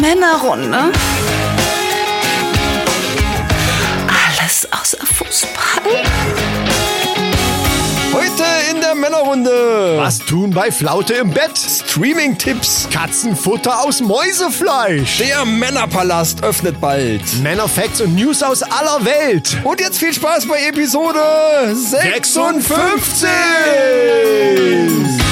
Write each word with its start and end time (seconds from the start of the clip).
Männerrunde. 0.00 0.92
Alles 4.08 4.68
außer 4.70 4.98
Fußball. 5.06 6.02
Heute 8.12 8.44
in 8.70 8.80
der 8.80 8.94
Männerrunde. 8.94 9.94
Was 9.98 10.18
tun 10.18 10.50
bei 10.50 10.70
Flaute 10.70 11.14
im 11.14 11.30
Bett? 11.30 11.56
Streaming-Tipps. 11.56 12.88
Katzenfutter 12.92 13.80
aus 13.82 14.00
Mäusefleisch. 14.00 15.18
Der 15.18 15.44
Männerpalast 15.44 16.42
öffnet 16.42 16.80
bald. 16.80 17.22
Männerfacts 17.42 18.00
und 18.00 18.14
News 18.14 18.42
aus 18.42 18.62
aller 18.62 19.04
Welt. 19.04 19.56
Und 19.64 19.80
jetzt 19.80 19.98
viel 19.98 20.12
Spaß 20.12 20.46
bei 20.46 20.60
Episode 20.66 21.20
56. 21.74 22.68
56. 22.68 25.25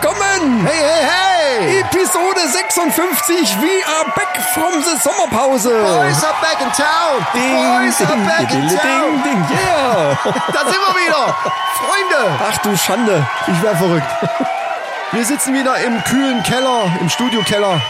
willkommen. 0.00 0.66
Hey, 0.66 0.82
hey, 0.82 1.08
hey. 1.08 1.80
Episode 1.80 2.38
56. 2.38 3.56
We 3.62 3.82
are 3.84 4.04
back 4.14 4.36
from 4.52 4.82
the 4.82 4.96
Sommerpause. 5.00 5.64
Boys 5.64 6.22
are 6.24 6.36
back 6.42 6.60
in 6.60 6.70
town. 6.72 7.24
Boys 7.32 8.00
are 8.02 8.16
back 8.26 8.52
in 8.52 8.68
ding, 8.68 8.78
town. 8.78 9.22
ding, 9.22 9.40
yeah. 9.50 10.16
Da 10.52 10.60
sind 10.64 10.80
wir 10.80 10.94
wieder. 11.00 11.34
Freunde. 11.80 12.38
Ach 12.50 12.58
du 12.58 12.76
Schande. 12.76 13.26
Ich 13.46 13.62
wär 13.62 13.76
verrückt. 13.76 14.06
Wir 15.12 15.24
sitzen 15.24 15.54
wieder 15.54 15.76
im 15.78 16.02
kühlen 16.04 16.42
Keller, 16.42 16.90
im 17.00 17.08
Studiokeller 17.08 17.80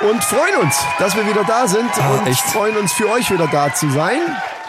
und 0.00 0.22
freuen 0.22 0.56
uns, 0.62 0.76
dass 1.00 1.16
wir 1.16 1.26
wieder 1.26 1.42
da 1.44 1.66
sind 1.66 1.90
Ah, 1.98 2.10
und 2.18 2.26
echt? 2.28 2.40
freuen 2.42 2.76
uns 2.76 2.92
für 2.92 3.10
euch 3.10 3.30
wieder 3.30 3.48
da 3.48 3.74
zu 3.74 3.90
sein. 3.90 4.20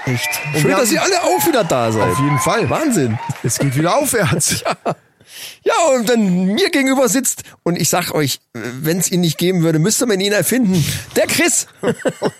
Echt. 0.05 0.27
wir 0.53 0.61
Schön, 0.61 0.71
dass 0.71 0.91
ihr 0.91 1.01
alle 1.03 1.21
auch 1.23 1.45
wieder 1.45 1.63
da 1.63 1.91
seid. 1.91 2.09
Auf 2.09 2.19
jeden 2.19 2.39
Fall. 2.39 2.67
Wahnsinn. 2.69 3.19
Es 3.43 3.59
geht 3.59 3.75
wieder 3.75 3.95
aufwärts. 3.95 4.63
Ja, 4.85 4.95
und 5.95 6.07
wenn 6.07 6.45
mir 6.45 6.69
gegenüber 6.69 7.07
sitzt 7.09 7.43
und 7.63 7.75
ich 7.79 7.89
sag 7.89 8.11
euch, 8.13 8.39
wenn 8.53 8.97
es 8.97 9.11
ihn 9.11 9.21
nicht 9.21 9.37
geben 9.37 9.61
würde, 9.63 9.79
müsste 9.79 10.05
man 10.05 10.19
ihn 10.19 10.31
erfinden. 10.33 10.83
Der 11.15 11.27
Chris. 11.27 11.67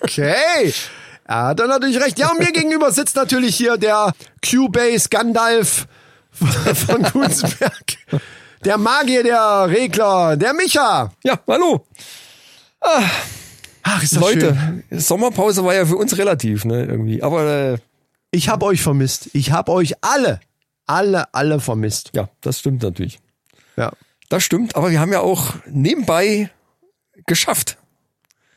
Okay. 0.02 0.74
Er 1.26 1.44
hat 1.44 1.60
er 1.60 1.68
natürlich 1.68 2.02
recht. 2.02 2.18
Ja, 2.18 2.32
und 2.32 2.40
mir 2.40 2.52
gegenüber 2.52 2.92
sitzt 2.92 3.16
natürlich 3.16 3.56
hier 3.56 3.78
der 3.78 4.14
Q-Base 4.44 5.10
Gandalf 5.10 5.86
von 6.32 7.04
Gunsberg. 7.04 7.84
Der 8.66 8.78
Magier, 8.80 9.22
der 9.24 9.68
Regler, 9.70 10.36
der 10.38 10.54
Micha. 10.54 11.14
Ja, 11.24 11.40
hallo. 11.48 11.86
Ach, 13.84 14.04
ist 14.04 14.14
das 14.16 14.20
Leute, 14.22 14.58
schön. 14.90 15.00
Sommerpause 15.00 15.64
war 15.64 15.76
ja 15.76 15.86
für 15.86 15.98
uns 15.98 16.18
relativ, 16.18 16.66
ne, 16.66 16.86
irgendwie. 16.86 17.22
Aber 17.22 17.46
äh, 17.74 17.78
Ich 18.32 18.50
hab 18.50 18.64
euch 18.64 18.82
vermisst. 18.82 19.30
Ich 19.34 19.52
hab 19.52 19.70
euch 19.70 19.94
alle, 20.02 20.40
alle, 20.90 21.34
alle 21.34 21.60
vermisst. 21.60 22.12
ja, 22.16 22.30
das 22.42 22.60
stimmt 22.60 22.82
natürlich. 22.84 23.20
Ja. 23.78 23.92
Das 24.30 24.44
stimmt, 24.44 24.76
aber 24.76 24.92
wir 24.92 25.00
haben 25.00 25.12
ja 25.14 25.22
auch 25.22 25.54
nebenbei 25.70 26.50
geschafft. 27.26 27.78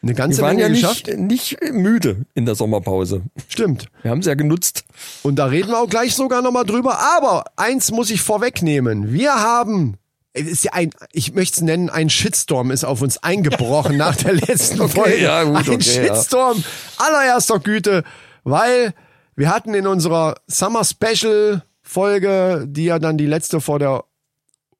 Eine 0.03 0.11
Wir 0.11 0.17
ganze 0.17 0.43
waren 0.43 0.57
Menge 0.57 0.63
ja 0.63 0.69
nicht, 0.69 1.05
geschafft. 1.05 1.19
nicht 1.19 1.59
müde 1.73 2.27
in 2.35 2.45
der 2.45 2.55
Sommerpause. 2.57 3.23
Stimmt. 3.49 3.87
Wir 4.03 4.11
haben 4.11 4.19
es 4.19 4.27
ja 4.27 4.35
genutzt. 4.35 4.85
Und 5.23 5.37
da 5.37 5.47
reden 5.47 5.69
wir 5.69 5.79
auch 5.79 5.89
gleich 5.89 6.15
sogar 6.17 6.43
nochmal 6.43 6.65
drüber. 6.65 6.99
Aber 7.17 7.45
eins 7.57 7.93
muss 7.93 8.11
ich 8.11 8.21
vorwegnehmen. 8.21 9.13
Wir 9.13 9.35
haben, 9.35 9.97
es 10.33 10.47
ist 10.49 10.65
ja 10.65 10.73
ein, 10.73 10.91
ich 11.13 11.35
möchte 11.35 11.57
es 11.57 11.61
nennen, 11.63 11.89
ein 11.89 12.11
Shitstorm 12.11 12.71
ist 12.73 12.83
auf 12.85 13.01
uns 13.01 13.23
eingebrochen 13.23 13.97
nach 13.97 14.17
der 14.17 14.33
letzten 14.35 14.81
Okay, 14.83 14.93
Folge. 14.93 15.23
ja, 15.23 15.45
gut, 15.45 15.57
ein 15.57 15.75
okay, 15.77 16.07
ja. 16.07 16.15
Shitstorm 16.17 16.65
allererster 16.99 17.61
Güte, 17.61 18.03
weil 18.43 18.95
wir 19.37 19.51
hatten 19.51 19.73
in 19.73 19.87
unserer 19.87 20.35
Summer 20.49 20.83
Special 20.85 21.63
Folge, 21.93 22.65
die 22.67 22.85
ja 22.87 22.99
dann 22.99 23.19
die 23.19 23.27
letzte 23.27 23.61
vor 23.61 23.79
der, 23.79 24.05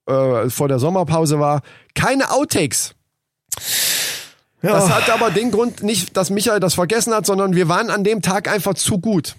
äh, 0.07 0.49
vor 0.49 0.67
der 0.67 0.79
Sommerpause 0.79 1.39
war, 1.39 1.61
keine 1.95 2.31
Outtakes. 2.31 2.95
Das 4.61 4.89
hat 4.89 5.09
aber 5.09 5.29
den 5.29 5.51
Grund 5.51 5.83
nicht, 5.83 6.15
dass 6.15 6.29
Michael 6.29 6.59
das 6.59 6.73
vergessen 6.73 7.13
hat, 7.13 7.25
sondern 7.25 7.55
wir 7.55 7.67
waren 7.67 7.89
an 7.89 8.03
dem 8.03 8.21
Tag 8.21 8.49
einfach 8.49 8.73
zu 8.73 8.97
gut. 8.99 9.35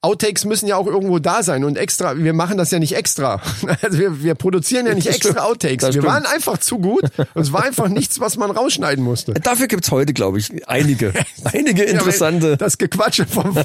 Outtakes 0.00 0.44
müssen 0.44 0.68
ja 0.68 0.76
auch 0.76 0.86
irgendwo 0.86 1.18
da 1.18 1.42
sein 1.42 1.64
und 1.64 1.76
extra, 1.76 2.16
wir 2.16 2.32
machen 2.32 2.56
das 2.56 2.70
ja 2.70 2.78
nicht 2.78 2.94
extra. 2.94 3.40
Also 3.82 3.98
wir, 3.98 4.22
wir 4.22 4.34
produzieren 4.36 4.86
ja 4.86 4.94
nicht 4.94 5.08
extra. 5.08 5.42
Outtakes. 5.42 5.82
Das 5.84 5.94
Wir 5.94 6.02
stimmt. 6.02 6.14
waren 6.14 6.24
einfach 6.24 6.58
zu 6.58 6.78
gut 6.78 7.02
und 7.34 7.42
es 7.42 7.52
war 7.52 7.64
einfach 7.64 7.88
nichts, 7.88 8.20
was 8.20 8.36
man 8.36 8.50
rausschneiden 8.50 9.02
musste. 9.04 9.34
Dafür 9.34 9.66
gibt's 9.66 9.90
heute, 9.90 10.12
glaube 10.12 10.38
ich, 10.38 10.68
einige, 10.68 11.12
einige 11.44 11.82
interessante. 11.82 12.56
Das 12.56 12.78
Gequatsche 12.78 13.26
von, 13.26 13.58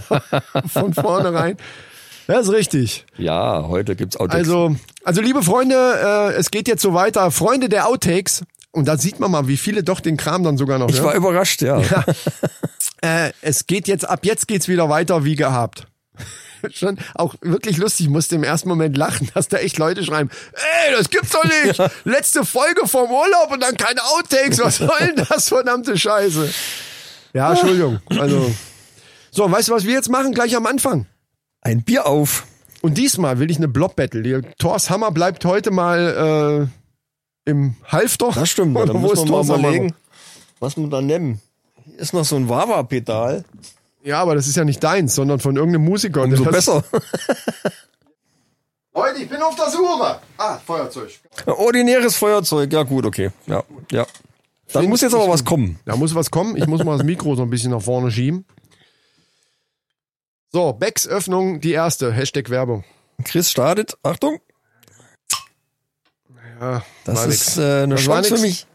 von 0.72 0.94
vornherein. 0.94 1.58
Das 2.28 2.48
ist 2.48 2.54
richtig. 2.54 3.06
Ja, 3.18 3.66
heute 3.68 3.96
gibt's 3.96 4.16
Outtakes. 4.18 4.48
Also, 4.48 4.76
also 5.04 5.22
liebe 5.22 5.44
Freunde, 5.44 5.76
äh, 5.76 6.34
es 6.36 6.52
geht 6.52 6.68
jetzt 6.68 6.82
so 6.82 6.94
weiter. 6.94 7.32
Freunde 7.32 7.70
der 7.70 7.88
Outtakes. 7.88 8.44
Und 8.72 8.88
da 8.88 8.98
sieht 8.98 9.20
man 9.20 9.30
mal, 9.30 9.48
wie 9.48 9.58
viele 9.58 9.84
doch 9.84 10.00
den 10.00 10.18
Kram 10.18 10.44
dann 10.44 10.58
sogar 10.58 10.80
noch 10.80 10.90
ich 10.90 10.96
hören. 10.96 11.06
war 11.06 11.16
überrascht, 11.16 11.62
ja. 11.62 11.82
Äh, 13.02 13.34
es 13.42 13.68
geht 13.68 13.90
jetzt, 13.90 14.08
ab 14.08 14.22
jetzt 14.24 14.48
geht's 14.48 14.70
wieder 14.70 14.88
weiter 14.88 15.26
wie 15.26 15.36
gehabt. 15.36 15.88
Schon 16.72 16.98
auch 17.16 17.36
wirklich 17.42 17.76
lustig, 17.76 18.06
ich 18.06 18.10
musste 18.10 18.36
im 18.36 18.46
ersten 18.46 18.70
Moment 18.70 18.96
lachen, 18.96 19.30
dass 19.34 19.50
da 19.50 19.58
echt 19.58 19.78
Leute 19.78 20.06
schreiben, 20.06 20.30
ey, 20.54 20.94
das 20.96 21.10
gibt's 21.10 21.32
doch 21.32 21.44
nicht. 21.44 21.82
Letzte 22.06 22.46
Folge 22.46 22.88
vom 22.88 23.12
Urlaub 23.12 23.52
und 23.52 23.62
dann 23.62 23.76
keine 23.76 24.02
Outtakes. 24.02 24.60
Was 24.60 24.78
soll 24.78 24.90
denn 25.02 25.26
das, 25.28 25.50
verdammte 25.50 25.98
Scheiße? 25.98 26.50
Ja, 27.34 27.52
Entschuldigung. 27.52 28.00
Also. 28.18 28.56
So, 29.32 29.52
weißt 29.52 29.68
du, 29.68 29.74
was 29.74 29.84
wir 29.84 29.94
jetzt 29.94 30.10
machen? 30.10 30.34
Gleich 30.34 30.56
am 30.56 30.66
Anfang. 30.66 31.06
Ein 31.64 31.82
Bier 31.82 32.06
auf. 32.06 32.46
Und 32.82 32.98
diesmal 32.98 33.40
will 33.40 33.50
ich 33.50 33.58
eine 33.58 33.70
Blob-Battle. 33.70 34.42
Thors 34.58 34.90
Hammer 34.90 35.12
bleibt 35.12 35.46
heute 35.46 35.72
mal 35.72 36.68
äh, 37.46 37.50
im 37.50 37.76
Halfter. 37.88 38.32
Das 38.36 38.50
stimmt, 38.50 38.76
da 38.78 38.84
ist 38.84 38.94
wir 38.94 39.26
mal 39.26 39.44
überlegen, 39.46 39.96
was 40.60 40.76
wir 40.76 40.88
da 40.88 41.02
nehmen. 41.02 41.42
Hier 41.86 42.00
ist 42.00 42.14
noch 42.14 42.26
so 42.26 42.36
ein 42.36 42.50
Wawa-Pedal. 42.50 43.46
Ja, 44.04 44.22
aber 44.22 44.36
das 44.36 44.48
ist 44.48 44.58
ja 44.58 44.66
nicht 44.66 44.84
deins, 44.84 45.16
sondern 45.16 45.40
von 45.40 45.56
irgendeinem 45.56 45.86
Musiker. 45.86 46.24
Umso 46.24 46.44
besser. 46.44 46.84
Leute, 48.94 49.22
ich 49.22 49.30
bin 49.30 49.42
auf 49.42 49.56
der 49.56 49.70
Suche. 49.70 50.20
Ah, 50.38 50.58
Feuerzeug. 50.58 51.10
Ordinäres 51.46 52.18
Feuerzeug. 52.18 52.72
Ja, 52.74 52.84
gut, 52.84 53.06
okay. 53.06 53.32
Ja, 53.48 53.64
ja. 53.92 54.06
Dann 54.74 54.90
muss 54.90 55.02
jetzt 55.02 55.16
aber 55.16 55.30
was 55.30 55.46
kommen. 55.46 55.80
Da 55.86 55.96
muss 55.96 56.14
was 56.14 56.32
kommen. 56.32 56.58
Ich 56.58 56.68
muss 56.68 56.84
mal 56.84 56.98
das 56.98 57.06
Mikro 57.06 57.36
so 57.36 57.44
ein 57.44 57.50
bisschen 57.50 57.72
nach 57.72 57.82
vorne 57.82 58.12
schieben. 58.12 58.46
So, 60.54 60.72
Becks 60.74 61.08
Öffnung, 61.08 61.60
die 61.62 61.72
erste. 61.72 62.12
Hashtag 62.12 62.50
Werbung. 62.52 62.84
Chris 63.24 63.50
startet. 63.50 63.98
Achtung. 64.04 64.40
Ja, 66.62 66.84
Das 67.06 67.26
ist 67.26 67.58
äh, 67.58 67.84
eine 67.84 67.96
Das 67.96 68.04
Chance 68.04 68.36
für 68.36 68.42
mich. 68.42 68.68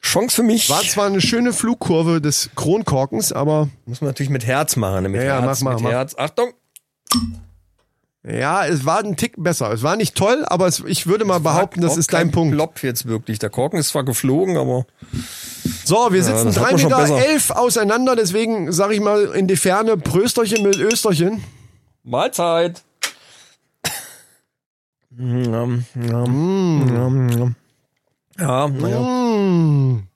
Chance 0.00 0.34
für 0.36 0.42
mich. 0.42 0.70
War 0.70 0.82
zwar 0.82 1.06
eine 1.06 1.20
schöne 1.20 1.52
Flugkurve 1.52 2.20
des 2.20 2.50
Kronkorkens, 2.56 3.32
aber 3.32 3.68
Muss 3.84 4.00
man 4.00 4.08
natürlich 4.08 4.30
mit 4.30 4.46
Herz 4.46 4.76
machen. 4.76 5.02
ne? 5.04 5.08
Mit 5.10 5.20
Ja, 5.20 5.26
ja, 5.26 5.40
Herz, 5.42 5.60
mach 5.60 5.72
mal, 5.72 5.74
mit 5.74 5.82
mach. 5.84 5.90
Herz. 5.90 6.14
Achtung. 6.16 6.52
Ja, 8.24 8.64
es 8.66 8.84
war 8.84 9.00
ein 9.02 9.16
Tick 9.16 9.34
besser. 9.36 9.72
Es 9.72 9.82
war 9.82 9.96
nicht 9.96 10.14
toll, 10.14 10.44
aber 10.46 10.66
es, 10.68 10.80
ich 10.86 11.06
würde 11.06 11.24
mal 11.24 11.40
behaupten, 11.40 11.80
das 11.80 11.96
ist 11.96 12.12
dein 12.12 12.30
Punkt. 12.30 12.54
Plop 12.54 12.82
jetzt 12.82 13.06
wirklich. 13.06 13.38
Der 13.40 13.50
Korken 13.50 13.78
ist 13.78 13.88
zwar 13.88 14.04
geflogen, 14.04 14.56
aber 14.56 14.86
So, 15.84 16.12
wir 16.12 16.22
sitzen 16.22 16.48
hat 16.48 16.56
drei 16.56 16.74
Meter 16.74 16.96
besser. 16.96 17.18
elf 17.26 17.50
auseinander, 17.50 18.14
deswegen 18.14 18.70
sage 18.72 18.94
ich 18.94 19.00
mal 19.00 19.24
in 19.34 19.48
die 19.48 19.56
Ferne 19.56 19.96
Prösterchen 19.96 20.62
mit 20.62 20.76
Österchen. 20.76 21.42
Mahlzeit. 22.04 22.82
Ja, 25.18 25.64
ja, 25.66 26.24
ja, 26.24 27.08
ja. 27.36 27.52
Ja, 28.38 28.68
naja. 28.68 29.00
Mm. 29.00 30.08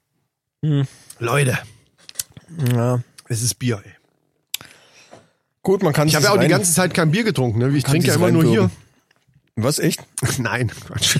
Leute, 1.19 1.57
Ja. 2.73 2.99
es 3.29 3.43
ist 3.43 3.55
Bier, 3.59 3.79
ey. 3.85 3.91
Gut, 5.67 5.83
man 5.83 5.91
kann 5.91 6.07
Ich 6.07 6.15
habe 6.15 6.23
ja 6.23 6.31
auch 6.31 6.39
die 6.39 6.47
ganze 6.47 6.71
Zeit 6.73 6.93
kein 6.93 7.11
Bier 7.11 7.25
getrunken, 7.25 7.59
ne? 7.59 7.77
Ich 7.77 7.83
trinke 7.83 8.07
ja 8.07 8.15
immer 8.15 8.31
nur 8.31 8.45
hier. 8.45 8.71
Was, 9.57 9.79
echt? 9.79 10.01
Nein, 10.37 10.71
Quatsch. 10.87 11.19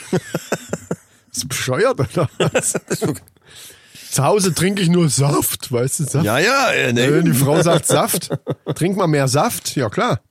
Ist 1.34 1.50
bescheuert, 1.50 2.00
oder 2.00 2.30
was? 2.38 2.76
Zu 4.10 4.24
Hause 4.24 4.54
trinke 4.54 4.82
ich 4.82 4.88
nur 4.88 5.10
Saft, 5.10 5.70
weißt 5.70 6.00
du, 6.00 6.04
Saft. 6.06 6.26
Ja, 6.26 6.40
ja, 6.40 6.72
äh, 6.72 6.96
Wenn 6.96 6.96
ne, 6.96 7.24
die 7.26 7.34
Frau 7.34 7.62
sagt 7.62 7.88
Saft, 7.88 8.30
trink 8.74 8.96
mal 8.96 9.08
mehr 9.08 9.28
Saft, 9.28 9.76
ja 9.76 9.90
klar. 9.90 10.22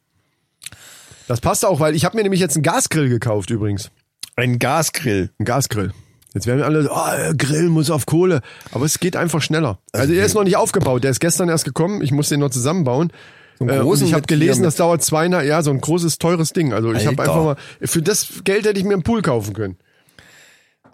Das 1.29 1.43
passt 1.43 1.67
auch, 1.67 1.79
weil 1.81 1.95
ich 1.95 2.07
habe 2.07 2.17
mir 2.17 2.23
nämlich 2.23 2.41
jetzt 2.41 2.57
einen 2.57 2.63
Gasgrill 2.63 3.11
gekauft 3.11 3.51
übrigens. 3.51 3.91
ein 4.37 4.59
Gasgrill. 4.59 5.31
Ein 5.39 5.45
Gasgrill. 5.45 5.93
Jetzt 6.33 6.47
werden 6.47 6.63
alle, 6.63 6.89
oh, 6.91 7.35
Grill 7.37 7.69
muss 7.69 7.91
auf 7.91 8.07
Kohle. 8.07 8.41
Aber 8.73 8.87
es 8.87 8.99
geht 8.99 9.15
einfach 9.15 9.43
schneller. 9.43 9.79
Also 9.93 10.15
der 10.15 10.25
ist 10.25 10.33
noch 10.33 10.45
nicht 10.45 10.57
aufgebaut. 10.57 11.05
Der 11.05 11.11
ist 11.11 11.21
gestern 11.21 11.51
erst 11.51 11.67
gekommen. 11.67 12.01
Ich 12.01 12.13
muss 12.13 12.31
den 12.31 12.41
noch 12.41 12.51
zusammenbauen. 12.51 13.13
Einen 13.61 13.71
Äh, 13.71 14.05
ich 14.05 14.13
habe 14.15 14.27
gelesen, 14.27 14.63
das 14.63 14.77
dauert 14.77 15.03
zweieinhalb, 15.03 15.47
ja, 15.47 15.63
so 15.63 15.71
ein 15.71 15.81
großes, 15.81 16.19
teures 16.19 16.53
Ding. 16.53 16.73
Also 16.73 16.93
ich 16.93 17.07
habe 17.07 17.21
einfach 17.23 17.37
mal, 17.45 17.57
für 17.83 18.03
das 18.03 18.29
Geld 18.45 18.67
hätte 18.67 18.79
ich 18.79 18.85
mir 18.85 18.95
einen 18.95 19.03
Pool 19.03 19.23
kaufen 19.23 19.55
können. 19.55 19.77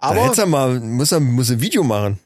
Da 0.01 0.09
Aber, 0.09 0.23
hättest 0.23 0.39
du 0.41 0.45
mal, 0.47 0.79
muss 0.79 1.11
er, 1.11 1.19
muss 1.19 1.49
ein 1.49 1.61
Video 1.61 1.83
machen. 1.83 2.19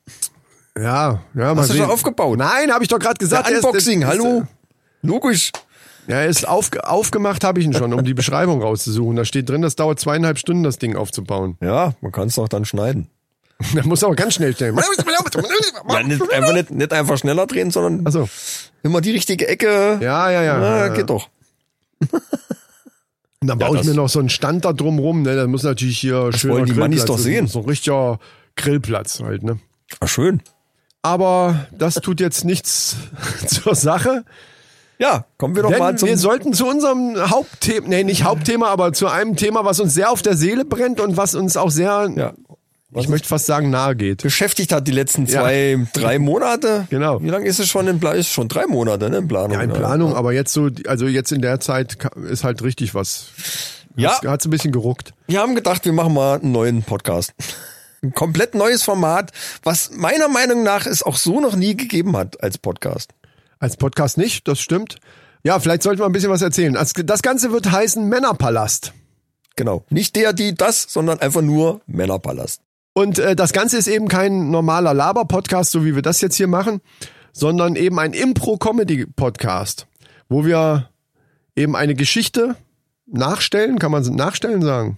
ja, 0.77 0.81
ja, 0.83 1.53
mal 1.53 1.57
Hast 1.57 1.69
du 1.69 1.73
sehen. 1.73 1.83
schon 1.83 1.91
aufgebaut? 1.91 2.37
Nein, 2.37 2.71
habe 2.71 2.83
ich 2.83 2.87
doch 2.89 2.99
gerade 2.99 3.17
gesagt. 3.17 3.49
Er 3.49 3.57
ist- 3.57 3.63
Unboxing, 3.65 4.01
ist- 4.01 4.07
hallo? 4.07 4.43
Logisch. 5.03 5.51
Ja, 6.07 6.15
er 6.21 6.27
ist 6.27 6.47
auf, 6.47 6.69
aufgemacht, 6.83 7.43
habe 7.43 7.59
ich 7.59 7.65
ihn 7.65 7.73
schon, 7.73 7.93
um 7.93 8.03
die 8.03 8.13
Beschreibung 8.13 8.61
rauszusuchen. 8.61 9.15
Da 9.17 9.25
steht 9.25 9.49
drin, 9.49 9.61
das 9.61 9.75
dauert 9.75 9.99
zweieinhalb 9.99 10.37
Stunden, 10.39 10.63
das 10.63 10.77
Ding 10.79 10.95
aufzubauen. 10.95 11.57
Ja, 11.61 11.93
man 12.01 12.11
kann 12.13 12.29
es 12.29 12.35
doch 12.35 12.47
dann 12.47 12.63
schneiden. 12.65 13.09
Da 13.73 13.83
muss 13.83 14.03
aber 14.03 14.15
ganz 14.15 14.35
schnell 14.35 14.53
stellen. 14.53 14.77
Ja, 14.77 16.03
nicht, 16.03 16.31
einfach, 16.31 16.53
nicht, 16.53 16.71
nicht 16.71 16.93
einfach 16.93 17.17
schneller 17.17 17.47
drehen, 17.47 17.71
sondern 17.71 18.05
Achso. 18.05 18.29
immer 18.83 19.01
die 19.01 19.11
richtige 19.11 19.47
Ecke. 19.47 19.97
Ja, 20.01 20.29
ja, 20.29 20.43
ja. 20.43 20.59
Na, 20.59 20.77
ja. 20.77 20.87
geht 20.89 21.09
doch. 21.09 21.29
Und 23.39 23.47
dann 23.47 23.59
baue 23.59 23.77
ich 23.77 23.83
mir 23.83 23.93
noch 23.93 24.09
so 24.09 24.19
einen 24.19 24.29
Stand 24.29 24.65
da 24.65 24.73
drum 24.73 24.97
rum, 24.99 25.21
ne? 25.21 25.35
Da 25.35 25.45
muss 25.47 25.63
natürlich 25.63 25.99
hier 25.99 26.33
schön 26.33 26.51
wollen 26.51 26.65
die 26.65 26.73
Mannis 26.73 27.05
doch 27.05 27.19
sehen. 27.19 27.47
So 27.47 27.59
ein 27.59 27.65
richtiger 27.65 28.19
Grillplatz 28.55 29.19
halt, 29.19 29.43
ne? 29.43 29.59
Ah, 29.99 30.07
schön. 30.07 30.41
Aber 31.03 31.67
das 31.71 31.95
tut 31.95 32.19
jetzt 32.19 32.45
nichts 32.45 32.97
zur 33.47 33.75
Sache. 33.75 34.25
Ja, 34.99 35.25
kommen 35.37 35.55
wir 35.55 35.61
doch 35.61 35.77
mal 35.77 35.91
Denn 35.91 35.99
zum. 35.99 36.09
wir 36.09 36.17
sollten 36.17 36.53
zu 36.53 36.65
unserem 36.67 37.29
Hauptthema, 37.29 37.87
nee, 37.87 38.03
nicht 38.03 38.23
Hauptthema, 38.23 38.67
aber 38.69 38.93
zu 38.93 39.07
einem 39.07 39.35
Thema, 39.35 39.63
was 39.63 39.79
uns 39.79 39.93
sehr 39.93 40.09
auf 40.09 40.23
der 40.23 40.35
Seele 40.35 40.65
brennt 40.65 40.99
und 40.99 41.17
was 41.17 41.35
uns 41.35 41.55
auch 41.55 41.69
sehr, 41.69 42.09
ja, 42.15 42.33
ich 42.95 43.09
möchte 43.09 43.27
fast 43.27 43.45
sagen, 43.45 43.69
nahe 43.69 43.95
geht. 43.95 44.23
beschäftigt 44.23 44.71
hat 44.71 44.87
die 44.87 44.91
letzten 44.91 45.27
zwei, 45.27 45.77
drei 45.93 46.19
Monate. 46.19 46.87
Genau. 46.89 47.21
Wie 47.21 47.29
lange 47.29 47.45
ist 47.45 47.59
es 47.59 47.67
schon 47.67 47.87
in 47.87 47.99
Planung? 47.99 48.19
Ist 48.19 48.31
schon 48.31 48.47
drei 48.47 48.65
Monate, 48.65 49.09
ne? 49.09 49.17
In 49.17 49.27
Planung. 49.27 49.51
Ja, 49.51 49.61
in 49.61 49.73
Planung, 49.73 50.15
aber 50.15 50.31
jetzt 50.33 50.53
so, 50.53 50.69
also 50.87 51.07
jetzt 51.07 51.31
in 51.31 51.41
der 51.41 51.59
Zeit 51.59 51.97
ist 52.29 52.43
halt 52.43 52.61
richtig 52.63 52.95
was. 52.95 53.27
Ja, 53.97 54.19
Hat's 54.25 54.45
ein 54.45 54.51
bisschen 54.51 54.71
geruckt. 54.71 55.13
wir 55.27 55.39
haben 55.39 55.55
gedacht, 55.55 55.83
wir 55.85 55.91
machen 55.93 56.13
mal 56.13 56.39
einen 56.39 56.51
neuen 56.51 56.83
Podcast. 56.83 57.33
Ein 58.03 58.13
komplett 58.13 58.53
neues 58.53 58.83
Format, 58.83 59.31
was 59.63 59.89
meiner 59.91 60.27
Meinung 60.27 60.61
nach 60.63 60.85
es 60.85 61.01
auch 61.01 61.17
so 61.17 61.41
noch 61.41 61.55
nie 61.55 61.75
gegeben 61.75 62.15
hat 62.15 62.41
als 62.43 62.59
Podcast. 62.59 63.13
Als 63.59 63.75
Podcast 63.75 64.19
nicht, 64.19 64.47
das 64.47 64.59
stimmt. 64.59 64.97
Ja, 65.43 65.59
vielleicht 65.59 65.81
sollten 65.81 65.99
wir 65.99 66.05
ein 66.05 66.11
bisschen 66.11 66.29
was 66.29 66.43
erzählen. 66.43 66.77
Das 67.05 67.21
Ganze 67.23 67.51
wird 67.51 67.71
heißen 67.71 68.07
Männerpalast. 68.07 68.93
Genau. 69.55 69.83
Nicht 69.89 70.15
der, 70.15 70.33
die, 70.33 70.53
das, 70.53 70.83
sondern 70.83 71.19
einfach 71.19 71.41
nur 71.41 71.81
Männerpalast. 71.87 72.61
Und 72.97 73.19
äh, 73.19 73.35
das 73.35 73.53
Ganze 73.53 73.77
ist 73.77 73.87
eben 73.87 74.07
kein 74.07 74.49
normaler 74.49 74.91
Laber-Podcast, 74.91 75.69
so 75.69 75.85
wie 75.85 75.93
wir 75.93 76.01
das 76.01 76.19
jetzt 76.19 76.35
hier 76.35 76.47
machen, 76.47 76.81
sondern 77.31 77.75
eben 77.75 77.99
ein 77.99 78.13
Impro-Comedy-Podcast, 78.13 79.85
wo 80.29 80.47
wir 80.47 80.89
eben 81.55 81.75
eine 81.75 81.93
Geschichte 81.93 82.55
nachstellen, 83.05 83.77
kann 83.77 83.91
man 83.91 84.01
nachstellen 84.15 84.63
sagen? 84.63 84.97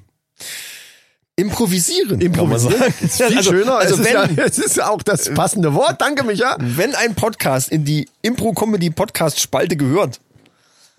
Improvisieren. 1.36 2.22
Improvisieren. 2.22 2.94
Ist 3.02 3.22
viel 3.22 3.38
also, 3.38 3.52
schöner. 3.52 3.76
Also 3.76 3.96
es, 3.96 4.00
ist 4.00 4.06
wenn, 4.06 4.36
ja, 4.38 4.44
es 4.46 4.60
ist 4.60 4.82
auch 4.82 5.04
das 5.04 5.34
passende 5.34 5.74
Wort. 5.74 6.00
Danke, 6.00 6.24
Micha. 6.24 6.56
wenn 6.58 6.96
ein 6.96 7.16
Podcast 7.16 7.70
in 7.70 7.84
die 7.84 8.08
Impro-Comedy-Podcast-Spalte 8.22 9.76
gehört, 9.76 10.22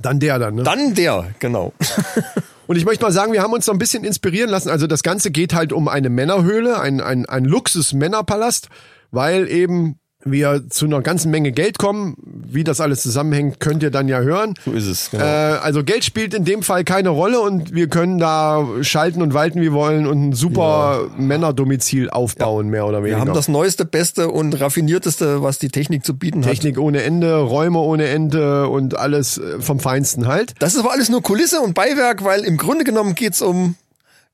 Dann 0.03 0.21
der 0.21 0.39
dann. 0.39 0.55
Ne? 0.55 0.63
dann 0.63 0.95
der, 0.95 1.29
genau. 1.39 1.73
Und 2.67 2.77
ich 2.77 2.85
möchte 2.85 3.05
mal 3.05 3.11
sagen, 3.11 3.33
wir 3.33 3.43
haben 3.43 3.53
uns 3.53 3.65
so 3.65 3.73
ein 3.73 3.79
bisschen 3.79 4.05
inspirieren 4.05 4.49
lassen. 4.49 4.71
Also 4.71 4.87
das 4.87 5.03
Ganze 5.03 5.33
geht 5.33 5.55
halt 5.55 5.73
um 5.73 5.89
eine 5.89 6.09
Männerhöhle, 6.09 6.79
ein, 6.81 7.01
ein, 7.01 7.27
ein 7.27 7.45
Luxus-Männerpalast, 7.45 8.69
weil 9.11 9.49
eben 9.49 9.99
wir 10.25 10.69
zu 10.69 10.87
einer 10.87 11.01
ganzen 11.01 11.31
Menge 11.31 11.53
Geld 11.53 11.79
kommen. 11.79 12.17
Wie 12.25 12.65
das 12.65 12.81
alles 12.81 13.03
zusammenhängt, 13.03 13.61
könnt 13.61 13.83
ihr 13.83 13.91
dann 13.91 14.09
ja 14.09 14.21
hören. 14.21 14.55
So 14.65 14.73
ist 14.73 14.87
es. 14.87 15.11
Genau. 15.11 15.25
Äh, 15.25 15.59
also 15.63 15.85
Geld 15.85 16.05
spielt 16.05 16.35
in 16.35 16.45
dem 16.45 16.63
Fall 16.63 16.85
keine 16.85 17.11
Rolle 17.11 17.41
und 17.41 17.75
wir 17.75 17.89
können 17.89 18.19
da 18.19 18.67
schalten 18.83 19.23
und 19.23 19.35
walten, 19.35 19.61
wie 19.61 19.65
wir 19.65 19.73
wollen 19.73 20.07
und 20.07 20.29
ein 20.29 20.33
super 20.33 21.09
Männerdomizil 21.17 22.11
aufbauen, 22.11 22.69
mehr 22.69 22.87
oder 22.87 22.99
weniger. 22.99 23.17
wir 23.17 23.21
haben 23.21 23.35
das 23.35 23.49
neueste, 23.49 23.85
beste 23.85 24.31
und 24.31 24.61
raffinierteste, 24.61 25.43
was 25.43 25.59
die 25.59 25.69
Technik 25.69 26.05
zu 26.05 26.17
bieten 26.17 26.45
hat. 26.45 26.51
Technik 26.51 26.79
ohne 26.79 27.03
Ende, 27.03 27.37
Räume 27.37 27.79
ohne 27.79 28.09
Ende 28.09 28.69
und 28.69 28.99
alles 28.99 29.39
äh, 29.39 29.61
vom 29.61 29.81
Feinsten 29.81 30.27
halt. 30.27 30.55
Das 30.59 30.75
ist 30.75 30.81
aber 30.81 30.93
alles 30.93 31.09
nur 31.09 31.23
Kulisse 31.23 31.61
und 31.61 31.75
Beiwerk, 31.75 32.25
weil 32.25 32.41
im 32.41 32.57
Grunde 32.57 32.85
genommen 32.85 33.15
geht's 33.15 33.41
um 33.43 33.77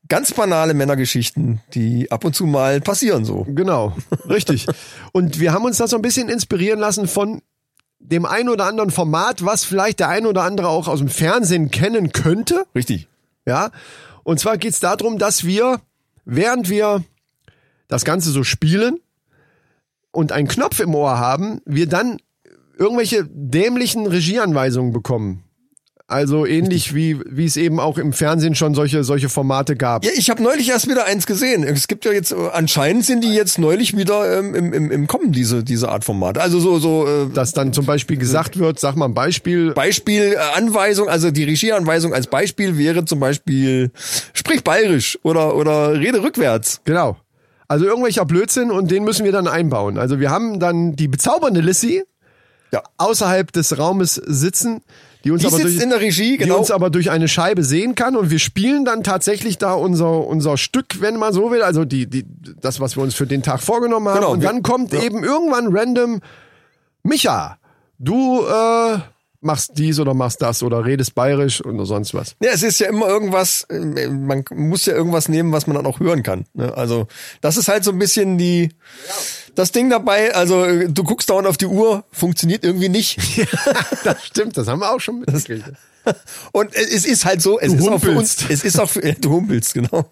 ganz 0.07 0.33
banale 0.33 0.73
Männergeschichten, 0.73 1.61
die 1.73 2.11
ab 2.11 2.25
und 2.25 2.35
zu 2.35 2.45
mal 2.45 2.81
passieren 2.81 3.25
so. 3.25 3.45
Genau, 3.49 3.95
richtig. 4.29 4.67
Und 5.11 5.39
wir 5.39 5.53
haben 5.53 5.65
uns 5.65 5.77
da 5.77 5.87
so 5.87 5.95
ein 5.95 6.01
bisschen 6.01 6.29
inspirieren 6.29 6.79
lassen 6.79 7.07
von 7.07 7.41
dem 7.99 8.25
ein 8.25 8.49
oder 8.49 8.65
anderen 8.65 8.91
Format, 8.91 9.43
was 9.43 9.63
vielleicht 9.63 9.99
der 9.99 10.09
ein 10.09 10.25
oder 10.25 10.43
andere 10.43 10.69
auch 10.69 10.87
aus 10.87 10.99
dem 10.99 11.09
Fernsehen 11.09 11.71
kennen 11.71 12.11
könnte. 12.11 12.65
Richtig. 12.75 13.07
Ja. 13.45 13.71
Und 14.23 14.39
zwar 14.39 14.57
geht's 14.57 14.79
darum, 14.79 15.17
dass 15.17 15.45
wir, 15.45 15.81
während 16.25 16.69
wir 16.69 17.03
das 17.87 18.05
Ganze 18.05 18.31
so 18.31 18.43
spielen 18.43 18.99
und 20.11 20.31
einen 20.31 20.47
Knopf 20.47 20.79
im 20.79 20.93
Ohr 20.93 21.17
haben, 21.17 21.61
wir 21.65 21.87
dann 21.87 22.17
irgendwelche 22.77 23.25
dämlichen 23.25 24.05
Regieanweisungen 24.05 24.93
bekommen. 24.93 25.43
Also 26.09 26.45
ähnlich 26.45 26.95
wie, 26.95 27.19
wie 27.29 27.43
es 27.43 27.57
eben 27.57 27.81
auch 27.81 27.97
im 27.97 28.13
Fernsehen 28.13 28.55
schon 28.55 28.73
solche, 28.73 29.03
solche 29.03 29.27
Formate 29.27 29.75
gab. 29.75 30.05
Ja, 30.05 30.11
ich 30.15 30.29
habe 30.29 30.41
neulich 30.41 30.69
erst 30.69 30.87
wieder 30.87 31.03
eins 31.03 31.27
gesehen. 31.27 31.65
Es 31.65 31.89
gibt 31.89 32.05
ja 32.05 32.13
jetzt, 32.13 32.31
äh, 32.31 32.35
anscheinend 32.53 33.03
sind 33.05 33.25
die 33.25 33.33
jetzt 33.33 33.59
neulich 33.59 33.97
wieder 33.97 34.39
ähm, 34.39 34.55
im, 34.55 34.71
im, 34.71 34.89
im 34.89 35.07
Kommen, 35.07 35.33
diese, 35.33 35.65
diese 35.65 35.89
Art 35.89 36.05
Formate. 36.05 36.39
Also 36.39 36.61
so, 36.61 36.79
so 36.79 37.05
äh, 37.05 37.27
Dass 37.33 37.51
dann 37.51 37.73
zum 37.73 37.85
Beispiel 37.85 38.15
gesagt 38.15 38.57
wird, 38.57 38.79
sag 38.79 38.95
mal 38.95 39.03
ein 39.05 39.13
Beispiel, 39.13 39.73
Beispiel, 39.73 40.35
äh, 40.35 40.37
Anweisung, 40.55 41.09
also 41.09 41.29
die 41.29 41.43
Regieanweisung 41.43 42.13
als 42.13 42.27
Beispiel 42.27 42.77
wäre 42.77 43.03
zum 43.03 43.19
Beispiel, 43.19 43.91
sprich 44.33 44.63
bayerisch 44.63 45.19
oder, 45.23 45.57
oder 45.57 45.99
rede 45.99 46.23
rückwärts. 46.23 46.79
Genau. 46.85 47.17
Also 47.67 47.83
irgendwelcher 47.83 48.23
Blödsinn 48.23 48.71
und 48.71 48.91
den 48.91 49.03
müssen 49.03 49.25
wir 49.25 49.33
dann 49.33 49.49
einbauen. 49.49 49.97
Also 49.97 50.21
wir 50.21 50.29
haben 50.29 50.61
dann 50.61 50.95
die 50.95 51.09
bezaubernde 51.09 51.59
Lissy 51.59 52.05
Ja. 52.71 52.81
außerhalb 52.95 53.51
des 53.51 53.77
Raumes 53.77 54.15
sitzen, 54.15 54.83
die 55.27 55.31
uns, 55.31 55.41
Die 55.41 55.47
aber 55.47 55.57
sitzt 55.57 55.75
durch, 55.75 55.83
in 55.83 55.89
der 55.89 55.99
Regie, 55.99 56.31
die 56.31 56.37
genau. 56.37 56.59
uns 56.59 56.71
aber 56.71 56.89
durch 56.89 57.11
eine 57.11 57.27
Scheibe 57.27 57.61
sehen 57.65 57.95
kann 57.95 58.15
und 58.15 58.29
wir 58.29 58.39
spielen 58.39 58.85
dann 58.85 59.03
tatsächlich 59.03 59.57
da 59.57 59.73
unser, 59.73 60.25
unser 60.25 60.55
Stück, 60.55 61.01
wenn 61.01 61.17
man 61.17 61.33
so 61.33 61.51
will, 61.51 61.61
also 61.63 61.83
die, 61.83 62.07
die, 62.07 62.25
das, 62.61 62.79
was 62.79 62.95
wir 62.95 63.03
uns 63.03 63.13
für 63.13 63.27
den 63.27 63.43
Tag 63.43 63.61
vorgenommen 63.61 64.07
haben. 64.07 64.19
Genau, 64.21 64.31
und 64.31 64.41
wir- 64.41 64.47
dann 64.47 64.63
kommt 64.63 64.93
eben 64.93 65.25
irgendwann 65.25 65.67
random, 65.75 66.21
Micha, 67.03 67.57
du 67.99 68.41
äh, 68.47 68.99
machst 69.41 69.71
dies 69.77 69.99
oder 69.99 70.13
machst 70.13 70.41
das 70.41 70.63
oder 70.63 70.85
redest 70.85 71.13
bayerisch 71.13 71.63
oder 71.63 71.85
sonst 71.85 72.13
was. 72.13 72.35
Ja, 72.41 72.51
es 72.53 72.63
ist 72.63 72.79
ja 72.79 72.87
immer 72.87 73.07
irgendwas, 73.07 73.63
äh, 73.69 74.07
man 74.09 74.45
muss 74.53 74.85
ja 74.85 74.93
irgendwas 74.93 75.27
nehmen, 75.29 75.51
was 75.51 75.67
man 75.67 75.75
dann 75.75 75.85
auch 75.85 75.99
hören 75.99 76.23
kann. 76.23 76.45
ne? 76.53 76.73
Also 76.77 77.07
das 77.41 77.57
ist 77.57 77.67
halt 77.67 77.83
so 77.83 77.91
ein 77.91 77.99
bisschen 77.99 78.37
die 78.37 78.69
das 79.57 79.71
Ding 79.71 79.89
dabei. 79.89 80.33
Also 80.35 80.87
du 80.87 81.03
guckst 81.03 81.29
dauernd 81.29 81.47
auf 81.47 81.57
die 81.57 81.65
Uhr, 81.65 82.03
funktioniert 82.11 82.63
irgendwie 82.63 82.89
nicht. 82.89 83.17
das 84.03 84.23
stimmt, 84.25 84.55
das 84.55 84.67
haben 84.67 84.79
wir 84.79 84.91
auch 84.93 84.99
schon 84.99 85.19
mitgekriegt. 85.19 85.65
Und 86.53 86.73
es 86.73 87.05
ist 87.05 87.25
halt 87.25 87.41
so, 87.41 87.59
es 87.59 87.73
Du 87.73 87.79
ist 87.79 87.87
auch 87.89 87.99
für 87.99 88.11
uns, 88.11 88.37
humpelst. 88.37 88.45
es 88.49 88.63
ist 88.63 88.79
auch 88.79 88.89
für, 88.89 89.05
ja, 89.05 89.13
du 89.19 89.31
humpelst, 89.31 89.73
genau. 89.73 90.05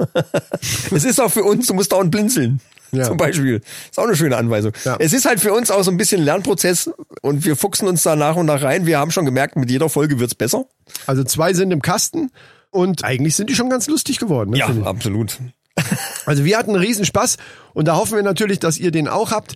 es 0.91 1.05
ist 1.05 1.21
auch 1.21 1.31
für 1.31 1.43
uns, 1.43 1.67
du 1.67 1.73
musst 1.73 1.91
dauernd 1.91 2.11
blinzeln. 2.11 2.59
Ja. 2.91 3.03
Zum 3.05 3.17
Beispiel. 3.17 3.61
Ist 3.89 3.99
auch 3.99 4.05
eine 4.05 4.15
schöne 4.15 4.35
Anweisung. 4.35 4.73
Ja. 4.83 4.95
Es 4.99 5.13
ist 5.13 5.25
halt 5.25 5.39
für 5.39 5.53
uns 5.53 5.69
auch 5.71 5.83
so 5.83 5.91
ein 5.91 5.97
bisschen 5.97 6.21
Lernprozess 6.21 6.89
und 7.21 7.45
wir 7.45 7.55
fuchsen 7.55 7.87
uns 7.87 8.03
da 8.03 8.15
nach 8.15 8.35
und 8.35 8.45
nach 8.45 8.61
rein. 8.61 8.85
Wir 8.85 8.99
haben 8.99 9.11
schon 9.11 9.25
gemerkt, 9.25 9.55
mit 9.55 9.69
jeder 9.69 9.89
Folge 9.89 10.19
wird's 10.19 10.35
besser. 10.35 10.65
Also 11.05 11.23
zwei 11.23 11.53
sind 11.53 11.71
im 11.71 11.81
Kasten 11.81 12.31
und 12.71 13.03
eigentlich 13.03 13.35
sind 13.35 13.49
die 13.49 13.55
schon 13.55 13.69
ganz 13.69 13.87
lustig 13.87 14.19
geworden. 14.19 14.51
Ne, 14.51 14.57
ich. 14.57 14.85
absolut. 14.85 15.37
Also 16.25 16.43
wir 16.43 16.57
hatten 16.57 16.71
einen 16.71 16.83
Riesenspaß 16.83 17.37
und 17.73 17.87
da 17.87 17.97
hoffen 17.97 18.15
wir 18.15 18.23
natürlich, 18.23 18.57
dass 18.57 18.79
ihr 18.79 18.89
den 18.89 19.07
auch 19.07 19.29
habt. 19.31 19.55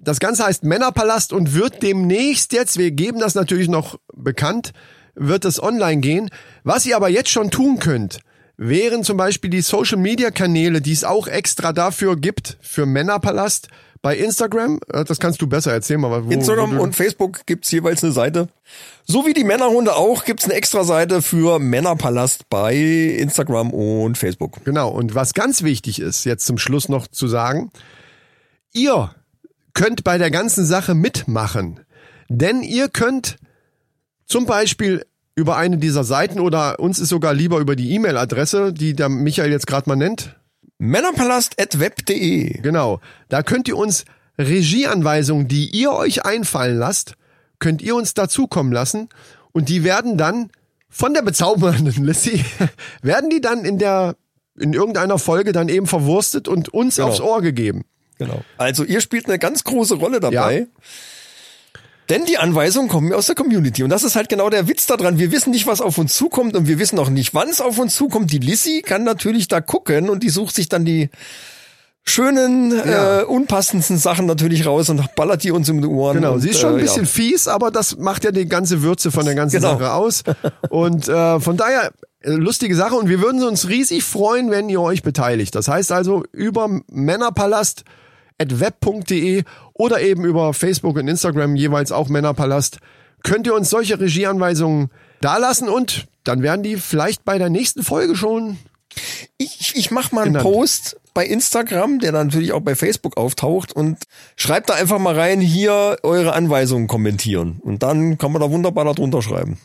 Das 0.00 0.20
Ganze 0.20 0.46
heißt 0.46 0.64
Männerpalast 0.64 1.34
und 1.34 1.54
wird 1.54 1.82
demnächst 1.82 2.52
jetzt, 2.52 2.78
wir 2.78 2.92
geben 2.92 3.18
das 3.18 3.34
natürlich 3.34 3.68
noch 3.68 3.98
bekannt, 4.14 4.72
wird 5.14 5.44
es 5.44 5.62
online 5.62 6.00
gehen. 6.00 6.30
Was 6.62 6.86
ihr 6.86 6.96
aber 6.96 7.08
jetzt 7.10 7.30
schon 7.30 7.50
tun 7.50 7.78
könnt, 7.78 8.20
wären 8.56 9.04
zum 9.04 9.16
Beispiel 9.16 9.50
die 9.50 9.60
Social 9.60 9.98
Media 9.98 10.30
Kanäle, 10.30 10.80
die 10.80 10.92
es 10.92 11.04
auch 11.04 11.26
extra 11.26 11.72
dafür 11.72 12.16
gibt, 12.16 12.56
für 12.60 12.86
Männerpalast 12.86 13.68
bei 14.02 14.16
Instagram. 14.16 14.80
Äh, 14.92 15.04
Das 15.04 15.18
kannst 15.18 15.40
du 15.42 15.46
besser 15.46 15.72
erzählen, 15.72 16.00
mal. 16.00 16.24
Wo, 16.24 16.30
Instagram 16.30 16.78
wo 16.78 16.82
und 16.82 16.94
Facebook 16.94 17.46
gibt's 17.46 17.70
jeweils 17.70 18.02
eine 18.02 18.12
Seite. 18.12 18.48
So 19.04 19.26
wie 19.26 19.32
die 19.32 19.44
Männerrunde 19.44 19.96
auch, 19.96 20.24
gibt's 20.24 20.44
eine 20.44 20.54
extra 20.54 20.84
Seite 20.84 21.22
für 21.22 21.58
Männerpalast 21.58 22.48
bei 22.48 22.76
Instagram 22.76 23.72
und 23.72 24.18
Facebook. 24.18 24.64
Genau. 24.64 24.90
Und 24.90 25.14
was 25.14 25.34
ganz 25.34 25.62
wichtig 25.62 26.00
ist, 26.00 26.24
jetzt 26.24 26.46
zum 26.46 26.58
Schluss 26.58 26.88
noch 26.88 27.06
zu 27.06 27.28
sagen, 27.28 27.70
ihr 28.72 29.14
könnt 29.74 30.04
bei 30.04 30.18
der 30.18 30.30
ganzen 30.30 30.64
Sache 30.64 30.94
mitmachen. 30.94 31.80
Denn 32.28 32.62
ihr 32.62 32.88
könnt 32.88 33.36
zum 34.26 34.44
Beispiel 34.44 35.04
über 35.34 35.56
eine 35.56 35.78
dieser 35.78 36.04
Seiten 36.04 36.40
oder 36.40 36.80
uns 36.80 36.98
ist 36.98 37.10
sogar 37.10 37.32
lieber 37.32 37.58
über 37.58 37.76
die 37.76 37.92
E-Mail-Adresse, 37.92 38.72
die 38.72 38.94
der 38.94 39.08
Michael 39.08 39.52
jetzt 39.52 39.68
gerade 39.68 39.88
mal 39.88 39.96
nennt. 39.96 40.34
Männerpalast.web.de. 40.78 42.60
Genau. 42.60 43.00
Da 43.28 43.42
könnt 43.42 43.68
ihr 43.68 43.76
uns 43.76 44.04
Regieanweisungen, 44.38 45.48
die 45.48 45.68
ihr 45.68 45.92
euch 45.92 46.24
einfallen 46.24 46.78
lasst, 46.78 47.14
könnt 47.58 47.82
ihr 47.82 47.94
uns 47.96 48.14
dazukommen 48.14 48.72
lassen 48.72 49.08
und 49.52 49.68
die 49.68 49.82
werden 49.84 50.16
dann 50.16 50.50
von 50.88 51.12
der 51.14 51.22
bezaubernden 51.22 52.04
Lissy, 52.04 52.44
werden 53.02 53.30
die 53.30 53.40
dann 53.40 53.64
in 53.64 53.78
der, 53.78 54.16
in 54.58 54.72
irgendeiner 54.72 55.18
Folge 55.18 55.52
dann 55.52 55.68
eben 55.68 55.86
verwurstet 55.86 56.48
und 56.48 56.68
uns 56.72 56.96
Genau. 56.96 57.08
aufs 57.08 57.20
Ohr 57.20 57.42
gegeben. 57.42 57.84
Genau. 58.18 58.42
Also 58.56 58.84
ihr 58.84 59.00
spielt 59.00 59.26
eine 59.26 59.38
ganz 59.38 59.64
große 59.64 59.94
Rolle 59.96 60.20
dabei. 60.20 60.58
Ja. 60.60 60.66
Denn 62.08 62.24
die 62.24 62.38
Anweisungen 62.38 62.88
kommen 62.88 63.12
aus 63.12 63.26
der 63.26 63.34
Community. 63.34 63.82
Und 63.82 63.90
das 63.90 64.02
ist 64.02 64.16
halt 64.16 64.28
genau 64.28 64.48
der 64.48 64.66
Witz 64.66 64.86
daran. 64.86 65.18
Wir 65.18 65.30
wissen 65.30 65.50
nicht, 65.50 65.66
was 65.66 65.80
auf 65.80 65.98
uns 65.98 66.14
zukommt 66.14 66.56
und 66.56 66.66
wir 66.66 66.78
wissen 66.78 66.98
auch 66.98 67.10
nicht, 67.10 67.34
wann 67.34 67.48
es 67.50 67.60
auf 67.60 67.78
uns 67.78 67.94
zukommt. 67.94 68.32
Die 68.32 68.38
Lissy 68.38 68.82
kann 68.82 69.04
natürlich 69.04 69.48
da 69.48 69.60
gucken 69.60 70.08
und 70.08 70.22
die 70.22 70.30
sucht 70.30 70.54
sich 70.54 70.68
dann 70.68 70.84
die 70.86 71.10
schönen, 72.04 72.70
Ja. 72.70 73.20
äh, 73.20 73.24
unpassendsten 73.24 73.98
Sachen 73.98 74.24
natürlich 74.26 74.64
raus 74.64 74.88
und 74.88 75.14
ballert 75.14 75.44
die 75.44 75.50
uns 75.50 75.68
um 75.68 75.82
die 75.82 75.88
Ohren. 75.88 76.16
Genau, 76.16 76.34
und, 76.34 76.40
sie 76.40 76.50
ist 76.50 76.60
schon 76.60 76.72
ein 76.74 76.78
äh, 76.78 76.82
bisschen 76.82 77.02
Ja. 77.04 77.08
fies, 77.08 77.48
aber 77.48 77.70
das 77.70 77.98
macht 77.98 78.24
ja 78.24 78.30
die 78.32 78.48
ganze 78.48 78.82
Würze 78.82 79.10
von 79.10 79.26
der 79.26 79.34
ganzen 79.34 79.56
Genau. 79.60 79.72
Sache 79.78 79.92
aus. 79.92 80.22
Und 80.70 81.08
äh, 81.08 81.38
von 81.40 81.58
daher 81.58 81.92
äh, 82.22 82.30
lustige 82.30 82.74
Sache 82.74 82.94
und 82.94 83.08
wir 83.08 83.20
würden 83.20 83.42
uns 83.44 83.68
riesig 83.68 84.02
freuen, 84.04 84.50
wenn 84.50 84.68
ihr 84.70 84.80
euch 84.80 85.02
beteiligt. 85.02 85.54
Das 85.54 85.68
heißt 85.68 85.92
also 85.92 86.24
über 86.32 86.68
Männerpalast 86.90 87.84
web.de 88.38 89.44
oder 89.74 90.00
eben 90.00 90.24
über 90.24 90.54
Facebook 90.54 90.96
und 90.96 91.08
Instagram 91.08 91.56
jeweils 91.56 91.92
auch 91.92 92.08
Männerpalast 92.08 92.78
könnt 93.24 93.46
ihr 93.46 93.54
uns 93.54 93.70
solche 93.70 93.98
Regieanweisungen 93.98 94.90
dalassen 95.20 95.68
und 95.68 96.06
dann 96.24 96.42
werden 96.42 96.62
die 96.62 96.76
vielleicht 96.76 97.24
bei 97.24 97.38
der 97.38 97.50
nächsten 97.50 97.82
Folge 97.82 98.14
schon 98.14 98.58
Ich, 99.38 99.74
ich 99.74 99.90
mach 99.90 100.12
mal 100.12 100.22
einen 100.22 100.34
Genannt. 100.34 100.54
Post 100.54 100.96
bei 101.14 101.26
Instagram, 101.26 101.98
der 101.98 102.12
dann 102.12 102.28
natürlich 102.28 102.52
auch 102.52 102.60
bei 102.60 102.76
Facebook 102.76 103.16
auftaucht 103.16 103.72
und 103.72 103.98
schreibt 104.36 104.70
da 104.70 104.74
einfach 104.74 104.98
mal 104.98 105.18
rein, 105.18 105.40
hier 105.40 105.96
eure 106.02 106.32
Anweisungen 106.32 106.86
kommentieren. 106.86 107.58
Und 107.60 107.82
dann 107.82 108.18
kann 108.18 108.30
man 108.30 108.40
da 108.40 108.50
wunderbar 108.50 108.84
darunter 108.84 109.20
schreiben. 109.20 109.58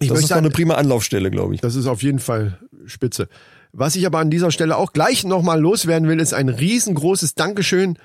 ich 0.00 0.08
Das 0.08 0.20
ist 0.20 0.30
doch 0.30 0.36
eine 0.36 0.50
prima 0.50 0.74
Anlaufstelle, 0.74 1.30
glaube 1.30 1.54
ich. 1.54 1.60
Das 1.60 1.76
ist 1.76 1.86
auf 1.86 2.02
jeden 2.02 2.18
Fall 2.18 2.58
spitze. 2.86 3.28
Was 3.72 3.96
ich 3.96 4.04
aber 4.06 4.18
an 4.18 4.30
dieser 4.30 4.50
Stelle 4.50 4.76
auch 4.76 4.92
gleich 4.92 5.24
nochmal 5.24 5.60
loswerden 5.60 6.08
will, 6.08 6.20
ist 6.20 6.34
ein 6.34 6.48
riesengroßes 6.48 7.34
Dankeschön 7.34 7.98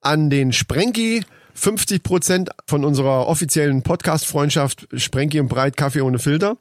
an 0.00 0.30
den 0.30 0.52
Sprenki. 0.52 1.24
50 1.54 2.02
Prozent 2.02 2.50
von 2.66 2.84
unserer 2.84 3.26
offiziellen 3.26 3.82
Podcast-Freundschaft 3.82 4.86
Sprenki 4.94 5.40
und 5.40 5.48
Breit 5.48 5.76
Kaffee 5.76 6.00
ohne 6.00 6.18
Filter. 6.18 6.56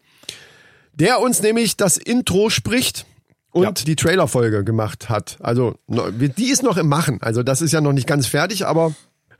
Der 0.93 1.21
uns 1.21 1.41
nämlich 1.41 1.77
das 1.77 1.95
Intro 1.97 2.49
spricht 2.49 3.05
und 3.51 3.63
Ja. 3.63 3.71
die 3.71 3.95
Trailerfolge 3.95 4.63
gemacht 4.63 5.07
hat. 5.09 5.37
Also 5.41 5.75
die 5.87 6.49
ist 6.49 6.63
noch 6.63 6.77
im 6.77 6.87
Machen. 6.87 7.19
Also 7.21 7.43
das 7.43 7.61
ist 7.61 7.71
ja 7.71 7.81
noch 7.81 7.93
nicht 7.93 8.07
ganz 8.07 8.25
fertig, 8.27 8.65
aber 8.65 8.93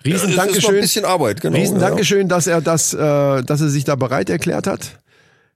riesen 0.05 0.29
noch 0.31 0.39
ein 0.39 0.47
Dankeschön. 0.47 0.79
bisschen 0.81 1.05
Arbeit, 1.05 1.41
genau. 1.41 1.57
Riesen 1.57 1.79
ja. 1.79 1.87
Dankeschön, 1.89 2.27
dass 2.29 2.47
er 2.47 2.61
das, 2.61 2.93
äh, 2.93 3.43
dass 3.43 3.59
er 3.61 3.69
sich 3.69 3.83
da 3.85 3.95
bereit 3.95 4.29
erklärt 4.29 4.67
hat. 4.67 4.99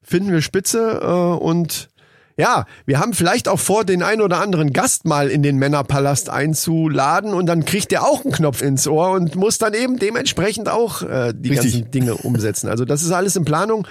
Finden 0.02 0.32
wir 0.34 0.42
spitze 0.42 1.00
äh, 1.02 1.06
und 1.06 1.90
ja, 2.38 2.66
wir 2.86 3.00
haben 3.00 3.14
vielleicht 3.14 3.48
auch 3.48 3.60
vor, 3.60 3.86
den 3.86 4.02
einen 4.04 4.22
oder 4.22 4.40
anderen 4.42 4.74
Gast 4.74 5.06
mal 5.06 5.30
in 5.30 5.44
den 5.44 5.58
Männerpalast 5.58 6.30
einzuladen 6.30 7.34
und 7.34 7.46
dann 7.46 7.66
kriegt 7.66 7.92
der 7.92 8.04
auch 8.04 8.24
einen 8.24 8.34
Knopf 8.34 8.62
ins 8.62 8.88
Ohr 8.88 9.12
und 9.12 9.36
muss 9.36 9.58
dann 9.60 9.74
eben 9.74 9.98
dementsprechend 10.00 10.68
auch 10.70 11.04
äh, 11.04 11.34
die 11.36 11.50
Richtig. 11.50 11.74
ganzen 11.74 11.92
Dinge 11.92 12.16
umsetzen. 12.16 12.70
Also 12.70 12.86
das 12.86 13.04
ist 13.04 13.12
alles 13.12 13.36
in 13.36 13.46
Planung. 13.46 13.88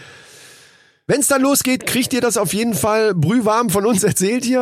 Wenn 1.06 1.20
es 1.20 1.28
dann 1.28 1.42
losgeht, 1.42 1.86
kriegt 1.86 2.12
ihr 2.12 2.20
das 2.20 2.36
auf 2.36 2.52
jeden 2.54 2.74
Fall 2.74 3.14
brühwarm 3.14 3.70
von 3.70 3.86
uns 3.86 4.02
erzählt 4.02 4.44
hier 4.44 4.60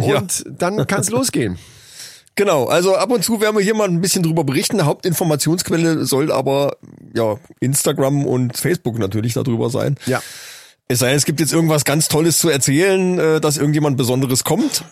äh, 0.00 0.08
Ja. 0.08 0.18
und 0.18 0.44
dann 0.48 0.86
kann 0.86 1.00
es 1.00 1.10
losgehen. 1.10 1.58
Genau, 2.34 2.66
also 2.66 2.94
ab 2.96 3.10
und 3.10 3.24
zu 3.24 3.40
werden 3.40 3.56
wir 3.56 3.64
hier 3.64 3.74
mal 3.74 3.88
ein 3.88 4.00
bisschen 4.00 4.22
drüber 4.22 4.44
berichten. 4.44 4.84
Hauptinformationsquelle 4.84 6.04
soll 6.04 6.30
aber 6.30 6.76
ja 7.12 7.36
Instagram 7.58 8.24
und 8.26 8.56
Facebook 8.56 8.98
natürlich 8.98 9.34
darüber 9.34 9.70
sein. 9.70 9.96
Ja. 10.06 10.22
Es 10.88 11.00
sei 11.00 11.08
denn, 11.08 11.16
es 11.16 11.26
gibt 11.26 11.38
jetzt 11.40 11.52
irgendwas 11.52 11.84
ganz 11.84 12.08
Tolles 12.08 12.38
zu 12.38 12.48
erzählen, 12.48 13.18
äh, 13.18 13.40
dass 13.40 13.58
irgendjemand 13.58 13.96
Besonderes 13.98 14.42
kommt. 14.44 14.84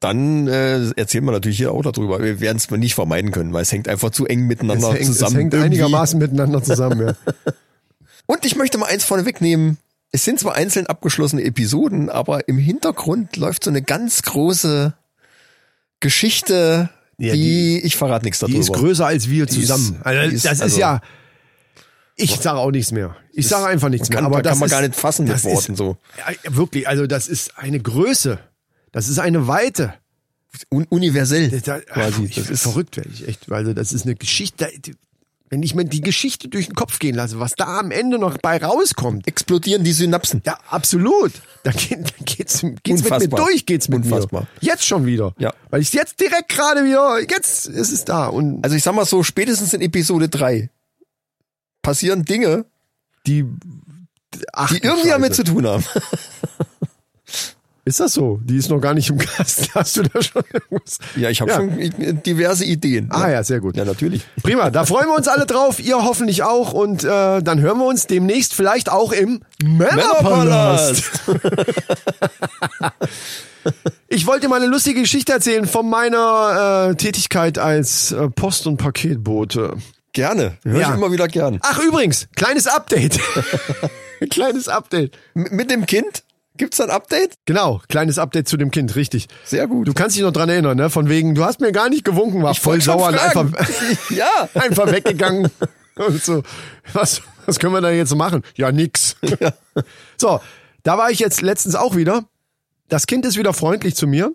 Dann 0.00 0.48
äh, 0.48 0.90
erzählen 0.96 1.24
wir 1.26 1.32
natürlich 1.32 1.58
hier 1.58 1.72
auch 1.72 1.82
darüber. 1.82 2.22
Wir 2.22 2.40
werden 2.40 2.56
es 2.56 2.70
nicht 2.70 2.94
vermeiden 2.94 3.30
können, 3.32 3.52
weil 3.52 3.62
es 3.62 3.70
hängt 3.70 3.86
einfach 3.86 4.10
zu 4.10 4.26
eng 4.26 4.44
Es 4.44 4.48
miteinander 4.48 4.94
hängt, 4.94 5.04
zusammen. 5.04 5.32
es 5.36 5.38
hängt 5.40 5.52
irgendwie. 5.54 5.66
einigermaßen 5.66 6.18
miteinander 6.18 6.62
zusammen. 6.62 7.08
Ja. 7.08 7.14
Und 8.26 8.46
ich 8.46 8.56
möchte 8.56 8.78
mal 8.78 8.86
eins 8.86 9.04
vorne 9.04 9.26
wegnehmen. 9.26 9.76
Es 10.10 10.24
sind 10.24 10.40
zwar 10.40 10.54
einzeln 10.54 10.86
abgeschlossene 10.86 11.44
Episoden, 11.44 12.08
aber 12.08 12.48
im 12.48 12.56
Hintergrund 12.56 13.36
läuft 13.36 13.64
so 13.64 13.70
eine 13.70 13.82
ganz 13.82 14.22
große 14.22 14.94
Geschichte, 16.00 16.88
Ja, 17.18 17.34
die, 17.34 17.78
ich 17.80 17.96
verrate 17.96 18.24
nichts 18.24 18.38
darüber. 18.40 18.54
Die 18.54 18.60
ist 18.60 18.72
größer 18.72 19.06
als 19.06 19.28
wir 19.28 19.44
Die 19.46 19.50
ist- 19.52 19.60
zusammen. 19.68 20.00
also, 20.02 20.30
die 20.30 20.34
ist- 20.36 20.44
das 20.46 20.52
ist 20.54 20.62
also- 20.62 20.80
ja. 20.80 21.00
Ich 22.22 22.36
sage 22.36 22.58
auch 22.58 22.70
nichts 22.70 22.92
mehr. 22.92 23.16
Ich 23.32 23.48
sage 23.48 23.66
einfach 23.66 23.88
nichts 23.88 24.08
kann- 24.10 24.22
mehr. 24.22 24.26
Aber 24.26 24.42
da 24.42 24.50
das 24.50 24.52
kann 24.52 24.58
man 24.60 24.66
ist, 24.66 24.70
gar 24.72 24.80
nicht 24.82 24.94
fassen 24.96 25.26
mit 25.26 25.42
Worten 25.44 25.72
ist, 25.72 25.78
so. 25.78 25.96
Ja, 26.18 26.54
wirklich, 26.56 26.86
also 26.88 27.06
das 27.06 27.28
ist 27.28 27.56
eine 27.56 27.80
Größe. 27.80 28.38
Das 28.92 29.08
ist 29.08 29.18
eine 29.18 29.46
Weite. 29.46 29.94
Un 30.72 30.84
universell 30.88 31.48
Da, 31.60 31.78
quasi. 31.80 32.24
ich, 32.24 32.34
Das 32.34 32.50
ist 32.50 32.62
verrückt 32.62 32.96
werde 32.96 33.10
ich 33.12 33.26
echt. 33.28 33.50
Also 33.52 33.72
das 33.72 33.92
ist 33.92 34.04
eine 34.04 34.16
Geschichte. 34.16 34.68
Wenn 35.48 35.62
ich 35.64 35.74
mir 35.74 35.84
die 35.84 36.00
Geschichte 36.00 36.48
durch 36.48 36.66
den 36.66 36.74
Kopf 36.76 36.98
gehen 37.00 37.14
lasse, 37.16 37.40
was 37.40 37.54
da 37.56 37.78
am 37.80 37.90
Ende 37.90 38.18
noch 38.18 38.38
bei 38.38 38.56
rauskommt. 38.58 39.26
explodieren 39.26 39.82
die 39.84 39.92
Synapsen. 39.92 40.42
Ja, 40.44 40.58
absolut. 40.68 41.32
Da, 41.64 41.72
geht, 41.72 41.90
da 42.10 42.24
geht's, 42.24 42.60
geht's 42.82 43.02
mit 43.02 43.18
mir 43.20 43.28
durch, 43.28 43.66
geht's 43.66 43.88
mit 43.88 44.04
Unfassbar. 44.04 44.42
mir. 44.42 44.48
Jetzt 44.60 44.86
schon 44.86 45.06
wieder. 45.06 45.34
Ja. 45.38 45.52
Weil 45.70 45.82
ich 45.82 45.92
jetzt 45.92 46.20
direkt 46.20 46.48
gerade 46.50 46.84
wieder, 46.84 47.18
jetzt 47.20 47.66
ist 47.66 47.92
es 47.92 48.04
da. 48.04 48.26
Und 48.28 48.62
Also 48.64 48.76
ich 48.76 48.82
sag 48.82 48.94
mal 48.94 49.04
so, 49.06 49.22
spätestens 49.22 49.72
in 49.74 49.80
Episode 49.80 50.28
3 50.28 50.70
passieren 51.82 52.24
Dinge, 52.24 52.64
die, 53.26 53.44
ach, 54.52 54.70
die 54.72 54.82
irgendwie 54.82 55.08
damit 55.08 55.34
zu 55.34 55.44
tun 55.44 55.66
haben. 55.66 55.84
Ist 57.86 57.98
das 57.98 58.12
so? 58.12 58.38
Die 58.44 58.56
ist 58.56 58.68
noch 58.68 58.78
gar 58.78 58.92
nicht 58.94 59.08
im 59.08 59.18
Gast. 59.18 59.70
Hast 59.74 59.96
du 59.96 60.02
da 60.02 60.22
schon 60.22 60.42
irgendwas? 60.52 60.98
Ja, 61.16 61.30
ich 61.30 61.40
habe 61.40 61.50
Ja. 61.50 61.56
schon 61.56 62.22
diverse 62.22 62.64
Ideen. 62.64 63.08
Ah 63.10 63.28
ja, 63.30 63.42
sehr 63.42 63.58
gut. 63.60 63.76
Ja, 63.76 63.84
natürlich. 63.84 64.22
Prima, 64.42 64.70
da 64.70 64.84
freuen 64.84 65.08
wir 65.08 65.16
uns 65.16 65.26
alle 65.28 65.46
drauf. 65.46 65.80
Ihr 65.80 65.96
hoffentlich 65.96 66.42
auch. 66.42 66.72
Und 66.72 67.02
äh, 67.04 67.42
dann 67.42 67.58
hören 67.60 67.78
wir 67.78 67.86
uns 67.86 68.06
demnächst 68.06 68.54
vielleicht 68.54 68.90
auch 68.92 69.12
im 69.12 69.42
Männerpalast. 69.64 71.10
Ich 74.08 74.26
wollte 74.26 74.42
dir 74.42 74.48
mal 74.48 74.60
eine 74.60 74.70
lustige 74.70 75.00
Geschichte 75.00 75.32
erzählen 75.32 75.66
von 75.66 75.88
meiner 75.88 76.90
äh, 76.90 76.94
Tätigkeit 76.96 77.58
als 77.58 78.12
äh, 78.12 78.28
Post- 78.28 78.66
und 78.66 78.76
Paketbote. 78.76 79.76
Gerne. 80.12 80.56
Hör 80.64 80.80
Ja. 80.80 80.88
ich 80.90 80.94
immer 80.96 81.12
wieder 81.12 81.28
gern. 81.28 81.58
Ach 81.62 81.78
übrigens, 81.80 82.28
kleines 82.36 82.66
Update. 82.66 83.18
kleines 84.30 84.68
Update. 84.68 85.16
M 85.34 85.46
mit 85.50 85.70
dem 85.70 85.86
Kind 85.86 86.24
gibt's 86.56 86.80
ein 86.80 86.90
Update? 86.90 87.34
Genau, 87.46 87.80
kleines 87.88 88.18
Update 88.18 88.46
zu 88.48 88.56
dem 88.58 88.70
Kind, 88.70 88.94
richtig. 88.96 89.28
Sehr 89.44 89.66
gut. 89.66 89.88
Du 89.88 89.94
kannst 89.94 90.16
dich 90.16 90.22
noch 90.22 90.32
dran 90.32 90.48
erinnern, 90.50 90.76
ne? 90.76 90.90
Von 90.90 91.08
wegen, 91.08 91.34
du 91.34 91.44
hast 91.44 91.60
mir 91.60 91.72
gar 91.72 91.88
nicht 91.88 92.04
gewunken, 92.04 92.42
war 92.42 92.54
voll 92.54 92.74
wollte 92.74 92.84
schon 92.84 92.98
sauer 92.98 93.08
und 93.08 93.18
einfach, 93.18 93.46
ja. 94.10 94.48
einfach 94.54 94.90
weggegangen. 94.92 95.48
Und 95.96 96.22
so, 96.22 96.42
was, 96.92 97.22
was 97.46 97.58
können 97.58 97.72
wir 97.72 97.80
da 97.80 97.90
jetzt 97.90 98.14
machen? 98.14 98.42
Ja, 98.56 98.72
nix. 98.72 99.16
So, 100.18 100.40
da 100.82 100.98
war 100.98 101.10
ich 101.10 101.18
jetzt 101.18 101.40
letztens 101.42 101.74
auch 101.74 101.96
wieder. 101.96 102.24
Das 102.88 103.06
Kind 103.06 103.24
ist 103.24 103.36
wieder 103.38 103.52
freundlich 103.54 103.94
zu 103.94 104.06
mir. 104.06 104.32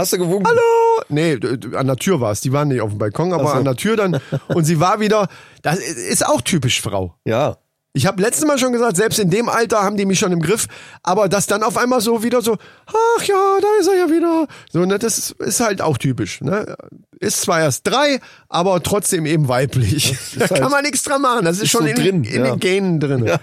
Hast 0.00 0.14
du 0.14 0.18
gewunken? 0.18 0.46
Hallo! 0.46 1.02
Nee, 1.10 1.38
an 1.76 1.86
der 1.86 1.96
Tür 1.96 2.22
war 2.22 2.32
es. 2.32 2.40
Die 2.40 2.54
waren 2.54 2.68
nicht 2.68 2.80
auf 2.80 2.88
dem 2.88 2.98
Balkon, 2.98 3.34
aber 3.34 3.48
so. 3.48 3.50
an 3.50 3.64
der 3.64 3.76
Tür 3.76 3.96
dann. 3.96 4.18
Und 4.48 4.64
sie 4.64 4.80
war 4.80 4.98
wieder, 4.98 5.28
das 5.60 5.78
ist 5.78 6.24
auch 6.26 6.40
typisch 6.40 6.80
Frau. 6.80 7.16
Ja. 7.26 7.58
Ich 7.92 8.06
habe 8.06 8.22
letztes 8.22 8.46
Mal 8.46 8.56
schon 8.56 8.72
gesagt, 8.72 8.96
selbst 8.96 9.18
in 9.18 9.28
dem 9.28 9.50
Alter 9.50 9.82
haben 9.82 9.98
die 9.98 10.06
mich 10.06 10.18
schon 10.18 10.32
im 10.32 10.40
Griff, 10.40 10.68
aber 11.02 11.28
das 11.28 11.46
dann 11.46 11.62
auf 11.62 11.76
einmal 11.76 12.00
so 12.00 12.22
wieder 12.22 12.40
so, 12.40 12.56
ach 12.86 13.24
ja, 13.24 13.58
da 13.60 13.66
ist 13.78 13.88
er 13.88 13.96
ja 13.96 14.08
wieder. 14.08 14.46
So, 14.72 14.86
ne, 14.86 14.98
das 14.98 15.18
ist, 15.18 15.30
ist 15.32 15.60
halt 15.60 15.82
auch 15.82 15.98
typisch. 15.98 16.40
Ne? 16.40 16.76
Ist 17.18 17.42
zwar 17.42 17.60
erst 17.60 17.86
drei, 17.86 18.20
aber 18.48 18.82
trotzdem 18.82 19.26
eben 19.26 19.48
weiblich. 19.48 20.16
Da 20.38 20.48
halt- 20.48 20.62
kann 20.62 20.70
man 20.70 20.82
nichts 20.82 21.02
dran 21.02 21.20
machen. 21.20 21.44
Das 21.44 21.56
ist, 21.56 21.64
ist 21.64 21.70
schon 21.72 21.82
so 21.82 21.88
in, 21.88 21.96
drin, 21.96 22.24
in 22.24 22.42
ja. 22.42 22.50
den 22.52 22.58
Genen 22.58 23.00
drin. 23.00 23.26
Ja. 23.26 23.38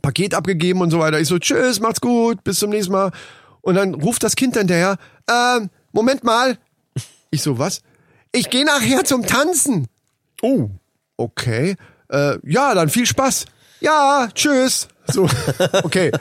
Paket 0.00 0.34
abgegeben 0.34 0.80
und 0.80 0.90
so 0.90 0.98
weiter. 0.98 1.20
Ich 1.20 1.28
so, 1.28 1.38
tschüss, 1.38 1.78
macht's 1.78 2.00
gut, 2.00 2.42
bis 2.42 2.58
zum 2.58 2.70
nächsten 2.70 2.92
Mal. 2.92 3.10
Und 3.60 3.74
dann 3.74 3.92
ruft 3.92 4.22
das 4.22 4.34
Kind 4.34 4.56
hinterher, 4.56 4.96
ähm, 5.28 5.68
Moment 5.92 6.24
mal. 6.24 6.58
Ich 7.30 7.42
so, 7.42 7.58
was? 7.58 7.82
Ich 8.32 8.50
gehe 8.50 8.64
nachher 8.64 9.04
zum 9.04 9.26
Tanzen. 9.26 9.88
Oh. 10.42 10.68
Okay. 11.16 11.76
Äh, 12.08 12.38
ja, 12.44 12.74
dann 12.74 12.88
viel 12.88 13.06
Spaß. 13.06 13.46
Ja, 13.80 14.28
tschüss. 14.34 14.88
So, 15.06 15.28
okay. 15.82 16.12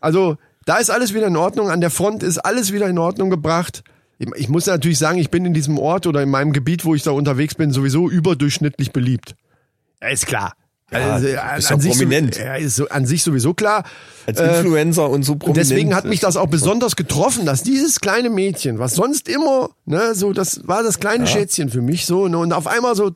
Also, 0.00 0.36
da 0.64 0.76
ist 0.76 0.90
alles 0.90 1.14
wieder 1.14 1.26
in 1.26 1.36
Ordnung. 1.36 1.70
An 1.70 1.80
der 1.80 1.90
Front 1.90 2.22
ist 2.22 2.38
alles 2.38 2.72
wieder 2.72 2.88
in 2.88 2.98
Ordnung 2.98 3.30
gebracht. 3.30 3.82
Ich, 4.18 4.48
muss 4.48 4.66
natürlich 4.66 4.98
sagen, 4.98 5.18
ich 5.18 5.30
bin 5.30 5.44
in 5.44 5.52
diesem 5.52 5.78
Ort 5.78 6.06
oder 6.06 6.22
in 6.22 6.30
meinem 6.30 6.52
Gebiet, 6.52 6.84
wo 6.84 6.94
ich 6.94 7.02
da 7.02 7.10
unterwegs 7.10 7.54
bin, 7.54 7.70
sowieso 7.70 8.08
überdurchschnittlich 8.08 8.92
beliebt. 8.92 9.36
Ist 10.00 10.26
klar. 10.26 10.54
Also, 10.90 11.26
du 11.26 11.42
an, 11.42 11.56
bist 11.56 11.70
an, 11.72 11.78
ja 11.78 11.82
sich 11.82 11.92
prominent. 11.92 12.34
So, 12.34 12.40
ja, 12.42 12.54
ist 12.54 12.76
so, 12.76 12.88
an 12.88 13.06
sich 13.06 13.22
sowieso 13.22 13.54
klar. 13.54 13.84
Als 14.26 14.40
Influencer 14.40 15.10
und 15.10 15.24
so 15.24 15.32
Und 15.32 15.40
prominent. 15.40 15.70
deswegen 15.70 15.94
hat 15.94 16.04
mich 16.04 16.20
das 16.20 16.36
auch 16.36 16.46
besonders 16.46 16.96
getroffen, 16.96 17.44
dass 17.44 17.62
dieses 17.62 18.00
kleine 18.00 18.30
Mädchen, 18.30 18.78
was 18.78 18.94
sonst 18.94 19.28
immer, 19.28 19.70
ne, 19.84 20.14
so, 20.14 20.32
das 20.32 20.66
war 20.66 20.82
das 20.82 21.00
kleine 21.00 21.26
Schätzchen 21.26 21.70
für 21.70 21.82
mich 21.82 22.06
so, 22.06 22.28
ne, 22.28 22.38
und 22.38 22.52
auf 22.52 22.66
einmal 22.66 22.94
so 22.94 23.10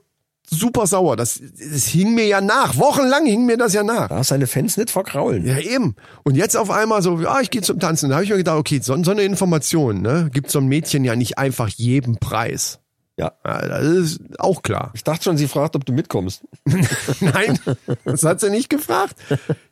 super 0.49 0.87
sauer. 0.87 1.17
Das, 1.17 1.41
das 1.41 1.87
hing 1.87 2.15
mir 2.15 2.27
ja 2.27 2.41
nach. 2.41 2.77
Wochenlang 2.77 3.25
hing 3.25 3.47
mir 3.47 3.57
das 3.57 3.73
ja 3.73 3.85
nach. 3.85 4.09
Darf 4.09 4.27
seine 4.27 4.49
Fans 4.49 4.77
nicht 4.77 4.91
verkraulen. 4.91 5.47
Ja, 5.47 5.59
eben. 5.59 5.95
Und 6.25 6.37
jetzt 6.37 6.57
auf 6.57 6.71
einmal 6.71 7.03
so, 7.03 7.21
ja, 7.21 7.41
ich 7.41 7.51
gehe 7.51 7.63
zum 7.63 7.79
Tanzen. 7.79 8.09
Da 8.11 8.17
habe 8.17 8.25
ich 8.25 8.31
mir 8.31 8.37
gedacht, 8.37 8.59
okay, 8.59 8.81
so, 8.83 9.01
so 9.03 9.13
eine 9.13 9.23
Information, 9.23 10.03
ne, 10.03 10.29
gibt 10.33 10.51
so 10.51 10.59
ein 10.59 10.67
Mädchen 10.67 11.05
ja 11.05 11.15
nicht 11.15 11.39
einfach 11.39 11.69
jedem 11.69 12.17
Preis. 12.17 12.81
Ja. 13.21 13.33
Ja, 13.45 13.69
das 13.69 13.85
ist 13.85 14.21
auch 14.41 14.63
klar. 14.63 14.91
Ich 14.95 15.05
dachte 15.05 15.25
schon, 15.25 15.37
sie 15.37 15.47
fragt, 15.49 15.77
ob 15.77 15.85
du 15.85 15.93
mitkommst. 15.93 16.43
Nein, 17.21 17.59
das 18.05 18.23
hat 18.25 18.41
sie 18.41 18.51
nicht 18.51 18.71
gefragt. 18.71 19.15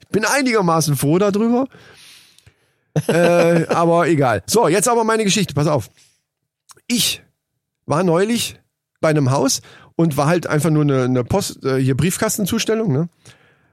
Ich 0.00 0.08
bin 0.08 0.24
einigermaßen 0.24 0.96
froh 0.96 1.18
darüber. 1.18 1.66
äh, 3.06 3.66
aber 3.68 4.06
egal. 4.08 4.42
So, 4.46 4.68
jetzt 4.68 4.88
aber 4.88 5.04
meine 5.04 5.24
Geschichte. 5.24 5.54
Pass 5.54 5.66
auf. 5.66 5.90
Ich 6.86 7.22
war 7.86 8.02
neulich 8.02 8.60
bei 9.00 9.08
einem 9.08 9.30
Haus 9.30 9.62
und 9.96 10.16
war 10.16 10.26
halt 10.26 10.46
einfach 10.46 10.70
nur 10.70 10.82
eine, 10.82 11.04
eine 11.04 11.24
Post, 11.24 11.64
äh, 11.64 11.78
hier 11.80 11.96
Briefkastenzustellung, 11.96 12.92
ne? 12.92 13.08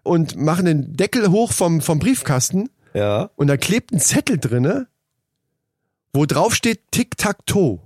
Und 0.04 0.36
machen 0.38 0.66
den 0.66 0.94
Deckel 0.96 1.32
hoch 1.32 1.52
vom, 1.52 1.82
vom 1.82 1.98
Briefkasten 2.00 2.70
Ja. 2.94 3.32
und 3.36 3.48
da 3.48 3.58
klebt 3.58 3.92
ein 3.92 4.00
Zettel 4.00 4.38
drinne, 4.38 4.88
wo 6.14 6.26
drauf 6.26 6.54
steht 6.54 6.92
Tic-Tac-Toe. 6.92 7.80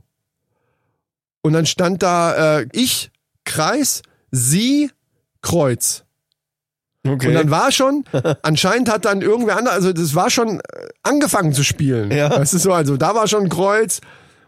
Und 1.42 1.54
dann 1.54 1.66
stand 1.66 2.04
da 2.04 2.60
äh, 2.60 2.68
ich, 2.72 3.12
Kreis, 3.46 4.02
sie, 4.32 4.92
Kreuz. 5.42 6.04
Okay. 7.08 7.30
Und 7.30 7.34
dann 7.34 7.50
war 7.50 7.72
schon, 7.72 8.04
anscheinend 8.42 8.90
hat 8.90 9.06
dann 9.06 9.22
irgendwer 9.22 9.58
anderes, 9.58 9.78
also 9.78 9.94
das 9.94 10.16
war 10.16 10.30
schon 10.30 10.60
äh, 10.60 10.90
angefangen 11.04 11.54
zu 11.54 11.64
spielen. 11.64 12.12
Ja. 12.12 12.30
Weißt 12.30 12.54
du 12.54 12.58
so, 12.58 12.74
also 12.74 12.98
da 12.98 13.16
war 13.16 13.28
schon 13.28 13.44
ein 13.44 13.50
Kreuz 13.50 14.02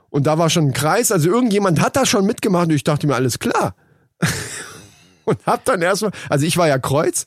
und 0.10 0.28
da 0.28 0.38
war 0.38 0.50
schon 0.50 0.68
ein 0.68 0.74
Kreis, 0.74 1.12
also 1.12 1.30
irgendjemand 1.30 1.80
hat 1.80 1.96
da 1.96 2.06
schon 2.06 2.26
mitgemacht 2.26 2.68
und 2.68 2.76
ich 2.76 2.84
dachte 2.84 3.08
mir, 3.08 3.16
alles 3.16 3.40
klar. 3.40 3.76
und 5.26 5.40
hab 5.46 5.64
dann 5.66 5.82
erstmal, 5.82 6.12
also 6.30 6.46
ich 6.46 6.58
war 6.58 6.68
ja 6.68 6.78
Kreuz 6.78 7.26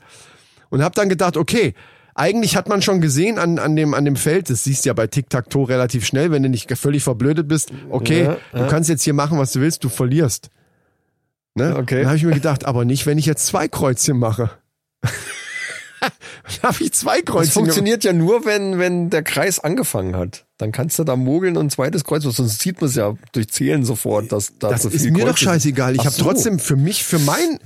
und 0.68 0.82
hab 0.82 0.94
dann 0.94 1.08
gedacht, 1.08 1.36
okay, 1.36 1.74
eigentlich 2.14 2.56
hat 2.56 2.68
man 2.68 2.82
schon 2.82 3.00
gesehen 3.00 3.38
an, 3.38 3.58
an, 3.58 3.74
dem, 3.76 3.94
an 3.94 4.04
dem 4.04 4.16
Feld, 4.16 4.50
das 4.50 4.64
siehst 4.64 4.84
du 4.84 4.88
ja 4.88 4.92
bei 4.94 5.06
Tic-Tac-Toe 5.06 5.68
relativ 5.68 6.06
schnell, 6.06 6.30
wenn 6.30 6.42
du 6.42 6.48
nicht 6.48 6.70
völlig 6.78 7.02
verblödet 7.02 7.48
bist, 7.48 7.72
okay, 7.90 8.24
Ja, 8.24 8.36
du 8.52 8.66
kannst 8.68 8.88
jetzt 8.88 9.02
hier 9.02 9.14
machen, 9.14 9.38
was 9.38 9.52
du 9.52 9.60
willst, 9.60 9.82
du 9.84 9.88
verlierst. 9.88 10.50
Ne? 11.54 11.76
Okay. 11.76 11.98
Dann 11.98 12.06
habe 12.06 12.16
ich 12.16 12.24
mir 12.24 12.34
gedacht, 12.34 12.64
aber 12.64 12.84
nicht, 12.84 13.06
wenn 13.06 13.18
ich 13.18 13.26
jetzt 13.26 13.46
zwei 13.46 13.68
Kreuzchen 13.68 14.18
mache. 14.18 14.50
Dann 16.00 16.70
habe 16.70 16.84
ich 16.84 16.92
zwei 16.92 17.20
Das 17.20 17.24
Kreuzchen 17.24 17.34
gemacht. 17.34 17.52
funktioniert 17.54 18.04
ja 18.04 18.12
nur, 18.12 18.44
wenn, 18.44 18.78
wenn 18.78 19.08
der 19.08 19.22
Kreis 19.22 19.58
angefangen 19.58 20.16
hat. 20.16 20.44
Dann 20.58 20.70
kannst 20.70 20.98
du 20.98 21.04
da 21.04 21.16
mogeln 21.16 21.56
und 21.56 21.66
ein 21.66 21.70
zweites 21.70 22.04
Kreuz, 22.04 22.24
sonst 22.24 22.60
sieht 22.60 22.80
man 22.80 22.90
es 22.90 22.96
ja 22.96 23.14
durch 23.32 23.48
Zählen 23.48 23.84
sofort, 23.84 24.30
dass 24.30 24.52
da 24.58 24.68
Das 24.68 24.82
so 24.82 24.88
ist 24.90 25.02
viel 25.02 25.12
mir 25.12 25.20
Kreuze 25.20 25.30
doch 25.30 25.36
scheißegal. 25.38 25.94
Ich 25.94 26.04
habe 26.04 26.10
so. 26.14 26.22
trotzdem 26.22 26.58
für 26.58 26.76
mich, 26.76 27.04
für 27.04 27.18
mein, 27.18 27.58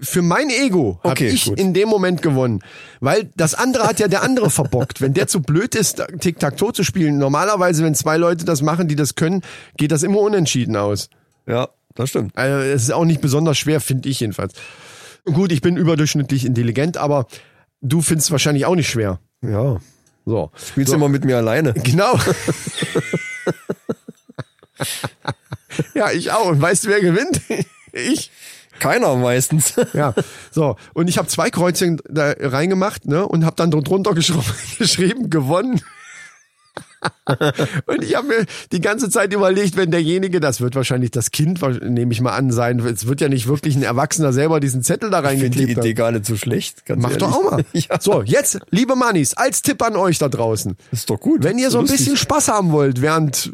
für 0.00 0.22
mein 0.22 0.50
Ego, 0.50 0.98
habe 1.02 1.12
Okay, 1.12 1.28
ich 1.28 1.46
gut. 1.46 1.58
in 1.58 1.74
dem 1.74 1.88
Moment 1.88 2.22
gewonnen. 2.22 2.60
Weil 3.00 3.30
das 3.36 3.54
andere 3.54 3.84
hat 3.84 4.00
ja 4.00 4.08
der 4.08 4.22
andere 4.22 4.50
verbockt. 4.50 5.00
Wenn 5.00 5.14
der 5.14 5.26
zu 5.26 5.40
blöd 5.40 5.74
ist, 5.74 6.02
Tic-Tac-Toe 6.20 6.72
zu 6.72 6.84
spielen, 6.84 7.18
normalerweise, 7.18 7.84
wenn 7.84 7.94
zwei 7.94 8.16
Leute 8.16 8.44
das 8.44 8.62
machen, 8.62 8.88
die 8.88 8.96
das 8.96 9.14
können, 9.14 9.42
geht 9.76 9.92
das 9.92 10.02
immer 10.02 10.20
unentschieden 10.20 10.76
aus. 10.76 11.08
Ja, 11.46 11.68
das 11.94 12.10
stimmt. 12.10 12.36
Also 12.36 12.58
es 12.58 12.82
ist 12.82 12.92
auch 12.92 13.04
nicht 13.04 13.20
besonders 13.20 13.58
schwer, 13.58 13.80
finde 13.80 14.08
ich 14.08 14.20
jedenfalls. 14.20 14.54
Gut, 15.24 15.52
ich 15.52 15.60
bin 15.60 15.76
überdurchschnittlich 15.76 16.44
intelligent, 16.44 16.96
aber 16.96 17.26
du 17.80 18.02
findest 18.02 18.30
wahrscheinlich 18.30 18.66
auch 18.66 18.74
nicht 18.74 18.90
schwer. 18.90 19.20
Ja. 19.42 19.78
So. 20.26 20.50
Spielst 20.54 20.92
du 20.92 20.96
immer 20.96 21.08
mit 21.08 21.24
mir 21.24 21.38
alleine? 21.38 21.72
Genau. 21.82 22.18
ja, 25.94 26.10
ich 26.10 26.30
auch. 26.30 26.50
Und 26.50 26.60
weißt 26.60 26.84
du, 26.84 26.88
wer 26.88 27.00
gewinnt? 27.00 27.40
Ich. 27.92 28.30
Keiner 28.80 29.14
meistens. 29.16 29.74
Ja, 29.92 30.14
so. 30.50 30.76
Und 30.94 31.08
ich 31.08 31.18
habe 31.18 31.28
zwei 31.28 31.50
Kreuzchen 31.50 32.00
da 32.08 32.32
reingemacht, 32.38 33.06
ne? 33.06 33.26
Und 33.26 33.44
habe 33.44 33.56
dann 33.56 33.70
drunter 33.70 34.14
geschrieben, 34.14 34.44
geschrieben 34.78 35.30
gewonnen. 35.30 35.80
und 37.86 38.04
ich 38.04 38.14
habe 38.14 38.28
mir 38.28 38.46
die 38.72 38.80
ganze 38.80 39.08
Zeit 39.08 39.32
überlegt, 39.32 39.76
wenn 39.76 39.90
derjenige, 39.90 40.38
das 40.38 40.60
wird 40.60 40.74
wahrscheinlich 40.74 41.10
das 41.10 41.30
Kind, 41.30 41.60
nehme 41.82 42.12
ich 42.12 42.20
mal 42.20 42.32
an, 42.32 42.50
sein, 42.52 42.78
es 42.80 43.06
wird 43.06 43.20
ja 43.20 43.28
nicht 43.28 43.46
wirklich 43.46 43.74
ein 43.74 43.82
Erwachsener 43.82 44.32
selber 44.32 44.60
diesen 44.60 44.82
Zettel 44.82 45.10
da 45.10 45.18
Ich 45.18 45.22
die 45.22 45.28
reingeklebt 45.28 45.76
haben. 45.78 45.84
Idee 45.84 45.94
gar 45.94 46.12
nicht 46.12 46.26
so 46.26 46.36
schlecht. 46.36 46.82
Mach 46.88 47.10
ehrlich. 47.10 47.16
doch 47.18 47.32
auch 47.32 47.50
mal. 47.50 47.64
Ja, 47.72 48.00
So, 48.00 48.22
jetzt, 48.22 48.60
liebe 48.70 48.96
Mannis, 48.96 49.34
als 49.34 49.62
Tipp 49.62 49.82
an 49.82 49.96
euch 49.96 50.18
da 50.18 50.28
draußen. 50.28 50.76
ist 50.92 51.08
doch 51.08 51.18
gut. 51.18 51.42
Wenn 51.42 51.58
ihr 51.58 51.70
so 51.70 51.78
ein 51.78 51.86
bisschen 51.86 52.16
Spaß 52.16 52.48
haben 52.48 52.70
wollt, 52.70 53.00
während 53.00 53.50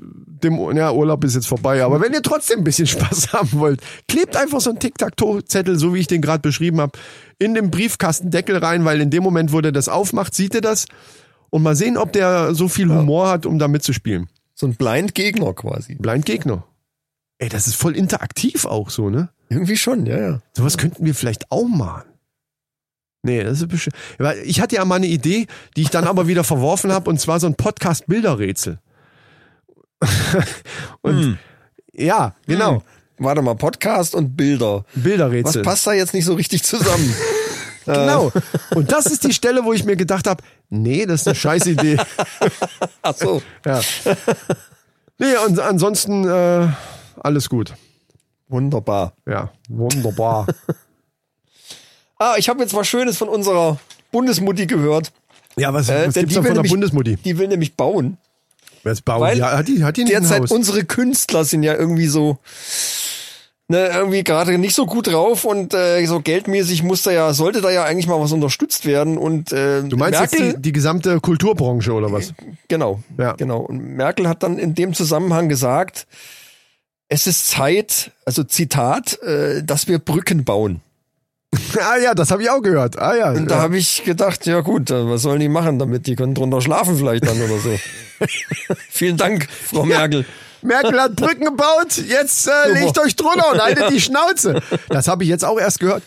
dem 0.46 0.76
ja, 0.76 0.92
Urlaub 0.92 1.24
ist 1.24 1.34
jetzt 1.34 1.46
vorbei, 1.46 1.82
aber 1.84 2.00
wenn 2.00 2.12
ihr 2.12 2.22
trotzdem 2.22 2.58
ein 2.58 2.64
bisschen 2.64 2.86
Spaß 2.86 3.32
haben 3.32 3.52
wollt, 3.52 3.80
klebt 4.08 4.36
einfach 4.36 4.60
so 4.60 4.70
einen 4.70 4.78
Tic-Tac-Toe-Zettel, 4.78 5.78
so 5.78 5.94
wie 5.94 6.00
ich 6.00 6.06
den 6.06 6.22
gerade 6.22 6.40
beschrieben 6.40 6.80
habe, 6.80 6.98
in 7.38 7.54
den 7.54 7.70
Briefkastendeckel 7.70 8.56
rein, 8.56 8.84
weil 8.84 9.00
in 9.00 9.10
dem 9.10 9.22
Moment, 9.22 9.52
wo 9.52 9.60
der 9.60 9.72
das 9.72 9.88
aufmacht, 9.88 10.34
sieht 10.34 10.54
er 10.54 10.60
das. 10.60 10.86
Und 11.50 11.62
mal 11.62 11.76
sehen, 11.76 11.96
ob 11.96 12.12
der 12.12 12.54
so 12.54 12.68
viel 12.68 12.88
Humor 12.88 13.28
hat, 13.28 13.46
um 13.46 13.58
da 13.58 13.68
mitzuspielen. 13.68 14.28
So 14.54 14.66
ein 14.66 14.74
Blind-Gegner 14.74 15.52
quasi. 15.54 15.94
Blind 15.96 16.24
Gegner. 16.24 16.64
Ey, 17.38 17.48
das 17.48 17.66
ist 17.66 17.76
voll 17.76 17.94
interaktiv 17.94 18.64
auch 18.64 18.90
so, 18.90 19.10
ne? 19.10 19.28
Irgendwie 19.48 19.76
schon, 19.76 20.06
ja, 20.06 20.18
ja. 20.18 20.42
Sowas 20.54 20.78
könnten 20.78 21.04
wir 21.04 21.14
vielleicht 21.14 21.50
auch 21.52 21.68
machen. 21.68 22.08
Nee, 23.22 23.42
das 23.42 23.60
ist 23.60 23.68
bestimmt. 23.68 23.96
Ich 24.44 24.60
hatte 24.60 24.76
ja 24.76 24.84
mal 24.84 24.96
eine 24.96 25.06
Idee, 25.06 25.46
die 25.76 25.82
ich 25.82 25.90
dann 25.90 26.04
aber 26.04 26.28
wieder 26.28 26.44
verworfen 26.44 26.92
habe, 26.92 27.10
und 27.10 27.20
zwar 27.20 27.40
so 27.40 27.46
ein 27.46 27.54
Podcast-Bilderrätsel. 27.54 28.78
und 31.02 31.18
Hm. 31.20 31.38
ja, 31.92 32.34
genau. 32.46 32.82
Warte 33.18 33.40
mal, 33.40 33.54
Podcast 33.54 34.14
und 34.14 34.36
Bilder. 34.36 34.84
Was 34.94 35.02
Bilderrätsel. 35.02 35.62
passt 35.62 35.86
da 35.86 35.92
jetzt 35.94 36.12
nicht 36.12 36.24
so 36.26 36.34
richtig 36.34 36.62
zusammen? 36.64 37.14
Genau. 37.86 38.32
Und 38.74 38.90
das 38.90 39.06
ist 39.06 39.22
die 39.22 39.32
Stelle, 39.32 39.64
wo 39.64 39.72
ich 39.72 39.84
mir 39.84 39.94
gedacht 39.94 40.26
habe, 40.26 40.42
nee, 40.70 41.06
das 41.06 41.20
ist 41.20 41.28
eine 41.28 41.36
scheiß 41.36 41.66
Idee. 41.66 41.96
Ach 43.02 43.14
so. 43.16 43.40
ja. 43.64 43.80
Nee, 45.18 45.36
und 45.46 45.60
ansonsten 45.60 46.26
äh, 46.26 46.66
alles 47.20 47.48
gut. 47.48 47.74
Wunderbar. 48.48 49.12
Ja, 49.24 49.52
wunderbar. 49.68 50.48
Ah, 52.18 52.34
ich 52.38 52.48
habe 52.48 52.60
jetzt 52.60 52.74
was 52.74 52.88
Schönes 52.88 53.16
von 53.18 53.28
unserer 53.28 53.78
Bundesmutti 54.10 54.66
gehört. 54.66 55.12
Ja, 55.56 55.72
was, 55.72 55.88
Äh, 55.88 56.08
was 56.08 56.14
denn 56.14 56.26
gibt's 56.26 56.42
will 56.42 56.54
von 56.54 56.62
der 56.64 56.68
Bundesmutti? 56.68 57.14
Die 57.24 57.38
will 57.38 57.46
nämlich 57.46 57.76
bauen. 57.76 58.18
Bauen? 59.04 59.20
Weil 59.22 59.38
Ja, 59.38 59.56
hat 59.56 59.68
die, 59.68 59.82
hat 59.84 59.96
die 59.96 60.04
nicht 60.04 60.12
Derzeit 60.14 60.42
Haus? 60.42 60.50
unsere 60.50 60.84
Künstler 60.84 61.44
sind 61.44 61.62
ja 61.62 61.74
irgendwie 61.74 62.06
so 62.06 62.38
ne, 63.68 63.88
irgendwie 63.88 64.22
gerade 64.24 64.56
nicht 64.58 64.74
so 64.74 64.86
gut 64.86 65.08
drauf 65.08 65.44
und 65.44 65.74
äh, 65.74 66.04
so 66.06 66.20
geldmäßig 66.20 66.82
muss 66.82 67.02
da 67.02 67.10
ja 67.10 67.32
sollte 67.32 67.60
da 67.60 67.70
ja 67.70 67.84
eigentlich 67.84 68.06
mal 68.06 68.20
was 68.20 68.32
unterstützt 68.32 68.86
werden 68.86 69.18
und 69.18 69.52
äh, 69.52 69.82
Du 69.82 69.96
meinst 69.96 70.20
Merkel, 70.20 70.40
jetzt 70.46 70.56
die, 70.58 70.62
die 70.62 70.72
gesamte 70.72 71.20
Kulturbranche 71.20 71.92
oder 71.92 72.12
was? 72.12 72.32
genau 72.68 73.00
Ja. 73.18 73.32
genau 73.32 73.60
und 73.60 73.80
Merkel 73.96 74.28
hat 74.28 74.42
dann 74.42 74.58
in 74.58 74.74
dem 74.74 74.94
Zusammenhang 74.94 75.48
gesagt 75.48 76.06
es 77.08 77.26
ist 77.26 77.48
Zeit 77.48 78.12
also 78.24 78.44
Zitat 78.44 79.20
äh, 79.22 79.62
dass 79.64 79.88
wir 79.88 79.98
Brücken 79.98 80.44
bauen 80.44 80.80
ah 81.78 81.96
ja, 82.02 82.12
das 82.14 82.30
habe 82.32 82.42
ich 82.42 82.50
auch 82.50 82.60
gehört. 82.60 82.98
Ah 82.98 83.14
ja. 83.16 83.30
und 83.30 83.50
da 83.50 83.56
ja. 83.56 83.62
habe 83.62 83.78
ich 83.78 84.04
gedacht 84.04 84.46
ja 84.46 84.60
gut 84.60 84.90
äh, 84.90 85.08
was 85.08 85.22
sollen 85.22 85.40
die 85.40 85.48
machen 85.48 85.78
damit 85.78 86.06
die 86.06 86.14
können 86.16 86.34
drunter 86.34 86.60
schlafen 86.60 86.96
vielleicht 86.96 87.26
dann 87.26 87.40
oder 87.40 87.58
so 87.58 87.70
vielen 88.90 89.16
Dank 89.16 89.48
Frau 89.50 89.84
Merkel 89.84 90.24
Merkel 90.62 91.00
hat 91.00 91.14
Brücken 91.16 91.44
gebaut, 91.44 91.96
jetzt 92.08 92.48
äh, 92.48 92.72
legt 92.72 92.98
euch 92.98 93.14
drunter 93.14 93.52
und 93.52 93.60
haltet 93.62 93.90
die 93.90 94.00
Schnauze. 94.00 94.60
Das 94.88 95.06
habe 95.06 95.22
ich 95.22 95.28
jetzt 95.28 95.44
auch 95.44 95.58
erst 95.60 95.78
gehört, 95.80 96.02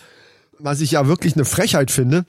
was 0.58 0.82
ich 0.82 0.92
ja 0.92 1.08
wirklich 1.08 1.36
eine 1.36 1.46
Frechheit 1.46 1.92
finde. 1.92 2.26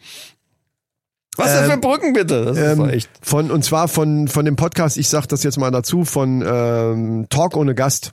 was 1.37 1.53
denn 1.53 1.71
für 1.71 1.77
Brücken 1.79 2.13
bitte 2.13 2.45
das 2.45 2.57
ist 2.57 2.63
Ähm, 2.63 2.79
doch 2.79 2.89
echt 2.89 3.09
Von, 3.23 3.51
und 3.51 3.65
zwar 3.65 3.89
von, 3.89 4.29
von 4.29 4.45
dem 4.45 4.55
Podcast, 4.57 4.97
ich 4.97 5.09
sag 5.09 5.27
das 5.27 5.43
jetzt 5.43 5.59
mal 5.59 5.71
dazu, 5.71 6.05
von 6.05 6.45
ähm, 6.47 7.27
Talk 7.31 7.57
ohne 7.57 7.75
Gast. 7.75 8.13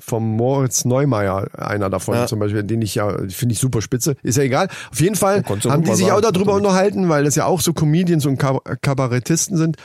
Vom 0.00 0.36
Moritz 0.36 0.84
Neumeier, 0.84 1.46
einer 1.56 1.88
davon 1.88 2.16
Ja. 2.16 2.26
zum 2.26 2.40
Beispiel, 2.40 2.64
den 2.64 2.82
ich 2.82 2.96
ja, 2.96 3.08
finde 3.28 3.52
ich 3.52 3.60
super 3.60 3.80
spitze. 3.80 4.16
Ist 4.24 4.36
ja 4.36 4.42
egal. 4.42 4.68
Auf 4.92 5.00
jeden 5.00 5.14
Fall 5.14 5.44
haben 5.44 5.84
die 5.84 5.94
sich 5.94 6.08
sagen. 6.08 6.24
auch 6.24 6.32
darüber 6.32 6.54
unterhalten, 6.54 7.08
weil 7.08 7.22
das 7.22 7.36
ja 7.36 7.46
auch 7.46 7.60
so 7.60 7.72
Comedians 7.72 8.26
und 8.26 8.36
Kab 8.36 8.62
Kabarettisten 8.82 9.56
sind. 9.56 9.76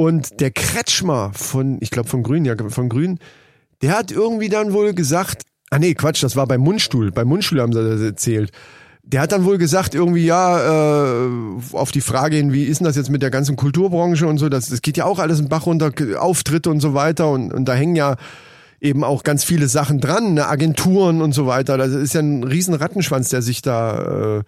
Und 0.00 0.40
der 0.40 0.50
Kretschmer 0.50 1.30
von, 1.34 1.76
ich 1.82 1.90
glaube 1.90 2.08
von 2.08 2.22
Grün, 2.22 2.46
ja, 2.46 2.54
von 2.70 2.88
Grün, 2.88 3.18
der 3.82 3.98
hat 3.98 4.10
irgendwie 4.10 4.48
dann 4.48 4.72
wohl 4.72 4.94
gesagt, 4.94 5.42
ah 5.68 5.78
nee, 5.78 5.92
Quatsch, 5.92 6.22
das 6.22 6.36
war 6.36 6.46
beim 6.46 6.62
Mundstuhl. 6.62 7.12
Beim 7.12 7.28
Mundstuhl 7.28 7.60
haben 7.60 7.74
sie 7.74 7.84
das 7.86 8.00
erzählt. 8.00 8.50
der 9.02 9.20
hat 9.20 9.30
dann 9.30 9.44
wohl 9.44 9.58
gesagt, 9.58 9.94
irgendwie, 9.94 10.24
ja, 10.24 11.26
äh, 11.26 11.28
auf 11.72 11.92
die 11.92 12.00
Frage 12.00 12.36
hin, 12.36 12.50
wie 12.50 12.64
ist 12.64 12.78
denn 12.78 12.86
das 12.86 12.96
jetzt 12.96 13.10
mit 13.10 13.20
der 13.20 13.28
ganzen 13.28 13.56
Kulturbranche 13.56 14.26
und 14.26 14.38
so, 14.38 14.48
das, 14.48 14.70
das 14.70 14.80
geht 14.80 14.96
ja 14.96 15.04
auch 15.04 15.18
alles 15.18 15.38
in 15.38 15.44
den 15.44 15.48
Bach 15.50 15.66
runter, 15.66 15.92
Auftritte 16.18 16.70
und 16.70 16.80
so 16.80 16.94
weiter 16.94 17.28
und, 17.28 17.52
und 17.52 17.66
da 17.66 17.74
hängen 17.74 17.94
ja 17.94 18.16
eben 18.80 19.04
auch 19.04 19.22
ganz 19.22 19.44
viele 19.44 19.68
Sachen 19.68 20.00
dran, 20.00 20.32
ne, 20.32 20.48
Agenturen 20.48 21.20
und 21.20 21.34
so 21.34 21.46
weiter. 21.46 21.76
Das 21.76 21.90
ist 21.90 22.14
ja 22.14 22.20
ein 22.20 22.42
riesen 22.42 22.72
Rattenschwanz, 22.72 23.28
der 23.28 23.42
sich 23.42 23.60
da 23.60 24.38
äh, 24.38 24.42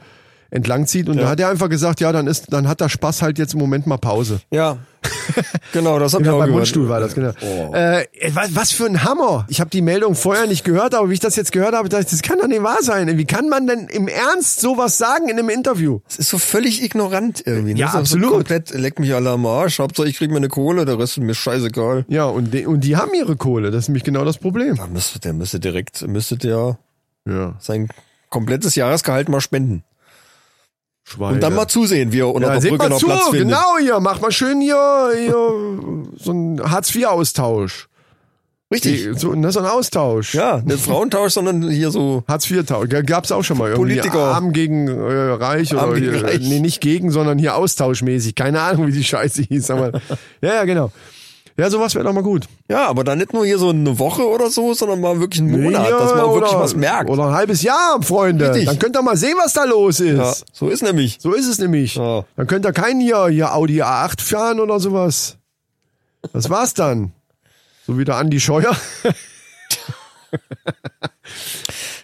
entlang 0.48 0.86
zieht. 0.86 1.10
Und 1.10 1.18
da 1.18 1.28
hat 1.28 1.40
er 1.40 1.50
einfach 1.50 1.68
gesagt, 1.68 2.00
ja, 2.00 2.10
dann 2.10 2.26
ist, 2.26 2.50
dann 2.54 2.68
hat 2.68 2.80
der 2.80 2.88
Spaß 2.88 3.20
halt 3.20 3.38
jetzt 3.38 3.52
im 3.52 3.60
Moment 3.60 3.86
mal 3.86 3.98
Pause. 3.98 4.40
Ja. 4.50 4.78
genau, 5.72 5.98
das 5.98 6.14
hab 6.14 6.20
ich 6.22 6.28
auch 6.28 6.32
beim 6.38 6.46
gehört. 6.46 6.56
Mundstuhl 6.56 6.88
war 6.88 7.00
das, 7.00 7.14
genau. 7.14 7.32
Äh, 7.72 8.06
was, 8.32 8.54
was 8.54 8.72
für 8.72 8.86
ein 8.86 9.04
Hammer. 9.04 9.46
Ich 9.48 9.60
habe 9.60 9.70
die 9.70 9.82
Meldung 9.82 10.14
vorher 10.14 10.46
nicht 10.46 10.64
gehört, 10.64 10.94
aber 10.94 11.10
wie 11.10 11.14
ich 11.14 11.20
das 11.20 11.36
jetzt 11.36 11.52
gehört 11.52 11.74
habe, 11.74 11.88
dachte 11.88 12.04
ich, 12.04 12.10
das 12.10 12.22
kann 12.22 12.38
doch 12.38 12.46
nicht 12.46 12.62
wahr 12.62 12.78
sein. 12.82 13.18
Wie 13.18 13.24
kann 13.24 13.48
man 13.48 13.66
denn 13.66 13.88
im 13.88 14.08
Ernst 14.08 14.60
sowas 14.60 14.98
sagen 14.98 15.28
in 15.28 15.38
einem 15.38 15.48
Interview? 15.48 16.00
Das 16.06 16.18
ist 16.18 16.28
so 16.30 16.38
völlig 16.38 16.82
ignorant 16.82 17.42
irgendwie. 17.46 17.74
Ne? 17.74 17.80
Ja, 17.80 17.86
Das 17.86 17.94
ist 17.94 18.00
absolut. 18.00 18.28
So 18.30 18.34
komplett, 18.36 18.70
leck 18.70 18.98
mich 18.98 19.14
alle 19.14 19.30
am 19.30 19.46
Arsch. 19.46 19.78
Hauptsache 19.78 20.08
ich 20.08 20.16
krieg 20.18 20.30
meine 20.30 20.48
Kohle, 20.48 20.84
der 20.84 20.98
Rest 20.98 21.18
ist 21.18 21.24
mir 21.24 21.34
scheißegal. 21.34 22.04
Ja, 22.08 22.24
und 22.26 22.52
die, 22.54 22.66
und 22.66 22.80
die 22.82 22.96
haben 22.96 23.12
ihre 23.14 23.36
Kohle. 23.36 23.70
Das 23.70 23.84
ist 23.84 23.88
nämlich 23.88 24.04
genau 24.04 24.24
das 24.24 24.38
Problem. 24.38 24.76
Da 24.76 24.86
müsste, 24.86 25.18
der 25.18 25.32
müsste 25.32 25.60
direkt, 25.60 26.06
müsste 26.06 26.36
der 26.36 26.78
Ja, 27.26 27.54
sein 27.58 27.88
komplettes 28.30 28.74
Jahresgehalt 28.74 29.28
mal 29.28 29.40
spenden. 29.40 29.84
Schweine. 31.12 31.35
Und 31.35 31.40
dann 31.40 31.55
mal 31.55 31.68
zusehen, 31.68 32.12
wie 32.12 32.20
er 32.20 32.35
unter 32.35 32.55
ja, 32.55 32.61
der 32.61 32.68
Brücke 32.70 32.88
noch 32.88 32.98
zu, 32.98 33.07
Platz 33.07 33.25
findet. 33.25 33.48
genau 33.48 33.79
hier, 33.79 34.01
mach 34.01 34.20
mal 34.20 34.33
schön 34.33 34.61
hier, 34.61 35.11
hier 35.16 35.35
so 36.16 36.33
ein 36.33 36.61
Hartz-IV-Austausch. 36.62 37.88
Richtig. 38.72 39.07
So, 39.16 39.35
das 39.35 39.57
ist 39.57 39.62
ein 39.62 39.68
Austausch. 39.68 40.35
Ja, 40.35 40.62
nicht 40.64 40.83
Frauentausch, 40.83 41.35
sondern 41.35 41.70
hier 41.70 41.90
so. 41.90 42.25
Hartz-IV-Tausch. 42.27 42.88
Gab's 43.05 43.31
auch 43.31 43.42
schon 43.42 43.59
mal. 43.59 43.70
Irgendwie 43.70 43.96
Politiker. 43.96 44.35
Arm 44.35 44.53
gegen 44.55 44.88
äh, 44.88 44.92
Reich 44.92 45.77
Arm 45.77 45.90
oder 45.90 46.01
gegen 46.01 46.14
hier, 46.14 46.25
Reich. 46.25 46.40
nee, 46.40 46.61
nicht 46.61 46.81
gegen, 46.81 47.11
sondern 47.11 47.38
hier 47.38 47.57
austauschmäßig. 47.57 48.35
Keine 48.35 48.62
Ahnung, 48.62 48.87
wie 48.87 48.92
die 48.92 49.05
Scheiße 49.05 49.42
hieß. 49.42 49.70
Aber, 49.70 49.92
ja, 50.40 50.55
ja, 50.55 50.64
genau. 50.64 50.90
Ja, 51.56 51.68
sowas 51.70 51.94
wäre 51.94 52.04
doch 52.04 52.12
mal 52.14 52.22
gut. 52.22 52.46
Ja, 52.68 52.86
aber 52.88 53.04
dann 53.04 53.18
nicht 53.18 53.32
nur 53.34 53.44
hier 53.44 53.58
so 53.58 53.68
eine 53.70 53.98
Woche 53.98 54.26
oder 54.26 54.48
so, 54.50 54.72
sondern 54.74 55.00
mal 55.00 55.20
wirklich 55.20 55.40
einen 55.42 55.62
Monat, 55.62 55.88
Ja, 55.90 55.98
dass 55.98 56.12
man 56.12 56.20
auch 56.22 56.34
wirklich 56.34 56.52
oder- 56.52 56.60
was 56.62 56.74
merkt. 56.74 57.10
Oder 57.10 57.26
ein 57.28 57.34
halbes 57.34 57.62
Jahr, 57.62 58.02
Freunde. 58.02 58.48
Richtig. 58.50 58.66
Dann 58.66 58.78
könnt 58.78 58.96
ihr 58.96 59.02
mal 59.02 59.16
sehen, 59.16 59.34
was 59.42 59.52
da 59.52 59.64
los 59.64 60.00
ist. 60.00 60.16
ja, 60.18 60.32
so 60.52 60.68
ist 60.68 60.82
nämlich. 60.82 61.18
So 61.20 61.34
ist 61.34 61.46
es 61.46 61.58
nämlich. 61.58 61.96
Ja. 61.96 62.24
Dann 62.36 62.46
könnt 62.46 62.64
ihr 62.64 62.72
keinen 62.72 63.00
hier, 63.00 63.26
hier 63.28 63.54
Audi 63.54 63.82
A8 63.82 64.20
fahren 64.22 64.60
oder 64.60 64.80
sowas. 64.80 65.36
Das 66.32 66.48
war's 66.48 66.72
dann. 66.74 67.12
So 67.86 67.98
wie 67.98 68.04
der 68.04 68.16
Andi 68.16 68.40
Scheuer. 68.40 68.74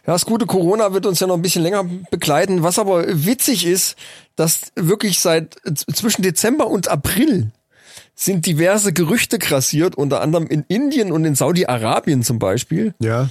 Ja, 0.06 0.14
das 0.14 0.24
gute 0.24 0.46
Corona 0.46 0.92
wird 0.94 1.04
uns 1.04 1.20
ja 1.20 1.26
noch 1.26 1.34
ein 1.34 1.42
bisschen 1.42 1.62
länger 1.62 1.84
begleiten. 2.10 2.62
Was 2.62 2.78
aber 2.78 3.04
witzig 3.06 3.66
ist, 3.66 3.94
dass 4.36 4.60
wirklich 4.74 5.20
seit 5.20 5.56
z- 5.64 5.84
zwischen 5.94 6.22
Dezember 6.22 6.66
und 6.68 6.88
April 6.88 7.50
sind 8.20 8.46
diverse 8.46 8.92
Gerüchte 8.92 9.38
grassiert, 9.38 9.94
unter 9.94 10.20
anderem 10.22 10.48
in 10.48 10.64
Indien 10.66 11.12
und 11.12 11.24
in 11.24 11.36
Saudi-Arabien 11.36 12.24
zum 12.24 12.40
Beispiel, 12.40 12.92
Ja. 12.98 13.28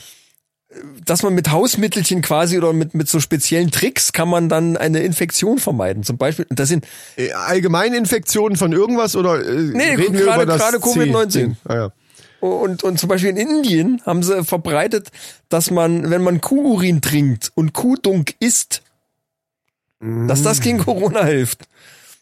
dass 1.06 1.24
man 1.24 1.34
mit 1.34 1.52
Hausmittelchen 1.52 2.22
quasi 2.22 2.58
oder 2.58 2.72
mit, 2.72 2.94
mit 2.94 3.10
so 3.10 3.20
speziellen 3.20 3.70
Tricks 3.70 4.14
kann 4.14 4.30
man 4.30 4.48
dann 4.48 4.78
eine 4.78 5.00
Infektion 5.00 5.58
vermeiden. 5.58 6.04
Zum 6.04 6.18
Beispiel, 6.18 6.46
das 6.50 6.70
sind 6.70 6.86
Äh, 7.18 7.34
Allgemeininfektionen 7.34 8.58
von 8.58 8.72
irgendwas 8.72 9.18
oder 9.18 9.46
äh, 9.46 9.52
Nee, 9.56 9.96
reden 9.96 10.14
wir 10.18 10.24
gerade- 10.24 10.46
gerade 10.46 10.78
Covid-19. 10.78 11.30
C? 11.32 11.52
Ah, 11.66 11.76
ja. 11.76 11.92
Und, 12.40 12.84
und 12.84 12.98
zum 13.00 13.10
Beispiel 13.10 13.32
in 13.32 13.38
Indien 13.38 14.02
haben 14.06 14.24
sie 14.24 14.44
verbreitet, 14.46 15.10
dass 15.50 15.70
man, 15.70 16.10
wenn 16.12 16.22
man 16.22 16.40
Kuhurin 16.40 17.02
trinkt 17.02 17.52
und 17.56 17.74
Kuhdunk 17.74 18.36
isst, 18.40 18.84
dass 20.00 20.44
das 20.44 20.62
gegen 20.62 20.78
Corona 20.78 21.26
hilft. 21.26 21.68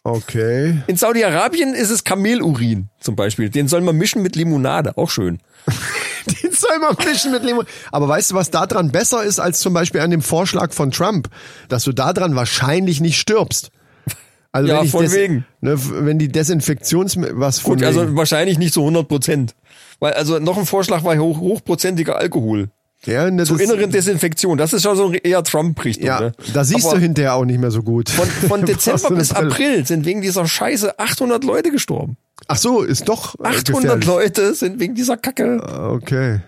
Okay. 0.06 0.82
In 0.86 0.96
Saudi-Arabien 0.96 1.74
ist 1.74 1.90
es 1.90 2.04
Kamelurin 2.04 2.90
zum 3.00 3.16
Beispiel. 3.16 3.50
Den 3.50 3.66
soll 3.66 3.80
man 3.80 3.96
mischen 3.96 4.22
mit 4.22 4.36
Limonade. 4.36 4.96
Auch 4.96 5.10
schön. 5.10 5.40
Den 6.42 6.52
soll 6.52 6.78
man 6.78 6.94
mischen 7.04 7.32
mit 7.32 7.42
Limon. 7.42 7.66
Aber 7.90 8.06
weißt 8.06 8.30
du, 8.30 8.36
was 8.36 8.50
da 8.50 8.66
dran 8.66 8.92
besser 8.92 9.24
ist 9.24 9.40
als 9.40 9.58
zum 9.58 9.74
Beispiel 9.74 10.00
an 10.00 10.12
dem 10.12 10.22
Vorschlag 10.22 10.72
von 10.72 10.92
Trump, 10.92 11.28
dass 11.68 11.82
du 11.82 11.92
da 11.92 12.12
dran 12.12 12.36
wahrscheinlich 12.36 13.00
nicht 13.00 13.18
stirbst? 13.18 13.70
Also 14.52 14.72
Ja, 14.72 14.84
von 14.84 15.10
wegen. 15.12 15.44
Ne, 15.60 15.74
wenn 15.76 16.20
die 16.20 16.28
Desinfektions 16.28 17.18
was 17.32 17.58
von 17.58 17.74
Gut, 17.74 17.84
also 17.84 18.02
wegen. 18.02 18.16
wahrscheinlich 18.16 18.58
nicht 18.58 18.74
so 18.74 18.82
100 18.82 19.08
Prozent. 19.08 19.54
Weil, 19.98 20.12
also 20.12 20.38
noch 20.38 20.56
ein 20.56 20.66
Vorschlag 20.66 21.02
war 21.02 21.16
hoch, 21.18 21.40
hochprozentiger 21.40 22.16
Alkohol. 22.16 22.68
Ja, 23.04 23.30
ne, 23.30 23.44
Zur 23.44 23.60
inneren 23.60 23.90
Desinfektion. 23.90 24.58
Das 24.58 24.72
ist 24.72 24.82
schon 24.82 24.96
so 24.96 25.12
eher 25.12 25.42
Trump-Richtung. 25.44 26.06
ja, 26.06 26.20
ne? 26.20 26.32
da 26.52 26.64
siehst 26.64 26.86
Aber 26.86 26.96
du 26.96 27.02
hinterher 27.02 27.34
auch 27.34 27.44
nicht 27.44 27.60
mehr 27.60 27.70
so 27.70 27.82
gut. 27.82 28.08
Von, 28.10 28.26
von 28.26 28.64
Dezember 28.66 29.10
bis 29.10 29.28
Brille. 29.28 29.46
April 29.52 29.86
sind 29.86 30.04
wegen 30.06 30.22
dieser 30.22 30.46
Scheiße 30.46 30.98
800 30.98 31.44
Leute 31.44 31.70
gestorben. 31.70 32.16
Ach 32.48 32.56
so, 32.56 32.82
ist 32.82 33.08
doch 33.08 33.38
äh, 33.38 33.44
800 33.46 33.66
gefährlich. 33.66 34.06
Leute 34.06 34.54
sind 34.54 34.80
wegen 34.80 34.94
dieser 34.94 35.16
Kacke. 35.16 35.62
Okay. 35.92 36.40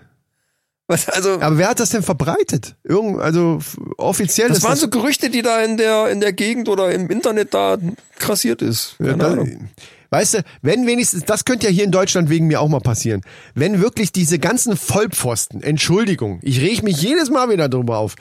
Was, 0.87 1.07
also, 1.07 1.39
Aber 1.39 1.57
wer 1.59 1.69
hat 1.69 1.79
das 1.79 1.91
denn 1.91 2.01
verbreitet? 2.01 2.75
Irgend, 2.83 3.19
also 3.21 3.59
offiziell 3.97 4.47
das 4.49 4.63
waren 4.63 4.71
das, 4.71 4.79
so 4.81 4.89
Gerüchte, 4.89 5.29
die 5.29 5.43
da 5.43 5.61
in 5.61 5.77
der, 5.77 6.09
in 6.09 6.19
der 6.19 6.33
Gegend 6.33 6.67
oder 6.67 6.91
im 6.91 7.09
Internet 7.11 7.53
da 7.53 7.77
grassiert 8.17 8.63
ist. 8.63 8.95
Keine 8.97 9.11
Ja, 9.11 9.17
da, 9.17 9.31
Ahnung. 9.33 9.69
Weißt 10.09 10.35
du, 10.35 10.43
wenn 10.61 10.87
wenigstens, 10.87 11.25
das 11.25 11.45
könnte 11.45 11.67
ja 11.67 11.73
hier 11.73 11.83
in 11.83 11.91
Deutschland 11.91 12.29
wegen 12.29 12.47
mir 12.47 12.61
auch 12.61 12.67
mal 12.67 12.79
passieren, 12.79 13.21
wenn 13.55 13.81
wirklich 13.81 14.11
diese 14.11 14.39
ganzen 14.39 14.75
Vollpfosten, 14.77 15.61
Entschuldigung, 15.61 16.39
ich 16.41 16.61
reg 16.61 16.83
mich 16.83 17.01
jedes 17.01 17.29
Mal 17.29 17.49
wieder 17.49 17.69
drüber 17.69 17.97
auf, 17.97 18.15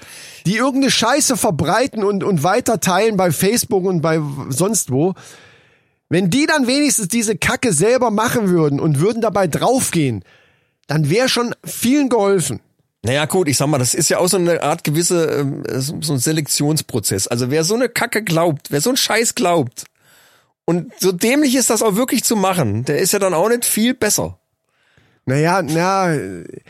die 0.47 0.57
irgendeine 0.57 0.91
Scheiße 0.91 1.37
verbreiten 1.37 2.05
und, 2.05 2.25
und 2.25 2.43
weiter 2.43 2.81
teilen 2.81 3.17
bei 3.17 3.31
Facebook 3.31 3.85
und 3.85 4.01
bei 4.01 4.21
sonst 4.49 4.91
wo, 4.91 5.15
wenn 6.09 6.31
die 6.31 6.47
dann 6.47 6.67
wenigstens 6.67 7.09
diese 7.09 7.37
Kacke 7.37 7.73
selber 7.73 8.11
machen 8.11 8.49
würden 8.49 8.81
und 8.81 9.01
würden 9.01 9.21
dabei 9.21 9.47
draufgehen, 9.47 10.25
dann 10.87 11.11
wäre 11.11 11.29
schon 11.29 11.55
vielen 11.65 12.09
geholfen. 12.09 12.61
Naja, 13.03 13.27
gut, 13.27 13.47
ich 13.47 13.57
sag 13.57 13.69
mal, 13.69 13.79
das 13.79 13.95
ist 13.95 14.09
ja 14.09 14.19
auch 14.19 14.29
so 14.29 14.39
eine 14.39 14.63
Art 14.63 14.83
gewisse, 14.85 15.27
ähm, 15.27 15.63
so 15.77 15.99
so 16.01 16.15
ein 16.15 16.19
Selektionsprozess. 16.19 17.29
Also 17.29 17.51
wer 17.51 17.63
so 17.63 17.75
eine 17.75 17.89
Kacke 17.89 18.25
glaubt, 18.25 18.71
wer 18.71 18.81
so 18.81 18.91
einen 18.91 18.97
Scheiß 18.97 19.35
glaubt 19.35 19.85
und 20.69 20.93
so 21.01 21.13
dämlich 21.13 21.55
ist 21.55 21.71
das 21.71 21.81
auch 21.83 21.97
wirklich 21.97 22.25
zu 22.25 22.37
machen, 22.37 22.85
der 22.85 22.99
ist 22.99 23.13
ja 23.13 23.19
dann 23.19 23.33
auch 23.33 23.49
nicht 23.49 23.65
viel 23.65 23.95
besser. 23.95 24.39
Naja, 25.25 25.63
na, 25.63 26.05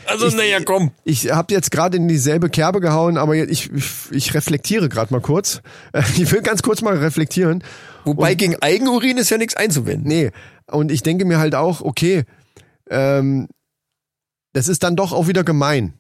Also, 0.07 0.27
Ich- 0.29 0.35
naja, 0.35 0.59
komm. 0.65 0.91
Ich 1.05 1.31
habe 1.33 1.53
jetzt 1.55 1.71
gerade 1.71 1.97
in 1.97 2.07
dieselbe 2.09 2.49
Kerbe 2.49 2.81
gehauen, 2.81 3.17
aber 3.17 3.35
ich, 3.37 3.71
ich, 3.73 3.91
ich 4.11 4.35
reflektiere 4.35 4.89
gerade 4.89 5.13
mal 5.13 5.21
kurz. 5.21 5.63
Ich 6.17 6.31
will 6.33 6.43
ganz 6.43 6.63
kurz 6.63 6.81
mal 6.83 6.97
reflektieren. 6.97 7.63
Wobei 8.05 8.35
gegen 8.35 8.57
Eigenurin 8.57 9.17
ist 9.19 9.31
ja 9.31 9.39
nichts 9.39 9.57
einzuwenden. 9.57 10.07
Nee, 10.09 10.31
und 10.67 10.91
ich 10.93 11.03
denke 11.03 11.25
mir 11.25 11.39
halt 11.39 11.55
auch, 11.55 11.81
okay, 11.83 12.25
ähm, 12.91 13.49
das 14.53 14.69
ist 14.69 14.83
dann 14.83 14.97
doch 14.97 15.13
auch 15.13 15.27
wieder 15.29 15.45
gemein, 15.45 15.93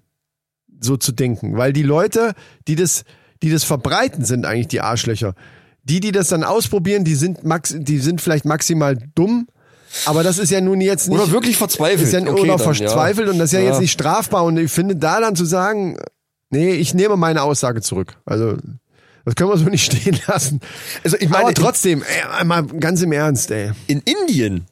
so 0.80 0.96
zu 0.96 1.12
denken, 1.12 1.56
weil 1.56 1.72
die 1.72 1.82
Leute, 1.82 2.34
die 2.66 2.74
das, 2.76 3.04
die 3.42 3.50
das 3.50 3.64
verbreiten, 3.64 4.24
sind 4.24 4.46
eigentlich 4.46 4.68
die 4.68 4.80
Arschlöcher. 4.80 5.34
Die, 5.88 6.00
die 6.00 6.12
das 6.12 6.28
dann 6.28 6.44
ausprobieren, 6.44 7.04
die 7.04 7.14
sind 7.14 7.44
max, 7.44 7.74
die 7.78 7.98
sind 7.98 8.20
vielleicht 8.20 8.44
maximal 8.44 8.96
dumm, 9.14 9.46
aber 10.04 10.22
das 10.22 10.38
ist 10.38 10.50
ja 10.50 10.60
nun 10.60 10.80
jetzt 10.80 11.08
nicht 11.08 11.18
Oder 11.18 11.30
wirklich 11.32 11.56
verzweifelt. 11.56 12.02
ist 12.06 12.12
ja, 12.12 12.20
Okay, 12.20 12.30
oder 12.42 12.56
dann, 12.58 12.74
verzweifelt 12.74 13.28
und 13.28 13.38
das 13.38 13.46
ist 13.46 13.52
ja, 13.54 13.60
Ja. 13.60 13.70
jetzt 13.70 13.80
nicht 13.80 13.92
strafbar 13.92 14.44
und 14.44 14.58
ich 14.58 14.70
finde 14.70 14.96
da 14.96 15.20
dann 15.20 15.34
zu 15.34 15.44
sagen, 15.46 15.96
nee, 16.50 16.72
ich 16.72 16.92
nehme 16.94 17.16
meine 17.16 17.42
Aussage 17.42 17.80
zurück. 17.80 18.16
Also 18.26 18.56
das 19.24 19.34
können 19.34 19.50
wir 19.50 19.56
so 19.56 19.64
nicht 19.64 19.90
stehen 19.92 20.18
lassen. 20.26 20.60
Also 21.04 21.16
ich 21.18 21.28
meine, 21.28 21.44
Aber 21.46 21.54
trotzdem, 21.54 22.02
ey, 22.02 22.30
einmal 22.38 22.64
ganz 22.66 23.00
im 23.02 23.12
Ernst, 23.12 23.50
ey. 23.50 23.72
in 23.86 24.00
Indien, 24.02 24.66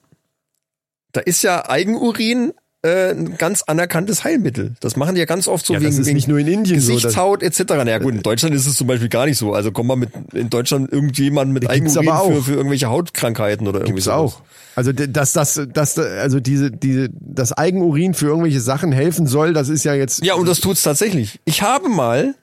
da 1.12 1.20
ist 1.22 1.42
ja 1.42 1.66
Eigenurin 1.68 2.52
äh, 2.86 3.10
ein 3.10 3.36
ganz 3.36 3.62
anerkanntes 3.62 4.24
Heilmittel. 4.24 4.74
Das 4.80 4.96
machen 4.96 5.14
die 5.14 5.18
ja 5.18 5.26
ganz 5.26 5.48
oft 5.48 5.66
so 5.66 5.74
Ja, 5.74 5.80
wegen, 5.80 5.90
das 5.90 5.98
ist 5.98 6.06
wegen 6.06 6.16
nicht 6.16 6.28
nur 6.28 6.38
in 6.38 6.46
Indien 6.46 6.80
so, 6.80 6.94
Gesichtshaut 6.94 7.42
etc. 7.42 7.64
Na 7.84 7.98
gut, 7.98 8.14
in 8.14 8.22
Deutschland 8.22 8.54
ist 8.54 8.66
es 8.66 8.76
zum 8.76 8.86
Beispiel 8.86 9.08
gar 9.08 9.26
nicht 9.26 9.38
so. 9.38 9.52
Also 9.52 9.72
komm 9.72 9.88
mal 9.88 9.96
mit 9.96 10.10
in 10.32 10.48
Deutschland 10.48 10.92
irgendjemand 10.92 11.52
mit 11.52 11.68
Eigenurin 11.68 12.34
für, 12.34 12.42
für 12.42 12.54
irgendwelche 12.54 12.88
Hautkrankheiten 12.88 13.66
oder 13.66 13.80
irgendwie 13.80 14.00
sowas. 14.00 14.16
auch. 14.16 14.42
Also 14.76 14.92
dass 14.92 15.32
das, 15.32 15.60
dass 15.72 15.98
also 15.98 16.38
diese, 16.38 16.70
diese, 16.70 17.08
das 17.12 17.52
Eigenurin 17.52 18.12
für 18.12 18.26
irgendwelche 18.26 18.60
Sachen 18.60 18.92
helfen 18.92 19.26
soll, 19.26 19.54
das 19.54 19.70
ist 19.70 19.84
ja 19.84 19.94
jetzt. 19.94 20.24
Ja, 20.24 20.34
und 20.34 20.46
das 20.46 20.60
tut's 20.60 20.82
tatsächlich. 20.82 21.40
Ich 21.46 21.62
habe 21.62 21.88
mal, 21.88 22.34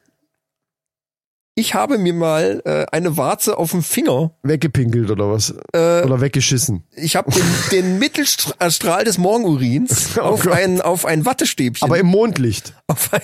ich 1.56 1.76
habe 1.76 1.98
mir 2.00 2.14
mal 2.14 2.62
äh, 2.66 2.86
eine 2.92 3.16
Warze 3.18 3.58
auf 3.58 3.72
dem 3.72 3.84
Finger, 3.84 4.32
weggepinkelt 4.44 5.12
oder 5.12 5.32
was? 5.32 5.54
äh, 5.74 6.02
oder 6.04 6.20
weggeschissen. 6.22 6.84
ich 6.96 7.16
habe 7.16 7.32
den, 7.32 7.44
den 7.72 8.00
Mittelstrahl 8.00 9.04
des 9.04 9.18
Morgenurins 9.18 10.12
Oh 10.18 10.22
auf 10.22 10.42
Gott. 10.44 10.54
ein 10.54 10.82
auf 10.82 11.06
ein 11.06 11.26
Wattestäbchen. 11.26 11.86
Aber 11.86 12.00
im 12.00 12.08
Mondlicht. 12.08 12.74
auf 12.88 13.14
ein 13.14 13.22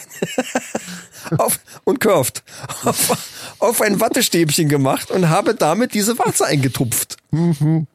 auf, 1.38 1.60
und 1.84 2.00
curved 2.00 2.44
auf, 2.86 3.18
auf 3.60 3.82
ein 3.82 4.00
Wattestäbchen 4.00 4.70
gemacht 4.70 5.12
und 5.12 5.30
habe 5.30 5.56
damit 5.56 5.94
diese 5.94 6.18
Warze 6.20 6.46
eingetupft. 6.46 7.18
Und 7.32 7.88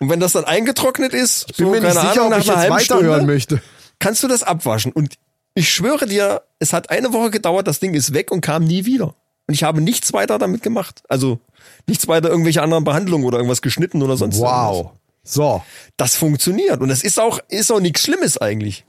wenn 0.00 0.20
das 0.20 0.32
dann 0.32 0.44
eingetrocknet 0.44 1.12
ist, 1.14 1.46
Mhm. 1.48 1.52
Bin 1.56 1.66
so, 1.66 1.70
mir 1.72 1.80
nicht 1.80 1.92
sicher, 1.92 2.22
Ahnung, 2.22 2.32
ob 2.32 2.38
ich 2.40 2.46
jetzt 2.46 2.70
weiterhören 2.70 3.26
möchte. 3.26 3.60
kannst 3.98 4.22
du 4.22 4.28
das 4.28 4.42
abwaschen. 4.42 4.92
Und 4.92 5.14
ich 5.54 5.68
schwöre 5.72 6.06
dir, 6.06 6.42
es 6.58 6.72
hat 6.72 6.90
eine 6.90 7.12
Woche 7.12 7.30
gedauert, 7.30 7.66
das 7.68 7.78
Ding 7.80 7.94
ist 7.94 8.14
weg 8.14 8.30
und 8.30 8.40
kam 8.40 8.64
nie 8.64 8.84
wieder. 8.86 9.14
Und 9.52 9.56
ich 9.56 9.64
habe 9.64 9.82
nichts 9.82 10.14
weiter 10.14 10.38
damit 10.38 10.62
gemacht. 10.62 11.02
Also 11.10 11.38
nichts 11.86 12.08
weiter 12.08 12.30
irgendwelche 12.30 12.62
anderen 12.62 12.84
Behandlungen 12.84 13.26
oder 13.26 13.36
irgendwas 13.36 13.60
geschnitten 13.60 14.02
oder 14.02 14.16
sonst 14.16 14.36
irgendwas. 14.36 14.66
Wow. 14.70 14.90
So. 15.24 15.62
Das 15.98 16.16
funktioniert. 16.16 16.80
Und 16.80 16.88
es 16.88 17.04
ist 17.04 17.20
auch, 17.20 17.38
ist 17.50 17.70
auch 17.70 17.78
nichts 17.78 18.00
Schlimmes 18.00 18.38
eigentlich. 18.38 18.86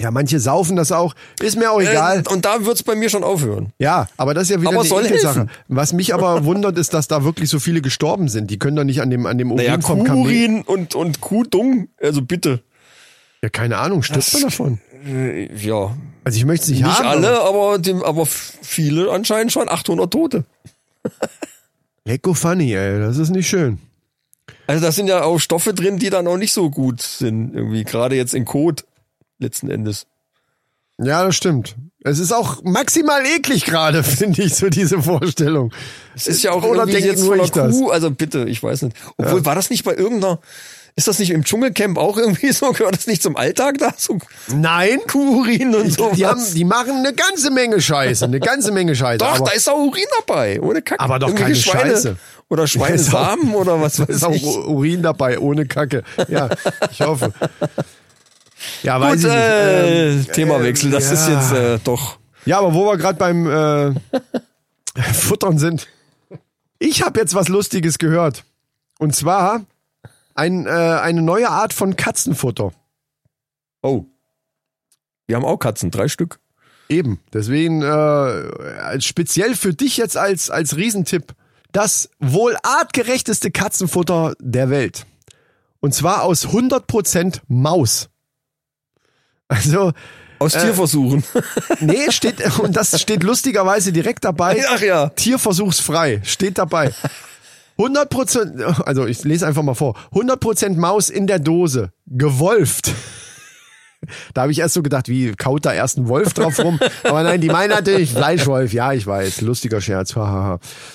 Ja, 0.00 0.10
manche 0.10 0.40
saufen 0.40 0.74
das 0.74 0.90
auch. 0.90 1.14
Ist 1.40 1.56
mir 1.56 1.70
auch 1.70 1.80
egal. 1.80 2.24
Äh, 2.26 2.32
und 2.32 2.46
da 2.46 2.64
wird's 2.64 2.82
bei 2.82 2.96
mir 2.96 3.10
schon 3.10 3.22
aufhören. 3.22 3.72
Ja, 3.78 4.08
aber 4.16 4.34
das 4.34 4.44
ist 4.44 4.50
ja 4.50 4.60
wieder 4.60 4.70
Aber 4.70 4.80
eine 4.80 5.06
Ekelsache. 5.06 5.38
helfen. 5.38 5.50
Was 5.68 5.92
mich 5.92 6.12
aber 6.12 6.44
wundert, 6.44 6.76
ist, 6.76 6.92
dass 6.92 7.06
da 7.06 7.22
wirklich 7.22 7.48
so 7.48 7.60
viele 7.60 7.80
gestorben 7.80 8.26
sind. 8.28 8.50
Die 8.50 8.58
können 8.58 8.74
doch 8.74 8.82
nicht 8.82 9.02
an 9.02 9.10
dem, 9.10 9.24
an 9.26 9.38
dem 9.38 9.52
Urin 9.52 9.64
Naja, 9.64 9.80
vom 9.80 10.02
Kamel. 10.02 10.22
Kurin 10.24 10.62
und, 10.62 10.96
und 10.96 11.20
Kuhdung, 11.20 11.90
also 12.02 12.22
bitte. 12.22 12.64
Ja, 13.42 13.48
keine 13.50 13.78
Ahnung, 13.78 14.02
stirbt 14.02 14.32
man 14.32 14.42
davon? 14.42 14.80
Äh, 15.06 15.54
Ja, 15.56 15.96
Also 16.24 16.36
ich 16.38 16.44
möchte 16.44 16.64
es 16.64 16.70
nicht, 16.70 16.82
nicht 16.82 16.98
haben. 16.98 17.06
alle, 17.06 17.40
aber, 17.42 17.78
dem, 17.78 18.02
aber 18.02 18.26
viele 18.26 19.10
anscheinend 19.12 19.52
schon 19.52 19.68
800 19.68 20.12
Tote. 20.12 20.44
Lecko 22.04 22.34
funny, 22.34 22.74
ey. 22.74 22.98
Das 22.98 23.16
ist 23.18 23.30
nicht 23.30 23.48
schön. 23.48 23.78
Also 24.66 24.84
da 24.84 24.92
sind 24.92 25.06
ja 25.08 25.22
auch 25.22 25.38
Stoffe 25.38 25.72
drin, 25.74 25.98
die 25.98 26.10
dann 26.10 26.26
auch 26.26 26.36
nicht 26.36 26.52
so 26.52 26.70
gut 26.70 27.00
sind, 27.02 27.54
irgendwie. 27.54 27.84
Gerade 27.84 28.16
jetzt 28.16 28.34
in 28.34 28.44
Kot, 28.44 28.84
letzten 29.38 29.70
Endes. 29.70 30.06
Ja, 31.00 31.24
das 31.24 31.36
stimmt. 31.36 31.76
Es 32.02 32.18
ist 32.18 32.32
auch 32.32 32.62
maximal 32.64 33.24
eklig 33.24 33.64
gerade, 33.64 34.02
finde 34.04 34.42
ich, 34.42 34.54
so 34.54 34.68
diese 34.68 35.02
Vorstellung. 35.02 35.72
Es 36.14 36.26
ist 36.26 36.42
ja 36.42 36.52
auch 36.52 36.64
Oder 36.64 36.80
irgendwie 36.86 36.98
jetzt 37.06 37.22
nur 37.24 37.36
ich 37.36 37.52
einer 37.54 37.68
das? 37.68 37.76
Kuh, 37.76 37.90
also 37.90 38.10
bitte, 38.10 38.44
ich 38.48 38.62
weiß 38.62 38.82
nicht. 38.82 38.96
Obwohl, 39.16 39.44
war 39.44 39.54
das 39.54 39.70
nicht 39.70 39.84
bei 39.84 39.94
irgendeiner, 39.94 40.40
ist 40.96 41.08
das 41.08 41.18
nicht 41.18 41.30
im 41.30 41.44
Dschungelcamp 41.44 41.96
auch 41.98 42.16
irgendwie 42.16 42.52
so, 42.52 42.72
gehört 42.72 42.96
das 42.96 43.06
nicht 43.06 43.22
zum 43.22 43.36
Alltag 43.36 43.78
da, 43.78 43.92
so 43.96 44.18
Nein. 44.48 45.00
Kuhurin 45.10 45.74
und 45.74 45.92
so? 45.92 46.10
Die, 46.14 46.26
haben, 46.26 46.42
die 46.54 46.64
machen 46.64 46.96
eine 46.98 47.12
ganze 47.14 47.50
Menge 47.50 47.80
Scheiße, 47.80 48.24
eine 48.24 48.40
ganze 48.40 48.72
Menge 48.72 48.94
Scheiße. 48.96 49.18
Doch, 49.18 49.36
aber 49.36 49.46
da 49.46 49.52
ist 49.52 49.68
auch 49.68 49.78
Urin 49.78 50.04
dabei, 50.20 50.60
ohne 50.60 50.82
Kacke. 50.82 51.00
Aber 51.00 51.18
doch 51.18 51.34
keine 51.34 51.54
Schweine 51.54 51.90
Scheiße. 51.92 52.16
Oder 52.48 52.66
Schweinesamen 52.66 53.54
oder 53.54 53.80
was 53.80 53.96
da 53.96 54.04
ist 54.08 54.22
weiß 54.22 54.24
auch 54.24 54.32
ich. 54.34 54.44
Urin 54.44 55.02
dabei, 55.02 55.38
ohne 55.38 55.66
Kacke. 55.66 56.02
Ja, 56.28 56.48
ich 56.90 57.00
hoffe. 57.00 57.32
Ja, 58.82 59.00
weiß 59.00 59.22
Gut, 59.22 59.30
ich 59.30 59.36
nicht. 59.36 59.36
äh, 59.36 60.10
Ähm, 60.12 60.26
Themawechsel, 60.32 60.90
das 60.90 61.04
ja. 61.06 61.12
ist 61.12 61.28
jetzt 61.28 61.52
äh, 61.52 61.78
doch. 61.84 62.18
Ja, 62.44 62.58
aber 62.58 62.74
wo 62.74 62.86
wir 62.86 62.96
gerade 62.96 63.18
beim 63.18 63.46
äh, 63.46 63.94
Futtern 65.12 65.58
sind. 65.58 65.86
Ich 66.78 67.02
habe 67.02 67.20
jetzt 67.20 67.34
was 67.34 67.48
Lustiges 67.48 67.98
gehört. 67.98 68.44
Und 68.98 69.14
zwar 69.14 69.62
ein, 70.38 70.66
äh, 70.66 70.70
eine 70.70 71.20
neue 71.20 71.50
Art 71.50 71.72
von 71.72 71.96
Katzenfutter. 71.96 72.72
Oh. 73.82 74.04
Wir 75.26 75.36
haben 75.36 75.44
auch 75.44 75.58
Katzen, 75.58 75.90
drei 75.90 76.08
Stück. 76.08 76.38
Eben. 76.88 77.20
Deswegen 77.32 77.82
äh, 77.82 79.00
speziell 79.00 79.54
für 79.56 79.74
dich 79.74 79.96
jetzt 79.96 80.16
als, 80.16 80.48
als 80.48 80.76
Riesentipp. 80.76 81.34
Das 81.72 82.08
wohl 82.18 82.56
artgerechteste 82.62 83.50
Katzenfutter 83.50 84.34
der 84.40 84.70
Welt. 84.70 85.04
Und 85.80 85.92
zwar 85.94 86.22
aus 86.22 86.46
100% 86.46 87.40
Maus. 87.48 88.08
Also, 89.48 89.92
Aus 90.38 90.54
Äh, 90.54 90.62
Tierversuchen. 90.62 91.24
nee, 91.80 92.10
steht, 92.10 92.58
und 92.60 92.76
das 92.76 93.00
steht 93.00 93.22
lustigerweise 93.22 93.92
direkt 93.92 94.24
dabei. 94.24 94.64
Ach 94.70 94.80
ja. 94.80 95.08
Tierversuchsfrei, 95.10 96.22
steht 96.24 96.58
dabei. 96.58 96.94
100%, 97.78 98.82
also 98.84 99.06
ich 99.06 99.22
lese 99.24 99.46
einfach 99.46 99.62
mal 99.62 99.74
vor. 99.74 99.96
100% 100.12 100.76
Maus 100.76 101.10
in 101.10 101.26
der 101.26 101.38
Dose, 101.38 101.92
gewolft. 102.06 102.92
Da 104.32 104.42
habe 104.42 104.52
ich 104.52 104.60
erst 104.60 104.74
so 104.74 104.82
gedacht, 104.82 105.08
wie 105.08 105.32
kaut 105.32 105.66
da 105.66 105.72
erst 105.72 105.98
ein 105.98 106.06
Wolf 106.08 106.32
drauf 106.32 106.60
rum? 106.60 106.78
Aber 107.02 107.24
nein, 107.24 107.40
die 107.40 107.48
meinen 107.48 107.70
natürlich 107.70 108.12
Fleischwolf. 108.12 108.72
Ja, 108.72 108.92
ich 108.92 109.04
weiß, 109.08 109.40
lustiger 109.40 109.80
Scherz. 109.80 110.14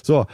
so, 0.02 0.26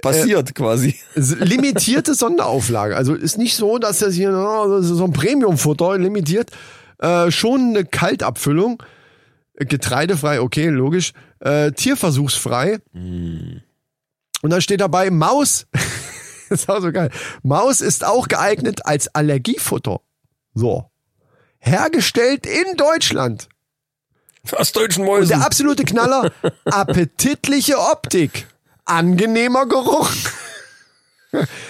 Passiert 0.00 0.54
quasi. 0.54 0.94
s- 1.16 1.34
limitierte 1.40 2.14
Sonderauflage. 2.14 2.94
Also 2.96 3.14
ist 3.14 3.38
nicht 3.38 3.56
so, 3.56 3.78
dass 3.78 3.98
das 3.98 4.14
hier 4.14 4.30
oh, 4.32 4.80
so 4.82 5.02
ein 5.04 5.12
Premiumfutter 5.12 5.98
limitiert. 5.98 6.50
Äh, 7.00 7.32
schon 7.32 7.70
eine 7.70 7.84
Kaltabfüllung. 7.84 8.80
Getreidefrei, 9.56 10.40
okay, 10.40 10.68
logisch. 10.68 11.12
Äh, 11.40 11.72
tierversuchsfrei. 11.72 12.78
Und 14.42 14.50
dann 14.50 14.60
steht 14.60 14.80
dabei 14.80 15.10
Maus. 15.10 15.66
das 16.50 16.60
ist 16.60 16.68
auch 16.68 16.82
so 16.82 16.92
geil. 16.92 17.10
Maus 17.42 17.80
ist 17.80 18.04
auch 18.04 18.28
geeignet 18.28 18.84
als 18.84 19.08
Allergiefutter. 19.14 20.00
So. 20.52 20.90
Hergestellt 21.58 22.44
in 22.44 22.76
Deutschland. 22.76 23.48
Aus 24.50 24.72
deutschen 24.72 25.02
Und 25.02 25.06
Mäusen. 25.06 25.28
der 25.28 25.46
absolute 25.46 25.84
Knaller, 25.84 26.32
appetitliche 26.64 27.78
Optik. 27.78 28.48
Angenehmer 28.84 29.66
Geruch. 29.66 30.10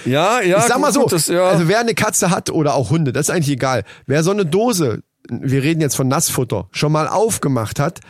ja, 0.06 0.40
ja. 0.40 0.58
ich 0.58 0.64
sag 0.64 0.78
mal 0.78 0.92
so, 0.92 1.02
gut, 1.02 1.12
das, 1.12 1.26
ja. 1.28 1.44
also 1.44 1.68
wer 1.68 1.80
eine 1.80 1.94
Katze 1.94 2.30
hat 2.30 2.48
oder 2.48 2.74
auch 2.74 2.88
Hunde, 2.88 3.12
das 3.12 3.28
ist 3.28 3.30
eigentlich 3.34 3.50
egal. 3.50 3.84
Wer 4.06 4.24
so 4.24 4.30
eine 4.30 4.46
Dose, 4.46 5.02
wir 5.28 5.62
reden 5.62 5.82
jetzt 5.82 5.94
von 5.94 6.08
Nassfutter, 6.08 6.68
schon 6.72 6.90
mal 6.90 7.06
aufgemacht 7.06 7.78
hat, 7.78 8.00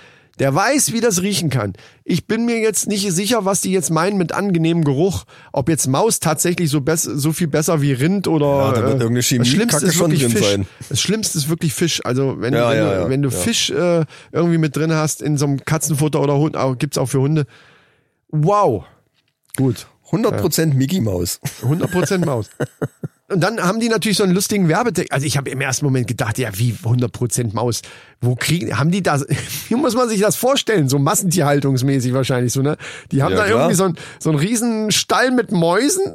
der 0.43 0.53
weiß, 0.53 0.93
wie 0.93 1.01
das 1.01 1.23
riechen 1.23 1.51
kann. 1.51 1.75
Ich 2.03 2.27
bin 2.27 2.45
mir 2.47 2.59
jetzt 2.59 2.89
nicht 2.89 3.09
sicher, 3.13 3.45
was 3.45 3.61
die 3.61 3.71
jetzt 3.71 3.91
meinen 3.91 4.17
mit 4.19 4.33
angenehmem 4.33 4.83
Geruch. 4.83 5.23
Ob 5.53 5.69
jetzt 5.69 5.87
Maus 5.87 6.19
tatsächlich 6.19 6.69
so, 6.69 6.83
so 6.97 7.33
viel 7.33 7.47
besser 7.47 7.81
wie 7.81 7.93
Rind 7.93 8.27
oder. 8.27 8.47
Ja, 8.47 8.73
da 8.73 8.77
wird 8.83 8.87
äh, 8.87 8.91
irgendeine 9.05 9.23
Chemie- 9.23 9.39
das 9.39 9.49
Schlimmste 9.49 9.87
ist 9.87 9.99
wirklich 10.01 10.27
Fisch. 10.27 10.45
sein. 10.45 10.67
Das 10.89 11.01
Schlimmste 11.01 11.39
ist 11.39 11.49
wirklich 11.49 11.73
Fisch. 11.73 12.05
Also 12.05 12.41
wenn, 12.41 12.55
Ja, 12.55 12.71
wenn, 12.71 12.77
ja, 12.77 12.95
du, 12.95 13.01
ja, 13.03 13.09
wenn 13.09 13.23
du. 13.23 13.31
Fisch 13.31 13.71
äh, 13.71 14.05
irgendwie 14.33 14.59
mit 14.59 14.75
drin 14.75 14.93
hast 14.93 15.23
in 15.23 15.39
so 15.39 15.47
einem 15.47 15.65
Katzenfutter 15.65 16.21
oder 16.21 16.37
Hund, 16.37 16.57
gibt's 16.81 16.99
auch 16.99 17.07
für 17.09 17.21
Hunde. 17.21 17.47
Wow. 18.31 18.83
Gut. 19.57 19.87
100% 20.11 20.75
Mickey 20.75 21.01
Maus. 21.01 21.39
100% 21.63 22.27
Maus. 22.27 22.51
Und 23.33 23.41
dann 23.41 23.61
haben 23.63 23.81
die 23.81 23.89
natürlich 23.89 24.19
so 24.19 24.25
einen 24.25 24.35
lustigen 24.35 24.69
Werbetext. 24.69 25.11
Also 25.13 25.27
ich 25.27 25.37
habe 25.37 25.51
im 25.51 25.61
ersten 25.61 25.85
Moment 25.85 26.07
gedacht, 26.07 26.39
ja, 26.39 26.51
wie 26.59 26.73
100% 26.85 27.55
Maus. 27.55 27.83
Wo 28.21 28.35
kriegen, 28.35 28.79
haben 28.79 28.91
die 28.91 29.03
das, 29.03 29.27
wie 29.69 29.75
muss 29.75 29.95
man 29.95 30.09
sich 30.09 30.21
das 30.21 30.37
vorstellen? 30.37 30.89
So 30.89 30.99
massentierhaltungsmäßig 30.99 32.13
wahrscheinlich 32.13 32.53
so, 32.53 32.63
ne? 32.63 32.77
Die 33.11 33.23
haben 33.23 33.33
Ja, 33.33 33.39
da 33.39 33.45
klar. 33.47 33.59
irgendwie 33.59 33.75
so, 33.77 33.85
ein, 33.85 33.97
so 34.19 34.31
einen 34.31 34.39
riesen 34.39 34.91
Stall 34.93 35.31
mit 35.31 35.51
Mäusen 35.51 36.15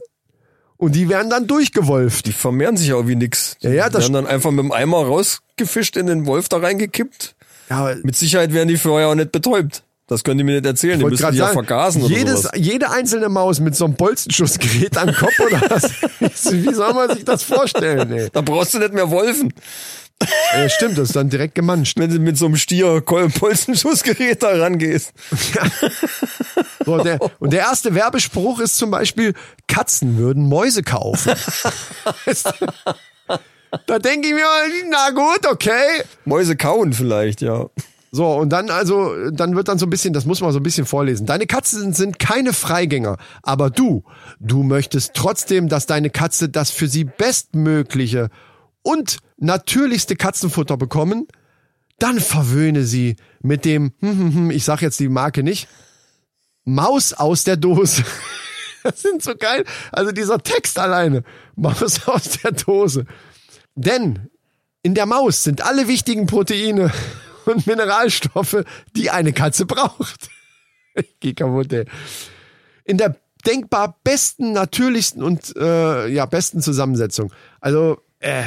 und 0.77 0.93
die 0.95 1.09
werden 1.09 1.29
dann 1.29 1.47
durchgewolft. 1.47 2.27
Die 2.27 2.31
vermehren 2.33 2.77
sich 2.77 2.93
auch 2.93 3.07
wie 3.07 3.15
nix. 3.15 3.57
Die 3.61 3.67
Ja, 3.67 3.73
ja, 3.73 3.89
das 3.89 4.03
werden 4.03 4.13
dann 4.13 4.27
einfach 4.27 4.51
mit 4.51 4.59
dem 4.63 4.71
Eimer 4.71 4.97
rausgefischt, 5.05 5.97
in 5.97 6.05
den 6.07 6.25
Wolf 6.27 6.49
da 6.49 6.57
reingekippt. 6.57 7.35
Ja, 7.69 7.95
Mit 8.03 8.15
Sicherheit 8.15 8.53
werden 8.53 8.69
die 8.69 8.77
vorher 8.77 9.09
auch 9.09 9.15
nicht 9.15 9.31
betäubt. 9.31 9.83
Das 10.07 10.23
können 10.23 10.37
die 10.37 10.45
mir 10.45 10.55
nicht 10.55 10.65
erzählen. 10.65 11.01
Müssen 11.01 11.17
grad 11.17 11.33
die 11.33 11.37
ja 11.37 11.45
sagen, 11.47 11.65
vergasen 11.65 12.01
oder 12.01 12.15
jedes, 12.15 12.43
sowas. 12.43 12.51
jede 12.55 12.89
einzelne 12.91 13.27
Maus 13.27 13.59
mit 13.59 13.75
so 13.75 13.85
einem 13.85 13.95
Bolzenschussgerät 13.95 14.97
am 14.97 15.13
Kopf 15.13 15.37
oder 15.39 15.61
was? 15.69 15.91
Wie 16.53 16.73
soll 16.73 16.93
man 16.93 17.13
sich 17.13 17.25
das 17.25 17.43
vorstellen, 17.43 18.11
ey? 18.13 18.29
Da 18.31 18.39
brauchst 18.39 18.73
du 18.73 18.79
nicht 18.79 18.93
mehr 18.93 19.11
Wolfen. 19.11 19.53
Ja, 20.53 20.67
stimmt, 20.69 20.97
das 20.97 21.09
ist 21.09 21.15
dann 21.15 21.29
direkt 21.29 21.55
gemanscht. 21.55 21.97
Wenn 21.99 22.09
du 22.09 22.19
mit 22.19 22.37
so 22.37 22.45
einem 22.45 22.55
Stier 22.55 23.01
Polzenschussgerät 23.01 24.41
da 24.41 24.49
rangehst. 24.49 25.11
So, 26.85 26.97
der, 26.97 27.19
und 27.39 27.51
der 27.51 27.59
erste 27.59 27.93
Werbespruch 27.93 28.59
ist 28.59 28.77
zum 28.77 28.89
Beispiel, 28.89 29.33
Katzen 29.67 30.17
würden 30.17 30.47
Mäuse 30.47 30.83
kaufen. 30.83 31.33
da 33.85 33.99
denke 33.99 34.29
ich 34.29 34.33
mir, 34.33 34.45
na 34.89 35.09
gut, 35.11 35.45
okay. 35.51 36.03
Mäuse 36.25 36.55
kauen 36.55 36.93
vielleicht, 36.93 37.41
ja. 37.41 37.69
So, 38.11 38.25
und 38.33 38.49
dann 38.49 38.69
also, 38.69 39.29
dann 39.31 39.55
wird 39.55 39.67
dann 39.67 39.77
so 39.77 39.85
ein 39.85 39.89
bisschen, 39.89 40.13
das 40.13 40.25
muss 40.25 40.39
man 40.41 40.51
so 40.51 40.59
ein 40.59 40.63
bisschen 40.63 40.85
vorlesen. 40.85 41.25
Deine 41.25 41.45
Katzen 41.45 41.93
sind 41.93 42.19
keine 42.19 42.53
Freigänger, 42.53 43.17
aber 43.43 43.69
du, 43.69 44.03
du 44.39 44.63
möchtest 44.63 45.13
trotzdem, 45.13 45.67
dass 45.67 45.85
deine 45.85 46.09
Katze 46.09 46.49
das 46.49 46.71
für 46.71 46.87
sie 46.87 47.03
bestmögliche 47.03 48.29
und 48.81 49.17
natürlichste 49.37 50.15
Katzenfutter 50.15 50.77
bekommen, 50.77 51.27
dann 51.99 52.19
verwöhne 52.19 52.83
sie 52.83 53.17
mit 53.41 53.65
dem, 53.65 53.93
hm, 53.99 54.19
hm, 54.19 54.35
hm, 54.35 54.51
ich 54.51 54.63
sag 54.63 54.81
jetzt 54.81 54.99
die 54.99 55.09
Marke 55.09 55.43
nicht, 55.43 55.67
Maus 56.63 57.13
aus 57.13 57.43
der 57.43 57.57
Dose. 57.57 58.03
Das 58.83 59.01
sind 59.01 59.21
so 59.21 59.35
geil. 59.35 59.65
Also 59.91 60.13
dieser 60.13 60.37
Text 60.37 60.79
alleine. 60.79 61.23
Maus 61.57 62.07
aus 62.07 62.39
der 62.41 62.53
Dose. 62.53 63.05
Denn 63.75 64.29
in 64.81 64.93
der 64.93 65.05
Maus 65.05 65.43
sind 65.43 65.65
alle 65.65 65.89
wichtigen 65.89 66.25
Proteine 66.25 66.93
und 67.47 67.67
Mineralstoffe, 67.67 68.63
die 68.95 69.09
eine 69.09 69.33
Katze 69.33 69.65
braucht. 69.65 70.29
Ich 70.95 71.15
geh 71.19 71.33
kaputt, 71.33 71.71
ey. 71.73 71.85
In 72.83 72.97
der 72.97 73.15
denkbar 73.45 73.97
besten, 74.03 74.53
natürlichsten 74.53 75.23
und 75.23 75.55
äh, 75.55 76.07
ja, 76.07 76.25
besten 76.25 76.61
Zusammensetzung. 76.61 77.31
Also, 77.61 77.99
äh, 78.19 78.43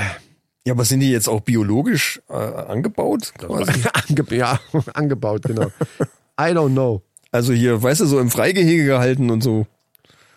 Ja, 0.64 0.74
aber 0.74 0.84
sind 0.84 1.00
die 1.00 1.10
jetzt 1.10 1.28
auch 1.28 1.40
biologisch 1.40 2.20
äh, 2.28 2.34
angebaut? 2.34 3.32
Quasi? 3.38 3.72
ange 4.08 4.36
ja, 4.36 4.60
angebaut, 4.94 5.42
genau. 5.42 5.66
I 6.40 6.52
don't 6.52 6.72
know. 6.72 7.02
Also 7.32 7.52
hier, 7.52 7.82
weißt 7.82 8.00
du, 8.00 8.06
so 8.06 8.18
im 8.18 8.30
Freigehege 8.30 8.84
gehalten 8.84 9.30
und 9.30 9.42
so. 9.42 9.66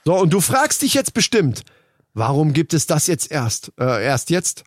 So, 0.06 0.16
und 0.16 0.32
du 0.32 0.42
fragst 0.42 0.82
dich 0.82 0.94
jetzt 0.94 1.14
bestimmt, 1.14 1.64
warum 2.14 2.54
gibt 2.54 2.74
es 2.74 2.88
das 2.88 3.08
jetzt 3.08 3.32
erst? 3.32 3.72
Äh, 3.80 4.04
erst 4.06 4.30
jetzt? 4.30 4.64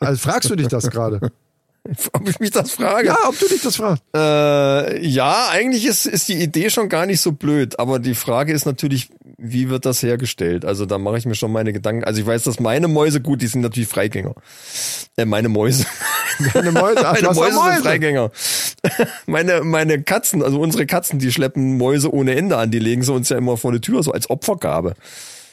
also 0.00 0.18
fragst 0.18 0.48
du 0.48 0.56
dich 0.56 0.68
das 0.68 0.90
gerade? 0.90 1.32
Ob 2.12 2.28
ich 2.28 2.38
mich 2.40 2.50
das 2.50 2.70
frage? 2.70 3.08
Ja, 3.08 3.18
ob 3.28 3.38
du 3.38 3.48
dich 3.48 3.62
das 3.62 3.76
fragst. 3.76 4.02
Äh, 4.14 5.06
ja, 5.06 5.48
eigentlich 5.50 5.86
ist, 5.86 6.06
ist 6.06 6.28
die 6.28 6.34
Idee 6.34 6.70
schon 6.70 6.88
gar 6.88 7.06
nicht 7.06 7.20
so 7.20 7.32
blöd, 7.32 7.78
aber 7.78 7.98
die 7.98 8.14
Frage 8.14 8.52
ist 8.52 8.66
natürlich, 8.66 9.10
wie 9.38 9.68
wird 9.68 9.84
das 9.84 10.02
hergestellt? 10.02 10.64
Also 10.64 10.86
da 10.86 10.98
mache 10.98 11.18
ich 11.18 11.26
mir 11.26 11.34
schon 11.34 11.52
meine 11.52 11.72
Gedanken. 11.72 12.04
Also 12.04 12.20
ich 12.20 12.26
weiß, 12.26 12.44
dass 12.44 12.58
meine 12.60 12.88
Mäuse, 12.88 13.20
gut, 13.20 13.42
die 13.42 13.46
sind 13.46 13.60
natürlich 13.60 13.88
Freigänger. 13.88 14.34
Äh, 15.16 15.24
meine 15.24 15.48
Mäuse. 15.48 15.84
Deine 16.54 16.72
Mäuse, 16.72 17.06
ach, 17.06 17.14
meine 17.14 17.34
Mäuse 17.34 17.54
doch 17.54 17.72
sind 17.72 17.82
Freigänger. 17.82 18.30
meine, 19.26 19.62
meine 19.62 20.02
Katzen, 20.02 20.42
also 20.42 20.60
unsere 20.60 20.86
Katzen, 20.86 21.18
die 21.18 21.32
schleppen 21.32 21.76
Mäuse 21.76 22.12
ohne 22.12 22.34
Ende 22.34 22.56
an. 22.56 22.70
Die 22.70 22.78
legen 22.78 23.02
sie 23.02 23.12
uns 23.12 23.28
ja 23.28 23.36
immer 23.36 23.56
vor 23.56 23.72
die 23.72 23.80
Tür, 23.80 24.02
so 24.02 24.12
als 24.12 24.30
Opfergabe. 24.30 24.94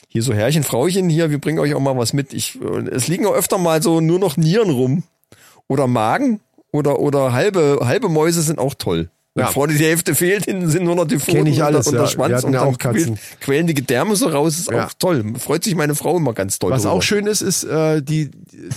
Hier 0.08 0.22
so 0.22 0.34
Herrchen, 0.34 0.64
Frauchen, 0.64 1.10
hier, 1.10 1.32
wir 1.32 1.40
bringen 1.40 1.60
euch 1.60 1.74
auch 1.74 1.80
mal 1.80 1.98
was 1.98 2.14
mit. 2.14 2.34
Ich, 2.34 2.60
äh, 2.62 2.90
es 2.90 3.08
liegen 3.08 3.26
auch 3.26 3.34
öfter 3.34 3.58
mal 3.58 3.82
so 3.82 4.00
nur 4.00 4.20
noch 4.20 4.38
Nieren 4.38 4.70
rum. 4.70 5.04
Oder 5.68 5.88
Magen. 5.88 6.40
Oder, 6.72 7.00
oder 7.00 7.34
halbe, 7.34 7.80
halbe 7.84 8.10
Mäuse 8.10 8.42
sind 8.42 8.58
auch 8.60 8.74
toll. 8.74 9.10
Wenn 9.36 9.46
Ja. 9.46 9.52
vorne 9.52 9.74
die 9.74 9.84
Hälfte 9.84 10.14
fehlt, 10.14 10.46
hinten 10.46 10.70
sind 10.70 10.84
nur 10.84 10.96
noch 10.96 11.06
die 11.08 11.18
Pfoten 11.18 11.48
ich 11.48 11.58
und 11.58 11.64
alles, 11.64 11.86
der- 11.86 11.94
und 11.94 11.98
der 11.98 12.04
Wir 12.04 12.08
Schwanz 12.08 12.44
und 12.44 12.54
ja 12.54 12.60
dann 12.60 12.70
auch 12.70 12.78
Katzen. 12.78 13.18
quellen 13.42 13.66
die 13.66 13.74
Gedärme 13.74 14.16
so 14.16 14.28
raus, 14.28 14.60
ist 14.60 14.70
Ja. 14.72 14.86
auch 14.86 14.94
toll. 15.00 15.24
Freut 15.40 15.64
sich 15.64 15.74
meine 15.76 15.96
Frau 15.96 16.18
immer 16.18 16.34
ganz 16.34 16.60
toll. 16.60 16.70
Was 16.72 16.84
drüber. 16.84 16.94
auch 16.94 17.02
schön 17.02 17.26
ist, 17.26 17.42
ist, 17.42 17.64
äh, 17.64 18.04
die, 18.04 18.30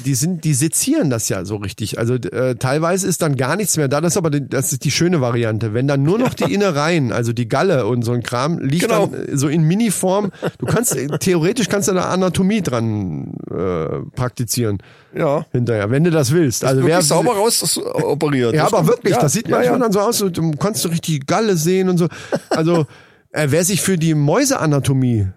die 0.06 0.14
sind, 0.14 0.44
die 0.44 0.54
sezieren 0.54 1.10
das 1.10 1.28
ja 1.28 1.44
so 1.44 1.56
richtig. 1.56 1.98
Also 1.98 2.14
äh, 2.14 2.54
teilweise 2.54 3.06
ist 3.06 3.20
dann 3.20 3.36
gar 3.36 3.56
nichts 3.56 3.76
mehr 3.76 3.88
da. 3.88 4.00
Das 4.00 4.14
ist 4.14 4.16
aber 4.16 4.30
die, 4.30 4.48
das 4.48 4.72
ist 4.72 4.84
die 4.84 4.90
schöne 4.90 5.20
Variante. 5.20 5.74
Wenn 5.74 5.88
dann 5.88 6.02
nur 6.02 6.18
noch 6.18 6.32
die 6.32 6.44
Innereien, 6.54 7.12
also 7.12 7.34
die 7.34 7.48
Galle 7.48 7.86
und 7.86 8.02
so 8.02 8.12
ein 8.12 8.22
Kram, 8.22 8.58
liegt 8.58 8.84
Genau. 8.88 9.08
dann 9.08 9.26
äh, 9.28 9.36
so 9.36 9.48
in 9.48 9.62
Miniform. 9.64 10.32
Du 10.58 10.64
kannst 10.64 10.96
äh, 10.96 11.06
theoretisch 11.18 11.68
kannst 11.68 11.88
du 11.88 11.92
da 11.92 12.08
Anatomie 12.08 12.62
dran 12.62 13.34
äh, 13.50 14.00
praktizieren 14.16 14.78
Ja. 15.16 15.46
hinterher, 15.52 15.90
wenn 15.90 16.04
du 16.04 16.10
das 16.10 16.30
willst. 16.32 16.64
Also 16.64 16.82
Wirklich 16.82 16.94
wer 16.94 17.02
sauber 17.02 17.34
raus 17.36 17.60
das, 17.60 17.78
operiert. 17.78 18.54
Ja, 18.54 18.64
Das 18.64 18.72
aber 18.72 18.86
wirklich, 18.86 19.14
Ja, 19.14 19.20
das 19.20 19.32
sieht 19.32 19.48
ja, 19.48 19.56
manchmal 19.56 19.78
ja. 19.78 19.82
dann 19.84 19.92
so 19.92 20.00
aus, 20.00 20.18
du 20.18 20.50
kannst 20.52 20.82
so 20.82 20.88
richtig 20.88 21.26
Galle 21.26 21.56
sehen 21.56 21.88
und 21.88 21.98
so. 21.98 22.08
Also, 22.50 22.86
äh, 23.30 23.46
wer 23.50 23.64
sich 23.64 23.80
für 23.82 23.96
die 23.98 24.14
Mäuseanatomie 24.14 25.28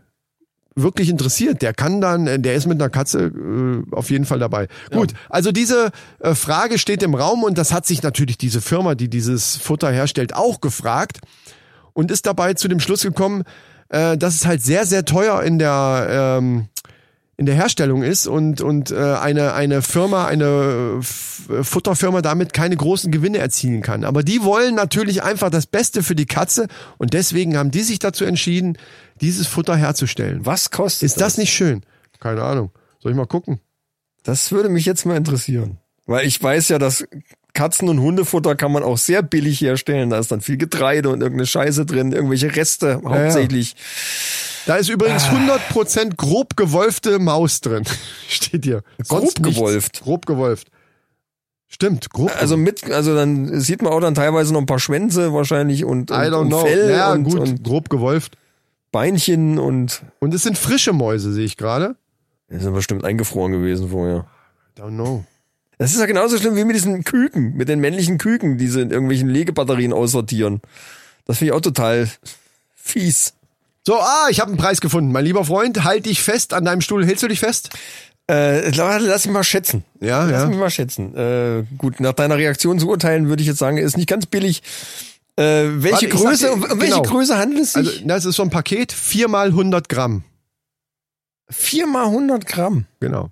wirklich 0.76 1.10
interessiert, 1.10 1.62
der 1.62 1.74
kann 1.74 2.02
dann, 2.02 2.28
äh, 2.28 2.40
der 2.40 2.56
ist 2.56 2.68
mit 2.68 2.80
einer 2.82 2.90
Katze 2.90 3.26
äh, 3.26 3.96
auf 3.96 4.10
jeden 4.10 4.26
Fall 4.26 4.40
dabei. 4.40 4.68
Gut, 4.92 5.14
also 5.30 5.52
diese 5.52 5.92
äh, 6.20 6.36
Frage 6.36 6.78
steht 6.78 7.04
im 7.04 7.16
Raum 7.16 7.44
und 7.44 7.58
das 7.58 7.74
hat 7.74 7.86
sich 7.86 8.04
natürlich 8.04 8.38
diese 8.38 8.62
Firma, 8.62 8.96
die 8.96 9.10
dieses 9.10 9.58
Futter 9.58 9.92
herstellt, 9.92 10.36
auch 10.36 10.62
gefragt 10.62 11.20
und 11.94 12.12
ist 12.12 12.26
dabei 12.26 12.54
zu 12.54 12.68
dem 12.68 12.80
Schluss 12.80 13.02
gekommen, 13.02 13.44
äh, 13.90 14.18
dass 14.18 14.36
es 14.36 14.46
halt 14.46 14.62
sehr, 14.62 14.86
sehr 14.86 15.06
teuer 15.06 15.42
in 15.44 15.60
der 15.60 16.38
ähm, 16.40 16.68
in 17.40 17.46
der 17.46 17.56
Herstellung 17.56 18.04
ist 18.04 18.28
und 18.28 18.60
und 18.60 18.92
äh, 18.92 18.98
eine 18.98 19.54
eine 19.54 19.82
Firma, 19.82 20.26
eine 20.26 20.98
F 21.00 21.50
Futterfirma 21.62 22.22
damit 22.22 22.52
keine 22.52 22.76
großen 22.76 23.14
Gewinne 23.14 23.38
erzielen 23.38 23.82
kann. 23.82 24.04
Aber 24.04 24.24
die 24.24 24.44
wollen 24.44 24.76
natürlich 24.76 25.24
einfach 25.24 25.50
das 25.50 25.66
Beste 25.66 26.04
für 26.04 26.16
die 26.16 26.26
Katze 26.26 26.68
und 26.98 27.14
deswegen 27.14 27.56
haben 27.56 27.72
die 27.72 27.84
sich 27.84 27.98
dazu 27.98 28.26
entschieden, 28.26 28.78
dieses 29.22 29.48
Futter 29.48 29.78
herzustellen. 29.78 30.46
Was 30.46 30.70
kostet 30.70 31.04
Ist 31.04 31.22
das 31.22 31.38
nicht 31.38 31.54
schön? 31.54 31.84
Keine 32.20 32.44
Ahnung. 32.44 32.72
Soll 33.00 33.14
ich 33.14 33.18
mal 33.18 33.26
gucken? 33.26 33.62
Das 34.24 34.52
würde 34.52 34.68
mich 34.68 34.86
jetzt 34.86 35.06
mal 35.06 35.16
interessieren. 35.16 35.78
Weil 36.08 36.28
ich 36.28 36.44
weiß 36.44 36.68
ja, 36.68 36.78
dass 36.78 37.06
Katzen- 37.54 37.88
und 37.88 38.02
Hundefutter 38.02 38.56
kann 38.56 38.74
man 38.74 38.84
auch 38.84 38.98
sehr 38.98 39.24
billig 39.24 39.62
herstellen. 39.62 40.10
Da 40.10 40.20
ist 40.20 40.32
dann 40.34 40.42
viel 40.42 40.58
Getreide 40.58 41.08
und 41.08 41.22
irgendeine 41.22 41.48
Scheiße 41.48 41.86
drin, 41.86 42.12
irgendwelche 42.12 42.54
Reste 42.54 43.02
hauptsächlich. 43.06 43.78
Da 44.66 44.76
ist 44.76 44.90
übrigens 44.90 45.24
100% 45.24 46.16
grob 46.16 46.56
gewolfte 46.56 47.20
Maus 47.20 47.62
drin. 47.62 47.84
Steht 48.28 48.66
hier. 48.66 48.84
Grob 49.08 49.24
nichts. 49.24 49.42
gewolft? 49.42 50.02
Grob 50.02 50.26
gewolft. 50.26 50.68
Stimmt, 51.68 52.10
grob 52.10 52.32
Also 52.40 52.58
mit, 52.58 52.90
also 52.92 53.14
dann 53.16 53.60
sieht 53.62 53.82
man 53.82 53.94
auch 53.94 54.00
dann 54.00 54.16
teilweise 54.16 54.52
noch 54.54 54.60
ein 54.60 54.66
paar 54.66 54.80
Schwänze 54.80 55.34
wahrscheinlich 55.34 55.86
und, 55.86 56.10
I 56.10 56.14
und, 56.14 56.20
don't 56.20 56.40
und 56.42 56.48
know. 56.48 56.60
Fell 56.66 56.90
ja, 56.90 57.12
und, 57.14 57.24
gut, 57.26 57.40
und 57.40 57.64
grob 57.64 57.90
gewolft. 57.90 58.38
Beinchen 58.92 59.60
und 59.60 60.02
Und 60.20 60.34
es 60.34 60.42
sind 60.44 60.58
frische 60.58 60.94
Mäuse, 60.94 61.32
sehe 61.32 61.46
ich 61.46 61.58
gerade. 61.58 61.96
die 62.50 62.58
sind 62.58 62.74
bestimmt 62.74 63.06
eingefroren 63.06 63.52
gewesen 63.52 63.90
vorher. 63.90 64.26
Don't 64.78 64.96
know. 64.96 65.24
Das 65.78 65.94
ist 65.94 66.00
ja 66.00 66.08
genauso 66.08 66.38
schlimm 66.38 66.56
wie 66.56 66.66
mit 66.66 66.76
diesen 66.76 67.04
Küken, 67.04 67.56
mit 67.56 67.70
den 67.70 67.80
männlichen 67.80 68.18
Küken, 68.18 68.58
die 68.58 68.68
sie 68.68 68.82
in 68.82 68.90
irgendwelchen 68.90 69.30
Legebatterien 69.30 69.94
aussortieren. 69.94 70.62
Das 71.26 71.38
finde 71.38 71.52
ich 71.54 71.58
auch 71.58 71.62
total 71.62 72.10
fies. 72.76 73.34
So, 73.90 74.00
ah, 74.00 74.28
ich 74.30 74.40
habe 74.40 74.50
einen 74.52 74.60
Preis 74.60 74.82
gefunden. 74.82 75.12
Mein 75.12 75.26
lieber 75.26 75.44
Freund, 75.44 75.84
halt 75.84 76.06
dich 76.06 76.22
fest 76.22 76.54
an 76.54 76.64
deinem 76.64 76.82
Stuhl. 76.82 77.04
Hältst 77.08 77.24
du 77.24 77.28
dich 77.28 77.40
fest? 77.40 77.72
Äh, 78.30 78.70
lass 78.70 79.26
mich 79.26 79.34
mal 79.34 79.44
schätzen. 79.44 79.84
Ja, 80.00 80.26
Lass 80.26 80.44
ja. 80.44 80.46
mich 80.48 80.60
mal 80.60 80.70
schätzen. 80.70 81.16
Äh, 81.18 81.64
gut, 81.76 82.00
nach 82.00 82.14
deiner 82.14 82.38
Reaktion 82.38 82.78
zu 82.78 82.88
urteilen, 82.88 83.30
würde 83.30 83.42
ich 83.42 83.48
jetzt 83.48 83.58
sagen, 83.58 83.78
ist 83.80 83.98
nicht 83.98 84.08
ganz 84.08 84.28
billig. 84.28 84.62
Äh, 85.38 85.42
welche 85.82 85.92
Warte, 85.92 86.10
Größe, 86.10 86.46
dir- 86.46 86.54
um 86.54 86.62
welche 86.80 86.98
genau. 86.98 87.02
Größe 87.02 87.36
handelt 87.36 87.64
es 87.64 87.76
Also, 87.76 87.90
sich? 87.90 88.06
das 88.06 88.26
ist 88.26 88.36
so 88.36 88.44
ein 88.44 88.52
Paket, 88.52 88.92
viermal 88.92 89.48
100 89.48 89.90
Gramm. 89.90 90.24
Viermal 91.50 92.06
100 92.06 92.46
Gramm. 92.46 92.86
Genau. 93.00 93.32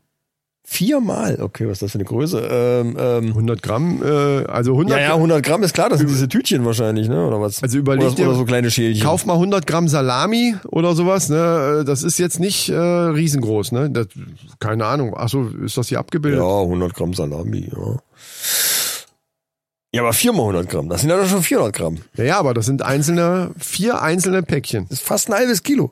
Viermal? 0.70 1.42
Okay, 1.42 1.66
was 1.66 1.76
ist 1.78 1.82
das 1.84 1.92
für 1.94 1.98
eine 1.98 2.04
Größe? 2.04 2.46
Ähm, 2.52 2.98
ähm, 3.00 3.28
100 3.30 3.64
Gramm, 3.64 4.04
äh, 4.04 4.44
also 4.48 4.74
100 4.74 5.00
ja, 5.00 5.04
ja, 5.06 5.14
100 5.16 5.42
Gramm 5.42 5.64
ist 5.64 5.74
klar, 5.74 5.88
das 5.90 6.00
sind 6.00 6.10
diese 6.10 6.28
Tütchen 6.28 6.66
wahrscheinlich, 6.66 7.08
ne? 7.08 7.26
Oder 7.26 7.40
was? 7.40 7.64
Also 7.64 7.78
überleg 7.78 8.08
oder, 8.08 8.16
dir- 8.16 8.28
oder 8.28 8.36
so 8.36 8.44
kleine 8.44 8.70
Schälchen. 8.70 9.02
Kauf 9.02 9.26
mal 9.26 9.36
100 9.36 9.66
Gramm 9.66 9.88
Salami 9.88 10.56
oder 10.66 10.94
sowas, 10.94 11.30
ne? 11.30 11.84
Das 11.88 12.04
ist 12.04 12.20
jetzt 12.20 12.42
nicht 12.42 12.68
äh, 12.68 12.76
riesengroß, 12.76 13.72
ne? 13.72 13.90
Das, 13.90 14.08
keine 14.60 14.86
Ahnung. 14.86 15.14
Ach 15.18 15.30
so, 15.30 15.48
ist 15.64 15.78
das 15.78 15.88
hier 15.88 16.00
abgebildet? 16.00 16.42
Ja, 16.42 16.60
100 16.62 16.94
Gramm 16.94 17.14
Salami, 17.14 17.72
ja. 17.72 18.00
Ja, 19.94 20.02
aber 20.02 20.12
viermal 20.12 20.42
100 20.42 20.70
Gramm, 20.70 20.90
das 20.90 21.00
sind 21.00 21.10
ja 21.10 21.18
doch 21.18 21.30
schon 21.30 21.44
400 21.44 21.74
Gramm. 21.74 22.00
Ja, 22.18 22.24
ja, 22.26 22.38
aber 22.40 22.54
das 22.54 22.66
sind 22.66 22.82
einzelne, 22.82 23.52
vier 23.58 24.02
einzelne 24.02 24.44
Päckchen. 24.44 24.86
Das 24.90 25.00
ist 25.00 25.08
fast 25.08 25.30
ein 25.30 25.34
halbes 25.36 25.64
Kilo. 25.64 25.92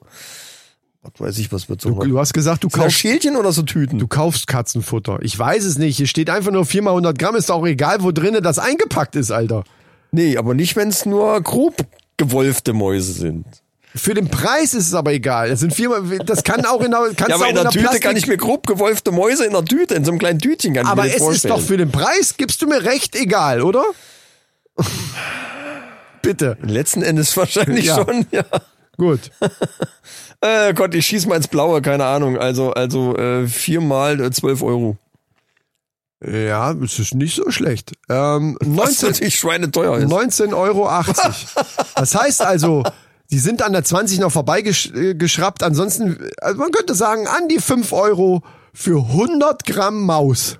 Was 1.13 1.27
weiß 1.27 1.37
ich, 1.37 1.51
was 1.51 1.69
wird 1.69 1.81
so. 1.81 1.91
Du, 1.91 2.03
du 2.07 2.19
hast 2.19 2.33
gesagt, 2.33 2.63
du 2.63 2.69
kaufst, 2.69 2.97
Schälchen 2.97 3.35
oder 3.35 3.51
so 3.51 3.61
Tüten? 3.61 3.99
du 3.99 4.07
kaufst 4.07 4.47
Katzenfutter. 4.47 5.19
Ich 5.21 5.37
weiß 5.37 5.63
es 5.63 5.77
nicht. 5.77 5.97
Hier 5.97 6.07
steht 6.07 6.29
einfach 6.29 6.51
nur 6.51 6.65
viermal 6.65 6.91
100 6.93 7.17
Gramm. 7.19 7.35
Ist 7.35 7.51
auch 7.51 7.65
egal, 7.65 8.01
wo 8.01 8.11
drinnen 8.11 8.41
das 8.43 8.57
eingepackt 8.59 9.15
ist, 9.15 9.31
Alter. 9.31 9.63
Nee, 10.11 10.37
aber 10.37 10.53
nicht, 10.53 10.75
wenn 10.75 10.89
es 10.89 11.05
nur 11.05 11.39
grob 11.41 11.75
gewolfte 12.17 12.73
Mäuse 12.73 13.11
sind. 13.13 13.45
Für 13.93 14.13
den 14.13 14.27
Preis 14.29 14.73
ist 14.73 14.87
es 14.87 14.93
aber 14.93 15.13
egal. 15.13 15.49
Das 15.49 15.61
sind 15.61 15.73
viermal, 15.73 16.01
das 16.25 16.43
kann 16.43 16.65
auch 16.65 16.81
in 16.81 16.91
der, 16.91 16.99
kannst 17.15 17.19
Ja, 17.21 17.27
du 17.27 17.33
aber 17.35 17.45
auch 17.45 17.49
in 17.49 17.55
der 17.55 17.63
Tüte 17.69 17.79
Plastik, 17.83 18.03
kann 18.03 18.17
ich 18.17 18.27
mir 18.27 18.35
grob 18.37 18.67
gewolfte 18.67 19.11
Mäuse 19.11 19.45
in 19.45 19.53
der 19.53 19.63
Tüte, 19.63 19.95
in 19.95 20.03
so 20.03 20.11
einem 20.11 20.19
kleinen 20.19 20.39
Tütchen 20.39 20.73
kann 20.73 20.83
ich 20.85 20.89
aber 20.91 21.03
mir 21.03 21.07
das 21.09 21.15
es 21.15 21.21
ist 21.21 21.25
vorstellen. 21.25 21.53
doch 21.55 21.61
für 21.61 21.77
den 21.77 21.91
Preis, 21.91 22.35
gibst 22.37 22.61
du 22.61 22.67
mir 22.67 22.83
recht, 22.83 23.15
egal, 23.15 23.61
oder? 23.61 23.83
Bitte. 26.21 26.57
Letzten 26.61 27.03
Endes 27.03 27.35
wahrscheinlich 27.37 27.85
Ja. 27.85 27.95
schon, 27.95 28.25
ja. 28.31 28.43
Gut. 28.97 29.31
Äh, 30.41 30.73
Gott, 30.75 30.93
ich 30.93 31.07
schieß 31.07 31.25
mal 31.25 31.37
ins 31.37 31.47
Blaue, 31.47 31.81
keine 31.81 32.05
Ahnung. 32.05 32.37
Also, 32.37 32.71
also 32.71 33.15
äh, 33.15 33.47
viermal 33.47 34.21
äh, 34.21 34.29
12 34.29 34.61
Euro. 34.61 34.97
Ja, 36.23 36.71
es 36.71 36.99
ist 36.99 37.15
nicht 37.15 37.35
so 37.35 37.49
schlecht. 37.51 37.93
Ähm, 38.09 38.57
Was 38.61 39.01
19, 39.01 39.09
natürlich 39.09 39.39
schweineteuer 39.39 39.97
ist. 39.97 40.11
19,80 40.11 40.55
Euro. 40.55 40.89
Das 41.95 42.13
heißt 42.13 42.41
also, 42.41 42.83
die 43.31 43.39
sind 43.39 43.61
an 43.61 43.73
der 43.73 43.83
20 43.83 44.19
noch 44.19 44.31
vorbeigeschraubt. 44.31 45.63
Ansonsten, 45.63 46.29
also 46.41 46.59
man 46.59 46.71
könnte 46.71 46.93
sagen, 46.93 47.27
an 47.27 47.47
die 47.47 47.59
5 47.59 47.91
Euro 47.93 48.43
für 48.73 49.01
100 49.01 49.65
Gramm 49.65 50.05
Maus. 50.05 50.59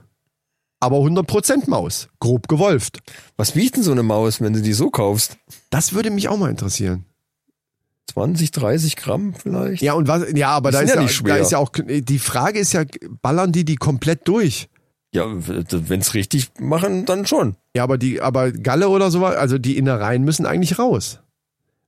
Aber 0.80 0.98
100% 0.98 1.70
Maus. 1.70 2.10
Grob 2.20 2.48
gewolft. 2.48 3.00
Was 3.38 3.56
wiegt 3.56 3.76
denn 3.76 3.84
so 3.84 3.92
eine 3.92 4.04
Maus, 4.04 4.42
wenn 4.42 4.54
du 4.54 4.62
die 4.62 4.74
so 4.74 4.90
kaufst? 4.90 5.38
Das 5.70 5.94
würde 5.94 6.10
mich 6.10 6.28
auch 6.28 6.38
mal 6.38 6.50
interessieren. 6.50 7.06
20, 8.12 8.52
30 8.52 8.96
Gramm 8.96 9.34
vielleicht? 9.34 9.82
Ja, 9.82 9.94
und 9.94 10.08
was, 10.08 10.26
ja, 10.36 10.50
aber 10.50 10.70
Die 10.72 10.76
da 10.78 10.82
ist 10.82 10.96
ja 10.96 11.02
nicht 11.02 11.10
da 11.12 11.14
schwer. 11.16 11.38
ist 11.40 11.52
ja 11.52 11.58
auch, 11.58 11.72
die 11.76 12.20
Frage 12.20 12.60
ist 12.60 12.74
ja, 12.74 12.84
ballern 13.22 13.52
die 13.52 13.66
die 13.66 13.76
komplett 13.76 14.28
durch? 14.28 14.70
Ja, 15.14 15.26
wenn's 15.30 16.14
richtig 16.14 16.50
machen, 16.60 17.06
dann 17.06 17.26
schon. 17.26 17.56
Ja, 17.76 17.84
aber 17.84 17.98
die, 17.98 18.22
aber 18.22 18.52
Galle 18.52 18.90
oder 18.90 19.12
sowas, 19.12 19.36
also 19.38 19.58
die 19.58 19.78
Innereien 19.78 20.24
müssen 20.24 20.46
eigentlich 20.46 20.78
raus. 20.78 21.20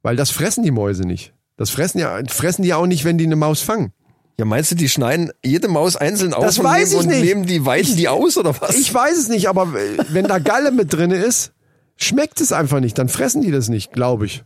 Weil 0.02 0.16
das 0.16 0.32
fressen 0.32 0.64
die 0.64 0.72
Mäuse 0.72 1.04
nicht. 1.04 1.34
Das 1.58 1.70
fressen 1.70 2.00
ja, 2.00 2.20
fressen 2.28 2.62
die 2.64 2.74
auch 2.74 2.86
nicht, 2.88 3.04
wenn 3.04 3.18
die 3.18 3.26
eine 3.26 3.36
Maus 3.36 3.62
fangen. 3.62 3.92
Ja, 4.40 4.46
meinst 4.46 4.72
du, 4.72 4.76
die 4.76 4.88
schneiden 4.88 5.32
jede 5.44 5.68
Maus 5.68 5.96
einzeln 5.96 6.34
aus 6.34 6.44
Das 6.44 6.60
und, 6.60 6.66
weiß 6.66 6.92
nehmen, 6.92 7.00
ich 7.02 7.06
und 7.08 7.08
nicht. 7.08 7.26
nehmen 7.26 7.46
die, 7.48 7.66
weiten 7.66 7.96
die 7.98 8.08
aus 8.08 8.38
oder 8.38 8.56
was? 8.62 8.78
Ich 8.78 8.94
weiß 8.94 9.18
es 9.18 9.28
nicht, 9.30 9.50
aber 9.50 9.74
wenn 9.74 10.26
da 10.28 10.38
Galle 10.40 10.72
mit 10.72 10.94
drinne 10.94 11.16
ist, 11.16 11.54
schmeckt 11.98 12.40
es 12.40 12.52
einfach 12.54 12.80
nicht. 12.80 12.98
Dann 13.00 13.10
fressen 13.10 13.42
die 13.42 13.52
das 13.52 13.68
nicht, 13.68 13.92
glaube 13.94 14.28
ich. 14.28 14.44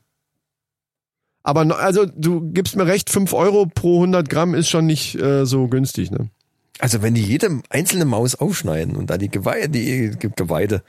Aber 1.44 1.80
also 1.80 2.06
du 2.06 2.52
gibst 2.52 2.76
mir 2.76 2.86
recht, 2.86 3.10
5 3.10 3.34
Euro 3.34 3.66
pro 3.66 3.96
100 3.96 4.30
Gramm 4.30 4.54
ist 4.54 4.70
schon 4.70 4.86
nicht 4.86 5.16
äh, 5.16 5.46
so 5.46 5.68
günstig. 5.68 6.12
Ne? 6.12 6.30
Also 6.80 7.02
wenn 7.02 7.14
die 7.14 7.24
jede 7.24 7.62
einzelne 7.70 8.06
Maus 8.06 8.36
aufschneiden 8.36 8.96
und 8.96 9.10
da 9.10 9.18
die 9.18 9.30
Geweide, 9.30 9.70
die 9.70 10.12
Geweide, 10.36 10.84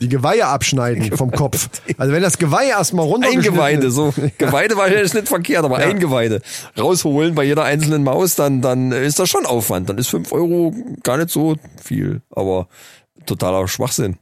Die 0.00 0.08
Geweihe 0.08 0.46
abschneiden 0.46 1.16
vom 1.16 1.30
Kopf. 1.30 1.68
Also 1.98 2.12
wenn 2.12 2.22
das 2.22 2.38
Geweih 2.38 2.68
erstmal 2.68 3.06
runtergeschnitten 3.06 3.60
Eingeweide, 3.60 3.90
so. 3.90 4.12
Geweide 4.38 4.76
war 4.76 4.90
ja 4.90 5.00
nicht 5.00 5.28
verkehrt, 5.28 5.64
aber 5.64 5.80
Ja. 5.80 5.86
Eingeweide 5.86 6.42
rausholen 6.76 7.34
bei 7.34 7.44
jeder 7.44 7.64
einzelnen 7.64 8.02
Maus, 8.02 8.34
dann, 8.34 8.60
dann 8.60 8.90
ist 8.92 9.18
das 9.18 9.28
schon 9.28 9.46
Aufwand. 9.46 9.88
Dann 9.88 9.98
ist 9.98 10.08
fünf 10.08 10.32
Euro 10.32 10.74
gar 11.02 11.16
nicht 11.16 11.30
so 11.30 11.56
viel. 11.82 12.22
Aber 12.30 12.68
totaler 13.26 13.68
Schwachsinn. 13.68 14.16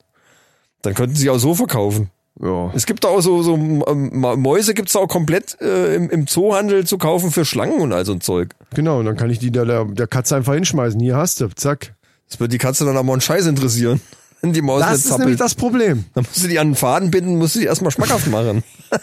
Dann 0.82 0.94
könnten 0.94 1.16
sie 1.16 1.30
auch 1.30 1.38
so 1.38 1.54
verkaufen. 1.54 2.10
Ja. 2.40 2.72
Es 2.74 2.86
gibt 2.86 3.04
da 3.04 3.08
auch 3.08 3.20
so, 3.20 3.42
so 3.42 3.54
ähm, 3.54 4.10
Mäuse 4.12 4.74
gibt's 4.74 4.94
da 4.94 5.00
auch 5.00 5.08
komplett 5.08 5.60
äh, 5.60 5.94
im, 5.94 6.10
im 6.10 6.26
Zoohandel 6.26 6.86
zu 6.86 6.98
kaufen 6.98 7.30
für 7.30 7.44
Schlangen 7.44 7.80
und 7.80 7.92
all 7.92 8.04
so 8.04 8.12
ein 8.12 8.20
Zeug. 8.20 8.54
Genau, 8.74 9.00
und 9.00 9.04
dann 9.04 9.16
kann 9.16 9.30
ich 9.30 9.38
die 9.38 9.50
der, 9.50 9.64
der, 9.64 9.84
der 9.84 10.06
Katze 10.06 10.36
einfach 10.36 10.54
hinschmeißen. 10.54 10.98
Hier 11.00 11.16
hast 11.16 11.40
du, 11.40 11.48
zack. 11.48 11.94
Das 12.28 12.40
wird 12.40 12.52
die 12.52 12.58
Katze 12.58 12.84
dann 12.84 12.96
aber 12.96 13.12
einen 13.12 13.20
Scheiß 13.20 13.46
interessieren. 13.46 14.00
Wenn 14.40 14.52
die 14.52 14.62
Maus 14.62 14.80
Das 14.80 15.04
ist 15.04 15.18
nämlich 15.18 15.36
das 15.36 15.54
Problem. 15.54 16.06
Dann 16.14 16.24
musst 16.24 16.42
du 16.42 16.48
die 16.48 16.58
an 16.58 16.70
den 16.70 16.74
Faden 16.74 17.12
binden, 17.12 17.36
musst 17.36 17.54
du 17.54 17.60
die 17.60 17.66
erstmal 17.66 17.92
schmackhaft 17.92 18.28
machen. 18.28 18.64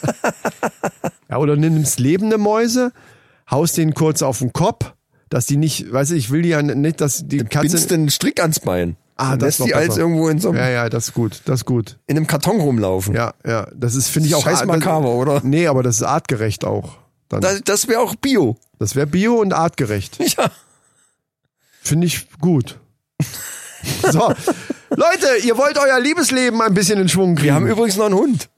Ja, 1.30 1.38
oder 1.38 1.56
nimmst 1.56 2.00
lebende 2.00 2.40
Mäuse, 2.40 2.92
haust 3.50 3.78
denen 3.78 3.94
kurz 3.94 4.24
auf 4.24 4.40
den 4.40 4.52
Kopf, 4.52 4.94
dass 5.30 5.46
die 5.46 5.58
nicht, 5.58 5.92
weißt 5.92 6.12
du, 6.12 6.16
ich 6.16 6.32
will 6.32 6.42
die 6.42 6.50
ja 6.50 6.62
nicht, 6.62 7.02
dass 7.02 7.28
die 7.28 7.38
Bindst 7.38 7.52
Katze. 7.52 7.88
den 7.88 8.10
Strick 8.10 8.42
ans 8.42 8.60
Bein. 8.60 8.96
Ah, 9.22 9.36
das 9.36 9.60
lässt 9.60 9.70
die 9.70 9.76
als 9.76 9.98
irgendwo 9.98 10.30
in 10.30 10.40
so 10.40 10.50
einem, 10.50 10.58
Ja, 10.60 10.70
ja, 10.70 10.90
das 10.90 11.10
ist 11.10 11.14
gut, 11.14 11.42
das 11.46 11.62
ist 11.62 11.66
gut. 11.66 11.98
in 12.08 12.16
einem 12.18 12.26
Karton 12.28 12.60
rumlaufen. 12.60 13.14
Ja, 13.16 13.34
ja, 13.46 13.68
das 13.76 13.96
ist, 13.96 14.08
finde 14.08 14.30
ich 14.30 14.36
auch. 14.36 14.44
Scheiß 14.44 14.60
das- 14.60 14.68
makaber, 14.68 15.10
oder? 15.10 15.42
Nee, 15.44 15.68
aber 15.68 15.84
das 15.84 15.98
ist 15.98 16.04
artgerecht 16.04 16.64
auch. 16.64 16.98
Dann. 17.28 17.42
Das, 17.42 17.62
das 17.64 17.88
wäre 17.88 18.00
auch 18.00 18.16
Bio. 18.16 18.58
Das 18.80 18.96
wäre 18.96 19.06
bio 19.08 19.36
und 19.36 19.54
artgerecht. 19.54 20.18
Ja. 20.38 20.50
Finde 21.82 22.08
ich 22.08 22.28
gut. 22.40 22.80
So, 24.12 24.34
Leute, 24.90 25.38
ihr 25.46 25.58
wollt 25.58 25.78
euer 25.78 26.00
Liebesleben 26.02 26.62
ein 26.62 26.74
bisschen 26.74 27.00
in 27.00 27.08
Schwung 27.08 27.36
kriegen. 27.36 27.46
Wir 27.48 27.54
haben 27.54 27.68
übrigens 27.68 27.96
noch 27.96 28.06
einen 28.08 28.16
Hund. 28.16 28.50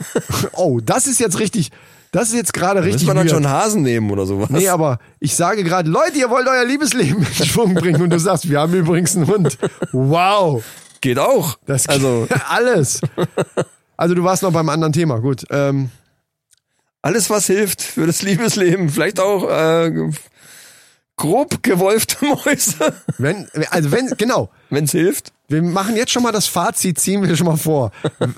oh, 0.52 0.80
das 0.84 1.06
ist 1.06 1.18
jetzt 1.18 1.38
richtig, 1.38 1.70
das 2.16 2.28
ist 2.28 2.34
jetzt 2.34 2.54
gerade 2.54 2.82
richtig 2.82 3.06
wir 3.06 3.12
dann 3.12 3.26
weird. 3.26 3.30
schon 3.30 3.48
Hasen 3.48 3.82
nehmen 3.82 4.10
oder 4.10 4.24
sowas? 4.24 4.48
Nee, 4.48 4.68
aber 4.68 4.98
ich 5.20 5.36
sage 5.36 5.62
gerade, 5.64 5.90
Leute, 5.90 6.16
ihr 6.16 6.30
wollt 6.30 6.48
euer 6.48 6.64
Liebesleben 6.64 7.18
in 7.18 7.44
Schwung 7.44 7.74
bringen 7.74 8.00
und 8.00 8.08
du 8.08 8.18
sagst, 8.18 8.48
wir 8.48 8.58
haben 8.58 8.72
übrigens 8.72 9.16
einen 9.16 9.26
Hund. 9.26 9.58
Wow. 9.92 10.64
Geht 11.02 11.18
auch. 11.18 11.58
Das 11.66 11.86
also 11.88 12.26
alles. 12.48 13.02
Also 13.98 14.14
du 14.14 14.24
warst 14.24 14.42
noch 14.42 14.52
beim 14.52 14.70
anderen 14.70 14.94
Thema, 14.94 15.18
gut. 15.20 15.44
Ähm, 15.50 15.90
alles, 17.02 17.28
was 17.28 17.48
hilft 17.48 17.82
für 17.82 18.06
das 18.06 18.22
Liebesleben. 18.22 18.88
Vielleicht 18.88 19.20
auch 19.20 19.50
äh, 19.50 20.10
grob 21.16 21.62
gewolfte 21.62 22.24
Mäuse, 22.24 22.94
wenn, 23.18 23.46
also 23.70 23.92
wenn, 23.92 24.08
genau, 24.16 24.48
wenn's 24.70 24.92
hilft. 24.92 25.32
Wir 25.48 25.62
machen 25.62 25.96
jetzt 25.96 26.10
schon 26.12 26.22
mal 26.22 26.32
das 26.32 26.46
Fazit, 26.46 26.98
ziehen 26.98 27.26
wir 27.26 27.36
schon 27.36 27.46
mal 27.46 27.56
vor. 27.56 27.92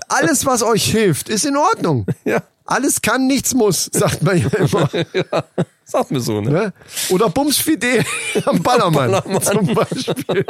Alles, 0.09 0.45
was 0.47 0.63
euch 0.63 0.85
hilft, 0.91 1.29
ist 1.29 1.47
in 1.47 1.57
Ordnung. 1.57 2.07
Ja, 2.25 2.43
Alles 2.65 3.01
kann, 3.01 3.27
nichts 3.27 3.55
muss, 3.55 3.89
sagt 3.93 4.23
man 4.23 4.37
ja 4.39 4.49
immer. 4.49 4.91
sagt 5.85 6.11
mir 6.11 6.21
so, 6.21 6.43
ne? 6.43 6.51
Ne? 6.51 6.73
Oder 7.09 7.31
Bums 7.31 7.57
Fidel 7.57 8.05
am 8.45 8.63
Ballermann, 8.63 9.11
Ballermann. 9.11 9.43
zum 9.43 9.75
Beispiel. 9.75 10.45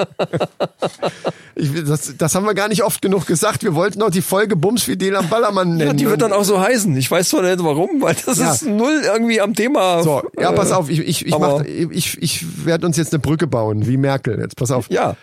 Ich, 1.55 1.85
das, 1.85 2.17
das 2.19 2.35
haben 2.35 2.45
wir 2.45 2.55
gar 2.55 2.67
nicht 2.69 2.83
oft 2.83 3.01
genug 3.03 3.27
gesagt. 3.27 3.63
Wir 3.63 3.75
wollten 3.77 4.01
noch 4.01 4.11
die 4.11 4.23
Folge 4.23 4.57
Bums 4.57 4.83
Fidel 4.83 5.15
am 5.15 5.29
Ballermann 5.29 5.77
nennen. 5.77 5.91
Ja, 5.91 5.93
die 5.93 6.09
wird 6.11 6.23
dann 6.23 6.33
auch 6.33 6.43
so 6.45 6.59
heißen. 6.61 6.97
Ich 6.97 7.09
weiß 7.09 7.29
zwar 7.29 7.43
nicht 7.43 7.63
warum, 7.63 8.01
weil 8.01 8.17
das 8.27 8.39
Ja. 8.39 8.53
ist 8.53 8.67
null 8.67 9.03
irgendwie 9.05 9.41
am 9.41 9.55
Thema. 9.55 10.03
so, 10.03 10.23
ja, 10.41 10.51
äh, 10.51 10.55
pass 10.57 10.73
auf, 10.73 10.91
ich, 10.91 10.99
ich, 11.01 11.27
ich, 11.27 11.39
mach, 11.39 11.63
ich, 11.65 12.21
ich 12.21 12.67
werde 12.67 12.87
uns 12.87 12.97
jetzt 12.97 13.13
eine 13.13 13.21
Brücke 13.21 13.47
bauen, 13.47 13.87
wie 13.87 13.97
Merkel. 13.97 14.41
Jetzt 14.41 14.57
pass 14.57 14.73
auf. 14.73 14.91
Ja, 14.91 15.17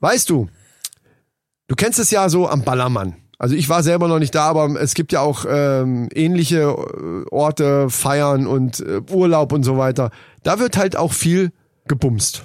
Weißt 0.00 0.28
du, 0.30 0.48
du 1.68 1.74
kennst 1.74 1.98
es 1.98 2.10
ja 2.10 2.28
so 2.28 2.48
am 2.48 2.62
Ballermann. 2.62 3.16
Also 3.38 3.56
ich 3.56 3.68
war 3.68 3.82
selber 3.82 4.06
noch 4.06 4.20
nicht 4.20 4.34
da, 4.36 4.44
aber 4.44 4.80
es 4.80 4.94
gibt 4.94 5.10
ja 5.12 5.20
auch 5.20 5.44
ähm, 5.48 6.08
ähnliche 6.14 6.60
äh, 6.60 7.28
Orte, 7.30 7.90
Feiern 7.90 8.46
und 8.46 8.78
äh, 8.80 9.00
Urlaub 9.10 9.52
und 9.52 9.64
so 9.64 9.76
weiter. 9.78 10.10
Da 10.44 10.60
wird 10.60 10.76
halt 10.76 10.94
auch 10.96 11.12
viel 11.12 11.50
gebumst. 11.88 12.44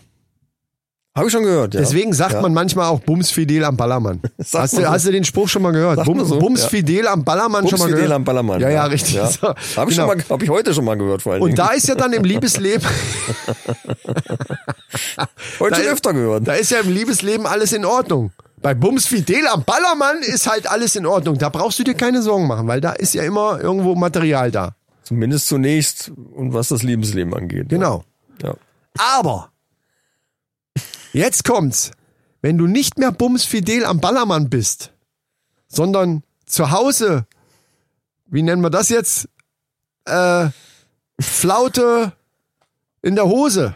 habe 1.15 1.27
ich 1.27 1.31
schon 1.31 1.43
gehört. 1.43 1.75
Ja. 1.75 1.81
Deswegen 1.81 2.13
sagt 2.13 2.33
ja. 2.33 2.41
man 2.41 2.51
manchmal 2.51 2.87
auch 2.87 2.99
Bums 3.01 3.29
Fidel 3.29 3.63
am 3.65 3.77
Ballermann. 3.77 4.21
Hast 4.51 4.73
du, 4.73 4.81
so. 4.81 4.87
hast 4.87 5.05
du 5.05 5.11
den 5.11 5.23
Spruch 5.23 5.47
schon 5.47 5.61
mal 5.61 5.71
gehört? 5.71 6.03
Bum, 6.03 6.25
so, 6.25 6.39
Bums 6.39 6.63
ja. 6.63 6.69
Fidel 6.69 7.07
am 7.07 7.23
Ballermann 7.23 7.67
schon 7.67 7.77
mal 7.77 7.85
Bums 7.85 7.91
gehört? 7.91 7.99
Fidel 7.99 8.11
am 8.13 8.23
Ballermann. 8.23 8.59
Ja, 8.61 8.69
ja, 8.71 8.85
richtig. 8.85 9.13
Ja. 9.13 9.27
So, 9.27 9.49
Habe 9.49 9.59
ich, 9.59 9.75
genau. 9.75 9.91
schon 9.91 10.17
mal- 10.17 10.25
hab 10.29 10.41
ich 10.41 10.49
heute 10.49 10.73
schon 10.73 10.85
mal 10.85 10.97
gehört, 10.97 11.21
vor 11.21 11.33
allen 11.33 11.43
Und 11.43 11.49
Dingen. 11.49 11.57
da 11.57 11.73
ist 11.73 11.87
ja 11.87 11.93
dann 11.93 12.11
im 12.13 12.23
Liebesleben, 12.31 12.87
heute 15.59 15.75
da 15.75 15.83
schon 15.83 15.93
öfter 15.93 16.13
gehört. 16.13 16.47
da 16.47 16.53
ist 16.53 16.71
ja 16.71 16.79
im 16.79 16.91
Liebesleben 16.91 17.45
alles 17.45 17.71
in 17.71 17.85
Ordnung. 17.85 18.31
Bei 18.67 18.73
Bums 18.73 19.07
Fidel 19.07 19.47
am 19.47 19.63
Ballermann 19.63 20.17
ist 20.23 20.45
halt 20.45 20.69
alles 20.69 20.97
in 20.97 21.05
Ordnung. 21.05 21.37
Da 21.37 21.47
brauchst 21.47 21.79
du 21.79 21.85
dir 21.85 21.93
keine 21.93 22.21
Sorgen 22.21 22.47
machen, 22.47 22.67
weil 22.67 22.81
da 22.81 22.91
ist 22.91 23.13
ja 23.13 23.23
immer 23.23 23.61
irgendwo 23.61 23.95
Material 23.95 24.51
da. 24.51 24.75
Zumindest 25.03 25.47
zunächst 25.47 26.09
und 26.33 26.53
was 26.53 26.67
das 26.67 26.83
Lebensleben 26.83 27.33
angeht. 27.33 27.69
Genau. 27.69 28.03
Ja. 28.43 28.55
Aber 28.97 29.53
jetzt 31.13 31.45
kommt's. 31.45 31.91
Wenn 32.41 32.57
du 32.57 32.67
nicht 32.67 32.97
mehr 32.97 33.13
Bums 33.13 33.45
Fidel 33.45 33.85
am 33.85 34.01
Ballermann 34.01 34.49
bist, 34.49 34.91
sondern 35.69 36.23
zu 36.45 36.69
Hause, 36.69 37.25
wie 38.25 38.41
nennen 38.41 38.61
wir 38.61 38.69
das 38.69 38.89
jetzt? 38.89 39.29
Äh, 40.03 40.49
Flaute 41.21 42.11
in 43.01 43.15
der 43.15 43.27
Hose 43.27 43.75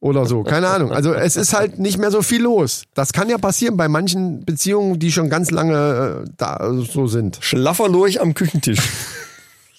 oder 0.00 0.26
so, 0.26 0.42
keine 0.42 0.68
Ahnung. 0.68 0.92
Also 0.92 1.14
es 1.14 1.36
ist 1.36 1.54
halt 1.54 1.78
nicht 1.78 1.98
mehr 1.98 2.10
so 2.10 2.22
viel 2.22 2.42
los. 2.42 2.84
Das 2.94 3.12
kann 3.12 3.28
ja 3.30 3.38
passieren 3.38 3.76
bei 3.76 3.88
manchen 3.88 4.44
Beziehungen, 4.44 4.98
die 4.98 5.10
schon 5.10 5.30
ganz 5.30 5.50
lange 5.50 6.24
äh, 6.26 6.30
da 6.36 6.70
so 6.72 7.06
sind. 7.06 7.38
Schlaffer 7.40 7.88
Lurch 7.88 8.20
am 8.20 8.34
Küchentisch. 8.34 8.80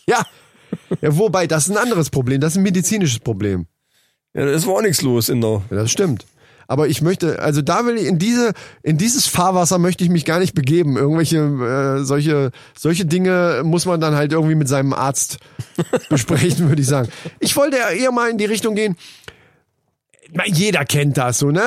Ja. 0.10 0.24
ja. 1.02 1.18
Wobei, 1.18 1.48
das 1.48 1.68
ist 1.68 1.76
ein 1.76 1.78
anderes 1.78 2.10
Problem, 2.10 2.40
das 2.40 2.54
ist 2.54 2.58
ein 2.60 2.64
medizinisches 2.64 3.20
Problem. 3.20 3.68
ja, 4.34 4.46
da 4.46 4.52
ist 4.52 4.66
war 4.66 4.76
auch 4.76 4.82
nichts 4.82 5.02
los 5.02 5.28
in 5.28 5.42
der. 5.42 5.64
Ja, 5.70 5.78
das 5.78 5.92
stimmt. 5.92 6.26
Aber 6.68 6.88
ich 6.88 7.02
möchte, 7.02 7.40
also 7.40 7.62
da 7.62 7.86
will 7.86 7.98
ich 7.98 8.06
in 8.06 8.20
diese, 8.20 8.52
in 8.84 8.98
dieses 8.98 9.26
Fahrwasser 9.28 9.80
möchte 9.80 10.04
ich 10.04 10.10
mich 10.10 10.26
gar 10.26 10.40
nicht 10.40 10.54
begeben. 10.54 10.98
Irgendwelche 10.98 11.38
äh, 11.38 12.04
solche 12.06 12.52
solche 12.78 13.06
Dinge 13.06 13.64
muss 13.66 13.86
man 13.86 14.00
dann 14.00 14.16
halt 14.16 14.34
irgendwie 14.34 14.56
mit 14.56 14.68
seinem 14.68 14.94
Arzt 14.94 15.40
besprechen, 16.10 16.70
würde 16.70 16.82
ich 16.82 16.88
sagen. 16.88 17.10
Ich 17.40 17.56
wollte 17.56 17.78
ja 17.78 17.90
eher 17.90 18.12
mal 18.12 18.30
in 18.30 18.38
die 18.38 18.46
Richtung 18.46 18.76
gehen. 18.76 18.98
Jeder 20.46 20.86
kennt 20.86 21.18
das 21.18 21.40
so, 21.40 21.52
ne? 21.52 21.62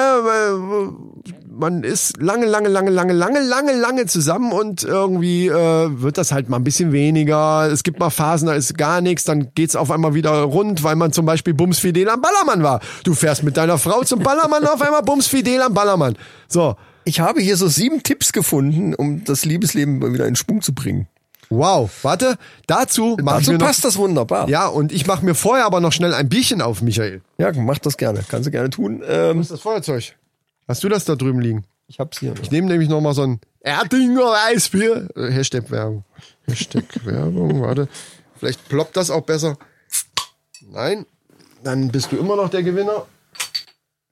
Man 1.51 1.83
ist 1.83 2.21
lange, 2.21 2.47
lange, 2.47 2.69
lange, 2.69 2.91
lange, 2.91 3.13
lange, 3.13 3.41
lange, 3.41 3.73
lange 3.73 4.07
zusammen 4.07 4.53
und 4.53 4.83
irgendwie 4.83 5.49
äh, 5.49 6.03
wird 6.03 6.17
das 6.17 6.33
halt 6.33 6.49
mal 6.49 6.57
ein 6.57 6.65
bisschen 6.65 6.93
weniger. 6.93 7.71
Es 7.71 7.83
gibt 7.83 7.99
mal 7.99 8.11
Phasen, 8.11 8.47
da 8.47 8.55
ist 8.55 8.79
gar 8.79 9.01
nichts, 9.01 9.25
dann 9.25 9.53
geht's 9.55 9.77
auf 9.77 9.91
einmal 9.91 10.15
wieder 10.15 10.43
rund, 10.43 10.83
weil 10.85 10.97
man 10.97 11.13
zum 11.13 11.27
Beispiel 11.27 11.53
Bumsfidel 11.55 12.09
am 12.09 12.23
Ballermann 12.23 12.63
war. 12.63 12.81
Du 13.05 13.15
fährst 13.15 13.43
mit 13.43 13.57
deiner 13.57 13.79
Frau 13.79 14.03
zum 14.05 14.21
Ballermann, 14.21 14.65
auf 14.67 14.81
einmal 14.81 15.03
Bumsfidel 15.03 15.61
am 15.63 15.75
Ballermann. 15.75 16.17
So, 16.49 16.77
Ich 17.05 17.21
habe 17.21 17.41
hier 17.41 17.57
so 17.57 17.67
sieben 17.69 18.03
Tipps 18.03 18.33
gefunden, 18.33 18.95
um 18.95 19.25
das 19.25 19.45
Liebesleben 19.45 20.13
wieder 20.13 20.27
in 20.27 20.37
Schwung 20.37 20.61
zu 20.63 20.75
bringen. 20.75 21.09
Wow. 21.51 21.91
Warte, 22.03 22.39
dazu 22.67 23.17
ich 23.19 23.25
Dazu 23.25 23.59
passt 23.59 23.85
das 23.85 23.97
wunderbar. 23.97 24.49
Ja, 24.49 24.67
und 24.69 24.93
ich 24.93 25.07
mache 25.07 25.25
mir 25.25 25.35
vorher 25.35 25.67
aber 25.67 25.81
noch 25.81 25.93
schnell 25.93 26.15
ein 26.15 26.29
Bierchen 26.29 26.63
auf, 26.63 26.81
Michael. 26.83 27.21
ja, 27.39 27.53
mach 27.53 27.79
das 27.79 27.97
gerne. 27.97 28.25
Kannst 28.29 28.47
du 28.47 28.51
gerne 28.51 28.71
tun. 28.71 29.03
Ähm, 29.07 29.41
ist 29.41 29.51
das 29.51 29.61
Feuerzeug? 29.61 30.15
Hast 30.67 30.83
du 30.85 30.89
das 30.89 31.05
da 31.05 31.17
drüben 31.17 31.41
liegen? 31.41 31.65
ich 31.89 31.99
hab's 31.99 32.21
hier. 32.21 32.35
Ich 32.41 32.53
nehme 32.53 32.69
nämlich 32.69 32.89
noch 32.89 33.01
mal 33.01 33.15
so 33.15 33.23
ein 33.23 33.41
Erdinger 33.63 34.21
Weißbier. 34.23 35.09
Äh, 35.17 35.33
Hashtag 35.33 35.71
Werbung. 35.71 36.05
Hashtag 36.47 36.85
Werbung, 37.05 37.61
warte. 37.61 37.89
Vielleicht 38.39 38.69
ploppt 38.69 38.97
das 38.97 39.11
auch 39.11 39.23
besser. 39.23 39.57
Nein, 40.71 41.05
dann 41.65 41.89
bist 41.89 42.13
du 42.13 42.17
immer 42.17 42.37
noch 42.37 42.49
der 42.49 42.63
Gewinner. 42.63 43.07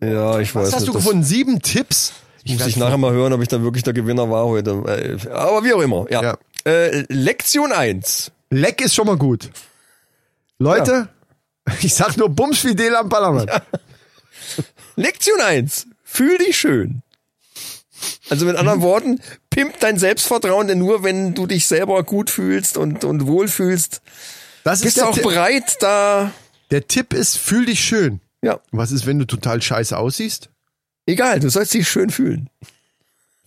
Ja, 0.02 0.38
ich 0.40 0.54
weiß 0.54 0.66
Was 0.68 0.74
hast 0.74 0.80
nicht. 0.82 0.88
du 0.88 0.92
gefunden? 0.94 1.22
Sieben 1.24 1.62
Tipps? 1.62 2.12
Muss 2.46 2.66
ich 2.66 2.76
nachher 2.76 2.98
mal 2.98 3.12
hören, 3.12 3.32
ob 3.32 3.42
ich 3.42 3.48
da 3.48 3.62
wirklich 3.62 3.84
der 3.84 3.92
Gewinner 3.92 4.30
war 4.30 4.46
heute. 4.46 4.70
Äh, 4.86 5.28
Aber 5.30 5.62
wie 5.64 5.72
auch 5.72 5.80
immer. 5.80 6.06
Ja. 6.10 6.22
Ja. 6.22 6.38
Äh, 6.68 7.04
Lektion 7.08 7.72
1. 7.72 8.30
Leck 8.50 8.80
ist 8.80 8.94
schon 8.94 9.06
mal 9.06 9.16
gut. 9.16 9.50
Leute, 10.58 11.08
ich 11.82 11.94
sag 11.94 12.16
nur 12.16 12.28
Bumsfidel 12.28 12.94
am 12.96 13.08
Ballermann. 13.08 13.48
Lektion 14.96 15.40
1. 15.40 15.86
Fühl 16.04 16.38
dich 16.38 16.58
schön. 16.58 17.02
Also 18.30 18.44
mit 18.46 18.54
Mhm. 18.54 18.60
anderen 18.60 18.82
Worten, 18.82 19.20
pimp 19.50 19.80
dein 19.80 19.98
Selbstvertrauen, 19.98 20.68
denn 20.68 20.78
nur 20.78 21.02
wenn 21.02 21.34
du 21.34 21.46
dich 21.46 21.66
selber 21.66 22.02
gut 22.04 22.30
fühlst 22.30 22.76
und, 22.76 23.04
und 23.04 23.26
wohl 23.26 23.48
fühlst, 23.48 24.02
Das 24.64 24.80
ist 24.80 24.84
bist 24.84 24.96
du 24.98 25.04
auch 25.04 25.14
Tipp. 25.14 25.24
bereit, 25.24 25.76
da, 25.80 26.32
der 26.70 26.86
Tipp 26.86 27.12
ist, 27.12 27.36
fühl 27.38 27.66
dich 27.66 27.80
schön. 27.80 28.20
ja, 28.42 28.60
Was 28.70 28.92
ist, 28.92 29.06
wenn 29.06 29.18
du 29.18 29.24
total 29.24 29.60
scheiße 29.62 29.96
aussiehst? 29.96 30.50
egal, 31.06 31.40
du 31.40 31.48
sollst 31.48 31.72
dich 31.74 31.88
schön 31.88 32.10
fühlen. 32.10 32.50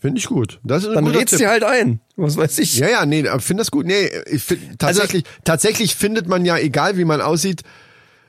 Finde 0.01 0.17
ich 0.17 0.25
gut. 0.25 0.59
Das 0.63 0.83
ist 0.83 0.93
Dann 0.95 1.05
redst 1.05 1.39
dir 1.39 1.49
halt 1.49 1.63
ein. 1.63 1.99
Was 2.15 2.35
weiß 2.35 2.57
ich. 2.57 2.79
Ja, 2.79 2.89
ja, 2.89 3.05
nee, 3.05 3.23
finde 3.39 3.61
das 3.61 3.69
gut. 3.69 3.85
Nee, 3.85 4.09
ich 4.31 4.41
find, 4.43 4.79
tatsächlich, 4.79 5.23
tatsächlich 5.43 5.95
findet 5.95 6.27
man 6.27 6.43
ja, 6.43 6.57
egal 6.57 6.97
wie 6.97 7.05
man 7.05 7.21
aussieht, 7.21 7.61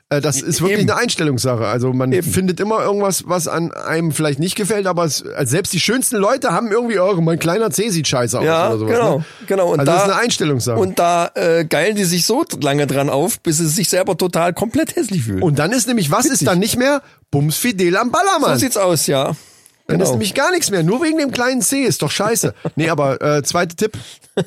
äh, 0.09 0.21
das 0.21 0.39
ist 0.41 0.61
wirklich 0.61 0.81
Eben. 0.81 0.91
eine 0.91 0.99
Einstellungssache. 0.99 1.65
Also 1.65 1.91
man 1.93 2.11
Eben. 2.11 2.29
findet 2.31 2.59
immer 2.59 2.83
irgendwas, 2.83 3.23
was 3.27 3.47
an 3.47 3.71
einem 3.71 4.11
vielleicht 4.11 4.37
nicht 4.37 4.55
gefällt, 4.55 4.85
aber 4.85 5.05
es, 5.05 5.25
also 5.25 5.49
selbst 5.49 5.73
die 5.73 5.79
schönsten 5.79 6.17
Leute 6.17 6.51
haben 6.51 6.71
irgendwie, 6.71 6.99
oh, 6.99 7.15
mein 7.21 7.39
kleiner 7.39 7.71
C 7.71 7.89
sieht 7.89 8.07
scheiße 8.07 8.37
aus 8.37 8.45
Ja, 8.45 8.67
oder 8.69 8.77
sowas. 8.77 8.93
genau, 8.93 9.17
Ne? 9.17 9.25
genau. 9.47 9.71
Und 9.73 9.79
also 9.79 9.91
da, 9.91 9.97
das 9.97 10.05
ist 10.07 10.11
eine 10.13 10.21
Einstellungssache. 10.21 10.77
Und, 10.79 10.87
Und 10.89 10.99
da 10.99 11.31
äh, 11.33 11.65
geilen 11.65 11.95
die 11.95 12.03
sich 12.03 12.27
so 12.27 12.45
lange 12.61 12.85
dran 12.85 13.09
auf, 13.09 13.39
bis 13.39 13.57
sie 13.57 13.67
sich 13.67 13.89
selber 13.89 14.15
total 14.15 14.53
komplett 14.53 14.95
hässlich 14.95 15.23
fühlen. 15.23 15.41
dann 15.57 15.71
ist 15.71 15.87
nämlich, 15.87 16.11
was 16.11 16.27
ist 16.27 16.45
dann 16.45 16.59
nicht 16.59 16.77
mehr? 16.77 17.01
Bums 17.31 17.57
Fidel 17.57 17.97
am 17.97 18.09
so 18.09 18.11
Ballermann. 18.11 18.59
sieht's 18.59 18.77
aus, 18.77 19.07
ja. 19.07 19.31
Dann 19.87 19.97
Genau. 19.97 20.03
ist 20.05 20.11
nämlich 20.11 20.33
gar 20.33 20.51
nichts 20.51 20.71
mehr. 20.71 20.81
Nur 20.83 21.01
wegen 21.03 21.17
dem 21.17 21.31
kleinen 21.31 21.61
C. 21.61 21.83
Ist 21.83 22.01
doch 22.01 22.11
scheiße. 22.11 22.53
nee, 22.75 22.89
aber 22.89 23.21
äh, 23.21 23.43
zweiter 23.43 23.75
Tipp. 23.75 23.97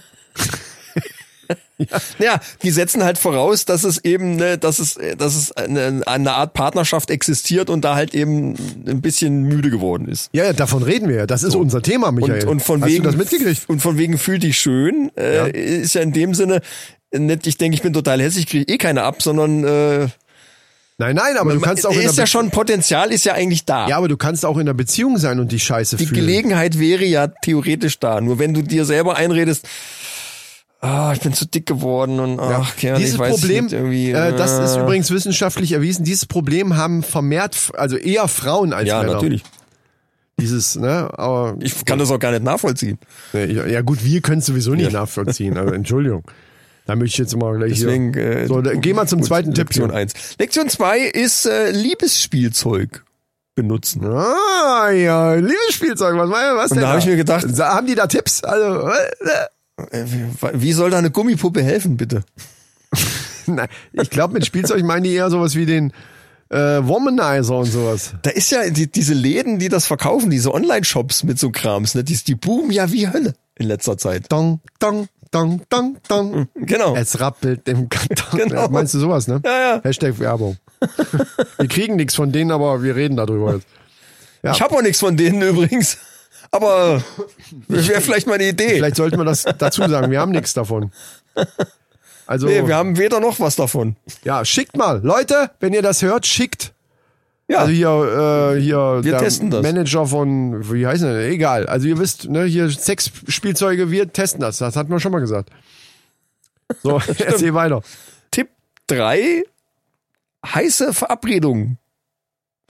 Ja, 2.18 2.40
die 2.62 2.70
setzen 2.70 3.04
halt 3.04 3.18
voraus, 3.18 3.66
dass 3.66 3.84
es 3.84 4.02
eben, 4.02 4.36
ne, 4.36 4.56
dass 4.56 4.78
es, 4.78 4.98
dass 5.18 5.36
es 5.36 5.52
eine, 5.52 6.00
eine 6.06 6.32
Art 6.32 6.54
Partnerschaft 6.54 7.10
existiert 7.10 7.68
und 7.68 7.84
da 7.84 7.94
halt 7.94 8.14
eben 8.14 8.54
ein 8.86 9.02
bisschen 9.02 9.42
müde 9.42 9.68
geworden 9.68 10.08
ist. 10.08 10.30
Ja, 10.32 10.44
ja, 10.44 10.52
davon 10.54 10.82
reden 10.82 11.08
wir 11.10 11.16
ja. 11.16 11.26
Das 11.26 11.42
ist 11.42 11.54
unser 11.54 11.82
Thema, 11.82 12.12
Michael. 12.12 12.44
Und, 12.44 12.48
und 12.48 12.60
von 12.62 12.80
Hast 12.80 12.88
wegen, 12.90 13.02
du 13.04 13.10
das 13.10 13.18
mitgekriegt? 13.18 13.68
Und 13.68 13.80
von 13.80 13.98
wegen 13.98 14.16
fühl 14.16 14.38
dich 14.38 14.58
schön, 14.58 15.10
äh, 15.18 15.36
Ja. 15.36 15.46
ist 15.46 15.94
ja 15.94 16.00
in 16.00 16.12
dem 16.12 16.32
Sinne 16.32 16.62
nicht, 17.12 17.46
ich 17.46 17.58
denke, 17.58 17.74
ich 17.74 17.82
bin 17.82 17.92
total 17.92 18.22
hässlich, 18.22 18.46
kriege 18.46 18.72
eh 18.72 18.78
keine 18.78 19.02
ab, 19.02 19.20
sondern 19.22 19.62
äh, 19.64 20.08
Nein, 20.98 21.14
nein, 21.14 21.36
aber 21.36 21.52
du 21.52 21.60
kannst 21.60 21.86
auch 21.86 21.92
in 21.92 22.00
ist 22.00 22.16
der 22.16 22.22
ja 22.22 22.26
schon 22.26 22.50
Potenzial, 22.50 23.12
ist 23.12 23.26
ja 23.26 23.34
eigentlich 23.34 23.66
da. 23.66 23.86
Ja, 23.86 23.98
aber 23.98 24.08
du 24.08 24.16
kannst 24.16 24.46
auch 24.46 24.56
in 24.56 24.64
der 24.64 24.72
Beziehung 24.72 25.18
sein 25.18 25.38
und 25.40 25.52
die 25.52 25.60
Scheiße 25.60 25.96
Die 25.96 26.06
fühlen. 26.06 26.20
Gelegenheit 26.20 26.78
wäre 26.78 27.04
ja 27.04 27.26
theoretisch 27.28 27.98
da. 27.98 28.22
Nur 28.22 28.38
wenn 28.38 28.54
du 28.54 28.62
dir 28.62 28.86
selber 28.86 29.16
einredest, 29.16 29.68
ah, 30.80 31.12
ich 31.14 31.20
bin 31.20 31.34
zu 31.34 31.46
dick 31.46 31.66
geworden 31.66 32.18
und 32.18 32.40
ach, 32.40 32.78
ja, 32.78 32.96
dieses 32.96 33.14
ich 33.14 33.18
weiß 33.18 33.40
Problem, 33.40 33.68
äh, 33.68 34.32
das 34.32 34.58
ist 34.58 34.76
äh, 34.76 34.80
übrigens 34.80 35.10
wissenschaftlich 35.10 35.72
erwiesen, 35.72 36.02
dieses 36.04 36.24
Problem 36.24 36.78
haben 36.78 37.02
vermehrt, 37.02 37.72
also 37.76 37.96
eher 37.98 38.26
Frauen 38.26 38.72
als 38.72 38.88
ja, 38.88 39.00
Männer. 39.00 39.14
natürlich. 39.14 39.42
Dieses, 40.38 40.76
ne, 40.76 41.10
aber 41.12 41.56
Ich 41.60 41.84
kann 41.84 41.98
das 41.98 42.10
auch 42.10 42.18
gar 42.18 42.30
nicht 42.30 42.42
nachvollziehen. 42.42 42.98
Ja, 43.34 43.44
ja 43.44 43.80
gut, 43.82 44.02
wir 44.02 44.20
können 44.22 44.38
es 44.38 44.46
sowieso 44.46 44.74
nicht 44.74 44.92
nachvollziehen, 44.92 45.58
aber 45.58 45.74
Entschuldigung. 45.74 46.24
Da 46.86 46.94
möchte 46.96 47.14
ich 47.14 47.18
jetzt 47.18 47.36
mal 47.36 47.56
gleich 47.58 47.74
Deswegen, 47.80 48.12
hier. 48.14 48.22
äh, 48.42 48.46
So, 48.46 48.60
da, 48.62 48.74
geh 48.74 48.92
mal 48.94 49.06
zum 49.06 49.22
zweiten 49.22 49.52
Tipp. 49.54 49.68
Lektion 49.68 49.90
hier. 49.90 49.98
1. 49.98 50.12
Lektion 50.38 50.68
2 50.68 51.00
ist 51.00 51.46
äh, 51.46 51.70
Liebesspielzeug 51.72 53.04
benutzen. 53.54 54.04
Ah, 54.04 54.90
ja, 54.90 55.34
Liebesspielzeug, 55.34 56.16
was, 56.16 56.30
was 56.30 56.70
denn 56.70 56.80
da 56.80 56.92
hab 56.92 56.98
ich 57.00 57.06
mir 57.06 57.16
gedacht- 57.16 57.44
haben 57.58 57.86
die 57.86 57.94
da 57.94 58.06
Tipps? 58.06 58.42
Also, 58.44 58.88
äh, 58.88 58.92
Äh, 59.90 60.04
wie- 60.06 60.62
Wie 60.62 60.72
soll 60.72 60.88
da 60.90 60.98
eine 60.98 61.10
Gummipuppe 61.10 61.62
helfen, 61.62 61.96
bitte? 61.98 62.22
nein, 63.46 63.68
ich 63.92 64.10
glaube, 64.10 64.34
mit 64.34 64.46
Spielzeug 64.46 64.82
meinen 64.84 65.04
die 65.04 65.12
eher 65.12 65.28
sowas 65.30 65.54
wie 65.54 65.66
den 65.66 65.92
äh, 66.48 66.56
Womanizer 66.82 67.56
und 67.58 67.66
sowas. 67.66 68.14
Da 68.22 68.30
ist 68.30 68.50
ja 68.52 68.70
die, 68.70 68.90
diese 68.90 69.12
Läden, 69.14 69.58
die 69.58 69.68
das 69.68 69.86
verkaufen, 69.86 70.30
diese 70.30 70.54
Online-Shops 70.54 71.24
mit 71.24 71.38
so 71.38 71.50
Krams, 71.50 71.94
ne? 71.94 72.04
Die, 72.04 72.16
die 72.16 72.34
boomen 72.36 72.70
ja 72.70 72.90
wie 72.92 73.08
Hölle 73.08 73.34
in 73.56 73.66
letzter 73.66 73.98
Zeit. 73.98 74.30
Dong, 74.30 74.60
dong, 74.78 75.08
dong, 75.30 75.62
dong, 75.68 75.96
dong. 76.08 76.48
Genau. 76.54 76.94
Es 76.96 77.18
rappelt 77.20 77.68
im 77.68 77.88
Karton. 77.88 78.38
Genau. 78.48 78.68
Meinst 78.68 78.94
du 78.94 78.98
sowas, 78.98 79.26
ne? 79.28 79.40
Ja, 79.44 79.60
ja. 79.76 79.80
Hashtag 79.82 80.18
Werbung. 80.18 80.56
wir 81.58 81.68
kriegen 81.68 81.96
nichts 81.96 82.14
von 82.14 82.32
denen, 82.32 82.50
aber 82.50 82.82
wir 82.82 82.94
reden 82.96 83.16
darüber 83.16 83.54
jetzt. 83.54 83.66
Ja. 84.42 84.52
Ich 84.52 84.60
habe 84.60 84.74
auch 84.76 84.82
nichts 84.82 85.00
von 85.00 85.16
denen 85.16 85.40
übrigens. 85.42 85.98
Aber 86.50 87.02
wäre 87.68 88.00
vielleicht 88.00 88.26
mal 88.26 88.34
eine 88.34 88.48
Idee. 88.48 88.76
Vielleicht 88.76 88.96
sollten 88.96 89.16
wir 89.18 89.24
das 89.24 89.44
dazu 89.58 89.86
sagen. 89.88 90.10
Wir 90.10 90.20
haben 90.20 90.30
nichts 90.30 90.54
davon. 90.54 90.92
Also, 92.26 92.46
Nee, 92.46 92.66
wir 92.66 92.76
haben 92.76 92.96
weder 92.96 93.20
noch 93.20 93.40
was 93.40 93.56
davon. 93.56 93.96
ja, 94.24 94.44
schickt 94.44 94.76
mal. 94.76 95.00
Leute, 95.02 95.50
wenn 95.60 95.72
ihr 95.72 95.82
das 95.82 96.02
hört, 96.02 96.26
schickt. 96.26 96.72
Ja, 97.48 97.58
Also 97.60 97.72
hier, 97.72 97.88
äh, 98.56 98.60
hier 98.60 99.00
Wir 99.02 99.12
der 99.12 99.20
testen 99.20 99.50
das. 99.50 99.62
Manager 99.62 100.06
von, 100.06 100.72
wie 100.72 100.86
heißt 100.86 101.04
der? 101.04 101.28
Egal. 101.28 101.66
Also 101.66 101.86
ihr 101.86 101.98
wisst, 101.98 102.28
ne, 102.28 102.44
hier 102.44 102.68
Sexspielzeuge, 102.70 103.90
wir 103.90 104.12
testen 104.12 104.40
das. 104.40 104.58
Das 104.58 104.74
hatten 104.74 104.90
wir 104.90 104.98
schon 104.98 105.12
mal 105.12 105.20
gesagt. 105.20 105.50
So, 106.82 107.00
erzähl 107.18 107.54
weiter. 107.54 107.82
Tipp 108.32 108.48
3, 108.88 109.44
heiße 110.44 110.92
Verabredungen. 110.92 111.78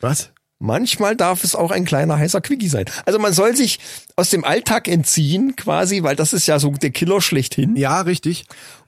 Was? 0.00 0.30
Manchmal 0.58 1.16
darf 1.16 1.44
es 1.44 1.54
auch 1.54 1.70
ein 1.70 1.84
kleiner 1.84 2.18
heißer 2.18 2.40
Quickie 2.40 2.68
sein. 2.68 2.86
Also 3.04 3.18
man 3.18 3.32
soll 3.32 3.54
sich 3.54 3.78
aus 4.16 4.30
dem 4.30 4.44
Alltag 4.44 4.88
entziehen 4.88 5.54
quasi, 5.56 6.02
weil 6.02 6.16
das 6.16 6.32
ist 6.32 6.46
ja 6.46 6.58
so 6.58 6.70
der 6.70 6.90
Killer 6.90 7.20
schlechthin. 7.20 7.76
Ja, 7.76 8.00
richtig. 8.02 8.46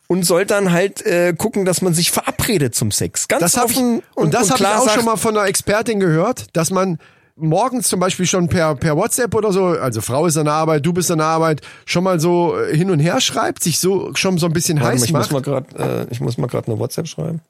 Und 0.09 0.25
soll 0.25 0.47
dann 0.47 0.73
halt 0.73 1.05
äh, 1.05 1.35
gucken, 1.37 1.65
dass 1.65 1.83
man 1.83 1.95
sich 1.95 2.11
verabredet 2.11 2.75
zum 2.75 2.91
Sex. 2.91 3.29
Ganz 3.29 3.43
Das 3.43 3.57
hab 3.57 3.71
ich, 3.71 3.77
offen 3.77 4.03
und, 4.15 4.35
das 4.35 4.51
habe 4.51 4.63
ich 4.63 4.67
auch 4.67 4.85
sagt, 4.85 4.97
schon 4.97 5.05
mal 5.05 5.17
von 5.17 5.37
einer 5.37 5.47
Expertin 5.47 6.01
gehört, 6.01 6.47
dass 6.55 6.71
man 6.71 6.99
morgens 7.37 7.89
zum 7.89 8.01
Beispiel 8.01 8.27
schon 8.27 8.49
per, 8.49 8.75
per 8.75 8.97
WhatsApp 8.97 9.35
oder 9.35 9.53
so, 9.53 9.67
also 9.67 10.01
Frau 10.01 10.27
ist 10.27 10.37
an 10.37 10.47
der 10.47 10.55
Arbeit, 10.55 10.85
du 10.85 10.93
bist 10.93 11.11
an 11.11 11.19
der 11.19 11.27
Arbeit, 11.27 11.61
schon 11.85 12.05
mal 12.05 12.19
so 12.19 12.57
äh, 12.59 12.75
hin 12.77 12.91
und 12.91 12.99
her 12.99 13.21
schreibt, 13.21 13.63
sich 13.63 13.79
so 13.79 14.15
schon 14.15 14.39
so 14.39 14.47
ein 14.47 14.53
bisschen 14.53 14.79
Warte 14.79 14.89
mal, 14.89 14.95
heiß 14.95 15.05
ich 15.05 15.13
muss 15.13 15.31
macht. 15.31 15.33
mal 15.33 15.43
gerade, 15.43 16.07
äh, 16.09 16.13
ich 16.13 16.21
muss 16.21 16.39
mal 16.39 16.47
gerade 16.47 16.69
eine 16.69 16.79
WhatsApp 16.79 17.07
schreiben. 17.07 17.41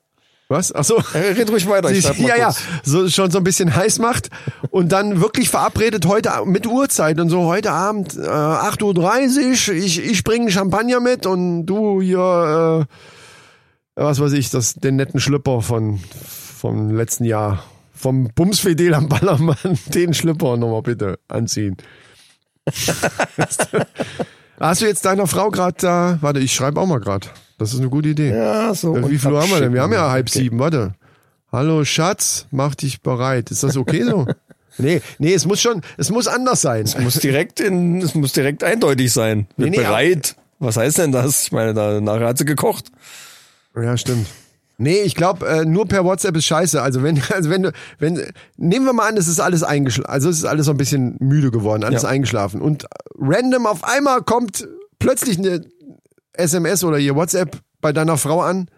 Was? 0.51 0.75
Ach 0.75 0.83
so. 0.85 0.97
Äh, 1.13 1.33
red 1.33 1.51
ruhig 1.51 1.69
weiter. 1.69 1.89
Sie- 1.91 2.23
ja, 2.27 2.37
ja, 2.37 2.55
so 2.83 3.07
schon 3.11 3.31
so 3.31 3.37
ein 3.37 3.45
bisschen 3.45 3.75
heiß 3.77 3.99
macht 3.99 4.31
und 4.71 4.91
dann 4.93 5.21
wirklich 5.21 5.51
verabredet 5.51 6.07
heute 6.07 6.31
mit 6.47 6.67
Uhrzeit 6.67 7.21
und 7.21 7.29
so 7.29 7.45
heute 7.45 7.71
Abend 7.73 8.17
äh, 8.17 8.21
8.30 8.21 9.69
Uhr, 9.69 9.75
ich, 9.77 9.99
ich 10.03 10.25
bringe 10.25 10.51
Champagner 10.51 11.01
mit 11.01 11.27
und 11.27 11.67
du 11.67 12.01
hier, 12.01 12.87
äh, 13.95 14.01
was 14.03 14.21
weiß 14.21 14.33
ich, 14.33 14.49
das, 14.49 14.73
den 14.75 14.97
netten 14.97 15.21
Schlüpper 15.21 15.61
von 15.61 16.01
vom 16.59 16.97
letzten 16.97 17.25
Jahr. 17.25 17.63
Vom 17.93 18.31
Bumsfidel 18.35 18.95
am 18.95 19.09
Ballermann, 19.09 19.57
den 19.93 20.15
Schlüpper 20.15 20.57
nochmal 20.57 20.83
bitte 20.83 21.19
anziehen. 21.29 21.77
Hast 24.61 24.81
du 24.83 24.87
jetzt 24.87 25.05
deiner 25.05 25.27
Frau 25.27 25.51
gerade 25.51 25.77
da, 25.79 26.19
warte, 26.21 26.41
ich 26.41 26.53
schreibe 26.53 26.81
auch 26.81 26.87
mal 26.87 27.01
gerade. 27.01 27.29
Das 27.59 27.73
ist 27.73 27.81
eine 27.81 27.89
gute 27.89 28.09
Idee. 28.09 28.31
Ja, 28.31 28.75
so. 28.75 28.97
Äh, 28.97 29.11
Wie 29.11 29.19
viel 29.19 29.33
Uhr 29.33 29.43
haben 29.43 29.51
wir 29.51 29.61
denn? 29.61 29.73
Wir 29.73 29.83
haben 29.83 29.93
ja 29.93 30.11
halb 30.11 30.31
sieben, 30.31 30.59
warte. 30.59 30.95
Hallo 31.51 31.85
Schatz, 31.85 32.47
mach 32.51 32.75
dich 32.75 33.01
bereit. 33.03 33.51
Ist 33.51 33.63
das 33.63 33.77
okay 33.77 34.05
so? 34.05 34.27
nee, 34.79 35.01
nee, 35.19 35.33
es 35.33 35.47
muss 35.47 35.61
schon, 35.61 35.83
es 35.97 36.11
muss 36.11 36.27
anders 36.27 36.61
sein. 36.61 36.85
Es 36.85 36.99
muss 36.99 37.15
direkt 37.15 37.61
in, 37.61 38.03
es 38.03 38.15
muss 38.15 38.33
direkt 38.33 38.63
eindeutig 38.65 39.13
sein. 39.13 39.47
Nee, 39.57 39.71
nee, 39.71 39.77
bereit. 39.77 40.37
Was 40.59 40.77
heißt 40.77 40.99
denn 40.99 41.13
das? 41.13 41.45
Ich 41.45 41.53
meine, 41.53 41.73
da, 41.73 42.01
nachher 42.01 42.29
hat 42.29 42.39
sie 42.39 42.45
gekocht. 42.45 42.87
Ja, 43.75 43.97
stimmt. 43.97 44.27
Nee, 44.81 45.01
ich 45.01 45.16
glaube, 45.16 45.45
äh, 45.47 45.64
nur 45.64 45.87
per 45.89 46.05
WhatsApp 46.05 46.37
ist 46.37 46.45
scheiße. 46.47 46.81
Also 46.81 47.03
wenn, 47.03 47.20
also 47.35 47.51
wenn 47.51 47.64
du, 47.64 47.72
wenn, 47.99 48.22
nehmen 48.57 48.87
wir 48.87 48.93
mal 48.93 49.09
an, 49.09 49.16
es 49.16 49.26
ist 49.29 49.41
alles 49.41 49.62
eingeschlafen, 49.64 50.09
also 50.09 50.31
es 50.31 50.39
ist 50.39 50.45
alles 50.45 50.66
so 50.66 50.72
ein 50.72 50.76
bisschen 50.79 51.16
müde 51.18 51.51
geworden, 51.51 51.83
alles 51.85 52.03
Ja. 52.05 52.09
eingeschlafen. 52.09 52.61
Und 52.62 52.87
random 53.18 53.66
auf 53.66 53.83
einmal 53.85 54.22
kommt 54.22 54.68
plötzlich 55.01 55.37
eine 55.39 55.64
SMS 56.33 56.85
oder 56.85 56.99
ihr 56.99 57.16
WhatsApp 57.16 57.57
bei 57.81 57.93
deiner 57.93 58.16
Frau 58.16 58.41
an. 58.41 58.68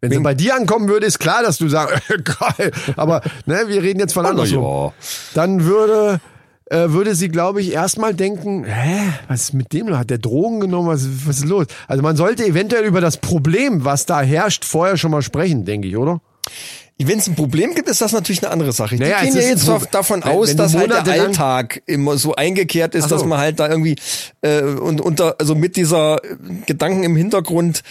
Wenn 0.00 0.10
sie 0.12 0.18
bei 0.20 0.34
dir 0.34 0.54
ankommen 0.54 0.88
würde, 0.88 1.06
ist 1.06 1.18
klar, 1.18 1.42
dass 1.42 1.58
du 1.58 1.68
sagst, 1.68 2.02
geil. 2.24 2.70
Aber 2.96 3.22
ne, 3.46 3.62
wir 3.66 3.82
reden 3.82 3.98
jetzt 3.98 4.12
von 4.12 4.26
andersrum. 4.26 4.62
ja. 4.62 4.92
Dann 5.34 5.64
würde, 5.64 6.20
äh, 6.70 6.90
würde 6.90 7.14
sie, 7.14 7.28
glaube 7.28 7.60
ich, 7.60 7.72
erstmal 7.72 8.14
denken, 8.14 8.64
hä, 8.64 9.12
was 9.28 9.44
ist 9.44 9.54
mit 9.54 9.72
dem? 9.72 9.96
Hat 9.96 10.10
der 10.10 10.18
Drogen 10.18 10.60
genommen? 10.60 10.88
Was, 10.88 11.06
was 11.26 11.38
ist 11.38 11.46
los? 11.46 11.66
Also 11.88 12.02
man 12.02 12.16
sollte 12.16 12.44
eventuell 12.44 12.84
über 12.84 13.00
das 13.00 13.16
Problem, 13.18 13.84
was 13.84 14.06
da 14.06 14.20
herrscht, 14.20 14.64
vorher 14.64 14.96
schon 14.96 15.10
mal 15.10 15.22
sprechen, 15.22 15.64
denke 15.64 15.88
ich, 15.88 15.96
oder? 15.96 16.20
Wenn 16.98 17.18
es 17.18 17.26
ein 17.28 17.34
Problem 17.34 17.74
gibt, 17.74 17.90
ist 17.90 18.00
das 18.00 18.12
natürlich 18.12 18.42
eine 18.42 18.50
andere 18.50 18.72
Sache. 18.72 18.96
Naja, 18.96 19.18
Die 19.20 19.28
es 19.28 19.34
gehen 19.34 19.42
ja 19.42 19.48
jetzt 19.50 19.66
Pro- 19.66 19.82
davon 19.90 20.22
aus, 20.22 20.48
wenn 20.48 20.56
dass 20.56 20.74
halt 20.74 20.90
der 20.90 21.04
Alltag 21.22 21.82
immer 21.84 22.16
so 22.16 22.34
eingekehrt 22.34 22.94
ist, 22.94 23.10
so. 23.10 23.16
dass 23.16 23.24
man 23.26 23.38
halt 23.38 23.60
da 23.60 23.68
irgendwie 23.68 23.96
äh, 24.40 24.62
und 24.62 25.02
unter 25.02 25.36
also 25.38 25.54
mit 25.54 25.76
dieser 25.76 26.24
äh, 26.24 26.36
Gedanken 26.64 27.04
im 27.04 27.14
Hintergrund 27.14 27.82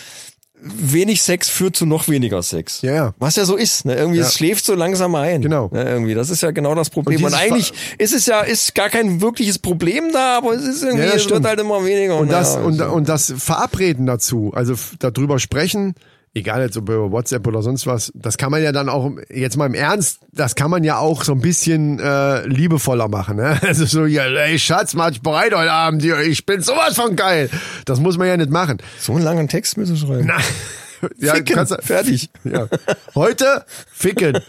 wenig 0.66 1.22
Sex 1.22 1.48
führt 1.50 1.76
zu 1.76 1.86
noch 1.86 2.08
weniger 2.08 2.42
Sex. 2.42 2.82
Ja, 2.82 2.94
ja. 2.94 3.14
Was 3.20 3.36
ja 3.36 3.46
so 3.46 3.56
ist, 3.56 3.86
ne? 3.86 3.96
Irgendwie 3.96 4.20
Ja. 4.20 4.26
es 4.26 4.34
schläft 4.34 4.66
so 4.66 4.74
langsam 4.74 5.14
ein. 5.16 5.42
Genau. 5.42 5.70
Ne? 5.72 5.84
Irgendwie, 5.84 6.14
das 6.16 6.30
ist 6.30 6.42
ja 6.42 6.52
genau 6.52 6.74
das 6.74 6.90
Problem. 6.90 7.20
Und 7.24 7.26
Und, 7.26 7.34
eigentlich 7.34 7.72
ist 7.98 8.14
es 8.14 8.26
ja 8.26 8.42
ist 8.42 8.74
gar 8.74 8.90
kein 8.90 9.22
wirkliches 9.22 9.60
Problem 9.60 10.12
da, 10.12 10.38
aber 10.38 10.54
es 10.54 10.64
ist 10.64 10.84
irgendwie 10.84 11.06
Ja, 11.06 11.14
es 11.14 11.30
wird 11.30 11.46
halt 11.46 11.60
immer 11.60 11.86
weniger. 11.86 12.18
Und 12.18 12.32
das, 12.32 12.56
ja, 12.56 12.62
und, 12.62 12.82
und 12.82 13.08
das 13.10 13.34
Verabreden 13.38 14.06
dazu, 14.06 14.52
also 14.56 14.74
darüber 15.00 15.40
sprechen, 15.40 15.94
egal 16.36 16.62
jetzt 16.62 16.78
ob 16.78 16.90
über 16.90 17.12
WhatsApp 17.12 17.48
oder 17.48 17.64
sonst 17.64 17.88
was, 17.88 18.12
das 18.14 18.38
kann 18.38 18.52
man 18.52 18.62
ja 18.62 18.72
dann 18.72 18.90
auch, 18.90 19.10
jetzt 19.34 19.58
mal 19.58 19.66
im 19.66 19.74
Ernst, 19.74 20.20
das 20.32 20.54
kann 20.56 20.70
man 20.70 20.84
ja 20.84 21.00
auch 21.00 21.24
so 21.24 21.32
ein 21.32 21.40
bisschen 21.40 22.00
äh, 22.00 22.46
liebevoller 22.46 23.08
machen. 23.08 23.38
Ne? 23.38 23.60
Also 23.66 23.86
so, 23.86 24.06
ja, 24.06 24.26
ey 24.26 24.60
Schatz, 24.60 24.94
mach 24.94 25.10
dich 25.10 25.22
bereit 25.22 25.54
heute 25.54 25.72
Abend, 25.72 26.04
ich 26.04 26.46
bin 26.46 26.62
sowas 26.62 26.96
von 26.96 27.16
geil. 27.16 27.50
Das 27.86 28.00
muss 28.00 28.18
man 28.18 28.28
ja 28.28 28.38
nicht 28.38 28.52
machen. 28.52 28.78
so 29.00 29.14
einen 29.14 29.24
langen 29.24 29.48
Text 29.48 29.78
müssen 29.78 29.98
schreiben. 29.98 30.28
Na, 30.28 30.38
ja, 31.18 31.36
Ficken, 31.36 31.56
kannst 31.56 31.76
fertig. 31.82 32.30
Ja. 32.44 32.68
Heute 33.16 33.66
ficken, 33.92 34.40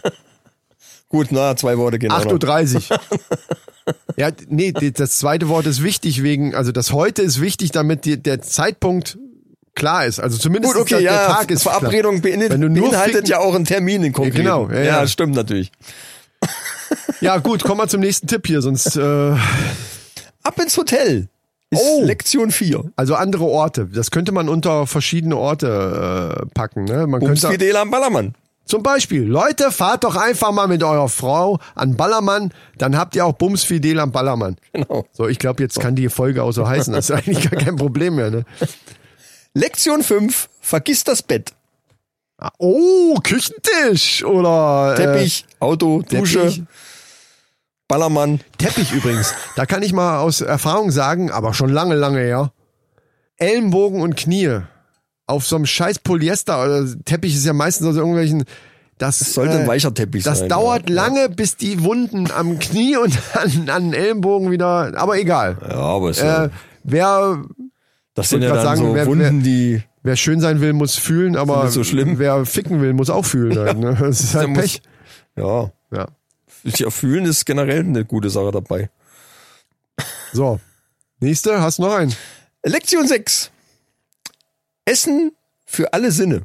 Gut, 1.09 1.27
na, 1.31 1.55
zwei 1.55 1.77
Worte 1.77 2.05
noch. 2.05 2.25
8.30 2.25 2.91
Uhr. 2.91 2.99
Ja, 4.17 4.29
nee, 4.49 4.71
das 4.71 5.17
zweite 5.17 5.47
Wort 5.47 5.65
ist 5.65 5.81
wichtig 5.81 6.21
wegen, 6.21 6.53
also 6.53 6.73
das 6.73 6.91
heute 6.91 7.21
ist 7.21 7.39
wichtig, 7.39 7.71
damit 7.71 8.03
die, 8.03 8.21
der 8.21 8.41
Zeitpunkt 8.41 9.17
klar 9.77 10.05
ist. 10.05 10.19
Also 10.19 10.37
zumindest 10.37 10.73
Gut, 10.73 10.81
okay, 10.81 10.95
der, 10.95 11.01
ja, 11.01 11.27
der 11.27 11.35
Tag 11.35 11.51
ist. 11.51 11.63
Verabredung 11.63 12.21
beinhaltet, 12.21 12.51
Wenn 12.53 12.61
du 12.61 12.69
nur 12.69 12.89
beinhaltet 12.89 13.15
ficken- 13.25 13.29
ja 13.29 13.39
auch 13.39 13.55
einen 13.55 13.63
Termin 13.65 14.03
in 14.03 14.11
konkreten. 14.11 14.37
genau, 14.37 14.69
ja, 14.69 14.81
ja. 14.81 15.07
stimmt 15.07 15.35
natürlich. 15.35 15.71
Ja, 17.21 17.37
gut, 17.37 17.63
kommen 17.63 17.81
wir 17.81 17.87
zum 17.87 18.01
nächsten 18.01 18.27
Tipp 18.27 18.45
hier, 18.47 18.61
sonst 18.61 18.95
äh, 18.95 19.31
Ab 20.43 20.59
ins 20.61 20.77
Hotel 20.77 21.27
ist 21.69 21.81
Oh. 21.83 22.03
Lektion 22.05 22.51
4. 22.51 22.83
also 22.95 23.15
andere 23.15 23.43
Orte. 23.45 23.87
Das 23.93 24.11
könnte 24.11 24.31
man 24.31 24.47
unter 24.47 24.87
verschiedene 24.87 25.35
Orte 25.35 26.39
äh, 26.43 26.45
packen. 26.53 26.85
Ne? 26.85 27.07
Man 27.07 27.19
Bums 27.19 27.41
könnte 27.41 27.53
Fidel 27.59 27.75
am 27.75 27.91
Ballermann. 27.91 28.35
Zum 28.65 28.83
Beispiel, 28.83 29.23
Leute, 29.23 29.71
fahrt 29.71 30.03
doch 30.03 30.15
einfach 30.15 30.51
mal 30.51 30.67
mit 30.67 30.83
eurer 30.83 31.09
Frau 31.09 31.57
an 31.73 31.95
Ballermann, 31.97 32.51
dann 32.77 32.97
habt 32.97 33.15
ihr 33.15 33.25
auch 33.25 33.33
Bumsfidel 33.33 33.99
am 33.99 34.11
Ballermann. 34.11 34.57
Genau. 34.73 35.05
So, 35.13 35.27
ich 35.27 35.39
glaube, 35.39 35.63
jetzt 35.63 35.79
kann 35.79 35.95
die 35.95 36.09
Folge 36.09 36.43
auch 36.43 36.51
so 36.51 36.67
heißen. 36.67 36.93
Das 36.93 37.09
ist 37.09 37.11
eigentlich 37.15 37.49
gar 37.49 37.59
kein 37.59 37.77
Problem 37.77 38.15
mehr. 38.15 38.29
Ne? 38.29 38.45
Lektion 39.57 40.03
5. 40.03 40.49
Vergiss 40.61 41.03
das 41.03 41.23
Bett. 41.23 41.53
Ah, 42.37 42.51
Oh, 42.59 43.15
Küchentisch 43.23 44.23
oder 44.23 44.93
Teppich, 44.95 45.45
Auto, 45.59 46.01
äh, 46.01 46.17
Dusche, 46.19 46.41
Teppich. 46.41 46.63
Ballermann. 47.87 48.41
Teppich 48.59 48.91
übrigens. 48.91 49.33
Da 49.55 49.65
kann 49.65 49.81
ich 49.81 49.93
mal 49.93 50.19
aus 50.19 50.41
Erfahrung 50.41 50.91
sagen, 50.91 51.31
aber 51.31 51.53
schon 51.55 51.69
lange, 51.69 51.95
lange 51.95 52.19
her. 52.19 52.51
Ellenbogen 53.37 54.01
und 54.01 54.15
Knie 54.15 54.59
auf 55.25 55.45
so 55.47 55.55
einem 55.55 55.65
scheiß 55.65 55.99
Polyester 55.99 56.63
oder 56.63 56.85
Teppich 57.05 57.35
ist 57.35 57.45
ja 57.45 57.53
meistens 57.53 57.87
aus 57.87 57.95
irgendwelchen. 57.95 58.43
Das, 58.99 59.19
Das 59.19 59.33
sollte 59.33 59.59
ein 59.59 59.67
weicher 59.67 59.93
Teppich 59.93 60.23
Das 60.23 60.39
sein, 60.39 60.49
dauert 60.49 60.89
ja. 60.89 60.95
lange, 60.95 61.29
bis 61.29 61.55
die 61.55 61.83
Wunden 61.83 62.29
am 62.31 62.57
Knie 62.59 62.97
und 62.97 63.17
an, 63.33 63.69
an 63.69 63.83
den 63.91 63.93
Ellenbogen 63.93 64.51
wieder. 64.51 64.91
Aber 64.95 65.17
egal. 65.17 65.57
Ja, 65.61 65.75
aber 65.77 66.09
ist 66.11 66.19
ja, 66.21 66.45
Äh, 66.45 66.49
wer, 66.83 67.43
das 68.17 68.29
sind 68.29 68.41
ja 68.41 68.53
dann 68.53 68.63
sagen, 68.63 68.81
so 68.81 68.93
wer- 68.95 69.05
Wunden, 69.05 69.41
die 69.43 69.81
wer 70.03 70.15
schön 70.15 70.39
sein 70.41 70.61
will, 70.61 70.73
muss 70.73 70.95
fühlen, 70.95 71.35
aber 71.35 71.69
so 71.69 71.83
schlimm. 71.83 72.19
wer 72.19 72.45
ficken 72.45 72.81
will, 72.81 72.93
muss 72.93 73.09
auch 73.09 73.25
fühlen. 73.25 73.57
Halt, 73.57 73.77
ne? 73.77 73.95
Das 73.99 74.19
ist 74.21 74.35
halt 74.35 74.43
Der 74.47 74.49
muss- 74.49 74.61
Pech. 74.61 74.81
ja, 75.35 75.71
Ja. 75.91 76.07
ja, 76.63 76.89
fühlen 76.89 77.25
ist 77.25 77.45
generell 77.45 77.79
eine 77.81 78.05
gute 78.05 78.29
Sache 78.29 78.51
dabei. 78.51 78.89
So. 80.33 80.59
Nächste, 81.19 81.61
hast 81.61 81.79
du 81.79 81.83
noch 81.83 81.93
einen? 81.93 82.13
Lektion 82.63 83.07
6. 83.07 83.51
Essen 84.85 85.31
für 85.65 85.93
alle 85.93 86.11
Sinne. 86.11 86.43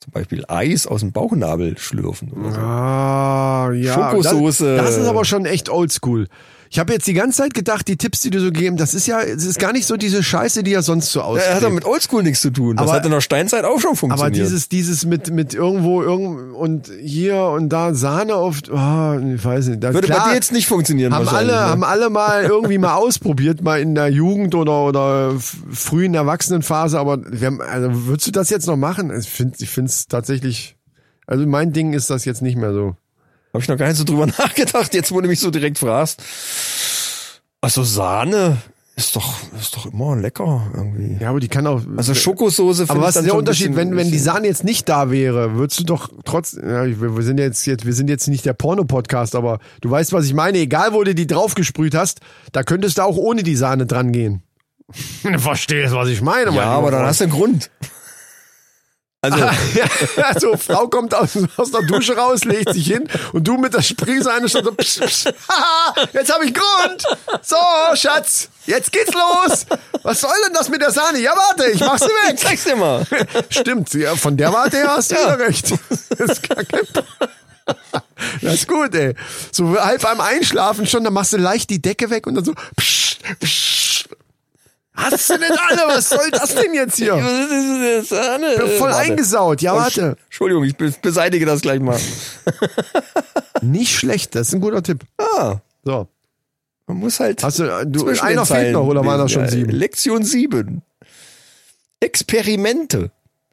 Zum 0.00 0.12
Beispiel 0.12 0.44
Eis 0.48 0.86
aus 0.86 1.00
dem 1.00 1.12
Bauchnabel 1.12 1.76
schlürfen. 1.76 2.30
Oder 2.32 2.52
so. 2.52 2.58
Ah, 2.60 3.70
ja. 3.74 3.94
Schokosoße. 3.94 4.76
Das, 4.76 4.86
das 4.86 4.96
ist 4.98 5.06
aber 5.08 5.24
schon 5.24 5.44
echt 5.44 5.68
oldschool. 5.68 6.28
Ich 6.70 6.78
habe 6.78 6.92
jetzt 6.92 7.06
die 7.06 7.14
ganze 7.14 7.38
Zeit 7.38 7.54
gedacht, 7.54 7.88
die 7.88 7.96
Tipps, 7.96 8.20
die 8.20 8.30
du 8.30 8.40
so 8.40 8.46
gegeben, 8.46 8.76
das 8.76 8.92
ist 8.94 9.06
ja, 9.06 9.20
es 9.20 9.44
ist 9.44 9.58
gar 9.58 9.72
nicht 9.72 9.86
so 9.86 9.96
diese 9.96 10.22
Scheiße, 10.22 10.62
die 10.62 10.72
ja 10.72 10.82
sonst 10.82 11.10
so 11.12 11.20
Das 11.20 11.28
aussieht. 11.28 11.54
hat 11.54 11.62
doch 11.62 11.70
mit 11.72 11.84
Oldschool 11.84 12.22
nichts 12.22 12.40
zu 12.42 12.50
tun. 12.50 12.76
Das 12.76 12.84
Aber- 12.88 12.92
hat 12.96 13.04
in 13.04 13.10
der 13.10 13.20
Steinzeit 13.20 13.64
auch 13.64 13.80
schon 13.80 13.90
aber 13.90 13.96
funktioniert. 13.96 14.36
dieses, 14.46 14.68
dieses 14.68 15.04
mit, 15.06 15.30
mit 15.30 15.54
irgendwo, 15.54 16.02
irgend 16.02 16.54
und 16.54 16.90
hier 17.00 17.42
und 17.44 17.70
da 17.70 17.94
Sahne 17.94 18.34
auf, 18.34 18.58
ah, 18.72 19.18
ich 19.34 19.42
weiß 19.44 19.68
nicht. 19.68 19.82
Da, 19.82 19.94
Würde 19.94 20.06
klar, 20.08 20.24
bei 20.24 20.28
dir 20.30 20.34
jetzt 20.34 20.52
nicht 20.52 20.66
funktionieren 20.66 21.14
haben 21.14 21.28
alle, 21.28 21.52
ne? 21.52 21.58
haben 21.58 21.84
alle 21.84 22.10
mal 22.10 22.44
irgendwie 22.44 22.78
mal 22.78 22.94
ausprobiert, 22.96 23.62
mal 23.62 23.80
in 23.80 23.94
der 23.94 24.08
Jugend 24.08 24.54
oder, 24.54 24.84
oder 24.84 25.34
frühen 25.38 26.14
Erwachsenenphase, 26.14 26.98
aber 26.98 27.18
wir 27.30 27.46
haben, 27.46 27.60
also 27.62 28.06
würdest 28.06 28.26
du 28.26 28.30
das 28.32 28.50
jetzt 28.50 28.66
noch 28.66 28.76
machen? 28.76 29.10
Ich 29.18 29.28
finde, 29.30 29.56
ich 29.60 29.70
finde 29.70 29.90
es 29.90 30.06
tatsächlich, 30.06 30.76
also 31.26 31.46
mein 31.46 31.72
Ding 31.72 31.92
ist 31.94 32.10
das 32.10 32.24
jetzt 32.24 32.42
nicht 32.42 32.56
mehr 32.56 32.72
so. 32.72 32.96
Habe 33.52 33.62
ich 33.62 33.68
noch 33.68 33.76
gar 33.76 33.88
nicht 33.88 33.96
so 33.96 34.04
drüber 34.04 34.26
nachgedacht, 34.38 34.94
jetzt 34.94 35.12
wo 35.12 35.20
du 35.20 35.28
mich 35.28 35.40
so 35.40 35.50
direkt 35.50 35.78
fragst. 35.78 36.20
Also 37.60 37.82
Sahne 37.82 38.58
ist 38.94 39.14
doch, 39.16 39.32
ist 39.60 39.76
doch 39.76 39.86
immer 39.86 40.16
lecker 40.16 40.70
irgendwie. 40.74 41.16
Ja, 41.22 41.30
aber 41.30 41.40
die 41.40 41.48
kann 41.48 41.66
auch. 41.66 41.80
Also 41.96 42.14
Schokosoße 42.14 42.84
aber 42.88 43.00
was 43.02 43.16
ist 43.16 43.26
der 43.26 43.34
Unterschied, 43.36 43.68
bisschen- 43.68 43.76
wenn, 43.76 43.96
wenn 43.96 44.10
die 44.10 44.18
Sahne 44.18 44.46
jetzt 44.48 44.64
nicht 44.64 44.88
da 44.88 45.10
wäre, 45.10 45.54
würdest 45.54 45.78
du 45.80 45.84
doch 45.84 46.10
trotz, 46.24 46.52
ja, 46.54 46.84
wir, 46.86 47.22
sind 47.22 47.38
jetzt, 47.38 47.64
jetzt, 47.66 47.86
wir 47.86 47.92
sind 47.94 48.10
jetzt 48.10 48.26
nicht 48.28 48.44
der 48.44 48.54
Porno-Podcast, 48.54 49.34
aber 49.36 49.60
du 49.80 49.90
weißt, 49.90 50.12
was 50.12 50.24
ich 50.26 50.34
meine. 50.34 50.58
Egal, 50.58 50.92
wo 50.92 51.02
du 51.04 51.14
die 51.14 51.26
draufgesprüht 51.26 51.94
hast, 51.94 52.20
da 52.52 52.62
könntest 52.64 52.98
du 52.98 53.02
auch 53.02 53.16
ohne 53.16 53.42
die 53.44 53.56
Sahne 53.56 53.86
dran 53.86 54.10
gehen. 54.12 54.42
Du 55.22 55.38
verstehst, 55.38 55.94
was 55.94 56.08
ich 56.08 56.20
meine, 56.20 56.50
Ja, 56.54 56.64
aber 56.64 56.90
dann 56.90 57.06
hast 57.06 57.20
du 57.20 57.24
einen 57.24 57.32
Grund. 57.32 57.70
Also, 59.20 59.36
also, 60.22 60.56
Frau 60.56 60.86
kommt 60.86 61.12
aus, 61.12 61.30
aus 61.56 61.72
der 61.72 61.82
Dusche 61.82 62.16
raus, 62.16 62.44
legt 62.44 62.72
sich 62.72 62.86
hin 62.86 63.08
und 63.32 63.42
du 63.48 63.56
mit 63.56 63.74
der 63.74 63.82
Springsahne 63.82 64.48
schon 64.48 64.62
so, 64.64 64.70
psch, 64.72 65.00
psch, 65.00 65.24
haha, 65.48 65.94
jetzt 66.12 66.32
habe 66.32 66.44
ich 66.44 66.54
Grund. 66.54 67.02
So, 67.42 67.56
Schatz, 67.94 68.48
jetzt 68.66 68.92
geht's 68.92 69.12
los. 69.12 69.66
Was 70.04 70.20
soll 70.20 70.30
denn 70.46 70.54
das 70.54 70.68
mit 70.68 70.80
der 70.80 70.92
Sahne? 70.92 71.18
Ja, 71.18 71.32
warte, 71.34 71.66
ich 71.68 71.80
mach 71.80 71.98
sie 71.98 72.04
weg. 72.04 72.38
zeig's 72.38 72.62
dir 72.62 72.76
mal. 72.76 73.04
Stimmt, 73.50 73.92
ja, 73.94 74.14
von 74.14 74.36
der 74.36 74.52
Warte 74.52 74.76
her 74.76 74.90
hast 74.96 75.10
du 75.10 75.16
Ja. 75.16 75.34
recht. 75.34 75.72
Das 76.16 76.30
ist 76.30 76.48
gar 76.48 76.62
kein 76.64 76.86
Das 78.40 78.54
ist 78.54 78.68
gut, 78.68 78.94
ey. 78.94 79.14
So 79.50 79.78
halb 79.80 80.00
beim 80.02 80.20
Einschlafen 80.20 80.86
schon, 80.86 81.02
dann 81.02 81.12
machst 81.12 81.32
du 81.32 81.38
leicht 81.38 81.70
die 81.70 81.82
Decke 81.82 82.08
weg 82.10 82.26
und 82.28 82.36
dann 82.36 82.44
so 82.44 82.54
psch, 82.76 83.18
psch. 83.40 84.04
Hast 85.00 85.30
du 85.30 85.38
denn 85.38 85.52
alle? 85.52 85.82
Was 85.94 86.08
soll 86.08 86.30
das 86.32 86.54
denn 86.54 86.74
jetzt 86.74 86.96
hier? 86.96 87.14
Sahne. 88.04 88.56
Bin 88.58 88.66
voll 88.78 88.90
Warte. 88.90 88.96
eingesaut. 88.96 89.62
Ja, 89.62 89.74
Oh, 89.74 89.76
warte. 89.78 90.16
Entschuldigung, 90.26 90.64
ich 90.64 90.76
be- 90.76 90.92
beseitige 91.00 91.46
das 91.46 91.60
gleich 91.60 91.80
mal. 91.80 91.98
Nicht 93.62 93.94
schlecht, 93.96 94.34
das 94.34 94.48
ist 94.48 94.54
ein 94.54 94.60
guter 94.60 94.82
Tipp. 94.82 95.04
Ah, 95.18 95.56
So. 95.84 96.08
man 96.86 96.96
muss 96.98 97.20
halt. 97.20 97.42
Hast 97.44 97.58
du, 97.60 97.86
du 97.86 98.00
zwischen 98.00 98.24
einer 98.24 98.44
fehlt 98.46 98.72
noch 98.72 98.86
oder 98.86 99.04
waren 99.04 99.18
das 99.20 99.30
schon 99.32 99.48
sieben? 99.48 99.70
Lektion 99.70 100.24
7. 100.24 100.82
Experimente. 102.00 103.10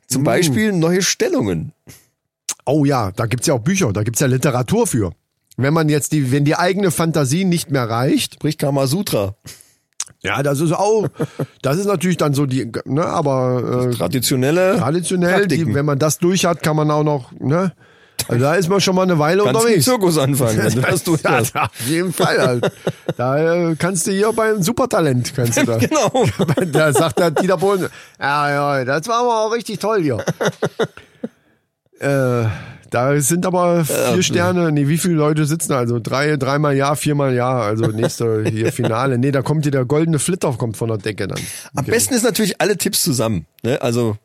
Zum 0.08 0.22
Mm. 0.22 0.26
Beispiel 0.26 0.72
neue 0.72 1.02
Stellungen. 1.02 1.74
Oh 2.66 2.86
ja, 2.86 3.12
da 3.12 3.26
gibt's 3.26 3.48
ja 3.48 3.54
auch 3.56 3.60
Bücher, 3.60 3.92
da 3.94 4.04
gibt's 4.04 4.20
ja 4.20 4.28
Literatur 4.28 4.88
für. 4.88 5.12
Wenn 5.58 5.74
man 5.74 5.90
jetzt 5.90 6.12
die, 6.12 6.32
wenn 6.32 6.46
die 6.46 6.56
eigene 6.56 6.92
Fantasie 6.92 7.46
nicht 7.46 7.72
mehr 7.72 7.90
reicht, 7.90 8.36
Sprich 8.36 8.58
Kama 8.58 8.88
Sutra. 8.88 9.36
Ja, 10.26 10.44
das 10.44 10.60
ist 10.60 10.72
auch, 10.74 11.08
das 11.62 11.78
ist 11.78 11.86
natürlich 11.86 12.18
dann 12.18 12.34
so 12.34 12.46
die, 12.46 12.72
ne, 12.86 13.06
aber 13.06 13.90
äh, 13.90 13.96
Traditionelle. 13.96 14.78
traditionell, 14.78 15.48
die, 15.48 15.74
wenn 15.74 15.86
man 15.86 16.00
das 16.00 16.18
durch 16.18 16.46
hat, 16.46 16.64
kann 16.64 16.76
man 16.76 16.92
auch 16.92 17.04
noch, 17.04 17.32
ne, 17.40 17.72
also 18.28 18.42
da 18.42 18.56
ist 18.56 18.70
man 18.70 18.82
schon 18.82 18.96
mal 18.96 19.04
eine 19.04 19.20
Weile 19.20 19.44
Kannst 19.44 19.62
unterwegs. 19.62 19.86
Zirkus 19.86 20.18
anfangen, 20.18 20.58
wenn 20.58 20.74
du 20.74 20.82
das 20.82 21.22
ja, 21.22 21.32
hast. 21.32 21.56
auf 21.56 21.88
jeden 21.88 22.12
Fall 22.14 22.38
halt. 22.40 22.72
Da 23.18 23.70
äh, 23.70 23.76
kannst 23.76 24.08
du 24.08 24.12
hier 24.12 24.32
beim 24.34 24.62
Supertalent, 24.64 25.34
kannst 25.36 25.58
du 25.58 25.64
da. 25.66 25.78
Genau. 25.78 26.26
Da 26.72 26.92
sagt 26.92 27.20
der 27.20 27.32
Dieter 27.32 27.58
Bohlen, 27.58 27.88
ja, 28.20 28.50
ja, 28.50 28.86
das 28.86 29.08
war 29.08 29.20
aber 29.22 29.46
auch 29.46 29.54
richtig 29.54 29.80
toll 29.80 30.02
hier. 30.02 30.18
Äh, 32.00 32.46
da 32.90 33.20
sind 33.20 33.46
aber 33.46 33.84
vier 33.84 34.24
Sterne, 34.24 34.72
nee, 34.72 34.88
wie 34.88 34.98
viele 34.98 35.16
Leute 35.16 35.46
sitzen 35.46 35.70
da? 35.70 35.80
Also 35.80 36.00
drei, 36.00 36.38
dreimal 36.38 36.76
ja, 36.76 36.96
viermal 36.96 37.34
ja, 37.34 37.60
also 37.60 37.88
nächste 37.88 38.44
hier 38.50 38.72
Finale. 38.72 39.18
Nee, 39.18 39.32
da 39.32 39.42
kommt 39.42 39.64
hier 39.64 39.72
der 39.72 39.86
goldene 39.86 40.20
Flitter 40.20 40.54
kommt 40.54 40.78
von 40.78 40.90
der 40.90 40.98
Decke 40.98 41.28
dann. 41.28 41.40
Am 41.74 41.86
besten 41.86 42.14
ist 42.14 42.24
natürlich 42.24 42.62
alle 42.62 42.78
Tipps 42.78 43.04
zusammen. 43.04 43.46
Ne? 43.64 43.82
Also, 43.82 44.18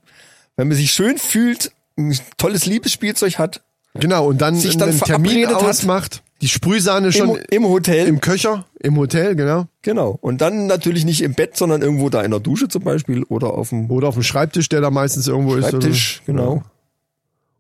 wenn 0.57 0.69
man 0.69 0.77
sich 0.77 0.93
schön 0.93 1.19
fühlt, 1.19 1.73
ein 1.97 2.17
tolles 2.37 2.67
Liebesspielzeug 2.67 3.39
hat, 3.39 3.63
Genau, 3.95 4.29
und 4.29 4.41
dann, 4.41 4.55
Sich 4.55 4.77
dann 4.77 4.91
einen 4.91 5.01
Termin 5.01 5.31
verabredet 5.33 5.63
hat. 5.63 5.69
ausmacht, 5.69 6.23
die 6.43 6.49
Sprühsahne 6.49 7.13
schon 7.13 7.31
im, 7.31 7.45
im 7.51 7.65
Hotel. 7.65 8.07
im 8.07 8.21
Köcher, 8.21 8.67
im 8.79 8.97
Hotel, 8.97 9.35
genau. 9.35 9.67
genau. 9.83 10.17
Und 10.21 10.41
dann 10.41 10.67
natürlich 10.67 11.05
nicht 11.05 11.23
im 11.23 11.35
Bett, 11.35 11.57
sondern 11.57 11.83
irgendwo 11.83 12.09
da 12.09 12.23
in 12.23 12.31
der 12.31 12.41
Dusche 12.41 12.69
zum 12.69 12.85
Beispiel 12.85 13.25
oder 13.25 13.53
auf 13.55 13.71
dem 13.71 13.91
Oder 13.91 14.09
auf 14.09 14.15
dem 14.15 14.23
Schreibtisch, 14.23 14.69
der 14.69 14.81
da 14.81 14.91
meistens 14.91 15.27
irgendwo 15.27 15.57
ist. 15.57 15.71
Schreibtisch. 15.71 16.23
Genau. 16.25 16.63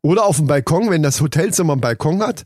Oder 0.02 0.24
auf 0.24 0.36
dem 0.36 0.46
Balkon, 0.46 0.90
wenn 0.90 1.02
das 1.02 1.20
Hotelzimmer 1.20 1.74
einen 1.74 1.80
Balkon 1.80 2.22
hat 2.22 2.44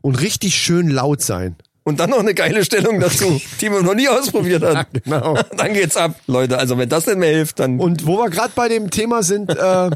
und 0.00 0.20
richtig 0.20 0.54
schön 0.54 0.88
laut 0.88 1.20
sein. 1.20 1.56
Und 1.84 1.98
dann 1.98 2.10
noch 2.10 2.20
eine 2.20 2.34
geile 2.34 2.64
Stellung 2.64 3.00
dazu, 3.00 3.40
die 3.60 3.68
man 3.68 3.84
noch 3.84 3.94
nie 3.94 4.08
ausprobiert 4.08 4.62
hat. 4.62 4.86
Genau. 5.04 5.34
Dann 5.56 5.74
geht's 5.74 5.96
ab, 5.96 6.14
Leute. 6.28 6.58
Also 6.58 6.78
wenn 6.78 6.88
das 6.88 7.06
nicht 7.06 7.18
mehr 7.18 7.30
hilft, 7.30 7.58
dann 7.58 7.80
Und 7.80 8.06
wo 8.06 8.18
wir 8.18 8.30
gerade 8.30 8.52
bei 8.54 8.68
dem 8.68 8.90
Thema 8.90 9.24
sind, 9.24 9.50
äh, 9.50 9.90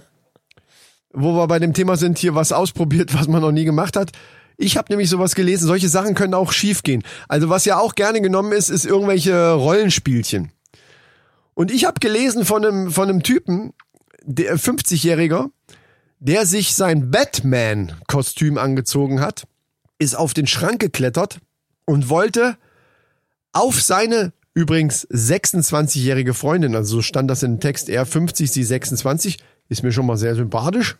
wo 1.12 1.34
wir 1.34 1.46
bei 1.46 1.60
dem 1.60 1.74
Thema 1.74 1.96
sind, 1.96 2.18
hier 2.18 2.34
was 2.34 2.50
ausprobiert, 2.50 3.14
was 3.14 3.28
man 3.28 3.40
noch 3.40 3.52
nie 3.52 3.64
gemacht 3.64 3.96
hat. 3.96 4.10
Ich 4.56 4.76
habe 4.76 4.90
nämlich 4.90 5.10
sowas 5.10 5.34
gelesen, 5.34 5.66
solche 5.66 5.88
Sachen 5.88 6.14
können 6.14 6.34
auch 6.34 6.50
schief 6.50 6.82
gehen. 6.82 7.04
Also 7.28 7.50
was 7.50 7.66
ja 7.66 7.78
auch 7.78 7.94
gerne 7.94 8.20
genommen 8.20 8.52
ist, 8.52 8.68
ist 8.68 8.84
irgendwelche 8.84 9.52
Rollenspielchen. 9.52 10.50
Und 11.54 11.70
ich 11.70 11.84
habe 11.84 12.00
gelesen 12.00 12.44
von 12.44 12.64
einem, 12.64 12.90
von 12.90 13.08
einem 13.08 13.22
Typen, 13.22 13.74
der 14.24 14.58
50-Jähriger, 14.58 15.50
der 16.26 16.44
sich 16.44 16.74
sein 16.74 17.10
Batman-Kostüm 17.10 18.58
angezogen 18.58 19.20
hat, 19.20 19.44
ist 19.98 20.16
auf 20.16 20.34
den 20.34 20.46
Schrank 20.46 20.80
geklettert 20.80 21.38
und 21.84 22.08
wollte 22.08 22.56
auf 23.52 23.80
seine 23.80 24.32
übrigens 24.52 25.06
26-jährige 25.08 26.34
Freundin, 26.34 26.74
also 26.74 26.96
so 26.96 27.02
stand 27.02 27.30
das 27.30 27.42
im 27.42 27.60
Text, 27.60 27.88
er 27.88 28.06
50, 28.06 28.50
sie 28.50 28.64
26, 28.64 29.38
ist 29.68 29.82
mir 29.82 29.92
schon 29.92 30.06
mal 30.06 30.16
sehr 30.16 30.34
sympathisch. 30.34 30.96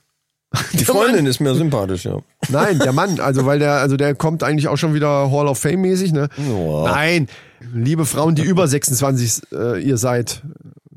die 0.74 0.84
Freundin 0.84 1.26
ist 1.26 1.40
mir 1.40 1.54
sympathisch, 1.54 2.04
ja. 2.04 2.20
Nein, 2.48 2.78
der 2.78 2.92
Mann, 2.92 3.18
also 3.18 3.46
weil 3.46 3.58
der, 3.58 3.72
also 3.72 3.96
der 3.96 4.14
kommt 4.14 4.44
eigentlich 4.44 4.68
auch 4.68 4.76
schon 4.76 4.94
wieder 4.94 5.30
Hall 5.30 5.48
of 5.48 5.58
Fame 5.58 5.80
mäßig, 5.80 6.12
ne? 6.12 6.28
Ja. 6.36 6.84
Nein, 6.84 7.28
liebe 7.74 8.06
Frauen, 8.06 8.36
die 8.36 8.42
über 8.42 8.68
26 8.68 9.42
äh, 9.52 9.82
ihr 9.82 9.96
seid. 9.96 10.42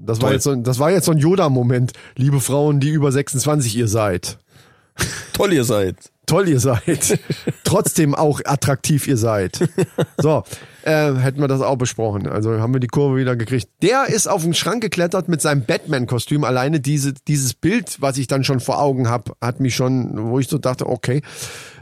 Das 0.02 0.20
war 0.22 0.30
Toll. 0.30 0.34
jetzt 0.36 0.44
so, 0.44 0.52
ein- 0.52 0.64
das 0.64 0.80
war 0.80 0.92
jetzt 0.92 1.06
so 1.06 1.12
ein 1.12 1.18
Yoda-Moment. 1.18 1.94
Liebe 2.16 2.40
Frauen, 2.40 2.80
die 2.80 2.90
über 2.90 3.12
26 3.12 3.76
ihr 3.78 3.88
seid. 3.88 4.38
Toll 5.34 5.54
ihr 5.54 5.64
seid. 5.64 5.96
toll 6.26 6.48
ihr 6.50 6.60
seid, 6.60 7.20
trotzdem 7.64 8.14
auch 8.14 8.42
attraktiv 8.46 9.08
ihr 9.08 9.18
seid. 9.18 9.68
So, 10.18 10.44
äh, 10.84 11.14
hätten 11.16 11.40
wir 11.42 11.48
das 11.48 11.62
auch 11.62 11.78
besprochen. 11.78 12.28
Also 12.28 12.60
haben 12.60 12.74
wir 12.74 12.80
die 12.82 12.88
Kurve 12.88 13.18
wieder 13.18 13.36
gekriegt. 13.36 13.68
Der 13.82 14.08
ist 14.10 14.28
auf 14.28 14.44
den 14.44 14.54
Schrank 14.54 14.82
geklettert 14.82 15.28
mit 15.30 15.42
seinem 15.42 15.64
Batman-Kostüm. 15.66 16.44
Alleine 16.44 16.82
diese, 16.82 17.14
dieses 17.28 17.54
Bild, 17.56 17.98
was 18.02 18.18
ich 18.18 18.28
dann 18.28 18.44
schon 18.44 18.60
vor 18.60 18.80
Augen 18.82 19.10
habe, 19.10 19.32
hat 19.42 19.60
mich 19.60 19.74
schon, 19.76 20.30
wo 20.30 20.38
ich 20.40 20.48
so 20.50 20.58
dachte, 20.60 20.86
okay. 20.88 21.22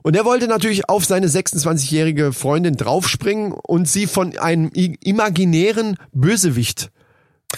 Und 0.03 0.15
er 0.15 0.24
wollte 0.24 0.47
natürlich 0.47 0.88
auf 0.88 1.03
seine 1.03 1.28
26-jährige 1.28 2.32
Freundin 2.32 2.76
draufspringen 2.78 3.51
und 3.51 3.89
sie 3.89 4.05
von 4.07 4.38
einem 4.38 4.70
imaginären 4.72 5.97
Bösewicht 6.13 6.89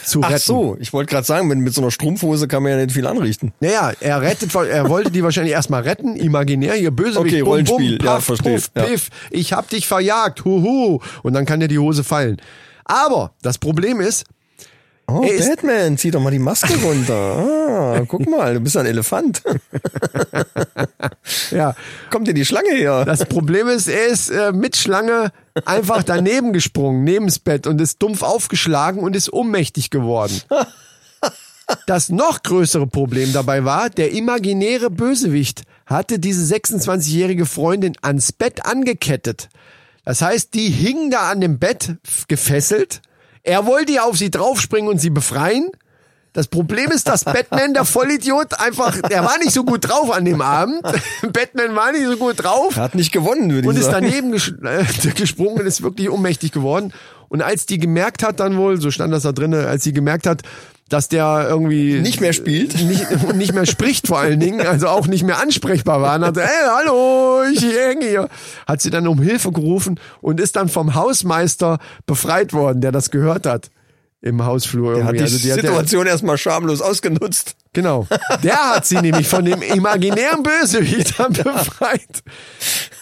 zu 0.06 0.20
retten. 0.20 0.34
Ach 0.36 0.39
so, 0.39 0.78
ich 0.80 0.93
wollte 0.93 1.12
gerade 1.12 1.26
sagen, 1.26 1.47
mit, 1.47 1.58
mit 1.60 1.74
so 1.74 1.82
einer 1.82 1.91
Strumpfhose 1.91 2.47
kann 2.47 2.64
man 2.64 2.72
ja 2.74 2.78
nicht 2.78 2.93
viel 2.93 3.08
anrichten. 3.08 3.54
Naja, 3.60 3.93
er 4.00 4.22
rettet, 4.22 4.54
er 4.54 4.89
wollte 4.89 5.12
die 5.12 5.24
wahrscheinlich 5.24 5.54
erstmal 5.54 5.82
retten, 5.84 6.16
imaginär, 6.16 6.76
ihr 6.76 6.91
Bösewicht. 6.91 7.34
Okay, 7.34 7.41
bum, 7.41 7.50
Rollenspiel, 7.50 7.97
bum, 7.97 8.06
ja, 8.06 8.14
paff, 8.16 8.26
verstehe, 8.26 8.56
Puff, 8.56 8.72
ja. 8.76 8.84
piff, 8.84 9.10
ich 9.32 9.54
hab 9.54 9.70
dich 9.70 9.88
verjagt, 9.88 10.45
huhu. 10.45 11.00
Und 11.24 11.34
dann 11.34 11.45
kann 11.45 11.60
dir 11.60 11.68
die 11.68 11.80
Hose 11.80 12.04
fallen. 12.04 12.38
Aber 12.86 13.34
das 13.41 13.58
Problem 13.58 14.02
ist, 14.02 14.26
Oh, 15.12 15.24
Er 15.24 15.49
Batman, 15.49 15.97
zieh 15.97 16.12
doch 16.12 16.22
mal 16.22 16.32
die 16.32 16.39
Maske 16.39 16.74
runter. 16.82 17.55
Ah, 17.70 18.01
guck 18.07 18.28
mal, 18.28 18.55
du 18.55 18.60
bist 18.60 18.76
ein 18.78 18.88
Elefant. 18.88 19.41
ja, 21.51 21.76
Kommt 22.10 22.28
dir 22.28 22.34
die 22.34 22.45
Schlange 22.45 22.72
her? 22.72 23.05
das 23.05 23.26
Problem 23.26 23.68
ist, 23.68 23.88
er 23.88 24.07
ist 24.07 24.30
äh, 24.30 24.51
mit 24.51 24.76
Schlange 24.76 25.32
einfach 25.66 26.03
daneben 26.03 26.51
gesprungen, 26.51 27.03
neben's 27.03 27.39
Bett 27.39 27.68
und 27.68 27.80
ist 27.80 28.01
dumpf 28.01 28.24
aufgeschlagen 28.24 29.01
und 29.01 29.16
ist 29.16 29.32
ohnmächtig 29.32 29.89
geworden. 29.89 30.41
Das 31.86 32.10
noch 32.10 32.41
größere 32.41 32.88
Problem 32.88 33.32
dabei 33.32 33.64
war, 33.64 33.91
der 33.91 34.12
imaginäre 34.12 34.89
Bösewicht 34.89 35.62
hatte 35.86 36.18
diese 36.18 36.41
26-jährige 36.55 37.45
Freundin 37.45 37.93
ans 38.01 38.32
Bett 38.32 38.66
angekettet. 38.66 39.49
Das 40.03 40.24
heißt, 40.24 40.55
die 40.55 40.72
hing 40.72 41.12
da 41.12 41.30
an 41.30 41.41
dem 41.41 41.60
Bett 41.60 41.97
gefesselt. 42.28 43.03
Er 43.43 43.65
wollte 43.65 43.93
ja 43.93 44.03
auf 44.03 44.17
sie 44.17 44.29
draufspringen 44.31 44.89
und 44.89 44.99
sie 44.99 45.09
befreien. 45.09 45.69
Das 46.33 46.47
Problem 46.47 46.91
ist, 46.91 47.07
dass 47.07 47.23
Batman, 47.23 47.73
der 47.73 47.85
Vollidiot, 47.85 48.59
einfach, 48.59 49.01
der 49.01 49.23
war 49.23 49.39
nicht 49.39 49.51
so 49.51 49.63
gut 49.63 49.89
drauf 49.89 50.11
an 50.11 50.25
dem 50.25 50.41
Abend. 50.41 50.81
Batman 51.33 51.75
war 51.75 51.91
nicht 51.91 52.05
so 52.05 52.17
gut 52.17 52.43
drauf 52.43 52.77
Er 52.77 52.83
hat 52.83 52.95
nicht 52.95 53.11
gewonnen, 53.11 53.51
würde 53.51 53.67
und 53.67 53.73
ich 53.75 53.81
ist 53.81 53.87
sagen. 53.87 54.05
daneben 54.05 54.31
ges 54.31 54.53
äh, 54.63 55.11
gesprungen 55.15 55.59
und 55.59 55.65
ist 55.65 55.81
wirklich 55.81 56.09
ohnmächtig 56.09 56.51
geworden. 56.51 56.93
Und 57.29 57.41
als 57.41 57.65
die 57.65 57.79
gemerkt 57.79 58.21
hat 58.23 58.39
dann 58.39 58.57
wohl, 58.57 58.79
so 58.79 58.91
stand 58.91 59.11
das 59.11 59.23
da 59.23 59.31
drinne, 59.31 59.67
als 59.67 59.83
sie 59.83 59.93
gemerkt 59.93 60.27
hat, 60.27 60.43
dass 60.89 61.07
der 61.07 61.47
irgendwie 61.49 61.99
Nicht 61.99 62.21
mehr 62.21 62.33
spielt. 62.33 62.75
nicht, 62.83 63.05
und 63.11 63.37
nicht 63.37 63.53
mehr 63.53 63.65
spricht 63.65 64.07
vor 64.07 64.19
allen 64.19 64.39
Dingen, 64.39 64.61
also 64.61 64.87
auch 64.87 65.07
nicht 65.07 65.23
mehr 65.23 65.41
ansprechbar 65.41 66.01
war, 66.01 66.15
und 66.15 66.25
hat, 66.25 66.37
hey, 66.37 66.47
hallo, 66.77 67.43
ich 67.53 67.63
hänge 67.63 68.05
hier, 68.05 68.29
hat 68.67 68.81
sie 68.81 68.89
dann 68.89 69.07
um 69.07 69.21
Hilfe 69.21 69.51
gerufen 69.51 69.99
und 70.21 70.39
ist 70.39 70.55
dann 70.55 70.69
vom 70.69 70.95
Hausmeister 70.95 71.79
befreit 72.05 72.53
worden, 72.53 72.81
der 72.81 72.91
das 72.91 73.11
gehört 73.11 73.45
hat 73.45 73.69
im 74.22 74.43
Hausflur 74.45 74.97
Er 74.97 75.05
hat 75.05 75.15
irgendwie. 75.15 75.17
die 75.17 75.24
Also 75.24 75.38
die 75.47 75.51
hat- 75.53 75.61
Situation 75.61 76.07
erstmal 76.07 76.38
schamlos 76.38 76.82
ausgenutzt. 76.82 77.55
Genau. 77.72 78.07
Der 78.43 78.76
hat 78.76 78.86
sie 78.86 78.99
nämlich 78.99 79.28
von 79.28 79.45
dem 79.45 79.61
imaginären 79.61 80.43
Bösewicht 80.43 81.20
dann 81.20 81.34
befreit. 81.34 82.24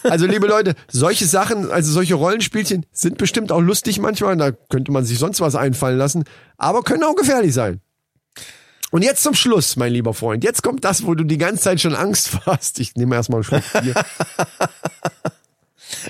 Also, 0.04 0.26
liebe 0.26 0.46
Leute, 0.46 0.74
solche 0.88 1.24
Sachen, 1.26 1.70
also 1.72 1.90
solche 1.90 2.14
Rollenspielchen 2.14 2.86
sind 2.92 3.18
bestimmt 3.18 3.50
auch 3.50 3.60
lustig 3.60 3.98
manchmal. 3.98 4.36
Da 4.36 4.52
könnte 4.52 4.92
man 4.92 5.04
sich 5.04 5.18
sonst 5.18 5.40
was 5.40 5.54
einfallen 5.56 5.98
lassen, 5.98 6.24
aber 6.56 6.82
können 6.82 7.02
auch 7.02 7.16
gefährlich 7.16 7.52
sein. 7.54 7.80
Und 8.90 9.02
jetzt 9.02 9.22
zum 9.22 9.34
Schluss, 9.34 9.76
mein 9.76 9.92
lieber 9.92 10.14
Freund. 10.14 10.44
Jetzt 10.44 10.62
kommt 10.62 10.84
das, 10.84 11.04
wo 11.04 11.14
du 11.14 11.24
die 11.24 11.36
ganze 11.38 11.62
Zeit 11.64 11.80
schon 11.80 11.94
Angst 11.94 12.30
hast. 12.46 12.78
Ich 12.78 12.94
nehme 12.94 13.16
erstmal 13.16 13.38
einen 13.38 13.44
Schluck 13.44 13.82
Bier. 13.82 13.94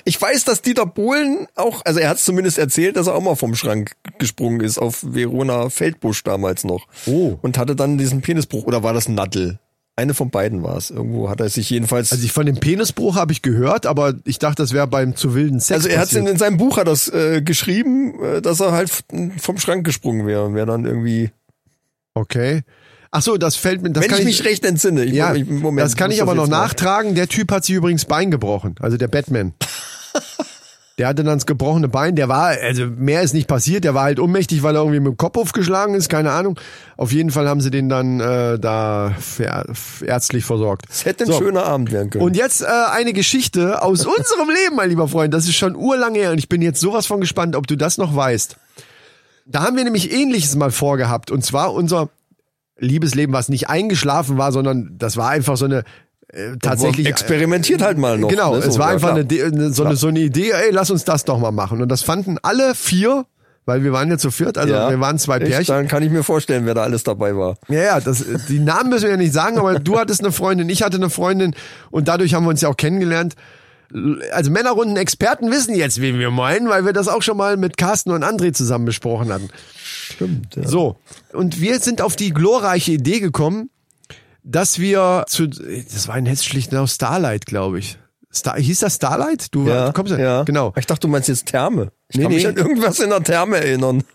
Ich 0.05 0.21
weiß, 0.21 0.45
dass 0.45 0.61
Dieter 0.61 0.85
Bohlen 0.85 1.47
auch, 1.55 1.81
also 1.85 1.99
er 1.99 2.09
hat 2.09 2.19
zumindest 2.19 2.57
erzählt, 2.57 2.95
dass 2.95 3.07
er 3.07 3.15
auch 3.15 3.21
mal 3.21 3.35
vom 3.35 3.55
Schrank 3.55 3.93
gesprungen 4.17 4.61
ist 4.61 4.77
auf 4.77 5.03
Verona 5.03 5.69
Feldbusch 5.69 6.23
damals 6.23 6.63
noch. 6.63 6.87
Oh. 7.05 7.37
Und 7.41 7.57
hatte 7.57 7.75
dann 7.75 7.97
diesen 7.97 8.21
Penisbruch, 8.21 8.65
oder 8.65 8.83
war 8.83 8.93
das 8.93 9.07
Nadel? 9.09 9.59
Eine 9.95 10.13
von 10.13 10.29
beiden 10.29 10.63
war 10.63 10.77
es. 10.77 10.91
Irgendwo 10.91 11.29
hat 11.29 11.41
er 11.41 11.49
sich 11.49 11.69
jedenfalls. 11.69 12.13
Also 12.13 12.23
ich 12.23 12.31
von 12.31 12.45
dem 12.45 12.55
Penisbruch 12.55 13.17
habe 13.17 13.33
ich 13.33 13.41
gehört, 13.41 13.85
aber 13.85 14.13
ich 14.23 14.39
dachte, 14.39 14.63
das 14.63 14.71
wäre 14.71 14.87
beim 14.87 15.15
zu 15.17 15.33
wilden 15.33 15.59
Sex. 15.59 15.71
Also 15.71 15.89
er 15.89 15.99
hat 15.99 16.13
in, 16.13 16.25
in 16.25 16.37
seinem 16.37 16.55
Buch 16.55 16.77
hat 16.77 16.87
das 16.87 17.09
äh, 17.09 17.41
geschrieben, 17.41 18.13
äh, 18.23 18.41
dass 18.41 18.61
er 18.61 18.71
halt 18.71 18.89
vom 19.39 19.57
Schrank 19.57 19.85
gesprungen 19.85 20.25
wäre 20.25 20.45
und 20.45 20.55
wäre 20.55 20.67
dann 20.67 20.85
irgendwie, 20.85 21.31
Okay. 22.19 22.63
Ach 23.11 23.21
so, 23.21 23.37
das 23.37 23.55
fällt 23.55 23.81
mir. 23.81 23.89
Das 23.91 24.03
wenn 24.03 24.09
kann 24.11 24.19
ich 24.19 24.25
mich 24.25 24.45
recht 24.45 24.63
entsinne. 24.65 25.03
Ich, 25.03 25.13
Ja, 25.13 25.33
Moment, 25.33 25.83
das 25.85 25.95
kann 25.95 26.11
ich 26.11 26.21
aber 26.21 26.35
noch 26.35 26.47
nachtragen. 26.47 27.15
Der 27.15 27.27
Typ 27.27 27.51
hat 27.51 27.65
sich 27.65 27.75
übrigens 27.75 28.05
Bein 28.05 28.29
gebrochen, 28.31 28.75
also 28.79 28.97
der 28.97 29.07
Batman. 29.07 29.53
Der 30.99 31.07
hatte 31.07 31.23
dann 31.23 31.37
das 31.37 31.45
gebrochene 31.45 31.87
Bein, 31.87 32.17
der 32.17 32.27
war, 32.27 32.47
also 32.61 32.85
mehr 32.85 33.21
ist 33.21 33.33
nicht 33.33 33.47
passiert, 33.47 33.85
der 33.85 33.93
war 33.93 34.03
halt 34.03 34.19
ohnmächtig, 34.19 34.63
weil 34.63 34.75
er 34.75 34.81
irgendwie 34.81 34.99
mit 34.99 35.13
dem 35.13 35.17
Kopf 35.17 35.37
aufgeschlagen 35.37 35.95
ist, 35.95 36.09
keine 36.09 36.31
Ahnung. 36.31 36.59
Auf 36.97 37.13
jeden 37.13 37.31
Fall 37.31 37.47
haben 37.47 37.61
sie 37.61 37.71
den 37.71 37.87
dann 37.87 38.19
äh, 38.19 38.59
da 38.59 39.15
ärztlich 40.05 40.43
versorgt. 40.43 40.87
Es 40.89 41.05
hätte 41.05 41.23
ein 41.23 41.31
So. 41.31 41.37
schöner 41.37 41.63
Abend 41.63 41.93
werden 41.93 42.09
können. 42.09 42.23
Und 42.25 42.35
jetzt 42.35 42.63
äh, 42.63 42.65
eine 42.91 43.13
Geschichte 43.13 43.81
aus 43.81 44.05
unserem 44.05 44.49
Leben, 44.49 44.75
mein 44.75 44.89
lieber 44.89 45.07
Freund. 45.07 45.33
Das 45.33 45.45
ist 45.45 45.55
schon 45.55 45.73
urlange 45.77 46.19
her 46.19 46.31
und 46.33 46.37
ich 46.37 46.49
bin 46.49 46.61
jetzt 46.61 46.81
sowas 46.81 47.05
von 47.05 47.21
gespannt, 47.21 47.55
ob 47.55 47.65
du 47.65 47.77
das 47.77 47.97
noch 47.97 48.13
weißt. 48.13 48.57
Da 49.45 49.63
haben 49.63 49.77
wir 49.77 49.85
nämlich 49.85 50.11
Ähnliches 50.11 50.53
mal 50.57 50.69
vorgehabt 50.69 51.31
und 51.31 51.45
zwar 51.45 51.73
unser 51.73 52.09
Liebesleben, 52.79 53.33
was 53.33 53.49
nicht 53.49 53.69
eingeschlafen 53.69 54.37
war, 54.37 54.51
sondern 54.51 54.95
das 54.97 55.17
war 55.17 55.29
einfach 55.29 55.57
so 55.57 55.65
eine 55.65 55.83
äh, 56.31 56.57
tatsächlich 56.61 57.07
experimentiert 57.07 57.81
halt 57.81 57.97
mal 57.97 58.17
noch. 58.17 58.29
Genau, 58.29 58.53
ne? 58.55 58.59
es 58.59 58.73
So, 58.73 58.79
war 58.79 58.87
ja, 58.89 58.93
einfach 58.93 59.15
eine, 59.15 59.21
eine, 59.21 59.73
so, 59.73 59.83
eine, 59.83 59.95
so 59.95 60.07
eine 60.07 60.19
Idee, 60.19 60.51
ey, 60.51 60.69
lass 60.71 60.91
uns 60.91 61.03
das 61.03 61.25
doch 61.25 61.39
mal 61.39 61.51
machen. 61.51 61.81
Und 61.81 61.89
das 61.89 62.01
fanden 62.03 62.37
alle 62.43 62.75
vier, 62.75 63.25
weil 63.65 63.83
wir 63.83 63.91
waren 63.93 64.09
ja 64.09 64.17
zu 64.17 64.31
viert, 64.31 64.57
also 64.57 64.73
Ja. 64.73 64.89
wir 64.89 64.99
waren 64.99 65.17
zwei? 65.19 65.39
Pärchen. 65.39 65.75
Dann 65.75 65.87
kann 65.87 66.03
ich 66.03 66.11
mir 66.11 66.23
vorstellen, 66.23 66.65
wer 66.65 66.73
da 66.73 66.83
alles 66.83 67.03
dabei 67.03 67.35
war. 67.35 67.57
Ja, 67.67 67.81
ja, 67.81 67.99
das, 67.99 68.23
die 68.47 68.59
Namen 68.59 68.89
müssen 68.89 69.03
wir 69.03 69.11
ja 69.11 69.17
nicht 69.17 69.33
sagen, 69.33 69.57
aber 69.57 69.79
du 69.79 69.99
hattest 69.99 70.21
eine 70.23 70.31
Freundin, 70.31 70.69
ich 70.69 70.81
hatte 70.83 70.97
eine 70.97 71.09
Freundin 71.09 71.55
und 71.91 72.07
dadurch 72.07 72.33
haben 72.33 72.45
wir 72.45 72.49
uns 72.51 72.61
ja 72.61 72.69
auch 72.69 72.77
kennengelernt. 72.77 73.35
Also 74.31 74.51
Männerrunden 74.51 74.97
Experten 74.97 75.49
wissen 75.51 75.73
jetzt, 75.73 75.99
wen 75.99 76.19
wir 76.19 76.29
meinen, 76.29 76.69
weil 76.69 76.85
wir 76.85 76.93
das 76.93 77.07
auch 77.07 77.23
schon 77.23 77.37
mal 77.37 77.57
mit 77.57 77.75
Carsten 77.75 78.11
und 78.11 78.23
André 78.23 78.53
zusammen 78.53 78.85
besprochen 78.85 79.33
hatten. 79.33 79.49
Stimmt. 80.13 80.55
Ja. 80.55 80.67
So, 80.67 80.97
und 81.33 81.59
wir 81.61 81.79
sind 81.79 82.01
auf 82.01 82.15
die 82.15 82.31
glorreiche 82.31 82.91
Idee 82.93 83.19
gekommen, 83.19 83.69
dass 84.43 84.79
wir 84.79 85.25
zu, 85.27 85.47
das 85.47 86.07
war 86.07 86.17
in 86.17 86.25
Hess-Schlichtenau 86.25 86.87
Starlight, 86.87 87.45
glaube 87.45 87.79
ich. 87.79 87.97
Star, 88.33 88.57
hieß 88.59 88.79
das 88.81 88.95
Starlight? 88.95 89.47
Du, 89.53 89.67
Ja, 89.67 89.87
du 89.87 89.93
kommst 89.93 90.13
ja. 90.15 90.43
Genau. 90.43 90.71
Ich 90.77 90.85
dachte, 90.85 91.01
du 91.01 91.07
meinst 91.07 91.27
jetzt 91.29 91.47
Therme. 91.47 91.91
Ich 92.09 92.17
Nee, 92.17 92.23
kann 92.23 92.31
mich 92.33 92.43
nee. 92.43 92.49
an 92.49 92.57
irgendwas 92.57 92.99
in 92.99 93.09
der 93.09 93.23
Therme 93.23 93.57
erinnern. 93.57 94.03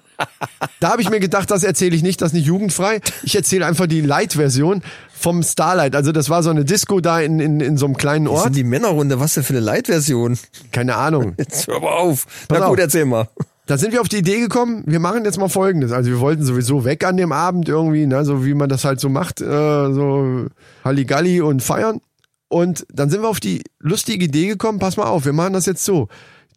Da 0.78 0.90
habe 0.92 1.02
ich 1.02 1.10
mir 1.10 1.18
gedacht, 1.18 1.50
das 1.50 1.64
erzähle 1.64 1.96
ich 1.96 2.04
nicht, 2.04 2.20
das 2.22 2.28
ist 2.28 2.32
nicht 2.34 2.46
jugendfrei. 2.46 3.00
Ich 3.24 3.34
erzähle 3.34 3.66
einfach 3.66 3.88
die 3.88 4.00
Light-Version 4.00 4.82
vom 5.12 5.42
Starlight. 5.42 5.96
Also 5.96 6.12
das 6.12 6.30
war 6.30 6.44
so 6.44 6.50
eine 6.50 6.64
Disco 6.64 7.00
da 7.00 7.18
in, 7.20 7.40
in, 7.40 7.58
in 7.60 7.76
so 7.76 7.86
einem 7.86 7.96
kleinen 7.96 8.26
Was 8.26 8.32
Ort. 8.34 8.42
sind 8.44 8.56
die 8.56 8.62
Männerrunde? 8.64 9.18
Was 9.18 9.34
denn 9.34 9.42
für 9.42 9.54
eine 9.54 9.60
Light-Version? 9.60 10.38
Keine 10.70 10.94
Ahnung. 10.94 11.34
Jetzt 11.38 11.66
hör 11.66 11.80
mal 11.80 11.88
auf. 11.94 12.26
Pass 12.46 12.60
Na 12.60 12.68
gut, 12.68 12.78
auf. 12.78 12.84
erzähl 12.84 13.06
mal. 13.06 13.28
Da 13.66 13.78
sind 13.78 13.92
wir 13.92 14.02
auf 14.02 14.08
die 14.08 14.18
Idee 14.18 14.40
gekommen, 14.40 14.82
wir 14.86 15.00
machen 15.00 15.24
jetzt 15.24 15.38
mal 15.38 15.48
Folgendes. 15.48 15.90
Also 15.90 16.10
wir 16.10 16.20
wollten 16.20 16.44
sowieso 16.44 16.84
weg 16.84 17.02
an 17.04 17.16
dem 17.16 17.32
Abend 17.32 17.68
irgendwie, 17.68 18.06
ne, 18.06 18.24
so 18.24 18.44
wie 18.44 18.52
man 18.52 18.68
das 18.68 18.84
halt 18.84 19.00
so 19.00 19.08
macht, 19.08 19.40
äh, 19.40 19.44
so 19.44 20.46
Halligalli 20.84 21.40
und 21.40 21.62
feiern. 21.62 22.00
Und 22.48 22.86
dann 22.92 23.08
sind 23.08 23.22
wir 23.22 23.28
auf 23.28 23.40
die 23.40 23.62
lustige 23.80 24.26
Idee 24.26 24.48
gekommen, 24.48 24.78
pass 24.78 24.96
mal 24.96 25.06
auf, 25.06 25.24
wir 25.24 25.32
machen 25.32 25.54
das 25.54 25.66
jetzt 25.66 25.84
so. 25.84 26.08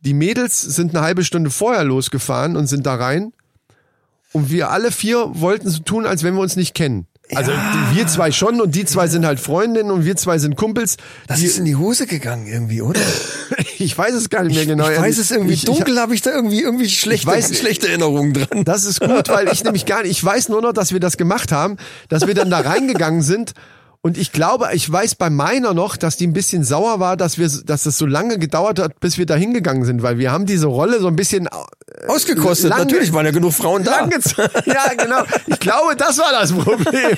Die 0.02 0.14
Mädels 0.14 0.62
sind 0.62 0.94
eine 0.94 1.04
halbe 1.04 1.24
Stunde 1.24 1.50
vorher 1.50 1.84
losgefahren 1.84 2.58
und 2.58 2.68
sind 2.68 2.86
da 2.86 2.96
rein. 2.96 3.32
Und 4.34 4.52
wir 4.52 4.70
alle 4.72 4.92
vier 4.92 5.32
wollten 5.34 5.70
so 5.70 5.80
tun, 5.80 6.06
als 6.06 6.24
wenn 6.24 6.36
wir 6.36 6.42
uns 6.42 6.58
nicht 6.58 6.76
kennen. 6.76 7.08
Also 7.36 7.52
die- 7.52 7.98
wir 7.98 8.08
zwei 8.08 8.32
schon 8.32 8.62
und 8.62 8.74
die 8.74 8.86
zwei 8.86 9.08
sind 9.08 9.26
halt 9.26 9.40
Freundinnen 9.40 9.92
und 9.92 10.06
wir 10.06 10.16
zwei 10.16 10.38
sind 10.38 10.56
Kumpels. 10.56 10.96
Das 11.28 11.40
Die, 11.40 11.46
ist 11.46 11.58
in 11.58 11.66
die 11.66 11.76
Hose 11.76 12.08
gegangen 12.08 12.48
irgendwie, 12.48 12.82
oder? 12.82 13.02
ich 13.80 13.98
weiß 13.98 14.14
es 14.14 14.30
gar 14.30 14.44
nicht 14.44 14.56
mehr 14.56 14.66
genau. 14.66 14.90
Ich 14.90 14.98
weiß 15.00 15.18
es 15.18 15.32
irgendwie 15.32 15.54
Ich- 15.54 15.60
ich- 15.64 15.66
dunkel, 15.66 16.00
habe 16.00 16.16
ich 16.16 16.22
da 16.22 16.32
irgendwie 16.32 16.62
irgendwie 16.62 16.90
schlechte, 16.90 17.28
weiß- 17.28 17.54
schlechte 17.56 17.90
Erinnerungen 17.90 18.34
dran. 18.34 18.64
Das 18.64 18.86
ist 18.86 19.02
gut, 19.02 19.28
weil 19.30 19.50
ich 19.52 19.64
nämlich 19.66 19.86
gar 19.86 20.04
nicht, 20.04 20.12
ich 20.12 20.24
weiß 20.24 20.50
nur 20.50 20.62
noch, 20.62 20.72
dass 20.74 20.94
wir 20.94 21.00
das 21.02 21.18
gemacht 21.18 21.52
haben, 21.52 21.78
dass 22.08 22.28
wir 22.28 22.34
dann 22.34 22.50
da 22.50 22.60
reingegangen 22.62 23.22
sind. 23.22 23.54
Und 24.02 24.18
ich 24.18 24.32
glaube, 24.32 24.70
ich 24.74 24.90
weiß 24.90 25.16
bei 25.16 25.30
meiner 25.30 25.74
noch, 25.74 25.98
dass 25.98 26.16
die 26.16 26.28
ein 26.28 26.34
bisschen 26.34 26.64
sauer 26.64 27.00
war, 27.02 27.18
dass 27.18 27.38
wir, 27.38 27.50
dass 27.66 27.86
es 27.86 27.98
so 27.98 28.06
lange 28.06 28.38
gedauert 28.40 28.80
hat, 28.80 29.00
bis 29.02 29.18
wir 29.18 29.26
da 29.26 29.36
hingegangen 29.36 29.84
sind, 29.86 30.02
weil 30.02 30.18
wir 30.18 30.32
haben 30.32 30.46
diese 30.46 30.68
Rolle 30.68 31.00
so 31.02 31.08
ein 31.08 31.16
bisschen 31.18 31.50
Ausgekostet, 32.08 32.70
lange- 32.70 32.84
natürlich 32.86 33.12
waren 33.12 33.26
ja 33.26 33.32
genug 33.32 33.54
Frauen 33.54 33.84
da. 33.84 34.02
lang. 34.02 34.12
Ja, 34.66 34.94
genau. 34.98 35.24
Ich 35.48 35.60
glaube, 35.60 35.96
das 35.98 36.18
war 36.20 36.32
das 36.32 36.54
Problem. 36.54 37.18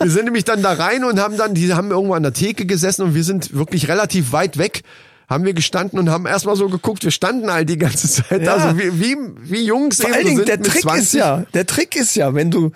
wir 0.00 0.10
sind 0.10 0.24
nämlich 0.24 0.44
dann 0.44 0.62
da 0.62 0.72
rein 0.72 1.04
und 1.04 1.18
haben 1.20 1.36
dann, 1.36 1.54
die 1.54 1.72
haben 1.72 1.90
irgendwo 1.90 2.14
an 2.14 2.22
der 2.22 2.32
Theke 2.32 2.66
gesessen 2.66 3.02
und 3.02 3.14
wir 3.14 3.24
sind 3.24 3.54
wirklich 3.54 3.88
relativ 3.88 4.32
weit 4.32 4.58
weg. 4.58 4.82
Haben 5.28 5.44
wir 5.44 5.54
gestanden 5.54 5.98
und 5.98 6.08
haben 6.10 6.26
erstmal 6.26 6.54
so 6.56 6.68
geguckt, 6.68 7.02
wir 7.04 7.10
standen 7.10 7.50
halt 7.50 7.68
die 7.68 7.78
ganze 7.78 8.08
Zeit 8.08 8.42
Ja. 8.42 8.58
da, 8.58 8.70
so 8.70 8.78
wie, 8.78 9.00
wie, 9.00 9.16
wie 9.40 9.64
Jungs 9.64 9.96
Vor 9.96 10.06
eben 10.10 10.14
allen 10.14 10.24
Dingen, 10.26 10.36
sind 10.38 10.48
der 10.48 10.62
Trick 10.62 10.82
20. 10.82 11.02
ist 11.02 11.12
ja, 11.14 11.44
der 11.52 11.66
Trick 11.66 11.96
ist 11.96 12.14
ja, 12.14 12.32
wenn 12.34 12.50
du 12.52 12.70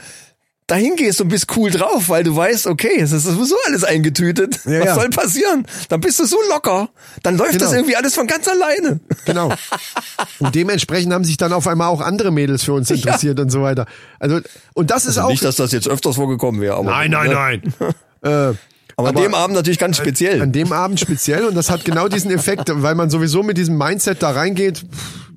dahin 0.71 0.97
gehst 0.97 1.21
und 1.21 1.29
bist 1.29 1.47
cool 1.57 1.71
drauf, 1.71 2.09
weil 2.09 2.23
du 2.23 2.35
weißt, 2.37 2.67
okay, 2.67 3.01
es 3.01 3.13
ist 3.13 3.25
sowieso 3.25 3.57
alles 3.67 3.85
eingetütet. 3.85 4.61
Ja, 4.65 4.81
Was 4.81 4.87
ja. 4.87 4.95
soll 4.95 5.11
passieren? 5.11 5.67
Dann 5.89 6.01
bist 6.01 6.19
du 6.21 6.27
so 6.27 6.37
locker. 6.49 6.91
Dann 7.23 7.37
läuft 7.37 7.55
das 7.57 7.71
Genau. 7.71 7.73
irgendwie 7.81 7.97
alles 7.97 8.15
von 8.15 8.27
ganz 8.27 8.47
alleine. 8.49 9.01
Genau. 9.25 9.53
Und 10.39 10.55
dementsprechend 10.55 11.13
haben 11.13 11.25
sich 11.25 11.37
dann 11.37 11.53
auf 11.53 11.67
einmal 11.67 11.89
auch 11.89 12.01
andere 12.01 12.31
Mädels 12.31 12.65
für 12.65 12.73
uns 12.73 12.91
interessiert 12.91 13.41
und 13.41 13.51
so 13.51 13.63
weiter. 13.63 13.87
Also, 14.19 14.41
und 14.75 14.91
das 14.91 15.07
ist 15.07 15.19
auch. 15.19 15.29
Nicht, 15.31 15.45
dass 15.45 15.57
das 15.57 15.73
jetzt 15.73 15.89
öfters 15.89 16.17
vorgekommen 16.17 16.61
wäre, 16.61 16.77
aber. 16.77 16.91
nein, 16.91 17.11
nein, 17.11 17.29
ne? 17.29 17.95
nein. 18.23 18.53
äh, 18.53 18.55
Aber, 19.01 19.19
an 19.19 19.25
dem 19.25 19.35
Abend 19.35 19.57
natürlich 19.57 19.79
ganz 19.79 19.97
speziell. 19.97 20.41
An 20.41 20.53
dem 20.53 20.73
Abend 20.73 21.01
speziell 21.01 21.45
und 21.45 21.55
das 21.55 21.71
hat 21.71 21.85
genau 21.85 22.09
diesen 22.09 22.31
Effekt, 22.31 22.71
weil 22.73 22.95
man 22.95 23.11
sowieso 23.11 23.43
mit 23.43 23.57
diesem 23.57 23.77
Mindset 23.77 24.23
da 24.23 24.31
reingeht. 24.31 24.85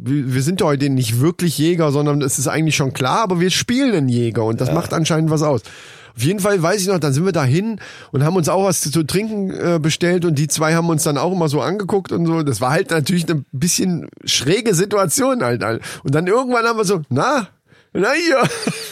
Wir 0.05 0.41
sind 0.41 0.59
ja 0.59 0.67
heute 0.67 0.89
nicht 0.89 1.21
wirklich 1.21 1.57
Jäger, 1.57 1.91
sondern 1.91 2.21
es 2.21 2.37
ist 2.37 2.47
eigentlich 2.47 2.75
schon 2.75 2.93
klar, 2.93 3.19
aber 3.23 3.39
wir 3.39 3.49
spielen 3.49 3.95
einen 3.95 4.09
Jäger 4.09 4.43
und 4.43 4.59
das 4.59 4.73
macht 4.73 4.93
anscheinend 4.93 5.29
was 5.29 5.43
aus. 5.43 5.61
Auf 6.15 6.23
jeden 6.23 6.39
Fall 6.39 6.61
weiß 6.61 6.81
ich 6.81 6.87
noch, 6.87 6.99
dann 6.99 7.13
sind 7.13 7.25
wir 7.25 7.31
da 7.31 7.43
hin 7.43 7.79
und 8.11 8.23
haben 8.23 8.35
uns 8.35 8.47
auch 8.47 8.65
was 8.65 8.81
zu 8.81 9.03
trinken 9.03 9.49
äh, 9.49 9.79
bestellt 9.81 10.25
und 10.25 10.37
die 10.37 10.47
zwei 10.47 10.75
haben 10.75 10.89
uns 10.89 11.03
dann 11.03 11.17
auch 11.17 11.31
immer 11.31 11.49
so 11.49 11.61
angeguckt 11.61 12.11
und 12.11 12.25
so. 12.27 12.43
Das 12.43 12.61
war 12.61 12.69
halt 12.69 12.91
natürlich 12.91 13.27
eine 13.27 13.43
bisschen 13.51 14.09
schräge 14.23 14.75
Situation 14.75 15.43
halt. 15.43 15.63
Und 16.03 16.13
dann 16.13 16.27
irgendwann 16.27 16.65
haben 16.65 16.77
wir 16.77 16.85
so, 16.85 17.01
na, 17.09 17.47
na 17.93 18.11
hier. 18.11 18.41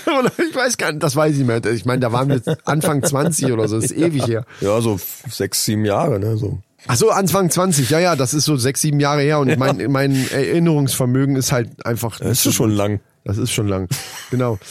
Oder 0.20 0.32
ich 0.38 0.56
weiß 0.56 0.78
gar 0.78 0.92
nicht, 0.92 1.04
das 1.04 1.16
weiß 1.16 1.34
ich 1.34 1.40
nicht 1.40 1.48
mehr. 1.48 1.66
Ich 1.74 1.86
meine, 1.86 2.00
da 2.00 2.12
waren 2.12 2.30
wir 2.30 2.42
Anfang 2.66 3.04
20 3.04 3.52
oder 3.52 3.68
so, 3.68 3.76
das 3.76 3.86
ist 3.92 3.98
ewig 3.98 4.28
her. 4.28 4.46
ja, 4.62 4.82
so 4.82 5.00
sechs, 5.30 5.64
sieben 5.66 5.86
Jahre, 5.86 6.20
ne, 6.20 6.38
so. 6.38 6.60
Ach 6.88 6.96
so, 6.96 7.12
Anfang 7.12 7.50
20, 7.50 7.90
ja, 7.92 8.00
ja, 8.00 8.16
das 8.16 8.34
ist 8.34 8.46
so 8.46 8.56
sechs, 8.58 8.82
sieben 8.82 9.00
Jahre 9.00 9.22
her 9.22 9.40
und 9.40 9.58
mein, 9.60 9.92
mein 9.92 10.16
Erinnerungsvermögen 10.32 11.36
ist 11.36 11.52
halt 11.52 11.86
einfach. 11.86 12.20
Das 12.20 12.46
ist 12.46 12.56
schon 12.56 12.72
lang. 12.72 13.00
Das 13.24 13.38
ist 13.38 13.52
schon 13.52 13.68
lang. 13.68 13.88
Genau. 14.32 14.58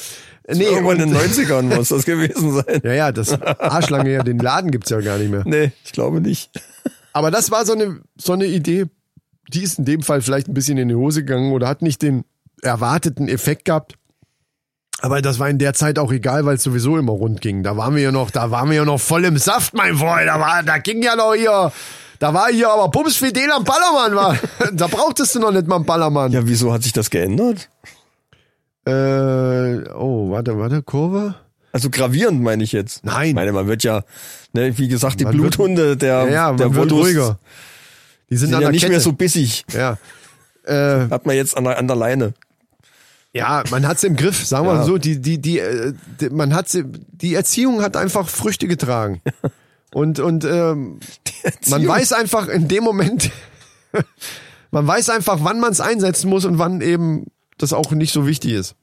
Nee, 0.53 0.65
Irgendwann 0.65 0.99
in 0.99 1.13
den 1.13 1.17
90ern 1.17 1.63
muss 1.77 1.91
das 1.91 2.05
gewesen 2.05 2.53
sein. 2.55 2.81
ja, 2.83 2.93
ja, 2.93 3.13
das 3.13 3.41
Arschlange 3.41 4.11
her, 4.11 4.25
den 4.25 4.39
Laden 4.39 4.73
gibt's 4.73 4.91
ja 4.91 4.99
gar 5.01 5.17
nicht 5.17 5.31
mehr. 5.31 5.45
Nee, 5.45 5.71
ich 5.85 5.93
glaube 5.93 6.21
nicht. 6.21 6.51
Aber 7.13 7.31
das 7.31 7.53
war 7.53 7.65
so 7.65 7.73
eine, 7.73 8.01
so 8.17 8.33
eine 8.33 8.47
Idee, 8.47 8.87
die 9.53 9.63
ist 9.63 9.79
in 9.79 9.85
dem 9.85 10.03
Fall 10.03 10.23
vielleicht 10.23 10.49
ein 10.49 10.55
bisschen 10.55 10.77
in 10.77 10.89
die 10.89 10.97
Hose 10.97 11.21
gegangen 11.25 11.53
oder 11.53 11.69
hat 11.69 11.83
nicht 11.83 12.03
den 12.03 12.25
erwarteten 12.63 13.29
Effekt 13.29 13.67
gehabt. 13.67 13.95
Aber 15.03 15.23
das 15.23 15.39
war 15.39 15.49
in 15.49 15.59
der 15.59 15.73
Zeit 15.75 15.99
auch 15.99 16.13
egal, 16.13 16.45
weil 16.45 16.57
es 16.57 16.63
sowieso 16.63 16.99
immer 16.99 17.13
rund 17.13 17.41
ging. 17.41 17.63
Da 17.63 17.77
waren 17.77 17.95
wir 17.95 18.03
ja 18.03 18.13
noch, 18.13 18.31
da 18.31 18.51
waren 18.51 18.69
wir 18.71 18.77
ja 18.77 18.85
noch 18.85 19.01
voll 19.01 19.25
im 19.25 19.39
Saft, 19.39 19.73
mein 19.75 19.97
Freund. 19.97 20.27
Da 20.29 20.39
war, 20.39 20.63
da 20.63 20.79
ging 20.79 21.03
ja 21.03 21.17
noch 21.17 21.35
hier, 21.35 21.73
da 22.19 22.35
war 22.35 22.49
hier 22.53 22.69
aber 22.71 22.89
Bums 22.89 23.17
Fidel 23.17 23.51
am 23.51 23.65
Ballermann 23.65 24.15
war. 24.15 24.37
Da 24.73 24.87
brauchtest 24.89 25.35
du 25.35 25.41
noch 25.41 25.53
nicht 25.53 25.67
mal 25.67 25.77
einen 25.77 25.87
Ballermann. 25.87 26.33
Ja, 26.33 26.47
wieso 26.47 26.73
hat 26.73 26.83
sich 26.83 26.93
das 26.93 27.09
geändert? 27.11 27.69
Äh, 28.87 29.89
oh, 29.95 30.31
warte, 30.31 30.59
warte, 30.59 30.83
Kurve? 30.83 31.35
Also 31.73 31.91
gravierend 31.91 32.43
meine 32.43 32.65
ich 32.65 32.73
jetzt. 32.73 33.05
Nein. 33.05 33.29
Ich 33.29 33.35
meine, 33.35 33.53
man 33.53 33.69
wird 33.69 33.85
ja, 33.85 34.03
ne, 34.53 34.77
wie 34.77 34.89
gesagt, 34.89 35.21
die 35.21 35.25
Man 35.25 35.33
wird- 35.35 35.57
Bluthunde 35.57 35.97
der, 35.97 36.25
Ja, 36.25 36.29
ja, 36.29 36.53
der 36.53 36.69
man 36.69 36.77
wird 36.77 36.93
ruhiger. 36.93 37.39
Die 38.29 38.37
sind, 38.37 38.51
sind 38.51 38.61
ja 38.61 38.71
nicht 38.71 38.81
Kette. 38.81 38.93
mehr 38.93 39.01
so 39.01 39.13
bissig. 39.13 39.65
Ja. 39.73 39.97
Äh, 40.65 41.09
Hat 41.11 41.27
man 41.27 41.37
jetzt 41.37 41.57
an 41.57 41.65
der, 41.65 41.79
an 41.79 41.87
der 41.87 41.97
Leine. 41.97 42.33
Ja, 43.33 43.63
man 43.71 43.87
hat's 43.87 44.03
im 44.03 44.17
Griff, 44.17 44.45
sagen 44.45 44.67
wir 44.67 44.75
Ja. 44.75 44.85
so. 44.85 44.99
Die, 44.99 45.21
die, 45.21 45.41
die, 45.41 45.59
äh, 45.59 45.95
die, 46.21 46.31
man 46.31 46.55
hat 46.55 46.67
die 46.75 47.35
Erziehung 47.35 47.83
hat 47.83 47.97
einfach 47.97 48.29
Früchte 48.29 48.67
getragen. 48.67 49.21
Und, 49.93 50.21
und 50.21 50.45
ähm, 50.45 51.01
man 51.69 51.85
weiß 51.85 52.13
einfach 52.13 52.47
in 52.47 52.69
dem 52.69 52.85
Moment, 52.85 53.33
man 54.71 54.87
weiß 54.87 55.11
einfach, 55.11 55.39
wann 55.41 55.59
man 55.59 55.73
es 55.73 55.81
einsetzen 55.81 56.31
muss 56.31 56.45
und 56.45 56.59
wann 56.59 56.81
eben 56.81 57.27
das 57.59 57.73
auch 57.73 57.91
nicht 57.91 58.13
so 58.13 58.25
wichtig 58.25 58.53
ist. 58.53 58.77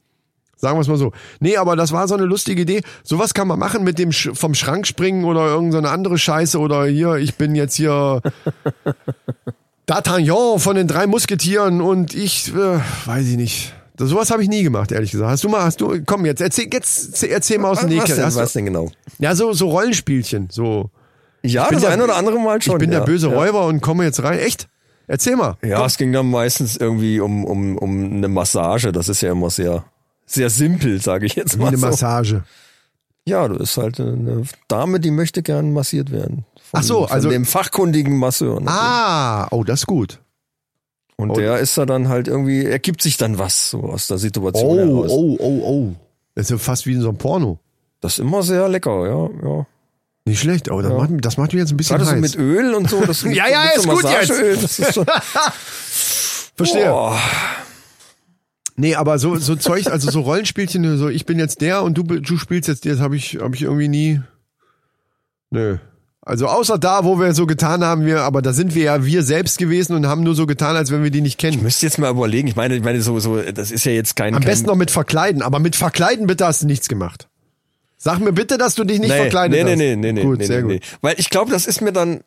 Sagen 0.56 0.76
wir 0.76 0.82
es 0.82 0.88
mal 0.88 0.98
so. 0.98 1.12
Nee, 1.40 1.56
aber 1.56 1.76
das 1.76 1.92
war 1.92 2.08
so 2.08 2.14
eine 2.14 2.26
lustige 2.26 2.60
Idee. 2.60 2.82
Sowas 3.04 3.32
kann 3.32 3.48
man 3.48 3.58
machen 3.58 3.84
mit 3.84 3.98
dem 3.98 4.12
Sch 4.12 4.30
vom 4.34 4.54
Schrank 4.54 4.86
springen 4.86 5.24
oder 5.24 5.46
irgendeine 5.46 5.88
so 5.88 5.94
andere 5.94 6.18
Scheiße 6.18 6.58
oder 6.58 6.84
hier, 6.84 7.14
ich 7.14 7.36
bin 7.36 7.54
jetzt 7.54 7.76
hier 7.76 8.20
D'Artagnan 9.88 10.58
von 10.58 10.76
den 10.76 10.88
drei 10.88 11.06
Musketieren 11.06 11.80
und 11.80 12.12
ich, 12.14 12.52
äh, 12.54 12.80
weiß 13.06 13.26
ich 13.28 13.36
nicht. 13.36 13.72
Das, 13.98 14.08
sowas 14.08 14.30
habe 14.30 14.42
ich 14.42 14.48
nie 14.48 14.62
gemacht, 14.62 14.92
ehrlich 14.92 15.10
gesagt. 15.10 15.30
Hast 15.30 15.44
du 15.44 15.48
mal, 15.48 15.62
hast 15.62 15.80
du, 15.80 16.02
komm, 16.06 16.24
jetzt 16.24 16.40
erzähl, 16.40 16.68
jetzt 16.72 17.22
erzähl 17.22 17.58
mal 17.58 17.70
aus 17.70 17.80
dem 17.80 17.84
Was 17.88 17.90
Nähkästchen. 17.94 18.24
Hast 18.24 18.36
du- 18.36 18.40
was 18.40 18.52
denn 18.54 18.64
genau? 18.64 18.90
Ja, 19.18 19.34
so, 19.34 19.52
so 19.52 19.68
Rollenspielchen, 19.70 20.48
so. 20.50 20.90
Ja, 21.42 21.64
bin 21.64 21.74
das 21.74 21.82
der- 21.82 21.90
ein 21.92 22.00
oder 22.00 22.16
andere 22.16 22.38
Mal 22.40 22.60
schon. 22.62 22.74
ich 22.76 22.78
bin 22.78 22.92
ja. 22.92 23.00
der 23.00 23.06
böse 23.06 23.28
ja. 23.28 23.34
Räuber 23.36 23.66
und 23.66 23.80
komme 23.80 24.04
jetzt 24.04 24.22
rein. 24.22 24.38
Echt? 24.38 24.68
Erzähl 25.06 25.36
mal. 25.36 25.56
Ja, 25.64 25.84
es 25.86 25.96
ging 25.96 26.12
dann 26.12 26.30
meistens 26.30 26.76
irgendwie 26.76 27.20
um, 27.20 27.44
um, 27.44 27.78
um 27.78 28.12
eine 28.16 28.28
Massage. 28.28 28.92
Das 28.92 29.08
ist 29.08 29.20
ja 29.20 29.32
immer 29.32 29.50
sehr, 29.50 29.84
sehr 30.26 30.50
simpel, 30.50 31.00
sage 31.00 31.26
ich 31.26 31.34
jetzt 31.34 31.56
Wie 31.56 31.62
mal 31.62 31.68
eine 31.68 31.78
so. 31.78 31.86
Massage. 31.86 32.44
Ja, 33.24 33.46
du 33.48 33.56
ist 33.56 33.76
halt 33.76 34.00
eine 34.00 34.42
Dame, 34.68 35.00
die 35.00 35.10
möchte 35.10 35.42
gern 35.42 35.72
massiert 35.72 36.10
werden. 36.10 36.44
Von, 36.70 36.80
Ach 36.80 36.82
so, 36.82 37.06
von 37.06 37.10
also- 37.14 37.30
dem 37.30 37.44
fachkundigen 37.44 38.16
Masseur. 38.18 38.60
ne? 38.60 38.66
Ah, 38.70 39.48
oh, 39.50 39.64
das 39.64 39.80
ist 39.80 39.86
gut. 39.86 40.18
Und 41.20 41.30
oh. 41.32 41.34
der 41.34 41.58
ist 41.58 41.76
da 41.76 41.84
dann 41.84 42.08
halt 42.08 42.28
irgendwie, 42.28 42.64
ergibt 42.64 43.02
sich 43.02 43.16
dann 43.16 43.38
was 43.38 43.70
so 43.70 43.80
aus 43.80 44.06
der 44.06 44.18
Situation 44.18 44.78
Oh, 44.78 45.02
heraus. 45.04 45.10
oh, 45.10 45.36
oh, 45.40 45.60
oh. 45.64 45.94
Das 46.36 46.46
ist 46.46 46.50
ja 46.50 46.58
fast 46.58 46.86
wie 46.86 46.92
in 46.92 47.00
so 47.00 47.08
einem 47.08 47.18
Porno. 47.18 47.58
Das 48.00 48.12
ist 48.14 48.18
immer 48.20 48.44
sehr 48.44 48.68
lecker, 48.68 49.04
ja, 49.08 49.28
ja. 49.48 49.66
Nicht 50.24 50.38
schlecht, 50.40 50.70
aber 50.70 50.82
das, 50.82 50.92
Ja. 50.92 50.98
macht, 50.98 51.10
das 51.24 51.36
macht 51.36 51.52
mich 51.52 51.60
jetzt 51.60 51.72
ein 51.72 51.76
bisschen 51.76 51.96
Gerade 51.96 52.08
so 52.08 52.14
heiß. 52.14 52.20
mit 52.20 52.36
Öl 52.36 52.72
und 52.74 52.88
so. 52.88 53.00
Das 53.06 53.22
Ja, 53.22 53.48
ja, 53.48 53.64
ist 53.74 53.82
so 53.82 53.90
gut 53.90 54.04
jetzt. 54.04 54.28
Massageöl, 54.28 54.56
Das 54.56 54.78
ist 54.78 54.94
schon, 54.94 55.06
Verstehe. 56.54 56.86
Boah. 56.86 57.18
Nee, 58.76 58.94
aber 58.94 59.18
so, 59.18 59.36
so 59.36 59.56
Zeug, 59.56 59.88
also 59.88 60.08
so 60.10 60.20
Rollenspielchen, 60.20 60.98
so 60.98 61.08
ich 61.08 61.26
bin 61.26 61.40
jetzt 61.40 61.60
der 61.60 61.82
und 61.82 61.98
du, 61.98 62.04
du 62.04 62.36
spielst 62.36 62.68
jetzt 62.68 62.86
das 62.86 63.00
habe 63.00 63.16
ich, 63.16 63.38
hab 63.40 63.52
ich 63.54 63.62
irgendwie 63.62 63.88
nie. 63.88 64.20
Nö. 65.50 65.78
Also 66.28 66.46
außer 66.46 66.76
da, 66.76 67.04
wo 67.04 67.18
wir 67.18 67.32
so 67.32 67.46
getan 67.46 67.82
haben, 67.82 68.04
wir, 68.04 68.20
aber 68.20 68.42
da 68.42 68.52
sind 68.52 68.74
wir 68.74 68.82
ja 68.82 69.02
wir 69.02 69.22
selbst 69.22 69.56
gewesen 69.56 69.96
und 69.96 70.06
haben 70.06 70.22
nur 70.22 70.34
so 70.34 70.44
getan, 70.44 70.76
als 70.76 70.90
wenn 70.90 71.02
wir 71.02 71.10
die 71.10 71.22
nicht 71.22 71.38
kennen. 71.38 71.62
Müsst 71.62 71.82
jetzt 71.82 71.98
mal 71.98 72.10
überlegen. 72.10 72.46
Ich 72.48 72.54
meine, 72.54 72.76
ich 72.76 72.82
meine 72.82 73.00
so, 73.00 73.18
so, 73.18 73.40
das 73.40 73.70
ist 73.70 73.86
ja 73.86 73.92
jetzt 73.92 74.14
kein. 74.14 74.34
Am 74.34 74.42
kein, 74.42 74.50
besten 74.50 74.66
noch 74.66 74.74
mit 74.74 74.90
verkleiden, 74.90 75.40
aber 75.40 75.58
mit 75.58 75.74
verkleiden 75.74 76.26
bitte 76.26 76.44
hast 76.44 76.60
du 76.60 76.66
nichts 76.66 76.86
gemacht. 76.86 77.28
Sag 77.96 78.20
mir 78.20 78.34
bitte, 78.34 78.58
dass 78.58 78.74
du 78.74 78.84
dich 78.84 79.00
nicht 79.00 79.08
nee, 79.08 79.16
verkleidet 79.16 79.56
nee, 79.56 79.64
nee, 79.64 79.70
hast. 79.70 79.78
nee, 79.78 79.96
nee, 79.96 80.12
nee, 80.12 80.22
Gut, 80.22 80.40
nee, 80.40 80.44
sehr 80.44 80.56
nee, 80.58 80.74
gut. 80.74 80.82
nee. 80.82 80.98
Weil 81.00 81.14
ich 81.16 81.30
glaube, 81.30 81.50
das 81.50 81.66
ist 81.66 81.80
mir 81.80 81.92
dann, 81.92 82.18
äh, 82.18 82.20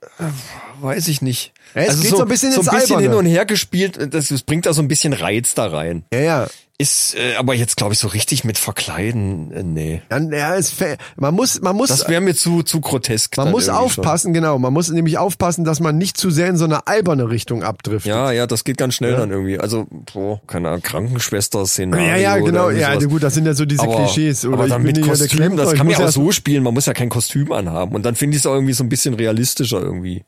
weiß 0.82 1.08
ich 1.08 1.22
nicht. 1.22 1.54
Also 1.74 1.88
Ja, 1.88 1.94
es 1.94 2.02
geht 2.02 2.10
so 2.12 2.22
ein 2.22 2.28
bisschen 2.28 2.52
so 2.52 2.62
ein 2.62 2.66
bisschen 2.66 2.96
Alberne. 2.98 3.02
hin 3.02 3.14
und 3.14 3.26
her 3.26 3.46
gespielt. 3.46 4.14
Das, 4.14 4.30
das 4.30 4.42
bringt 4.44 4.66
da 4.66 4.74
so 4.74 4.82
ein 4.82 4.88
bisschen 4.88 5.14
Reiz 5.14 5.54
da 5.54 5.68
rein. 5.68 6.04
Ja, 6.14 6.20
ja. 6.20 6.48
Ist, 6.82 7.14
äh, 7.14 7.36
aber 7.36 7.54
jetzt 7.54 7.78
glaube 7.78 7.94
ich 7.94 8.00
so 8.00 8.08
richtig 8.08 8.44
mit 8.44 8.58
verkleiden, 8.58 9.52
äh, 9.52 9.62
nee. 9.62 10.02
Dann, 10.10 10.32
ja, 10.32 10.56
es, 10.56 10.74
man 11.16 11.36
muss, 11.36 11.62
man 11.62 11.76
muss, 11.76 11.90
Das 11.90 12.10
wäre 12.10 12.22
mir 12.22 12.34
zu 12.34 12.64
zu 12.64 12.82
grotesk. 12.82 13.38
man 13.38 13.52
muss 13.52 13.68
irgendwie 13.68 13.92
schon. 13.92 14.00
aufpassen, 14.00 14.34
genau. 14.34 14.58
Man 14.58 14.74
muss 14.74 14.90
nämlich 14.90 15.20
aufpassen, 15.20 15.64
dass 15.64 15.80
man 15.80 16.00
nicht 16.00 16.18
zu 16.18 16.32
sehr 16.32 16.48
in 16.48 16.58
so 16.58 16.66
eine 16.66 16.88
alberne 16.88 17.30
Richtung 17.30 17.62
abdriftet. 17.62 18.10
Ja, 18.10 18.32
ja, 18.32 18.48
das 18.48 18.64
geht 18.64 18.78
ganz 18.78 18.96
schnell 18.96 19.16
dann 19.16 19.30
irgendwie. 19.30 19.60
Also, 19.60 19.86
boah, 20.12 20.42
keine 20.48 20.70
Ahnung, 20.70 20.82
Krankenschwester-Szenario. 20.82 22.08
Ja, 22.08 22.16
ja, 22.16 22.38
genau. 22.38 22.72
Ja, 22.72 22.94
sowas. 22.96 23.08
gut, 23.10 23.22
das 23.22 23.36
sind 23.36 23.46
ja 23.46 23.54
so 23.54 23.66
diese 23.66 23.84
aber, 23.84 23.98
Klischees. 23.98 24.44
Oder 24.46 24.56
aber 24.56 24.68
dann 24.68 24.82
mit 24.82 25.00
Kostüm, 25.04 25.58
das 25.58 25.74
kann 25.76 25.86
man 25.86 25.96
ja 26.00 26.08
auch 26.08 26.12
so 26.12 26.32
spielen. 26.32 26.64
Man 26.64 26.74
muss 26.74 26.88
ja 26.88 26.94
kein 26.94 27.10
Kostüm 27.10 27.52
anhaben. 27.52 27.94
Und 27.94 28.04
dann 28.08 28.16
finde 28.16 28.38
ich 28.38 28.42
es 28.42 28.48
auch 28.48 28.56
irgendwie 28.56 28.74
so 28.74 28.84
ein 28.84 28.90
bisschen 28.90 29.14
realistischer 29.14 29.80
irgendwie. 29.80 30.24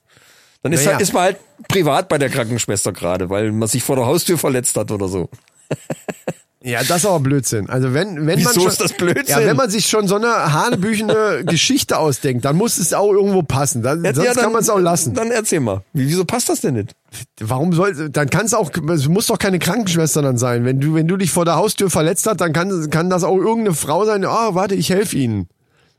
Dann 0.64 0.72
ist, 0.74 0.80
Naja. 0.86 0.92
halt, 0.94 1.02
ist 1.02 1.14
man 1.14 1.24
halt 1.24 1.38
privat 1.68 2.08
bei 2.10 2.18
der 2.18 2.30
Krankenschwester 2.30 2.92
gerade, 2.94 3.30
weil 3.30 3.52
man 3.52 3.68
sich 3.68 3.84
vor 3.84 3.96
der 3.98 4.06
Haustür 4.06 4.38
verletzt 4.38 4.76
hat 4.78 4.90
oder 4.92 5.08
so. 5.08 5.30
Ja, 6.66 6.80
das 6.82 7.00
ist 7.00 7.06
aber 7.06 7.20
Blödsinn. 7.20 7.70
Also 7.70 7.94
wenn, 7.94 8.16
wenn 8.26 8.26
man 8.26 8.38
Wieso 8.38 8.62
schon, 8.62 8.68
ist 8.70 8.80
das 8.80 8.94
Blödsinn? 8.94 9.26
Ja, 9.28 9.46
wenn 9.46 9.58
man 9.58 9.70
sich 9.70 9.88
schon 9.88 10.08
so 10.08 10.16
eine 10.16 10.54
hanebüchene 10.54 11.44
Geschichte 11.46 11.98
ausdenkt, 11.98 12.46
dann 12.46 12.56
muss 12.56 12.78
es 12.78 12.94
auch 12.94 13.12
irgendwo 13.12 13.44
passen. 13.44 13.82
Dann, 13.84 14.02
sonst 14.02 14.18
Ja, 14.26 14.34
dann- 14.34 14.44
kann 14.46 14.54
man 14.54 14.62
es 14.62 14.70
auch 14.70 14.80
lassen. 14.80 15.14
Dann 15.14 15.30
erzähl 15.30 15.60
mal. 15.60 15.82
Wie, 15.92 16.08
wieso 16.08 16.24
passt 16.24 16.48
das 16.48 16.62
denn 16.62 16.76
nicht? 16.76 16.96
Warum 17.42 17.74
soll, 17.74 18.10
dann 18.10 18.30
kann 18.30 18.46
es 18.46 18.54
auch, 18.54 18.72
es 18.94 19.10
muss 19.10 19.28
doch 19.28 19.40
keine 19.40 19.60
Krankenschwester 19.60 20.22
dann 20.22 20.38
sein. 20.38 20.64
Wenn 20.64 20.80
du, 20.80 20.94
wenn 20.96 21.06
du 21.10 21.18
dich 21.18 21.32
vor 21.32 21.44
der 21.44 21.56
Haustür 21.58 21.90
verletzt 21.90 22.26
hast, 22.28 22.40
dann 22.40 22.54
kann, 22.54 22.90
kann 22.90 23.10
das 23.10 23.26
auch 23.26 23.36
irgendeine 23.36 23.76
Frau 23.76 24.06
sein. 24.06 24.24
Ah, 24.24 24.56
warte, 24.56 24.76
ich 24.76 24.90
helfe 24.90 25.18
Ihnen. 25.18 25.50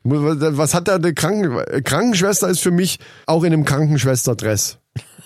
Was 0.05 0.75
hat 0.75 0.87
da 0.89 0.97
eine 0.97 1.15
Kranken, 1.15 1.83
Krankenschwester 1.83 2.49
ist 2.49 2.61
für 2.61 2.71
mich 2.71 2.99
auch 3.27 3.43
in 3.43 3.53
einem 3.53 3.65
Krankenschwesterdress. 3.65 4.79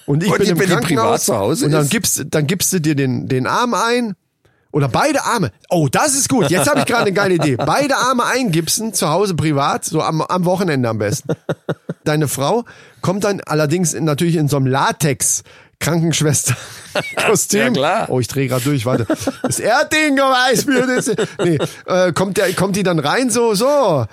Und 0.06 0.22
ich 0.22 0.30
Und 0.30 0.38
bin 0.38 0.44
die- 0.46 0.50
im 0.52 0.58
privat 0.58 0.78
Krankenhaus 0.84 1.24
zu 1.24 1.36
Hause 1.36 1.66
und 1.66 1.72
dann 1.72 1.88
gibst, 1.88 2.24
dann 2.30 2.46
gibst 2.46 2.72
du 2.72 2.80
dir 2.80 2.94
den, 2.94 3.28
den 3.28 3.46
Arm 3.46 3.74
ein 3.74 4.14
oder 4.70 4.88
beide 4.88 5.24
Arme. 5.24 5.50
Oh, 5.68 5.88
das 5.90 6.14
ist 6.14 6.28
gut. 6.28 6.48
Jetzt 6.50 6.68
habe 6.68 6.80
ich 6.80 6.86
gerade 6.86 7.02
eine 7.02 7.12
geile 7.12 7.34
Idee. 7.34 7.56
Beide 7.56 7.96
Arme 7.96 8.24
eingipsen, 8.24 8.94
zu 8.94 9.08
Hause 9.08 9.34
privat, 9.34 9.84
so 9.84 10.00
am, 10.00 10.22
am 10.22 10.44
Wochenende 10.44 10.88
am 10.88 10.98
besten. 10.98 11.30
Deine 12.04 12.28
Frau 12.28 12.64
kommt 13.02 13.24
dann 13.24 13.40
allerdings 13.40 13.92
in, 13.94 14.04
natürlich 14.04 14.36
in 14.36 14.48
so 14.48 14.56
einem 14.58 14.66
Latex 14.66 15.42
Krankenschwester-Kostüm. 15.80 17.60
Ja, 17.60 17.70
klar. 17.70 18.06
Oh, 18.10 18.20
ich 18.20 18.28
drehe 18.28 18.48
gerade 18.48 18.64
durch, 18.64 18.86
warte. 18.86 19.06
Das 19.42 19.58
Erding 19.58 20.16
weiß 20.18 20.66
mir 20.66 20.86
das. 20.86 21.10
Nee, 21.42 21.58
äh, 21.86 22.12
kommt, 22.12 22.36
der, 22.36 22.52
kommt 22.54 22.76
die 22.76 22.82
dann 22.82 22.98
rein 22.98 23.30
so, 23.30 23.54
so. 23.54 24.06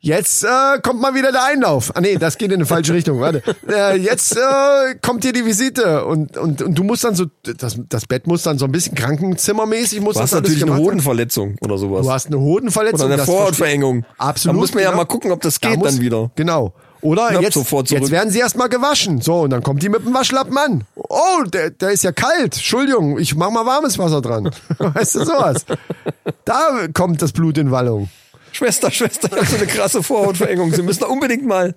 Jetzt 0.00 0.44
äh, 0.44 0.48
kommt 0.80 1.00
mal 1.00 1.14
wieder 1.14 1.32
der 1.32 1.44
Einlauf. 1.44 1.90
Ah 1.96 2.00
nee, 2.00 2.16
das 2.16 2.38
geht 2.38 2.50
in 2.52 2.56
eine 2.58 2.66
falsche 2.66 2.94
Richtung. 2.94 3.18
Warte. 3.20 3.42
Äh, 3.68 3.96
jetzt 3.96 4.36
äh, 4.36 4.94
kommt 5.02 5.24
hier 5.24 5.32
die 5.32 5.44
Visite 5.44 6.04
und, 6.04 6.36
und, 6.36 6.62
und 6.62 6.74
du 6.78 6.84
musst 6.84 7.02
dann 7.02 7.16
so, 7.16 7.26
das, 7.42 7.76
das 7.88 8.06
Bett 8.06 8.28
muss 8.28 8.44
dann 8.44 8.58
so 8.58 8.64
ein 8.66 8.70
bisschen 8.72 8.94
krankenzimmermäßig 8.94 10.00
muss 10.00 10.14
Du 10.14 10.20
das 10.20 10.30
hast 10.32 10.38
alles 10.38 10.50
natürlich 10.50 10.70
eine. 10.72 10.80
Hodenverletzung 10.80 11.56
oder 11.62 11.78
sowas. 11.78 12.06
Du 12.06 12.12
hast 12.12 12.26
eine 12.28 12.38
Hodenverletzung. 12.38 13.00
oder 13.00 13.06
eine 13.06 13.16
das 13.16 13.26
Vorhautverengung. 13.26 14.04
Absolut. 14.18 14.54
Da 14.56 14.60
muss 14.60 14.72
man 14.74 14.82
ja 14.84 14.90
genau. 14.90 15.02
mal 15.02 15.06
gucken, 15.06 15.32
ob 15.32 15.40
das 15.42 15.58
Da 15.58 15.70
geht 15.70 15.78
muss- 15.80 15.90
dann 15.92 16.00
wieder. 16.00 16.30
Genau. 16.36 16.74
Oder 17.00 17.28
Knapp 17.28 17.42
jetzt, 17.42 17.54
sofort 17.54 17.88
zurück. 17.88 18.02
jetzt 18.02 18.10
werden 18.10 18.30
sie 18.30 18.38
erstmal 18.40 18.68
gewaschen. 18.68 19.20
So, 19.20 19.40
und 19.42 19.50
dann 19.50 19.62
kommt 19.62 19.82
die 19.84 19.88
mit 19.88 20.04
dem 20.04 20.14
Waschlappen 20.14 20.56
an. 20.58 20.84
Oh, 20.96 21.42
der, 21.46 21.70
der 21.70 21.90
ist 21.90 22.02
ja 22.04 22.10
kalt. 22.12 22.54
Entschuldigung, 22.56 23.18
ich 23.18 23.34
mach 23.36 23.50
mal 23.50 23.64
warmes 23.66 23.98
Wasser 23.98 24.20
dran. 24.20 24.50
Weißt 24.78 25.14
du 25.16 25.24
sowas? 25.24 25.64
Da 26.44 26.86
kommt 26.94 27.22
das 27.22 27.32
Blut 27.32 27.56
in 27.58 27.70
Wallung. 27.70 28.08
Schwester, 28.58 28.90
Schwester, 28.90 29.28
ich 29.32 29.36
habe 29.38 29.46
so 29.46 29.56
eine 29.56 29.66
krasse 29.66 30.02
Vorhautverengung. 30.02 30.72
Sie 30.74 30.82
müssen 30.82 31.00
da 31.00 31.06
unbedingt 31.06 31.46
mal. 31.46 31.76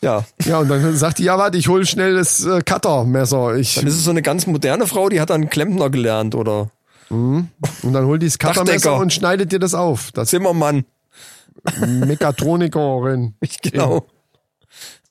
Ja, 0.00 0.24
Ja, 0.44 0.60
und 0.60 0.68
dann 0.68 0.94
sagt 0.96 1.18
die, 1.18 1.24
ja, 1.24 1.36
warte, 1.38 1.58
ich 1.58 1.66
hol 1.66 1.84
schnell 1.84 2.14
das 2.14 2.44
äh, 2.46 2.60
Cuttermesser. 2.64 3.56
Ich, 3.56 3.74
dann 3.74 3.86
ist 3.88 3.94
es 3.94 4.04
so 4.04 4.10
eine 4.10 4.22
ganz 4.22 4.46
moderne 4.46 4.86
Frau, 4.86 5.08
die 5.08 5.20
hat 5.20 5.30
dann 5.30 5.50
Klempner 5.50 5.90
gelernt 5.90 6.36
oder 6.36 6.70
und 7.10 7.48
dann 7.94 8.04
holt 8.06 8.22
die 8.22 8.26
das 8.26 8.38
Cuttermesser 8.38 8.96
und 8.96 9.12
schneidet 9.12 9.50
dir 9.50 9.58
das 9.58 9.74
auf. 9.74 10.12
Das 10.12 10.28
Zimmermann. 10.28 10.84
Mekatronikerin. 11.80 13.34
Genau. 13.62 14.06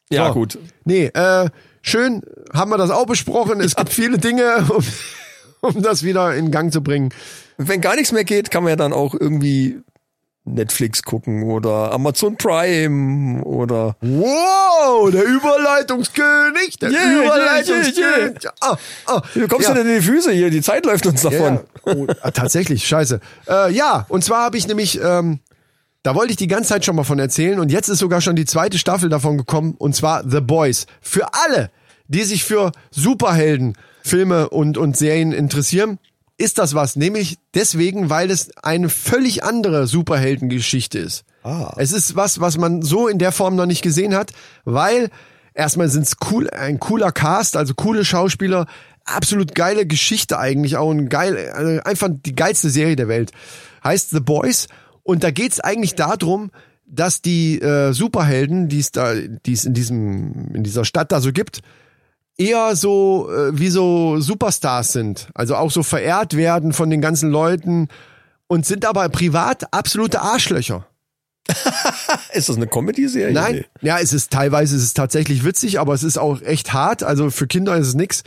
Ja, 0.09 0.27
So. 0.29 0.35
gut. 0.35 0.57
Nee, 0.85 1.07
äh, 1.07 1.49
schön 1.81 2.21
haben 2.53 2.71
wir 2.71 2.77
das 2.77 2.91
auch 2.91 3.07
besprochen. 3.07 3.59
Es 3.59 3.75
gibt 3.75 3.89
viele 3.91 4.17
Dinge, 4.17 4.65
um, 4.69 4.85
um 5.75 5.81
das 5.81 6.03
wieder 6.03 6.33
in 6.33 6.49
Gang 6.49 6.71
zu 6.71 6.81
bringen. 6.81 7.09
Wenn 7.57 7.81
gar 7.81 7.95
nichts 7.95 8.13
mehr 8.13 8.23
geht, 8.23 8.49
kann 8.49 8.63
man 8.63 8.69
ja 8.69 8.75
dann 8.77 8.93
auch 8.93 9.13
irgendwie 9.13 9.81
Netflix 10.47 11.03
gucken 11.03 11.43
oder 11.43 11.91
Amazon 11.91 12.37
Prime 12.37 13.43
oder 13.43 13.95
Wow, 14.01 15.11
der 15.11 15.23
Überleitungskönig, 15.23 16.77
der 16.79 16.91
Yeah, 16.91 17.23
Überleitungskönig. 17.23 18.47
Ah, 18.61 18.77
ah. 19.05 19.21
wie 19.33 19.47
kommst 19.47 19.67
ja. 19.67 19.73
du 19.73 19.83
denn 19.83 19.93
in 19.93 20.01
die 20.01 20.05
Füße 20.05 20.31
hier? 20.31 20.49
Die 20.49 20.61
Zeit 20.61 20.85
läuft 20.85 21.05
uns 21.05 21.21
davon. 21.21 21.59
Ja, 21.85 21.93
oh, 21.93 22.07
ah, 22.21 22.31
tatsächlich, 22.31 22.87
scheiße. 22.87 23.19
Äh, 23.47 23.71
ja, 23.73 24.05
und 24.09 24.23
zwar 24.23 24.43
habe 24.43 24.57
ich 24.57 24.67
nämlich, 24.67 24.99
ähm, 25.01 25.39
da 26.03 26.15
wollte 26.15 26.31
ich 26.31 26.37
die 26.37 26.47
ganze 26.47 26.69
Zeit 26.69 26.85
schon 26.85 26.95
mal 26.95 27.03
von 27.03 27.19
erzählen 27.19 27.59
und 27.59 27.71
jetzt 27.71 27.89
ist 27.89 27.99
sogar 27.99 28.21
schon 28.21 28.35
die 28.35 28.45
zweite 28.45 28.77
Staffel 28.77 29.09
davon 29.09 29.37
gekommen 29.37 29.75
und 29.77 29.95
zwar 29.95 30.23
The 30.27 30.41
Boys. 30.41 30.87
Für 31.01 31.33
alle, 31.33 31.69
die 32.07 32.23
sich 32.23 32.43
für 32.43 32.71
Superhelden, 32.91 33.77
Filme 34.03 34.49
und, 34.49 34.77
und 34.77 34.95
Serien 34.95 35.33
interessieren, 35.33 35.99
ist 36.37 36.57
das 36.57 36.75
was. 36.75 36.95
Nämlich 36.95 37.37
deswegen, 37.53 38.09
weil 38.09 38.29
es 38.29 38.55
eine 38.57 38.89
völlig 38.89 39.43
andere 39.43 39.87
Superheldengeschichte 39.87 40.99
ist. 40.99 41.23
Ah. 41.43 41.73
Es 41.77 41.91
ist 41.91 42.15
was, 42.15 42.39
was 42.39 42.57
man 42.57 42.81
so 42.81 43.07
in 43.07 43.17
der 43.17 43.31
Form 43.31 43.55
noch 43.55 43.65
nicht 43.65 43.81
gesehen 43.81 44.15
hat, 44.15 44.31
weil 44.65 45.09
erstmal 45.53 45.89
sind 45.89 46.03
es 46.03 46.17
cool, 46.29 46.49
ein 46.49 46.79
cooler 46.79 47.11
Cast, 47.11 47.57
also 47.57 47.73
coole 47.73 48.05
Schauspieler, 48.05 48.67
absolut 49.05 49.55
geile 49.55 49.85
Geschichte 49.85 50.37
eigentlich 50.37 50.77
auch 50.77 50.91
ein 50.91 51.09
geil, 51.09 51.51
also 51.53 51.81
einfach 51.83 52.09
die 52.11 52.35
geilste 52.35 52.69
Serie 52.69 52.95
der 52.95 53.07
Welt. 53.07 53.31
Heißt 53.83 54.11
The 54.11 54.19
Boys 54.19 54.67
und 55.03 55.23
da 55.23 55.31
geht's 55.31 55.59
eigentlich 55.59 55.95
darum, 55.95 56.51
dass 56.85 57.21
die 57.21 57.59
äh, 57.59 57.93
Superhelden, 57.93 58.69
die 58.69 58.79
es 58.79 58.91
da, 58.91 59.13
die 59.15 59.53
es 59.53 59.65
in 59.65 59.73
diesem 59.73 60.53
in 60.53 60.63
dieser 60.63 60.85
Stadt 60.85 61.11
da 61.11 61.21
so 61.21 61.31
gibt, 61.31 61.61
eher 62.37 62.75
so 62.75 63.29
äh, 63.31 63.57
wie 63.57 63.69
so 63.69 64.19
Superstars 64.19 64.93
sind, 64.93 65.27
also 65.33 65.55
auch 65.55 65.71
so 65.71 65.83
verehrt 65.83 66.35
werden 66.35 66.73
von 66.73 66.89
den 66.89 67.01
ganzen 67.01 67.29
Leuten 67.29 67.87
und 68.47 68.65
sind 68.65 68.85
aber 68.85 69.09
privat 69.09 69.73
absolute 69.73 70.21
Arschlöcher. 70.21 70.87
Ist 72.33 72.49
das 72.49 72.57
eine 72.57 72.67
Comedy-Serie? 72.67 73.33
Nein, 73.33 73.65
ja, 73.81 73.99
es 73.99 74.11
ist 74.11 74.31
teilweise 74.33 74.75
ist 74.75 74.83
es 74.83 74.93
tatsächlich 74.93 75.45
witzig, 75.45 75.79
aber 75.79 75.93
es 75.93 76.03
ist 76.03 76.17
auch 76.17 76.41
echt 76.41 76.73
hart. 76.73 77.03
Also 77.03 77.29
für 77.29 77.47
Kinder 77.47 77.77
ist 77.77 77.87
es 77.87 77.93
nix. 77.95 78.23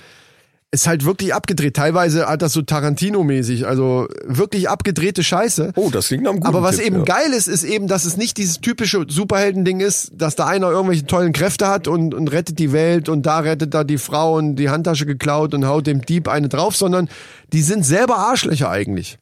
Ist 0.73 0.87
halt 0.87 1.05
wirklich 1.05 1.35
abgedreht. 1.35 1.75
Teilweise 1.75 2.29
hat 2.29 2.43
das 2.43 2.53
so 2.53 2.61
Tarantino-mäßig, 2.63 3.67
also 3.67 4.07
wirklich 4.25 4.69
abgedrehte 4.69 5.25
Scheiße. 5.25 5.73
Oh, 5.75 5.91
das 5.91 6.07
klingt 6.07 6.29
einem 6.29 6.37
guten 6.37 6.47
Aber 6.47 6.63
was 6.63 6.77
Tipp, 6.77 6.87
eben 6.87 6.99
ja. 6.99 7.03
geil 7.03 7.33
ist, 7.33 7.49
ist 7.49 7.65
eben, 7.65 7.89
dass 7.89 8.05
es 8.05 8.17
nicht 8.17 8.37
dieses 8.37 8.61
typische 8.61 9.05
Superhelden-Ding 9.09 9.81
ist, 9.81 10.13
dass 10.15 10.37
da 10.37 10.47
einer 10.47 10.71
irgendwelche 10.71 11.07
tollen 11.07 11.33
Kräfte 11.33 11.67
hat 11.67 11.89
und, 11.89 12.15
und 12.15 12.29
rettet 12.29 12.61
die 12.61 12.73
Welt 12.73 13.09
und 13.09 13.27
da 13.27 13.41
rettet 13.41 13.75
da 13.75 13.83
die 13.83 13.99
Frau 13.99 14.37
und 14.37 14.55
die 14.57 14.71
Handtasche 14.71 15.07
geklaut 15.07 15.55
und 15.55 15.67
haut 15.67 15.89
dem 15.89 16.03
Dieb 16.03 16.29
eine 16.29 16.49
drauf, 16.49 16.77
sondern 16.77 17.09
die 17.53 17.63
sind 17.63 17.85
selber 17.85 18.19
Arschlöcher 18.19 18.71
eigentlich. 18.71 19.19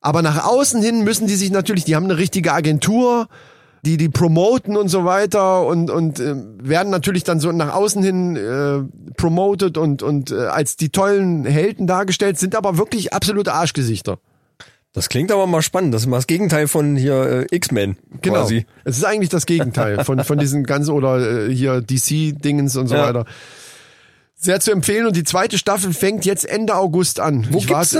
Aber 0.00 0.20
nach 0.20 0.44
außen 0.44 0.82
hin 0.82 1.04
müssen 1.04 1.28
die 1.28 1.36
sich 1.36 1.52
natürlich, 1.52 1.84
die 1.84 1.94
haben 1.94 2.06
eine 2.06 2.18
richtige 2.18 2.52
Agentur, 2.52 3.28
die 3.84 3.96
die 3.96 4.08
promoten 4.08 4.76
und 4.76 4.88
so 4.88 5.04
weiter 5.04 5.66
und 5.66 5.90
und 5.90 6.20
äh, 6.20 6.34
werden 6.62 6.90
natürlich 6.90 7.24
dann 7.24 7.40
so 7.40 7.50
nach 7.52 7.74
außen 7.74 8.02
hin 8.02 8.36
äh, 8.36 9.12
promoted 9.16 9.76
und 9.76 10.02
und 10.02 10.30
äh, 10.30 10.36
als 10.46 10.76
die 10.76 10.90
tollen 10.90 11.44
Helden 11.44 11.86
dargestellt, 11.86 12.38
sind 12.38 12.54
aber 12.54 12.78
wirklich 12.78 13.12
absolute 13.12 13.52
Arschgesichter. 13.52 14.18
Das 14.94 15.08
klingt 15.08 15.32
aber 15.32 15.46
mal 15.46 15.62
spannend. 15.62 15.94
Das 15.94 16.02
ist 16.02 16.06
mal 16.06 16.18
das 16.18 16.26
Gegenteil 16.26 16.68
von 16.68 16.96
hier 16.96 17.46
äh, 17.50 17.56
X-Men 17.56 17.96
Genau. 18.20 18.40
quasi. 18.40 18.66
Es 18.84 18.98
ist 18.98 19.04
eigentlich 19.04 19.30
das 19.30 19.46
Gegenteil 19.46 20.04
von, 20.04 20.22
von 20.22 20.38
diesen 20.38 20.64
ganzen 20.64 20.92
oder 20.92 21.46
äh, 21.48 21.54
hier 21.54 21.80
DC-Dingens 21.80 22.76
und 22.76 22.88
so 22.88 22.94
Ja. 22.94 23.06
weiter. 23.08 23.24
Sehr 24.36 24.60
zu 24.60 24.70
empfehlen 24.72 25.06
und 25.06 25.16
die 25.16 25.24
zweite 25.24 25.56
Staffel 25.56 25.92
fängt 25.92 26.24
jetzt 26.24 26.44
Ende 26.44 26.74
August 26.76 27.20
an. 27.20 27.46
Wo 27.50 27.58
ich 27.58 27.66
gibt's 27.68 27.94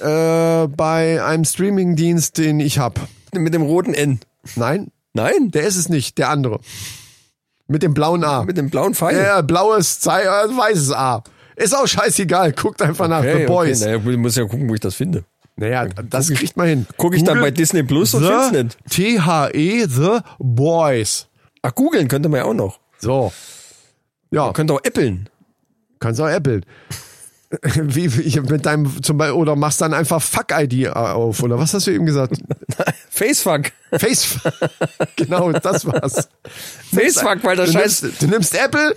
warte, 0.00 0.64
Äh, 0.64 0.68
bei 0.68 1.22
einem 1.24 1.44
Streamingdienst, 1.44 2.38
den 2.38 2.60
ich 2.60 2.78
hab. 2.78 3.00
Mit 3.34 3.52
dem 3.52 3.62
roten 3.62 3.94
N. 3.94 4.20
Nein, 4.54 4.92
Nein? 5.18 5.50
der 5.50 5.62
ist 5.64 5.76
es 5.76 5.88
nicht, 5.88 6.18
der 6.18 6.30
andere. 6.30 6.60
Mit 7.66 7.82
dem 7.82 7.92
blauen 7.94 8.24
A. 8.24 8.44
Mit 8.44 8.56
dem 8.56 8.70
blauen 8.70 8.94
Pfeil? 8.94 9.16
ja, 9.16 9.40
blaues, 9.42 10.00
Zei- 10.00 10.22
äh, 10.22 10.48
weißes 10.56 10.92
A. 10.92 11.22
Ist 11.56 11.76
auch 11.76 11.86
scheißegal, 11.86 12.52
guckt 12.52 12.80
einfach 12.80 13.08
nach 13.08 13.22
The 13.22 13.44
Boys. 13.46 13.82
Okay. 13.82 13.98
Naja, 13.98 14.10
ich 14.10 14.16
muss 14.16 14.36
ja 14.36 14.44
gucken, 14.44 14.68
wo 14.68 14.74
ich 14.74 14.80
das 14.80 14.94
finde. 14.94 15.24
Naja, 15.56 15.86
das 15.86 16.30
kriegt 16.30 16.56
man 16.56 16.68
hin. 16.68 16.86
Guck 16.96 17.16
ich 17.16 17.24
dann 17.24 17.40
bei 17.40 17.50
Disney 17.50 17.82
Plus 17.82 18.14
und 18.14 18.24
find's 18.24 18.50
The 18.50 18.62
nicht. 18.62 18.78
T-H-E, 18.90 19.86
The 19.86 20.18
Boys. 20.38 21.26
Ach, 21.62 21.74
googeln 21.74 22.06
könnte 22.06 22.28
man 22.28 22.38
ja 22.38 22.44
auch 22.46 22.54
noch. 22.54 22.78
So. 22.98 23.32
Ja. 24.30 24.52
Könnte 24.52 24.74
auch 24.74 24.84
äppeln. 24.84 25.28
Kannst 25.98 26.20
auch 26.20 26.28
äppeln. 26.28 26.64
Wie, 27.74 28.14
wie 28.14 28.20
ich 28.20 28.40
mit 28.42 28.66
deinem 28.66 29.02
zum 29.02 29.16
Beispiel, 29.16 29.34
oder 29.40 29.56
machst 29.56 29.80
dann 29.80 29.94
einfach 29.94 30.20
Fuck-ID 30.20 30.90
auf, 30.90 31.42
oder 31.42 31.58
was 31.58 31.72
hast 31.72 31.86
du 31.86 31.92
eben 31.92 32.04
gesagt? 32.04 32.38
Facefuck. 33.10 33.72
Face, 33.92 34.38
genau, 35.16 35.52
das 35.52 35.86
war's. 35.86 36.28
Facefuck, 36.94 37.42
weil 37.42 37.56
das 37.56 37.72
du 37.72 37.78
scheiß... 37.78 38.02
nimmst, 38.02 38.22
du 38.22 38.26
nimmst 38.26 38.54
Apple, 38.54 38.94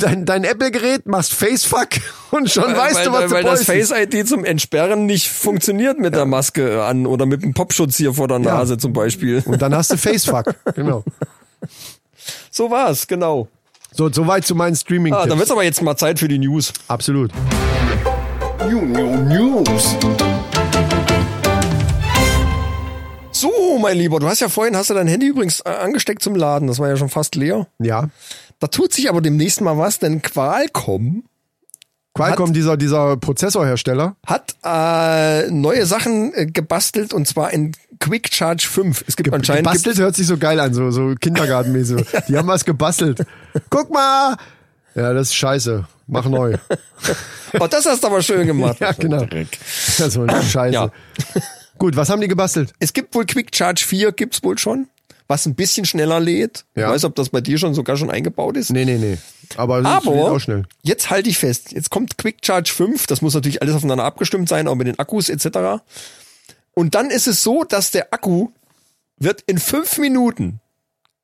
dein, 0.00 0.24
dein 0.24 0.44
Apple-Gerät, 0.44 1.06
machst 1.06 1.34
Facefuck 1.34 1.88
und 2.30 2.50
schon 2.50 2.76
weißt 2.76 2.96
weil, 2.96 3.04
du, 3.04 3.12
was 3.12 3.20
weil, 3.20 3.28
du 3.28 3.34
weil 3.34 3.42
das 3.44 3.64
poistest. 3.64 3.92
Face 3.92 4.14
ID 4.14 4.28
zum 4.28 4.44
Entsperren 4.44 5.06
nicht 5.06 5.30
funktioniert 5.30 5.98
mit 5.98 6.14
der 6.14 6.26
Maske 6.26 6.84
an 6.84 7.06
oder 7.06 7.26
mit 7.26 7.42
dem 7.42 7.54
Popschutz 7.54 7.96
hier 7.96 8.14
vor 8.14 8.28
der 8.28 8.40
Ja. 8.40 8.54
Nase 8.54 8.78
zum 8.78 8.92
Beispiel. 8.92 9.42
Und 9.46 9.62
dann 9.62 9.74
hast 9.74 9.92
du 9.92 9.96
Facefuck, 9.96 10.54
genau. 10.74 11.04
So 12.50 12.70
war's, 12.70 13.06
genau. 13.06 13.48
So, 13.92 14.12
soweit 14.12 14.44
zu 14.46 14.54
meinen 14.54 14.76
streaming 14.76 15.14
Ah, 15.14 15.26
dann 15.26 15.38
wird's 15.38 15.50
aber 15.50 15.64
jetzt 15.64 15.80
mal 15.80 15.96
Zeit 15.96 16.18
für 16.18 16.28
die 16.28 16.38
News. 16.38 16.72
Absolut. 16.88 17.30
So, 23.76 23.82
mein 23.82 23.98
Lieber, 23.98 24.18
du 24.20 24.26
hast 24.26 24.40
ja 24.40 24.48
vorhin, 24.48 24.74
hast 24.74 24.88
du 24.88 24.94
dein 24.94 25.06
Handy 25.06 25.26
übrigens 25.26 25.60
äh, 25.60 25.68
angesteckt 25.68 26.22
zum 26.22 26.34
Laden. 26.34 26.66
Das 26.66 26.78
war 26.78 26.88
ja 26.88 26.96
schon 26.96 27.10
fast 27.10 27.34
leer. 27.34 27.66
Ja. 27.78 28.08
Da 28.58 28.68
tut 28.68 28.94
sich 28.94 29.10
aber 29.10 29.20
demnächst 29.20 29.60
mal 29.60 29.76
was, 29.76 29.98
denn 29.98 30.22
Qualcomm 30.22 31.24
Qualcomm, 32.14 32.54
dieser, 32.54 32.78
dieser 32.78 33.18
Prozessorhersteller. 33.18 34.16
hat 34.26 34.56
äh, 34.64 35.50
neue 35.50 35.84
Sachen 35.84 36.32
äh, 36.32 36.46
gebastelt 36.46 37.12
und 37.12 37.28
zwar 37.28 37.52
in 37.52 37.72
Quick 38.00 38.32
Charge 38.32 38.66
5. 38.66 39.04
Es 39.06 39.16
gibt 39.16 39.34
anscheinend 39.34 39.64
Gebastelt 39.64 39.98
hört 39.98 40.16
sich 40.16 40.26
so 40.26 40.38
geil 40.38 40.58
an, 40.58 40.72
so, 40.72 40.90
so 40.90 41.14
Kindergartenmäßig. 41.20 42.06
Die 42.28 42.38
haben 42.38 42.48
was 42.48 42.64
gebastelt. 42.64 43.26
Guck 43.68 43.92
mal! 43.92 44.36
Ja, 44.94 45.12
das 45.12 45.28
ist 45.28 45.34
scheiße. 45.34 45.86
Mach 46.06 46.24
neu. 46.24 46.56
Oh, 47.58 47.66
das 47.68 47.86
hast 47.86 48.02
du 48.02 48.08
aber 48.08 48.20
schön 48.22 48.46
gemacht. 48.46 48.76
Ja, 48.80 48.92
genau. 48.92 49.24
Das 49.24 50.00
ist 50.00 50.18
wohl 50.18 50.28
scheiße. 50.28 50.74
Ja. 50.74 50.90
Gut, 51.78 51.96
was 51.96 52.08
haben 52.08 52.20
die 52.20 52.28
gebastelt? 52.28 52.72
Es 52.78 52.92
gibt 52.92 53.14
wohl 53.14 53.26
Quick 53.26 53.54
Charge 53.54 53.84
4, 53.86 54.12
gibt's 54.12 54.42
wohl 54.42 54.58
schon, 54.58 54.88
was 55.28 55.46
ein 55.46 55.54
bisschen 55.54 55.84
schneller 55.84 56.20
lädt. 56.20 56.64
Ja. 56.74 56.86
Ich 56.88 56.94
weiß, 56.94 57.04
ob 57.04 57.14
das 57.14 57.28
bei 57.28 57.40
dir 57.40 57.58
schon 57.58 57.74
sogar 57.74 57.96
schon 57.96 58.10
eingebaut 58.10 58.56
ist. 58.56 58.70
Nee, 58.70 58.84
nee, 58.84 58.98
nee. 58.98 59.18
Aber 59.56 59.84
Aber 59.84 60.38
jetzt 60.82 61.10
halte 61.10 61.28
ich 61.28 61.38
fest, 61.38 61.72
jetzt 61.72 61.90
kommt 61.90 62.18
Quick 62.18 62.38
Charge 62.44 62.72
5, 62.72 63.06
das 63.06 63.22
muss 63.22 63.34
natürlich 63.34 63.62
alles 63.62 63.74
aufeinander 63.74 64.04
abgestimmt 64.04 64.48
sein, 64.48 64.68
auch 64.68 64.74
mit 64.74 64.86
den 64.86 64.98
Akkus 64.98 65.28
etc. 65.28 65.82
Und 66.74 66.94
dann 66.94 67.10
ist 67.10 67.26
es 67.26 67.42
so, 67.42 67.64
dass 67.64 67.90
der 67.90 68.12
Akku 68.12 68.48
wird 69.18 69.42
in 69.46 69.58
fünf 69.58 69.98
Minuten 69.98 70.60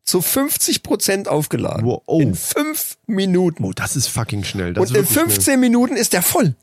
zu 0.05 0.20
50 0.20 0.82
Prozent 0.82 1.28
aufgeladen. 1.28 1.86
Wow, 1.86 2.03
oh. 2.07 2.20
In 2.20 2.34
fünf 2.34 2.96
Minuten. 3.07 3.64
Oh, 3.64 3.72
das 3.72 3.96
ist 3.96 4.09
fucking 4.09 4.44
schnell. 4.44 4.74
Das 4.74 4.82
Und 4.82 4.88
in 4.96 5.03
wirklich 5.03 5.18
15 5.18 5.42
Schnell. 5.42 5.57
Minuten 5.59 5.96
ist 5.96 6.12
der 6.12 6.22
voll. 6.22 6.55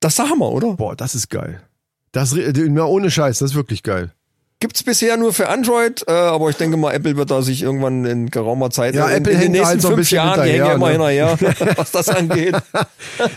Das 0.00 0.12
ist 0.12 0.18
der 0.18 0.30
Hammer, 0.30 0.50
oder? 0.50 0.74
Boah, 0.74 0.96
das 0.96 1.14
ist 1.14 1.28
geil. 1.30 1.62
Das, 2.14 2.32
na, 2.32 2.84
ohne 2.84 3.10
Scheiß, 3.10 3.40
das 3.40 3.50
ist 3.50 3.56
wirklich 3.56 3.82
geil. 3.82 4.12
Gibt's 4.60 4.84
bisher 4.84 5.16
nur 5.16 5.34
für 5.34 5.48
Android, 5.48 6.04
äh, 6.06 6.12
aber 6.12 6.48
ich 6.48 6.56
denke 6.56 6.76
mal, 6.76 6.94
Apple 6.94 7.16
wird 7.16 7.32
da 7.32 7.42
sich 7.42 7.62
irgendwann 7.64 8.04
in 8.04 8.30
geraumer 8.30 8.70
Zeit, 8.70 8.94
Ja, 8.94 9.08
in, 9.08 9.16
Apple 9.16 9.32
in 9.32 9.40
den 9.40 9.50
nächsten 9.50 9.68
halt 9.68 9.82
so 9.82 9.88
ein 9.88 9.94
fünf 9.96 10.10
Jahren, 10.12 10.44
die 10.44 10.50
hängen 10.50 10.64
ja 10.64 10.72
immer 10.74 10.90
hinterher, 10.90 11.36
hinterher, 11.36 11.74
was 11.76 11.90
das 11.90 12.08
angeht. 12.08 12.54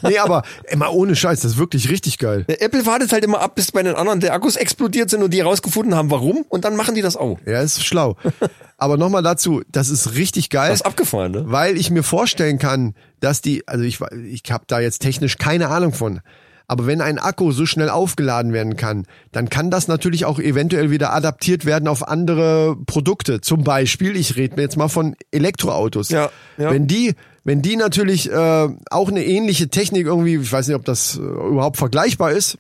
Nee, 0.04 0.20
aber 0.20 0.44
immer 0.70 0.94
ohne 0.94 1.16
Scheiß, 1.16 1.40
das 1.40 1.54
ist 1.54 1.58
wirklich 1.58 1.90
richtig 1.90 2.20
geil. 2.20 2.46
Apple 2.48 2.86
wartet 2.86 3.12
halt 3.12 3.26
immer 3.26 3.42
ab, 3.42 3.56
bis 3.56 3.72
bei 3.72 3.82
den 3.82 3.96
anderen 3.96 4.20
der 4.20 4.34
Akkus 4.34 4.56
explodiert 4.56 5.10
sind 5.10 5.24
und 5.24 5.34
die 5.34 5.40
herausgefunden 5.40 5.96
haben, 5.96 6.12
warum, 6.12 6.46
und 6.48 6.64
dann 6.64 6.76
machen 6.76 6.94
die 6.94 7.02
das 7.02 7.18
auch. 7.18 7.40
Ja, 7.48 7.62
ist 7.62 7.84
schlau. 7.84 8.16
Aber 8.78 8.96
nochmal 8.96 9.24
dazu, 9.24 9.64
das 9.72 9.90
ist 9.90 10.14
richtig 10.14 10.52
geil. 10.52 10.70
Das 10.70 10.82
ist 10.82 10.86
abgefahren, 10.86 11.32
ne? 11.32 11.44
weil 11.48 11.78
ich 11.78 11.90
mir 11.90 12.04
vorstellen 12.04 12.60
kann, 12.60 12.94
dass 13.22 13.42
die, 13.42 13.68
also 13.68 13.84
ich, 13.84 14.00
ich 14.32 14.44
habe 14.52 14.66
da 14.68 14.80
jetzt 14.80 15.00
technisch 15.00 15.40
keine 15.40 15.70
Ahnung 15.70 15.94
von, 15.94 16.22
aber 16.68 16.86
wenn 16.86 17.02
ein 17.02 17.18
Akku 17.18 17.52
so 17.52 17.66
schnell 17.66 17.90
aufgeladen 17.90 18.52
werden 18.52 18.76
kann, 18.76 19.06
dann 19.32 19.50
kann 19.50 19.72
das 19.72 19.88
natürlich 19.88 20.26
auch 20.26 20.38
eventuell 20.38 20.92
wieder 20.92 21.14
adaptiert 21.14 21.66
werden 21.66 21.88
auf 21.88 22.08
andere 22.08 22.76
Produkte. 22.86 23.40
Zum 23.40 23.64
Beispiel, 23.64 24.18
ich 24.18 24.36
rede 24.36 24.58
mir 24.58 24.64
jetzt 24.64 24.78
mal 24.78 24.90
von 24.90 25.16
Elektroautos. 25.32 26.10
Ja, 26.10 26.30
ja. 26.58 26.72
Wenn 26.72 26.88
die, 26.88 27.16
wenn 27.46 27.62
die 27.62 27.78
natürlich 27.78 28.30
äh, 28.30 28.68
auch 28.90 29.10
eine 29.10 29.24
ähnliche 29.24 29.70
Technik 29.70 30.06
irgendwie, 30.08 30.36
ich 30.36 30.52
weiß 30.52 30.68
nicht, 30.68 30.76
ob 30.76 30.84
das 30.84 31.18
äh, 31.18 31.22
überhaupt 31.22 31.78
vergleichbar 31.78 32.32
ist, 32.32 32.58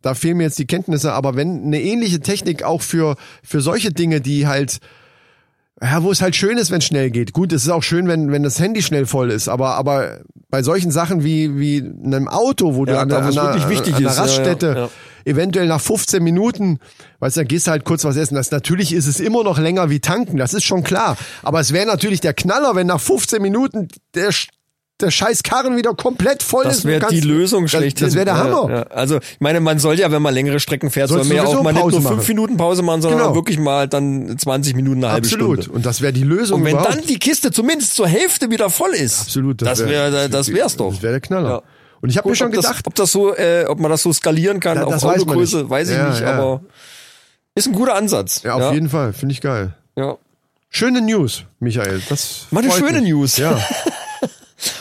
da 0.00 0.14
fehlen 0.14 0.38
mir 0.38 0.44
jetzt 0.44 0.58
die 0.58 0.66
Kenntnisse, 0.66 1.12
aber 1.12 1.36
wenn 1.36 1.64
eine 1.64 1.80
ähnliche 1.80 2.20
Technik 2.20 2.62
auch 2.64 2.82
für, 2.82 3.16
für 3.42 3.60
solche 3.60 3.92
Dinge, 3.92 4.20
die 4.20 4.46
halt, 4.46 4.78
ja, 5.80 6.02
wo 6.02 6.10
es 6.10 6.22
halt 6.22 6.34
schön 6.36 6.56
ist, 6.58 6.70
wenn 6.70 6.78
es 6.78 6.86
schnell 6.86 7.10
geht. 7.10 7.32
Gut, 7.32 7.52
es 7.52 7.64
ist 7.64 7.68
auch 7.68 7.82
schön, 7.82 8.08
wenn, 8.08 8.32
wenn 8.32 8.42
das 8.42 8.58
Handy 8.58 8.82
schnell 8.82 9.06
voll 9.06 9.30
ist, 9.30 9.48
aber, 9.48 9.76
aber 9.76 10.22
bei 10.52 10.62
solchen 10.62 10.90
Sachen 10.90 11.24
wie, 11.24 11.58
wie 11.58 11.78
einem 12.04 12.28
Auto, 12.28 12.74
wo 12.74 12.84
du 12.84 12.92
Ja, 12.92 13.00
an, 13.00 13.10
es 13.10 13.16
an, 13.16 13.34
wirklich 13.34 13.62
einer- 13.62 13.70
wichtig 13.70 13.94
an 13.94 14.02
der 14.02 14.10
ist, 14.10 14.16
ja, 14.18 14.24
ja, 14.24 14.28
Raststätte 14.30 14.90
eventuell 15.24 15.66
nach 15.66 15.80
15 15.80 16.22
Minuten, 16.22 16.78
weißt 17.20 17.36
du, 17.36 17.40
dann 17.40 17.48
gehst 17.48 17.66
du 17.66 17.70
halt 17.70 17.84
kurz 17.84 18.04
was 18.04 18.16
essen. 18.16 18.34
Das, 18.34 18.50
natürlich 18.50 18.92
ist 18.92 19.06
es 19.06 19.18
immer 19.20 19.44
noch 19.44 19.58
länger 19.58 19.88
wie 19.88 20.00
tanken, 20.00 20.36
das 20.36 20.52
ist 20.52 20.64
schon 20.64 20.82
klar. 20.82 21.16
Aber 21.42 21.60
es 21.60 21.72
wäre 21.72 21.86
natürlich 21.86 22.20
der 22.20 22.34
Knaller, 22.34 22.74
wenn 22.74 22.88
nach 22.88 23.00
15 23.00 23.40
Minuten 23.40 23.88
der, 24.14 24.30
der 25.02 25.10
scheiß 25.10 25.42
Karren 25.42 25.76
wieder 25.76 25.92
komplett 25.94 26.42
voll 26.42 26.64
ist. 26.64 26.78
Das 26.78 26.84
wäre 26.84 27.06
die 27.08 27.20
Lösung 27.20 27.68
schlecht. 27.68 28.00
Das, 28.00 28.08
das 28.10 28.14
wäre 28.14 28.24
der 28.24 28.38
Hammer. 28.38 28.70
Ja, 28.70 28.82
also, 28.84 29.18
ich 29.18 29.40
meine, 29.40 29.60
man 29.60 29.78
soll 29.78 29.98
ja, 29.98 30.10
wenn 30.10 30.22
man 30.22 30.32
längere 30.32 30.60
Strecken 30.60 30.90
fährt, 30.90 31.08
soll 31.10 31.24
man 31.24 31.36
ja 31.36 31.44
auch 31.44 31.62
mal 31.62 31.72
nicht 31.72 31.84
nur 31.90 32.00
fünf. 32.02 32.26
Minuten 32.28 32.56
Pause 32.56 32.82
machen, 32.82 33.02
sondern 33.02 33.20
Genau. 33.20 33.34
wirklich 33.34 33.58
mal 33.58 33.88
dann 33.88 34.38
20 34.38 34.74
Minuten, 34.76 35.04
eine 35.04 35.12
halbe 35.12 35.26
Absolut. 35.26 35.62
Stunde. 35.64 35.76
Und 35.76 35.84
das 35.86 36.00
wäre 36.00 36.12
die 36.12 36.22
Lösung 36.24 36.60
Und 36.60 36.64
wenn 36.66 36.72
überhaupt. 36.76 36.94
dann 36.94 37.06
die 37.06 37.18
Kiste 37.18 37.50
zumindest 37.50 37.94
zur 37.96 38.06
Hälfte 38.08 38.50
wieder 38.50 38.70
voll 38.70 38.90
ist, 38.94 39.20
Absolut. 39.22 39.60
das 39.60 39.80
wär- 39.80 40.12
wäre, 40.12 40.28
das 40.30 40.52
wär's 40.52 40.76
doch. 40.76 40.90
Das 40.92 41.02
wäre 41.02 41.12
der 41.12 41.20
Knaller. 41.20 41.48
Ja. 41.50 41.62
Und 42.00 42.08
ich 42.10 42.16
habe 42.18 42.28
mir 42.28 42.34
schon 42.34 42.48
ob 42.48 42.54
das, 42.54 42.64
gedacht, 42.66 42.86
ob 42.86 42.94
das 42.94 43.12
so, 43.12 43.34
äh, 43.36 43.64
ob 43.68 43.78
man 43.78 43.90
das 43.90 44.02
so 44.02 44.12
skalieren 44.12 44.58
kann 44.60 44.76
Ja, 44.76 44.84
auf 44.84 44.92
das 44.92 45.04
Autogröße, 45.04 45.68
weiß 45.70 45.88
ich 45.90 45.96
Ja, 45.96 46.08
nicht, 46.10 46.20
ja. 46.20 46.34
aber 46.34 46.60
ist 47.54 47.66
ein 47.68 47.74
guter 47.74 47.94
Ansatz. 47.94 48.42
ja, 48.42 48.54
auf 48.54 48.72
jeden 48.74 48.88
Fall, 48.88 49.12
finde 49.12 49.32
ich 49.34 49.40
geil. 49.40 49.74
Ja. 49.96 50.16
Schöne 50.70 51.02
News, 51.02 51.44
Michael. 51.60 52.00
Das 52.08 52.46
Mal 52.50 52.60
eine 52.60 52.70
freut 52.70 52.78
schöne 52.80 53.00
mich. 53.02 53.10
News. 53.10 53.36
Ja. 53.36 53.60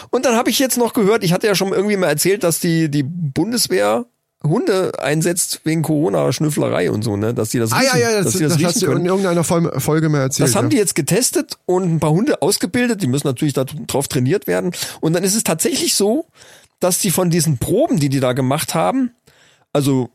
Und 0.10 0.26
dann 0.26 0.36
habe 0.36 0.50
ich 0.50 0.60
jetzt 0.60 0.78
noch 0.78 0.94
gehört, 0.94 1.24
ich 1.24 1.34
hatte 1.34 1.48
ja 1.48 1.56
schon 1.56 1.72
irgendwie 1.74 1.98
mal 1.98 2.08
erzählt, 2.08 2.44
dass 2.44 2.60
die, 2.60 2.90
die 2.90 3.04
Bundeswehr 3.04 4.06
Hunde 4.44 4.94
einsetzt 5.00 5.62
wegen 5.66 5.84
Corona-Schnüfflerei 5.84 6.90
und 6.90 7.04
so, 7.04 7.16
ne? 7.16 7.32
Dass 7.34 7.50
die 7.50 7.60
das 7.60 7.72
Ah 7.72 7.78
riechen, 7.80 8.00
ja, 8.00 8.10
ja, 8.12 8.24
das, 8.24 8.26
dass 8.26 8.34
die 8.38 8.44
das, 8.44 8.54
das, 8.54 8.64
hast 8.64 8.76
riechen 8.78 8.80
du 8.80 8.86
in 8.88 8.94
können. 8.98 9.06
irgendeiner 9.06 9.44
Fol- 9.44 9.80
Folge 9.80 10.10
mal 10.10 10.22
erzählt. 10.22 10.50
Das 10.50 10.56
haben 10.56 10.66
ja. 10.66 10.70
die 10.70 10.78
jetzt 10.78 10.96
getestet 10.96 11.60
und 11.68 11.84
ein 11.84 12.00
paar 12.00 12.10
Hunde 12.10 12.42
ausgebildet. 12.42 13.04
Die 13.04 13.08
müssen 13.08 13.28
natürlich 13.28 13.54
darauf 13.54 14.08
trainiert 14.08 14.48
werden. 14.48 14.72
Und 15.00 15.14
dann 15.14 15.24
ist 15.24 15.36
es 15.36 15.44
tatsächlich 15.44 15.94
so, 15.94 16.26
dass 16.80 16.98
die 16.98 17.12
von 17.12 17.30
diesen 17.30 17.60
Proben, 17.60 18.00
die 18.00 18.10
die 18.10 18.20
da 18.20 18.34
gemacht 18.34 18.74
haben, 18.74 19.12
also 19.74 20.10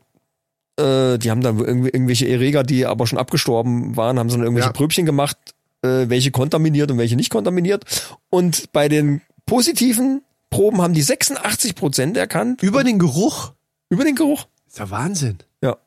äh, 0.77 1.17
die 1.17 1.31
haben 1.31 1.39
da 1.41 1.51
irgendwie, 1.51 1.89
irgendwelche 1.89 2.27
Erreger, 2.27 2.63
die 2.63 2.85
aber 2.85 3.07
schon 3.07 3.17
abgestorben 3.19 3.95
waren, 3.95 4.19
haben 4.19 4.29
so 4.29 4.37
irgendwelche 4.37 4.67
Ja. 4.67 4.73
Pröbchen 4.73 5.05
gemacht, 5.05 5.37
äh, 5.83 6.09
welche 6.09 6.31
kontaminiert 6.31 6.91
und 6.91 6.97
welche 6.97 7.15
nicht 7.15 7.29
kontaminiert. 7.29 7.85
Und 8.29 8.73
bei 8.73 8.89
den 8.89 9.21
positiven 9.47 10.21
Proben 10.51 10.81
haben 10.81 10.93
die 10.93 11.01
86 11.01 11.73
Prozent 11.73 12.15
erkannt 12.15 12.61
Über 12.61 12.83
den 12.83 12.99
Geruch? 12.99 13.53
über 13.89 14.03
den 14.03 14.15
Geruch. 14.15 14.45
Ist 14.67 14.77
ja 14.79 14.89
Wahnsinn. 14.91 15.37
Ja. 15.61 15.77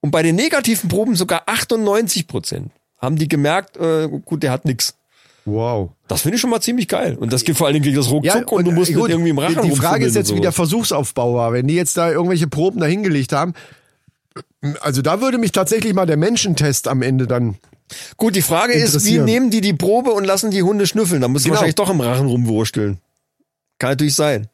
Und 0.00 0.10
bei 0.10 0.22
den 0.22 0.34
negativen 0.36 0.88
Proben 0.88 1.14
sogar 1.14 1.42
98 1.46 2.26
Prozent 2.26 2.72
haben 2.98 3.16
die 3.16 3.28
gemerkt, 3.28 3.76
äh, 3.76 4.08
gut, 4.08 4.42
der 4.42 4.50
hat 4.50 4.64
nix. 4.64 4.96
Wow. 5.44 5.90
Das 6.08 6.22
finde 6.22 6.36
ich 6.36 6.40
schon 6.40 6.50
mal 6.50 6.60
ziemlich 6.60 6.88
geil. 6.88 7.16
Und 7.20 7.32
das 7.32 7.44
geht 7.44 7.56
vor 7.56 7.66
allen 7.66 7.74
Dingen 7.74 7.84
gegen 7.84 7.96
das 7.96 8.10
Ruckzuck 8.10 8.50
und, 8.50 8.64
du 8.64 8.72
musst 8.72 8.90
äh, 8.90 8.94
nicht 8.94 9.00
gut, 9.00 9.10
irgendwie 9.10 9.30
im 9.30 9.38
Rachen 9.38 9.62
Die 9.62 9.68
die 9.70 9.76
Frage 9.76 10.04
ist 10.04 10.16
jetzt, 10.16 10.30
und 10.30 10.38
wie 10.38 10.40
der. 10.40 10.50
Versuchsaufbau 10.52 11.34
war. 11.36 11.52
Wenn 11.52 11.66
die 11.68 11.74
jetzt 11.74 11.96
da 11.96 12.10
irgendwelche 12.10 12.48
Proben 12.48 12.80
da 12.80 12.86
hingelegt 12.86 13.32
haben, 13.32 13.54
also 14.80 15.02
da 15.02 15.20
würde 15.20 15.38
mich 15.38 15.52
tatsächlich 15.52 15.94
mal 15.94 16.06
der 16.06 16.16
Menschentest 16.16 16.88
am 16.88 17.02
Ende 17.02 17.26
dann. 17.26 17.56
Gut, 18.16 18.34
die 18.36 18.42
Frage 18.42 18.72
ist, 18.72 19.04
wie 19.04 19.18
nehmen 19.18 19.50
die 19.50 19.60
die 19.60 19.72
Probe 19.74 20.10
und 20.10 20.24
lassen 20.24 20.50
die 20.50 20.62
Hunde 20.62 20.86
schnüffeln? 20.86 21.20
Da 21.20 21.28
muss 21.28 21.42
Genau. 21.44 21.54
wahrscheinlich 21.54 21.76
doch 21.76 21.90
im 21.90 22.00
Rachen 22.00 22.26
rumwursteln. 22.26 22.98
Kann 23.78 23.90
natürlich 23.90 24.14
sein. 24.14 24.48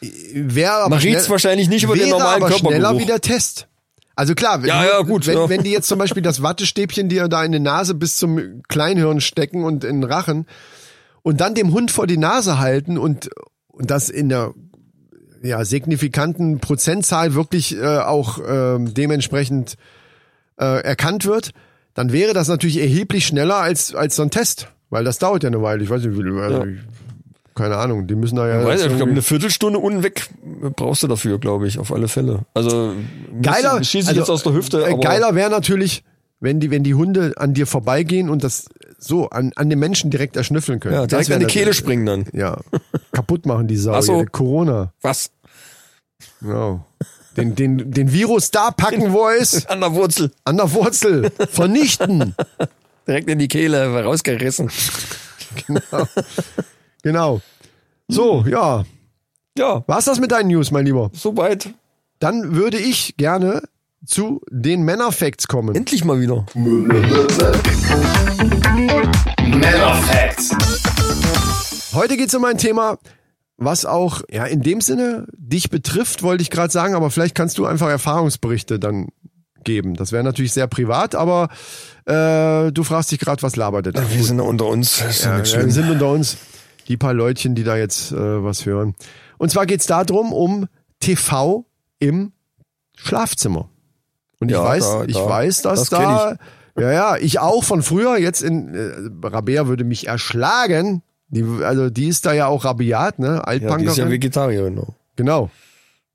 Wäre 0.00 0.72
aber 0.72 0.90
Man 0.90 1.00
schnell- 1.00 1.28
wahrscheinlich 1.28 1.68
nicht 1.68 1.84
über 1.84 1.96
den 1.96 2.10
normalen 2.10 2.42
aber 2.42 2.52
schneller 2.52 2.70
Körpergeruch. 2.80 3.00
wie 3.00 3.06
der 3.06 3.20
Test. 3.20 3.66
Also 4.14 4.34
klar, 4.34 4.60
wenn, 4.62 4.68
Ja, 4.68 4.84
ja, 4.84 5.00
gut, 5.02 5.26
wenn, 5.26 5.36
ja. 5.38 5.48
wenn 5.48 5.62
die 5.62 5.70
jetzt 5.70 5.88
zum 5.88 5.98
Beispiel 5.98 6.22
das 6.22 6.42
Wattestäbchen 6.42 7.08
dir 7.08 7.28
da 7.28 7.44
in 7.44 7.52
die 7.52 7.60
Nase 7.60 7.94
bis 7.94 8.16
zum 8.16 8.62
Kleinhirn 8.68 9.20
stecken 9.20 9.64
und 9.64 9.84
in 9.84 10.02
den 10.02 10.10
Rachen 10.10 10.46
und 11.22 11.40
dann 11.40 11.54
dem 11.54 11.72
Hund 11.72 11.90
vor 11.90 12.06
die 12.06 12.16
Nase 12.18 12.58
halten 12.58 12.98
und, 12.98 13.30
und 13.68 13.90
das 13.90 14.08
in 14.10 14.28
der 14.28 14.52
ja, 15.42 15.64
signifikanten 15.64 16.60
Prozentzahl 16.60 17.34
wirklich 17.34 17.76
äh, 17.76 17.98
auch 17.98 18.38
ähm, 18.46 18.92
dementsprechend 18.94 19.76
äh, 20.58 20.82
erkannt 20.82 21.24
wird, 21.26 21.50
dann 21.96 22.12
wäre 22.12 22.32
das 22.32 22.46
natürlich 22.46 22.78
erheblich 22.80 23.26
schneller 23.26 23.56
als, 23.56 23.94
als 23.94 24.14
so 24.16 24.22
ein 24.22 24.30
Test. 24.30 24.68
Weil 24.88 25.02
das 25.02 25.18
dauert 25.18 25.42
ja 25.42 25.48
eine 25.48 25.60
Weile. 25.62 25.82
Ich 25.82 25.90
weiß 25.90 26.02
nicht, 26.04 26.16
wie, 26.16 26.40
also, 26.40 26.64
ich- 26.64 26.78
keine 27.56 27.76
Ahnung, 27.78 28.06
die 28.06 28.14
müssen 28.14 28.36
da 28.36 28.46
ja. 28.46 28.60
Ich 28.60 28.66
weiß, 28.66 28.82
ich 28.86 28.96
glaube, 28.96 29.10
eine 29.10 29.22
Viertelstunde 29.22 29.78
unten 29.78 30.02
weg 30.02 30.28
brauchst 30.76 31.02
du 31.02 31.06
dafür, 31.08 31.38
glaube 31.38 31.66
ich, 31.66 31.78
auf 31.78 31.90
alle 31.92 32.06
Fälle. 32.06 32.40
Also 32.54 32.92
Geiler, 33.42 33.82
schieße 33.82 33.98
ich 33.98 34.08
also, 34.08 34.20
jetzt 34.20 34.30
aus 34.30 34.42
der 34.42 34.52
Hüfte. 34.52 34.86
äh, 34.86 34.96
geiler 35.00 35.34
wäre 35.34 35.50
natürlich, 35.50 36.04
wenn 36.38 36.60
die, 36.60 36.70
wenn 36.70 36.84
die 36.84 36.94
Hunde 36.94 37.32
an 37.38 37.54
dir 37.54 37.66
vorbeigehen 37.66 38.28
und 38.28 38.44
das 38.44 38.66
so 38.98 39.30
an, 39.30 39.52
an 39.56 39.70
den 39.70 39.78
Menschen 39.78 40.10
direkt 40.10 40.36
erschnüffeln 40.36 40.80
können. 40.80 40.94
ja, 40.94 41.06
direkt 41.06 41.32
an 41.32 41.40
die 41.40 41.46
Kehle 41.46 41.72
springen 41.72 42.04
dann. 42.06 42.26
Ja, 42.32 42.58
kaputt 43.12 43.46
machen 43.46 43.66
die 43.66 43.76
Sau. 43.78 44.00
So. 44.02 44.18
ja, 44.20 44.24
Corona. 44.26 44.92
Was? 45.00 45.30
Genau. 46.42 46.84
Den, 47.36 47.54
den, 47.54 47.90
den 47.90 48.12
Virus 48.12 48.50
da 48.50 48.70
packen, 48.70 49.12
wo 49.12 49.26
er 49.28 49.36
ist, 49.36 49.68
An 49.70 49.80
der 49.80 49.92
Wurzel. 49.94 50.30
an 50.44 50.56
der 50.56 50.72
Wurzel, 50.72 51.30
vernichten. 51.50 52.34
Direkt 53.06 53.28
in 53.28 53.38
die 53.38 53.48
Kehle 53.48 54.02
rausgerissen. 54.04 54.70
Genau. 57.02 57.40
So, 58.08 58.44
ja. 58.48 58.84
Ja, 59.58 59.84
War's 59.86 60.04
das 60.06 60.18
mit 60.20 60.32
deinen 60.32 60.48
News, 60.48 60.70
mein 60.70 60.84
Lieber? 60.86 61.10
soweit. 61.14 61.70
Dann 62.18 62.54
würde 62.54 62.78
ich 62.78 63.16
gerne 63.16 63.62
zu 64.04 64.40
den 64.50 64.82
Männerfacts 64.82 65.48
kommen. 65.48 65.74
Endlich 65.74 66.04
mal 66.04 66.20
wieder. 66.20 66.46
Männer 69.46 69.94
Facts. 70.02 70.50
Heute 71.94 72.16
geht's 72.16 72.34
um 72.34 72.44
ein 72.44 72.58
Thema, 72.58 72.98
was 73.58 73.84
auch 73.86 74.22
ja 74.30 74.44
in 74.44 74.62
dem 74.62 74.80
Sinne 74.80 75.26
dich 75.36 75.70
betrifft, 75.70 76.22
wollte 76.22 76.42
ich 76.42 76.50
gerade 76.50 76.72
sagen, 76.72 76.94
aber 76.94 77.10
vielleicht 77.10 77.34
kannst 77.34 77.58
du 77.58 77.66
einfach 77.66 77.88
Erfahrungsberichte 77.88 78.78
dann 78.78 79.08
geben. 79.64 79.94
Das 79.94 80.12
wäre 80.12 80.22
natürlich 80.22 80.52
sehr 80.52 80.66
privat, 80.66 81.14
aber 81.14 81.48
äh, 82.04 82.70
du 82.72 82.84
fragst 82.84 83.10
dich 83.10 83.18
gerade, 83.18 83.42
was 83.42 83.56
labert 83.56 83.86
der 83.86 83.92
da? 83.94 84.02
Wir 84.12 84.22
sind 84.22 84.40
unter 84.40 84.66
uns. 84.66 85.00
Ja, 85.22 85.38
Ja, 85.38 85.44
wir 85.64 85.72
sind 85.72 85.90
unter 85.90 86.10
uns 86.10 86.36
die 86.88 86.96
paar 86.96 87.14
Leutchen, 87.14 87.54
die 87.56 87.64
da 87.64 87.76
jetzt 87.76 88.12
äh, 88.12 88.44
was 88.44 88.64
hören. 88.66 88.94
Und 89.38 89.50
zwar 89.50 89.66
geht's 89.66 89.86
darum, 89.86 90.32
um 90.32 90.68
TV 91.00 91.64
im 91.98 92.32
Schlafzimmer. 92.96 93.68
Und 94.38 94.50
ich 94.50 94.56
Ja, 94.56 94.62
weiß, 94.64 94.84
da- 94.84 95.04
ich 95.04 95.14
da- 95.16 95.28
weiß, 95.28 95.62
dass 95.62 95.80
das 95.80 95.88
da, 95.88 96.36
ja, 96.78 96.92
ja, 96.92 97.16
ich 97.16 97.38
auch 97.40 97.64
von 97.64 97.82
früher, 97.82 98.18
jetzt 98.18 98.42
in, 98.42 98.74
äh, 98.74 99.26
Rabea 99.26 99.66
würde 99.66 99.82
mich 99.84 100.06
erschlagen. 100.06 101.02
Die, 101.28 101.44
also 101.62 101.90
die 101.90 102.08
ist 102.08 102.24
da 102.26 102.32
ja 102.32 102.46
auch 102.46 102.64
rabiat, 102.64 103.18
ne? 103.18 103.26
Ja, 103.26 103.40
die 103.40 103.46
Altpunkerin. 103.46 103.88
ist 103.88 103.96
ja 103.96 104.10
Vegetarierin. 104.10 104.74
ne? 104.74 104.86
genau. 105.16 105.50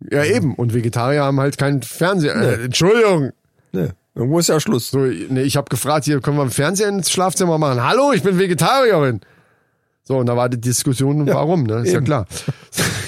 Ja, 0.10 0.24
eben. 0.24 0.56
Und 0.56 0.74
Vegetarier 0.74 1.24
haben 1.24 1.40
halt 1.40 1.58
keinen 1.58 1.82
Fernseher. 1.82 2.36
Äh, 2.36 2.66
Entschuldigung. 2.66 3.32
Nee, 3.72 3.90
irgendwo 4.16 4.40
ist 4.40 4.50
ja 4.50 4.60
Schluss. 4.60 4.90
So, 4.90 5.00
nee, 5.00 5.44
ich 5.44 5.58
habe 5.58 5.70
gefragt, 5.70 6.06
hier 6.06 6.22
können 6.22 6.38
wir 6.38 6.42
einen 6.42 6.52
Fernseher 6.52 6.90
ins 6.90 7.12
Schlafzimmer 7.12 7.58
machen? 7.58 7.84
Hallo, 7.84 8.12
ich 8.14 8.24
bin 8.24 8.40
Vegetarierin. 8.40 9.22
So, 10.04 10.18
und 10.18 10.26
da 10.26 10.36
war 10.36 10.50
die 10.50 10.60
Diskussion, 10.60 11.28
warum, 11.28 11.64
ne? 11.64 11.82
Ist 11.82 11.92
ja 11.92 11.98
eben. 11.98 12.06
klar. 12.06 12.26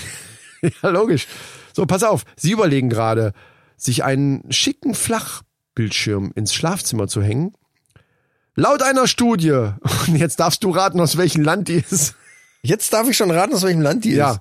ja, 0.62 0.90
logisch. 0.90 1.28
So, 1.74 1.86
pass 1.86 2.04
auf. 2.04 2.24
Sie 2.36 2.52
überlegen 2.52 2.90
gerade, 2.90 3.34
sich 3.76 4.04
einen 4.04 4.52
schicken 4.52 4.94
Flachbildschirm 4.94 6.32
ins 6.36 6.54
Schlafzimmer 6.54 7.08
zu 7.08 7.24
hängen. 7.24 7.54
Laut 8.56 8.84
einer 8.84 9.08
Studie, 9.08 9.52
und 10.08 10.16
jetzt 10.16 10.40
darfst 10.40 10.64
du 10.64 10.70
raten, 10.72 11.00
aus 11.00 11.18
welchem 11.18 11.44
Land 11.44 11.68
die 11.68 11.84
ist. 11.90 12.16
Jetzt 12.62 12.94
darf 12.94 13.10
ich 13.10 13.18
schon 13.18 13.32
raten, 13.32 13.54
aus 13.54 13.64
welchem 13.64 13.82
Land 13.82 14.06
die 14.06 14.14
Ja, 14.14 14.32
ist. 14.32 14.40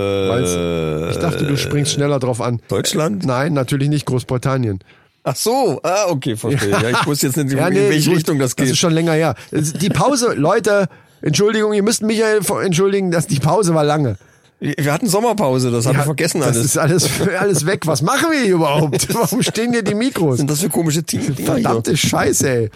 Äh? 0.00 1.10
Ich 1.10 1.16
dachte, 1.18 1.46
du 1.46 1.56
springst 1.56 1.92
schneller 1.92 2.18
drauf 2.18 2.40
an. 2.40 2.60
Deutschland? 2.68 3.24
Nein, 3.24 3.52
natürlich 3.52 3.88
nicht 3.88 4.06
Großbritannien. 4.06 4.80
Ach 5.24 5.34
so, 5.36 5.80
ah, 5.82 6.06
okay, 6.08 6.36
verstehe. 6.36 6.70
Ja, 6.70 6.90
ich 6.90 7.06
wusste 7.06 7.26
jetzt 7.26 7.36
nicht, 7.36 7.52
Ja, 7.52 7.66
in 7.68 7.74
nee, 7.74 7.90
welche 7.90 8.10
Richtung 8.12 8.38
das 8.38 8.54
Das 8.54 8.64
geht. 8.64 8.72
ist 8.72 8.78
schon 8.78 8.92
länger 8.92 9.12
her. 9.12 9.34
Die 9.50 9.88
Pause, 9.88 10.34
Leute, 10.34 10.88
Entschuldigung, 11.20 11.72
ihr 11.72 11.82
müsst 11.82 12.02
Michael 12.02 12.40
entschuldigen, 12.62 13.10
dass 13.10 13.26
die 13.26 13.40
Pause 13.40 13.74
war 13.74 13.84
lange. 13.84 14.16
Wir 14.60 14.92
hatten 14.92 15.06
Sommerpause, 15.06 15.70
das 15.70 15.86
haben 15.86 15.98
wir 15.98 16.02
vergessen 16.04 16.40
das 16.40 16.48
alles. 16.48 16.64
ist 16.64 16.78
alles, 16.78 17.28
alles 17.38 17.66
weg. 17.66 17.86
Was 17.86 18.02
machen 18.02 18.32
wir 18.32 18.40
hier 18.40 18.54
überhaupt? 18.54 19.14
Warum 19.14 19.42
stehen 19.42 19.72
hier 19.72 19.84
die 19.84 19.94
Mikros? 19.94 20.32
Was 20.32 20.38
sind 20.38 20.50
das 20.50 20.60
für 20.60 20.68
komische 20.68 21.02
hier? 21.08 21.22
Verdammte 21.22 21.96
Scheiße, 21.96 22.48
ey. 22.50 22.70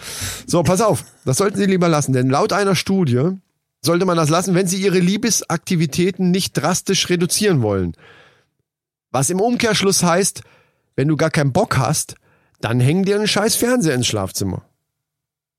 So, 0.47 0.63
pass 0.63 0.79
auf. 0.79 1.03
Das 1.25 1.37
sollten 1.37 1.57
Sie 1.57 1.65
lieber 1.65 1.89
lassen, 1.89 2.13
denn 2.13 2.29
laut 2.29 2.53
einer 2.53 2.75
Studie 2.75 3.31
sollte 3.81 4.05
man 4.05 4.15
das 4.15 4.29
lassen, 4.29 4.55
wenn 4.55 4.65
Sie 4.65 4.81
Ihre 4.81 4.99
Liebesaktivitäten 4.99 6.31
nicht 6.31 6.53
drastisch 6.53 7.09
reduzieren 7.09 7.61
wollen. 7.61 7.97
Was 9.11 9.29
im 9.29 9.41
Umkehrschluss 9.41 10.03
heißt, 10.03 10.41
wenn 10.95 11.09
du 11.09 11.17
gar 11.17 11.31
keinen 11.31 11.51
Bock 11.51 11.77
hast, 11.77 12.15
dann 12.61 12.79
häng 12.79 13.03
dir 13.03 13.17
einen 13.17 13.27
scheiß 13.27 13.57
Fernseher 13.57 13.95
ins 13.95 14.07
Schlafzimmer. 14.07 14.63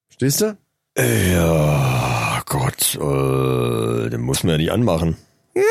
Stehst 0.09 0.41
du? 0.41 0.57
Ja, 0.97 2.43
Gott, 2.47 2.95
äh, 2.95 4.09
den 4.11 4.23
muss 4.23 4.43
man 4.43 4.53
ja 4.53 4.59
nicht 4.59 4.73
anmachen. 4.73 5.17
Ja, 5.55 5.63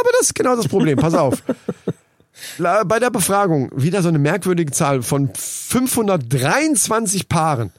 aber 0.00 0.10
das 0.12 0.22
ist 0.28 0.34
genau 0.34 0.56
das 0.56 0.68
Problem. 0.68 0.98
Pass 0.98 1.14
auf. 1.14 1.42
Bei 2.58 2.98
der 2.98 3.10
Befragung 3.10 3.70
wieder 3.74 4.02
so 4.02 4.08
eine 4.08 4.18
merkwürdige 4.18 4.70
Zahl 4.72 5.02
von 5.02 5.30
523 5.34 7.28
Paaren. 7.28 7.72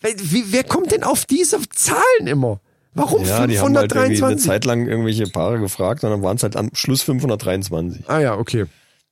Wer, 0.00 0.12
wie, 0.18 0.44
wer 0.52 0.64
kommt 0.64 0.92
denn 0.92 1.02
auf 1.02 1.24
diese 1.24 1.58
Zahlen 1.70 2.26
immer? 2.26 2.60
Warum 2.94 3.24
Ja, 3.24 3.46
die 3.46 3.58
haben 3.58 3.76
halt 3.76 3.92
irgendwie 3.92 4.22
eine 4.24 4.38
523? 4.38 4.46
Zeit 4.46 4.64
lang 4.64 4.86
irgendwelche 4.88 5.26
Paare 5.26 5.58
gefragt 5.58 6.02
und 6.04 6.10
dann 6.10 6.22
waren 6.22 6.36
es 6.36 6.42
halt 6.42 6.56
am 6.56 6.70
Schluss 6.72 7.02
523. 7.02 8.04
ah 8.08 8.18
ja, 8.20 8.36
okay. 8.36 8.64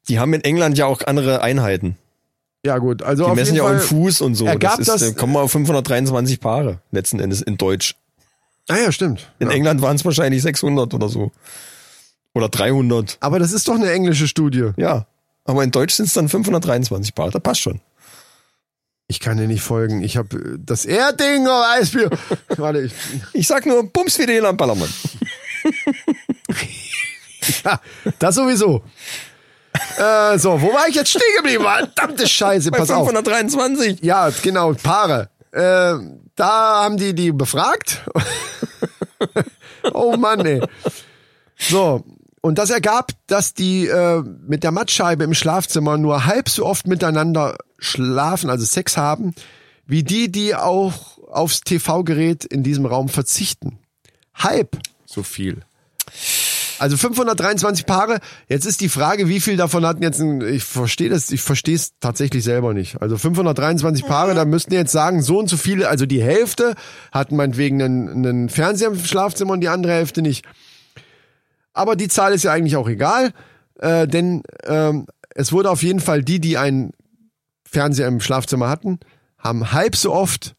Die 0.09 0.19
haben 0.19 0.33
in 0.35 0.43
England 0.43 0.77
ja 0.79 0.87
auch 0.87 1.03
andere 1.07 1.43
Einheiten. 1.43 1.97
Ja 2.65 2.79
gut, 2.79 3.03
also 3.03 3.29
Die 3.29 3.35
messen 3.35 3.57
ja 3.57 3.63
auch 3.65 3.71
im 3.71 3.79
Fuß 3.81 4.23
und 4.23 4.35
so. 4.37 4.47
ergab 4.47 4.79
das 4.79 4.81
ist, 4.81 4.89
das- 4.89 5.01
dann 5.03 5.17
kommen 5.17 5.35
wir 5.35 5.41
auf 5.43 5.53
523 5.53 6.41
Paare 6.41 6.79
letzten 6.93 7.21
Endes 7.21 7.43
in 7.43 7.59
Deutsch. 7.59 7.95
Ah 8.69 8.77
ja, 8.79 8.93
stimmt. 8.93 9.31
In 9.39 9.49
ja. 9.49 9.55
England 9.55 9.83
waren 9.83 9.97
es 9.97 10.05
wahrscheinlich 10.05 10.43
600 10.43 10.95
oder 10.95 11.09
so. 11.09 11.33
Oder 12.35 12.49
300. 12.49 13.19
Aber 13.21 13.39
das 13.39 13.53
ist 13.53 13.69
doch 13.69 13.75
eine 13.75 13.91
englische 13.93 14.27
Studie. 14.27 14.71
Ja. 14.77 15.07
Aber 15.45 15.63
in 15.63 15.71
Deutsch 15.71 15.95
sind 15.95 16.07
es 16.07 16.15
dann 16.15 16.29
523 16.29 17.15
Paare. 17.15 17.31
Das 17.31 17.43
passt 17.43 17.61
schon. 17.61 17.81
Ich 19.07 19.21
kann 19.21 19.37
dir 19.37 19.47
nicht 19.47 19.63
folgen. 19.63 20.03
Ich 20.03 20.17
habe 20.17 20.59
das 20.59 20.87
Erdinger 20.87 21.51
Weißbier. 21.51 22.11
Warte, 22.57 22.81
ich, 22.81 22.93
Ich 23.35 23.47
sag 23.47 23.67
nur 23.67 23.85
Bums 23.85 24.19
wie 24.19 24.27
die 24.27 24.41
am 24.41 24.57
Ballermann. 24.57 24.89
ja, 27.65 27.81
das 28.19 28.35
sowieso. 28.35 28.83
äh, 29.99 30.39
so, 30.39 30.61
wo 30.61 30.73
war 30.73 30.89
ich 30.89 30.95
jetzt 30.95 31.11
stehen 31.11 31.21
geblieben? 31.37 31.65
Verdammte 31.65 32.27
Scheiße, 32.27 32.71
Bei 32.71 32.79
pass 32.79 32.91
auf. 32.91 33.07
523. 33.07 33.99
Ja, 34.03 34.31
genau, 34.43 34.73
Paare. 34.73 35.29
Äh, 35.55 35.95
da 36.35 36.83
haben 36.83 36.97
die 36.97 37.15
die 37.15 37.31
befragt. 37.31 38.03
oh 39.95 40.17
Mann, 40.17 40.45
ey. 40.45 40.61
So, 41.57 42.05
und 42.41 42.59
das 42.59 42.71
ergab, 42.71 43.13
dass 43.29 43.55
die 43.55 43.87
äh, 43.87 44.23
mit 44.47 44.65
der 44.65 44.73
Mattscheibe 44.73 45.23
im 45.23 45.33
Schlafzimmer 45.33 45.97
nur 45.97 46.27
halb 46.27 46.49
so 46.49 46.67
oft 46.67 46.89
miteinander 46.89 47.57
schlafen, 47.79 48.51
also 48.51 48.65
Sex 48.65 48.97
haben, 48.97 49.33
wie 49.87 50.03
die, 50.03 50.33
die 50.33 50.57
auch 50.57 51.19
aufs 51.29 51.61
TV-Gerät 51.61 52.45
in 52.45 52.65
diesem 52.65 52.85
Raum 52.85 53.09
verzichten. 53.09 53.79
Halb 54.35 54.77
so 55.07 55.23
viel. 55.23 55.61
Also 56.85 56.99
523 56.99 57.87
Paare. 57.87 58.19
Jetzt 58.47 58.67
ist 58.67 58.83
die 58.83 58.91
Frage, 58.91 59.27
wie 59.27 59.41
viel 59.41 59.57
davon 59.57 59.87
hatten 59.87 60.03
jetzt 60.03 60.21
ein, 60.21 60.43
ich 60.43 60.65
verstehe 60.65 61.09
das, 61.09 61.31
ich 61.31 61.41
verstehe 61.41 61.77
es 61.77 61.99
tatsächlich 61.99 62.45
selber 62.45 62.75
nicht. 62.75 63.01
Also 63.01 63.17
523 63.17 64.05
Paare, 64.05 64.35
da 64.35 64.45
müssten 64.45 64.75
jetzt 64.75 64.93
sagen, 64.93 65.23
so 65.23 65.39
und 65.39 65.49
so 65.49 65.57
viele, 65.57 65.89
also 65.89 66.05
die 66.05 66.23
Hälfte 66.23 66.75
hatten 67.11 67.37
meinetwegen 67.37 67.81
einen, 67.81 68.27
einen 68.27 68.49
Fernseher 68.51 68.89
im 68.89 68.99
Schlafzimmer 68.99 69.55
und 69.55 69.63
die 69.63 69.71
andere 69.71 69.95
Hälfte 69.95 70.21
nicht. 70.21 70.45
Aber 71.73 71.97
die 71.97 72.09
Zahl 72.09 72.35
ist 72.35 72.45
ja 72.45 72.53
eigentlich 72.53 72.77
auch 72.77 72.91
egal, 72.91 73.33
äh, 73.79 74.07
denn 74.07 74.43
ähm, 74.65 75.07
es 75.35 75.53
wurde 75.53 75.71
auf 75.71 75.83
jeden 75.83 76.01
Fall 76.01 76.23
die, 76.23 76.39
die 76.39 76.59
einen 76.59 76.93
Fernseher 77.65 78.09
im 78.09 78.21
Schlafzimmer 78.21 78.69
hatten, 78.69 79.01
haben 79.39 79.73
halb 79.73 79.97
so 79.97 80.13
oft 80.13 80.55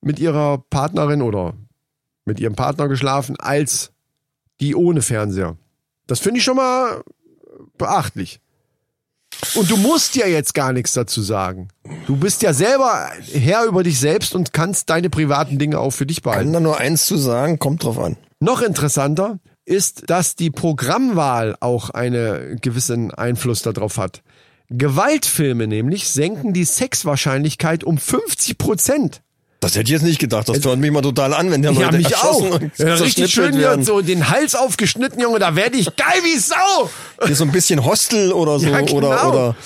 mit 0.00 0.18
ihrer 0.18 0.58
Partnerin 0.70 1.22
oder 1.22 1.54
mit 2.24 2.40
ihrem 2.40 2.56
Partner 2.56 2.88
geschlafen 2.88 3.36
als 3.38 3.92
die 4.58 4.74
ohne 4.74 5.02
Fernseher. 5.02 5.56
Das 6.08 6.18
finde 6.18 6.38
ich 6.38 6.44
schon 6.44 6.56
mal 6.56 7.02
beachtlich. 7.76 8.40
Und 9.54 9.70
du 9.70 9.76
musst 9.76 10.16
ja 10.16 10.26
jetzt 10.26 10.54
gar 10.54 10.72
nichts 10.72 10.94
dazu 10.94 11.22
sagen. 11.22 11.68
Du 12.06 12.16
bist 12.16 12.42
ja 12.42 12.52
selber 12.52 13.10
Herr 13.32 13.64
über 13.66 13.82
dich 13.84 14.00
selbst 14.00 14.34
und 14.34 14.52
kannst 14.52 14.90
deine 14.90 15.10
privaten 15.10 15.58
Dinge 15.58 15.78
auch 15.78 15.90
für 15.90 16.06
dich 16.06 16.22
Kann 16.22 16.32
behalten. 16.32 16.52
da 16.52 16.60
nur 16.60 16.78
eins 16.78 17.06
zu 17.06 17.16
sagen, 17.16 17.58
kommt 17.58 17.84
drauf 17.84 17.98
an. 17.98 18.16
Noch 18.40 18.62
interessanter 18.62 19.38
ist, 19.64 20.10
dass 20.10 20.34
die 20.34 20.50
Programmwahl 20.50 21.56
auch 21.60 21.90
einen 21.90 22.58
gewissen 22.60 23.12
Einfluss 23.12 23.62
darauf 23.62 23.98
hat. 23.98 24.22
Gewaltfilme 24.70 25.66
nämlich 25.66 26.08
senken 26.08 26.52
die 26.52 26.64
Sexwahrscheinlichkeit 26.64 27.84
um 27.84 27.98
50 27.98 28.58
Prozent. 28.58 29.22
Das 29.60 29.72
hätte 29.74 29.84
ich 29.84 29.90
jetzt 29.90 30.02
nicht 30.02 30.20
gedacht. 30.20 30.48
Das 30.48 30.60
tört 30.60 30.78
mich 30.78 30.90
mal 30.92 31.02
total 31.02 31.34
an, 31.34 31.50
wenn 31.50 31.62
der 31.62 31.72
Ja, 31.72 31.86
Leute 31.86 31.96
mich 31.96 32.16
auch. 32.16 32.38
und 32.60 32.70
Ja, 32.78 32.94
richtig 32.94 33.32
schön 33.32 33.52
hier 33.54 33.62
werden. 33.62 33.84
so 33.84 34.00
den 34.00 34.30
Hals 34.30 34.54
aufgeschnitten, 34.54 35.20
Junge, 35.20 35.40
da 35.40 35.56
werde 35.56 35.76
ich 35.76 35.96
geil 35.96 36.20
wie 36.22 36.38
Sau. 36.38 36.88
Hier 37.26 37.34
so 37.34 37.42
ein 37.44 37.50
bisschen 37.50 37.84
Hostel 37.84 38.30
oder 38.32 38.60
so. 38.60 38.68
Ja, 38.68 38.80
genau. 38.82 38.94
Oder, 38.98 39.28
oder, 39.28 39.56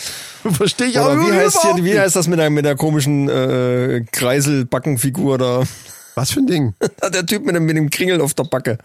Verstehe 0.54 0.86
ich 0.88 0.98
auch 0.98 1.12
oder 1.12 1.20
wie 1.20 1.32
heißt 1.32 1.58
hier, 1.62 1.84
wie 1.84 1.98
heißt 1.98 2.16
das 2.16 2.26
mit 2.26 2.38
der, 2.38 2.48
mit 2.50 2.64
der 2.64 2.74
komischen 2.74 3.28
äh, 3.28 4.02
Kreiselbackenfigur 4.10 5.38
da? 5.38 5.62
Was 6.14 6.30
für 6.32 6.40
ein 6.40 6.46
Ding? 6.46 6.74
Der 7.12 7.24
Typ 7.24 7.44
mit 7.44 7.54
dem, 7.56 7.64
mit 7.64 7.76
dem 7.76 7.88
Kringel 7.88 8.20
auf 8.20 8.34
der 8.34 8.44
Backe. 8.44 8.78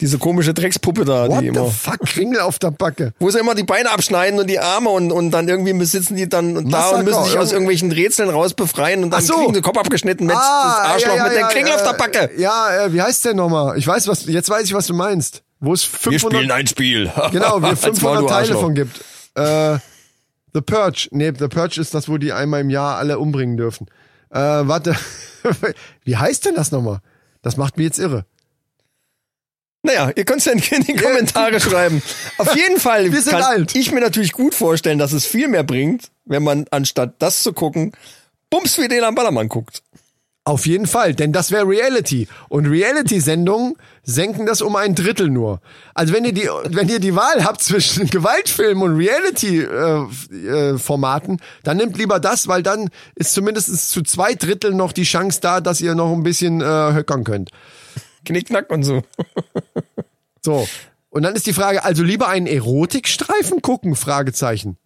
Diese 0.00 0.18
komische 0.18 0.52
Dreckspuppe 0.52 1.04
da, 1.04 1.28
What 1.28 1.40
die 1.40 1.44
the 1.44 1.56
immer. 1.56 1.66
fuck, 1.66 2.00
Kringel 2.00 2.40
auf 2.40 2.58
der 2.58 2.70
Backe. 2.70 3.12
Wo 3.18 3.30
sie 3.30 3.38
immer 3.38 3.54
die 3.54 3.62
Beine 3.64 3.90
abschneiden 3.90 4.38
und 4.38 4.46
die 4.48 4.58
Arme 4.58 4.90
und, 4.90 5.10
und 5.10 5.30
dann 5.30 5.48
irgendwie 5.48 5.84
sitzen 5.86 6.16
die 6.16 6.28
dann 6.28 6.54
da 6.54 6.60
Massaker, 6.62 6.98
und 6.98 7.04
müssen 7.06 7.24
sich 7.24 7.32
aus 7.38 7.52
irgend- 7.52 7.52
irgendwelchen 7.52 7.92
Rätseln 7.92 8.28
raus 8.28 8.52
befreien 8.54 9.02
und 9.04 9.10
dann 9.10 9.22
so. 9.22 9.34
kriegen 9.34 9.46
sie 9.54 9.60
den 9.60 9.62
Kopf 9.62 9.78
abgeschnitten 9.78 10.26
mit 10.26 10.36
Ah, 10.36 10.82
das 10.82 10.92
Arschloch 10.92 11.08
ja, 11.12 11.16
ja, 11.16 11.22
mit 11.24 11.32
dem 11.32 11.40
ja, 11.40 11.48
Kringel 11.48 11.68
ja, 11.70 11.74
auf 11.76 11.82
der 11.82 11.92
Backe. 11.94 12.30
Ja, 12.36 12.84
äh, 12.84 12.92
wie 12.92 13.00
heißt 13.00 13.24
der 13.24 13.34
nochmal? 13.34 13.78
Ich 13.78 13.86
weiß 13.86 14.06
was, 14.08 14.26
jetzt 14.26 14.50
weiß 14.50 14.64
ich, 14.64 14.74
was 14.74 14.86
du 14.86 14.94
meinst. 14.94 15.42
Wo 15.60 15.72
es 15.72 15.82
500, 15.84 16.50
ein 16.50 16.66
Spiel. 16.66 17.10
genau, 17.32 17.62
wie 17.62 17.66
Als 17.66 17.82
war 17.84 17.94
500 17.94 18.22
du 18.22 18.26
Teile 18.26 18.54
von 18.56 18.74
gibt. 18.74 19.00
Äh, 19.34 19.78
The 20.52 20.60
Purge. 20.60 21.08
Nee, 21.10 21.32
The 21.38 21.48
Purge 21.48 21.80
ist 21.80 21.94
das, 21.94 22.08
wo 22.08 22.18
die 22.18 22.32
einmal 22.32 22.60
im 22.60 22.70
Jahr 22.70 22.96
alle 22.98 23.18
umbringen 23.18 23.56
dürfen. 23.56 23.86
Äh, 24.36 24.68
warte. 24.68 24.94
wie 26.04 26.16
heißt 26.16 26.44
denn 26.44 26.54
das 26.54 26.70
nochmal? 26.70 27.00
Das 27.40 27.56
macht 27.56 27.78
mich 27.78 27.84
jetzt 27.84 27.98
irre. 27.98 28.26
Naja, 29.82 30.10
ihr 30.14 30.24
könnt 30.24 30.40
es 30.40 30.44
ja 30.44 30.52
in 30.52 30.58
in 30.58 30.82
die 30.82 30.94
Kommentare 31.02 31.58
schreiben. 31.58 32.02
Auf 32.36 32.54
jeden 32.54 32.78
Fall 32.78 33.10
Wir 33.12 33.22
sind 33.22 33.32
kann 33.32 33.42
alt. 33.42 33.74
ich 33.74 33.92
mir 33.92 34.00
natürlich 34.00 34.32
gut 34.32 34.54
vorstellen, 34.54 34.98
dass 34.98 35.12
es 35.12 35.24
viel 35.24 35.48
mehr 35.48 35.62
bringt, 35.62 36.10
wenn 36.24 36.42
man 36.42 36.66
anstatt 36.70 37.14
das 37.20 37.42
zu 37.42 37.52
gucken, 37.52 37.92
Bums 38.50 38.78
wie 38.78 38.88
den 38.88 39.04
am 39.04 39.14
Ballermann 39.14 39.48
guckt. 39.48 39.82
Auf 40.46 40.64
jeden 40.64 40.86
Fall, 40.86 41.12
denn 41.12 41.32
das 41.32 41.50
wäre 41.50 41.66
Reality. 41.66 42.28
Und 42.48 42.64
Reality-Sendungen 42.66 43.74
senken 44.04 44.46
das 44.46 44.62
um 44.62 44.76
ein 44.76 44.94
Drittel 44.94 45.28
nur. 45.28 45.60
Also 45.92 46.14
wenn 46.14 46.24
ihr 46.24 46.32
die, 46.32 46.48
wenn 46.66 46.88
ihr 46.88 47.00
die 47.00 47.16
Wahl 47.16 47.44
habt 47.44 47.60
zwischen 47.60 48.06
Gewaltfilmen 48.10 48.84
und 48.84 48.96
Reality-Formaten, 48.96 51.40
dann 51.64 51.78
nehmt 51.78 51.98
lieber 51.98 52.20
das, 52.20 52.46
weil 52.46 52.62
dann 52.62 52.90
ist 53.16 53.34
zumindest 53.34 53.90
zu 53.90 54.02
zwei 54.02 54.34
Drittel 54.34 54.72
noch 54.72 54.92
die 54.92 55.02
Chance 55.02 55.40
da, 55.40 55.60
dass 55.60 55.80
ihr 55.80 55.96
noch 55.96 56.12
ein 56.12 56.22
bisschen 56.22 56.60
äh, 56.60 56.64
höckern 56.64 57.24
könnt. 57.24 57.50
Knickknack 58.24 58.70
und 58.70 58.84
so. 58.84 59.02
So. 60.44 60.68
Und 61.10 61.24
dann 61.24 61.34
ist 61.34 61.48
die 61.48 61.54
Frage, 61.54 61.84
also 61.84 62.04
lieber 62.04 62.28
einen 62.28 62.46
Erotikstreifen 62.46 63.62
gucken? 63.62 63.96
Fragezeichen. 63.96 64.76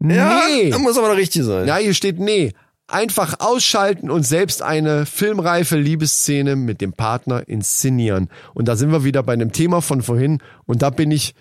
Ja, 0.00 0.40
nee. 0.48 0.70
das 0.70 0.80
muss 0.80 0.96
aber 0.96 1.08
noch 1.08 1.16
richtig 1.16 1.44
sein. 1.44 1.68
Ja, 1.68 1.76
hier 1.76 1.92
steht 1.92 2.18
nee. 2.18 2.54
Einfach 2.88 3.40
ausschalten 3.40 4.10
und 4.10 4.24
selbst 4.24 4.60
eine 4.60 5.06
filmreife 5.06 5.76
Liebesszene 5.78 6.56
mit 6.56 6.80
dem 6.80 6.92
Partner 6.92 7.48
inszenieren. 7.48 8.28
Und 8.54 8.66
da 8.68 8.76
sind 8.76 8.92
wir 8.92 9.04
wieder 9.04 9.22
bei 9.22 9.32
einem 9.32 9.52
Thema 9.52 9.80
von 9.80 10.02
vorhin. 10.02 10.42
Und 10.66 10.82
da 10.82 10.90
bin 10.90 11.10
ich 11.10 11.34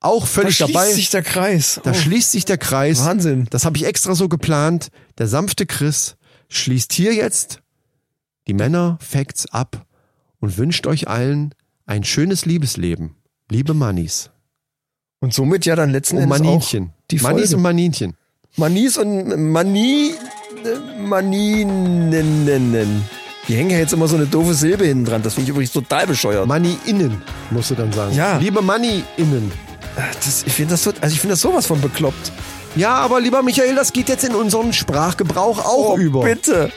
auch 0.00 0.20
da 0.20 0.26
völlig 0.26 0.56
schließt 0.58 0.74
dabei. 0.74 0.92
sich 0.92 1.10
der 1.10 1.22
Kreis. 1.22 1.80
da 1.82 1.90
Oh. 1.90 1.94
schließt 1.94 2.30
sich 2.32 2.44
der 2.44 2.58
Kreis. 2.58 3.04
Wahnsinn. 3.04 3.46
Das 3.50 3.64
habe 3.64 3.76
ich 3.76 3.86
extra 3.86 4.14
so 4.14 4.28
geplant. 4.28 4.88
Der 5.18 5.26
sanfte 5.26 5.66
Chris 5.66 6.16
schließt 6.48 6.92
hier 6.92 7.14
jetzt 7.14 7.60
die 8.46 8.54
Männer 8.54 8.98
Facts 9.00 9.46
ab 9.46 9.86
und 10.38 10.58
wünscht 10.58 10.86
euch 10.86 11.08
allen 11.08 11.54
ein 11.86 12.04
schönes 12.04 12.44
Liebesleben. 12.46 13.16
Liebe 13.50 13.74
Mannis. 13.74 14.30
Und 15.20 15.32
somit 15.34 15.64
ja 15.66 15.74
dann 15.74 15.90
letzten 15.90 16.16
Und 16.18 16.24
Endes 16.24 16.38
Maninchen. 16.40 16.88
auch 16.90 17.06
die 17.10 17.16
Mannis 17.18 17.40
Folge. 17.50 17.56
und 17.56 17.62
Maninchen. 17.62 18.16
Manis 18.56 18.96
und 18.98 19.50
Mani, 19.52 20.12
Maninen. 20.98 23.04
Die 23.48 23.56
hängen 23.56 23.70
ja 23.70 23.78
jetzt 23.78 23.92
immer 23.92 24.08
so 24.08 24.16
eine 24.16 24.26
doofe 24.26 24.54
Silbe 24.54 24.86
hinten 24.86 25.04
dran. 25.04 25.22
Das 25.22 25.34
finde 25.34 25.44
ich 25.44 25.50
übrigens 25.50 25.72
total 25.72 26.06
bescheuert. 26.06 26.46
Money 26.46 26.78
innen, 26.86 27.22
musst 27.50 27.70
du 27.70 27.74
dann 27.74 27.92
sagen. 27.92 28.14
Ja. 28.14 28.38
Liebe 28.38 28.62
Money 28.62 29.04
innen. 29.16 29.52
Das, 30.24 30.42
ich 30.46 30.52
finde 30.52 30.72
das 30.72 30.82
so, 30.82 30.92
also 31.00 31.12
ich 31.12 31.20
finde 31.20 31.34
das 31.34 31.40
sowas 31.40 31.66
von 31.66 31.80
bekloppt. 31.80 32.32
Ja, 32.74 32.94
aber 32.94 33.20
lieber 33.20 33.42
Michael, 33.42 33.76
das 33.76 33.92
geht 33.92 34.08
jetzt 34.08 34.24
in 34.24 34.34
unseren 34.34 34.72
Sprachgebrauch 34.72 35.64
auch 35.64 35.94
Oh, 35.94 35.98
über. 35.98 36.22
bitte. 36.24 36.72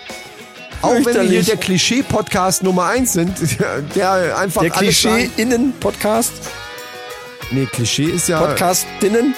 Auch 0.81 0.93
wenn 0.93 1.05
wir 1.05 1.22
hier 1.23 1.41
der 1.43 1.57
Klischee-Podcast 1.57 2.61
Nummer 2.61 2.85
eins 2.85 3.14
sind, 3.14 3.34
der 3.95 4.38
einfach 4.38 4.61
Der 4.61 4.69
Klischee-Innen-Podcast. 4.69 6.34
Nee, 7.49 7.65
Klischee 7.72 8.03
ist 8.11 8.27
ja. 8.27 8.39
Podcastinnen. 8.41 9.34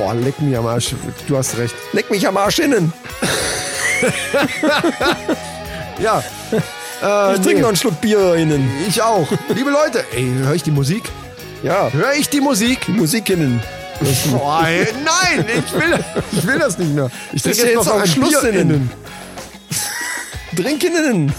Boah, 0.00 0.14
leck 0.14 0.40
mich 0.40 0.56
am 0.56 0.66
Arsch. 0.66 0.94
Du 1.28 1.36
hast 1.36 1.58
recht. 1.58 1.74
Leck 1.92 2.10
mich 2.10 2.26
am 2.26 2.36
Arsch 2.38 2.58
innen. 2.60 2.92
Ja. 6.02 6.22
Äh, 7.02 7.34
Ich 7.34 7.40
trinke 7.42 7.60
noch 7.60 7.68
einen 7.68 7.76
Schluck 7.76 8.00
Bier 8.00 8.34
innen. 8.36 8.70
Ich 8.88 9.02
auch. 9.02 9.28
Liebe 9.54 9.68
Leute, 9.70 10.02
ey, 10.14 10.32
höre 10.42 10.54
ich 10.54 10.62
die 10.62 10.70
Musik? 10.70 11.02
Ja, 11.62 11.90
Höre 11.92 12.14
ich 12.14 12.30
die 12.30 12.40
Musik? 12.40 12.88
Musik 12.88 13.28
innen. 13.28 13.62
Boah, 14.30 14.64
ey, 14.66 14.86
nein, 15.04 15.44
ich 15.46 15.72
will, 15.74 15.98
ich 16.32 16.46
will 16.46 16.58
das 16.58 16.78
nicht 16.78 16.94
mehr. 16.94 17.10
Ich 17.34 17.42
trinke 17.42 17.58
jetzt 17.58 17.74
noch 17.74 17.82
jetzt 17.84 17.92
auch 17.92 18.00
ein 18.00 18.06
Schluss 18.06 18.30
Bier 18.40 18.48
innen. 18.50 18.60
innen. 18.70 18.90
Trink 20.56 20.82
innen. 20.84 21.34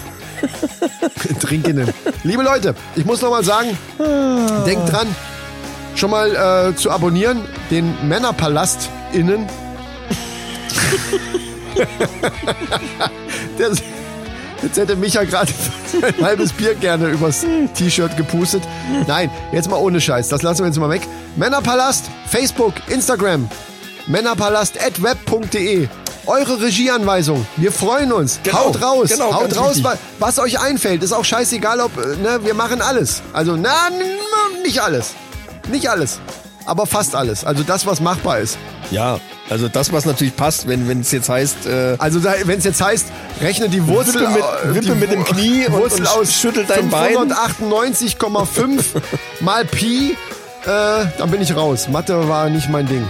Trink 1.40 1.68
innen. 1.68 1.92
Liebe 2.24 2.44
Leute, 2.44 2.76
ich 2.96 3.04
muss 3.06 3.20
noch 3.22 3.32
mal 3.32 3.44
sagen, 3.44 3.76
denkt 4.68 4.92
dran, 4.92 5.08
schon 5.95 6.11
mal 6.11 6.69
äh, 6.72 6.76
zu 6.76 6.89
abonnieren, 6.91 7.41
den 7.69 7.93
Männerpalast 8.07 8.89
innen. 9.13 9.47
Der, 13.57 13.69
jetzt 14.61 14.77
hätte 14.77 14.95
Micha 14.95 15.23
gerade 15.23 15.51
ein 16.01 16.23
halbes 16.23 16.53
Bier 16.53 16.76
gerne 16.76 17.07
übers 17.09 17.45
T-Shirt 17.76 18.15
gepustet. 18.18 18.63
Nein, 19.07 19.30
jetzt 19.51 19.69
mal 19.69 19.77
ohne 19.77 19.99
Scheiß, 20.01 20.30
das 20.30 20.41
lassen 20.43 20.59
wir 20.59 20.68
jetzt 20.68 20.77
mal 20.80 20.89
weg. 20.89 21.01
Männerpalast, 21.35 22.05
Facebook, 22.27 22.73
Instagram, 22.88 23.49
männerpalast.web.de. 24.07 25.88
Eure 26.27 26.61
Regieanweisung. 26.61 27.47
Wir 27.57 27.72
freuen 27.72 28.11
uns. 28.13 28.39
Genau, 28.43 28.65
Haut 28.65 28.80
raus. 28.81 29.09
genau, 29.09 29.34
Haut 29.34 29.57
raus, 29.57 29.69
wichtig. 29.77 29.84
wa- 29.85 29.97
was 30.19 30.38
euch 30.38 30.59
einfällt. 30.59 31.01
Ist 31.01 31.13
auch 31.13 31.26
scheißegal, 31.26 31.80
ob, 31.80 31.97
äh, 31.97 32.15
ne, 32.18 32.39
wir 32.43 32.53
machen 32.53 32.80
alles. 32.80 33.23
Also, 33.34 33.55
na, 33.55 33.89
nicht 34.63 34.80
alles. 34.84 35.15
Nicht 35.70 35.90
alles. 35.90 36.20
Aber 36.66 36.86
fast 36.86 37.16
alles. 37.16 37.44
Also 37.44 37.64
das, 37.64 37.86
was 37.88 38.00
machbar 38.02 38.40
ist. 38.40 38.58
Ja, 38.92 39.20
also 39.50 39.68
das, 39.68 39.92
was 39.92 40.06
natürlich 40.06 40.36
passt, 40.36 40.68
wenn 40.68 41.00
es 41.02 41.12
jetzt 41.12 41.28
heißt, 41.28 41.66
äh, 41.66 41.96
Also 41.98 42.24
wenn 42.24 42.60
es 42.60 42.64
jetzt 42.66 42.82
heißt, 42.82 43.08
rechne 43.42 43.68
die 43.68 43.86
Wurzel, 43.88 44.28
mit- 44.30 44.38
äh, 44.42 44.76
wippe 44.76 44.86
die 44.86 44.92
mit 44.92 45.12
dem 45.12 45.24
Knie 45.26 45.66
und- 45.68 45.74
Wurzel 45.74 46.02
und 46.02 46.08
aus 46.08 46.34
schüttel 46.34 46.66
dein 46.68 46.90
Bein. 46.90 47.16
598,5 47.16 48.84
mal 49.42 49.66
Pi, 49.66 50.12
äh, 50.66 51.06
dann 51.18 51.32
bin 51.32 51.42
ich 51.42 51.56
raus. 51.56 51.88
Mathe 51.90 52.28
war 52.30 52.50
nicht 52.50 52.70
mein 52.70 52.86
Ding. 52.88 53.06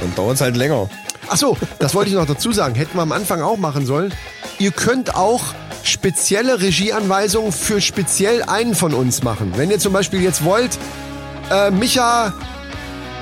dann 0.00 0.14
dauert 0.14 0.34
es 0.34 0.40
halt 0.40 0.56
länger. 0.56 0.88
Ach 1.28 1.36
so, 1.36 1.56
das 1.78 1.94
wollte 1.94 2.10
ich 2.10 2.16
noch 2.16 2.26
dazu 2.26 2.52
sagen. 2.52 2.74
Hätten 2.74 2.96
wir 2.96 3.02
am 3.02 3.12
Anfang 3.12 3.40
auch 3.42 3.56
machen 3.56 3.86
sollen. 3.86 4.12
Ihr 4.58 4.70
könnt 4.72 5.14
auch 5.14 5.42
spezielle 5.82 6.60
Regieanweisungen 6.60 7.52
für 7.52 7.80
speziell 7.80 8.42
einen 8.42 8.74
von 8.74 8.94
uns 8.94 9.22
machen. 9.22 9.52
Wenn 9.56 9.70
ihr 9.70 9.78
zum 9.78 9.92
Beispiel 9.92 10.20
jetzt 10.22 10.44
wollt, 10.44 10.78
äh, 11.50 11.70
Micha 11.70 12.32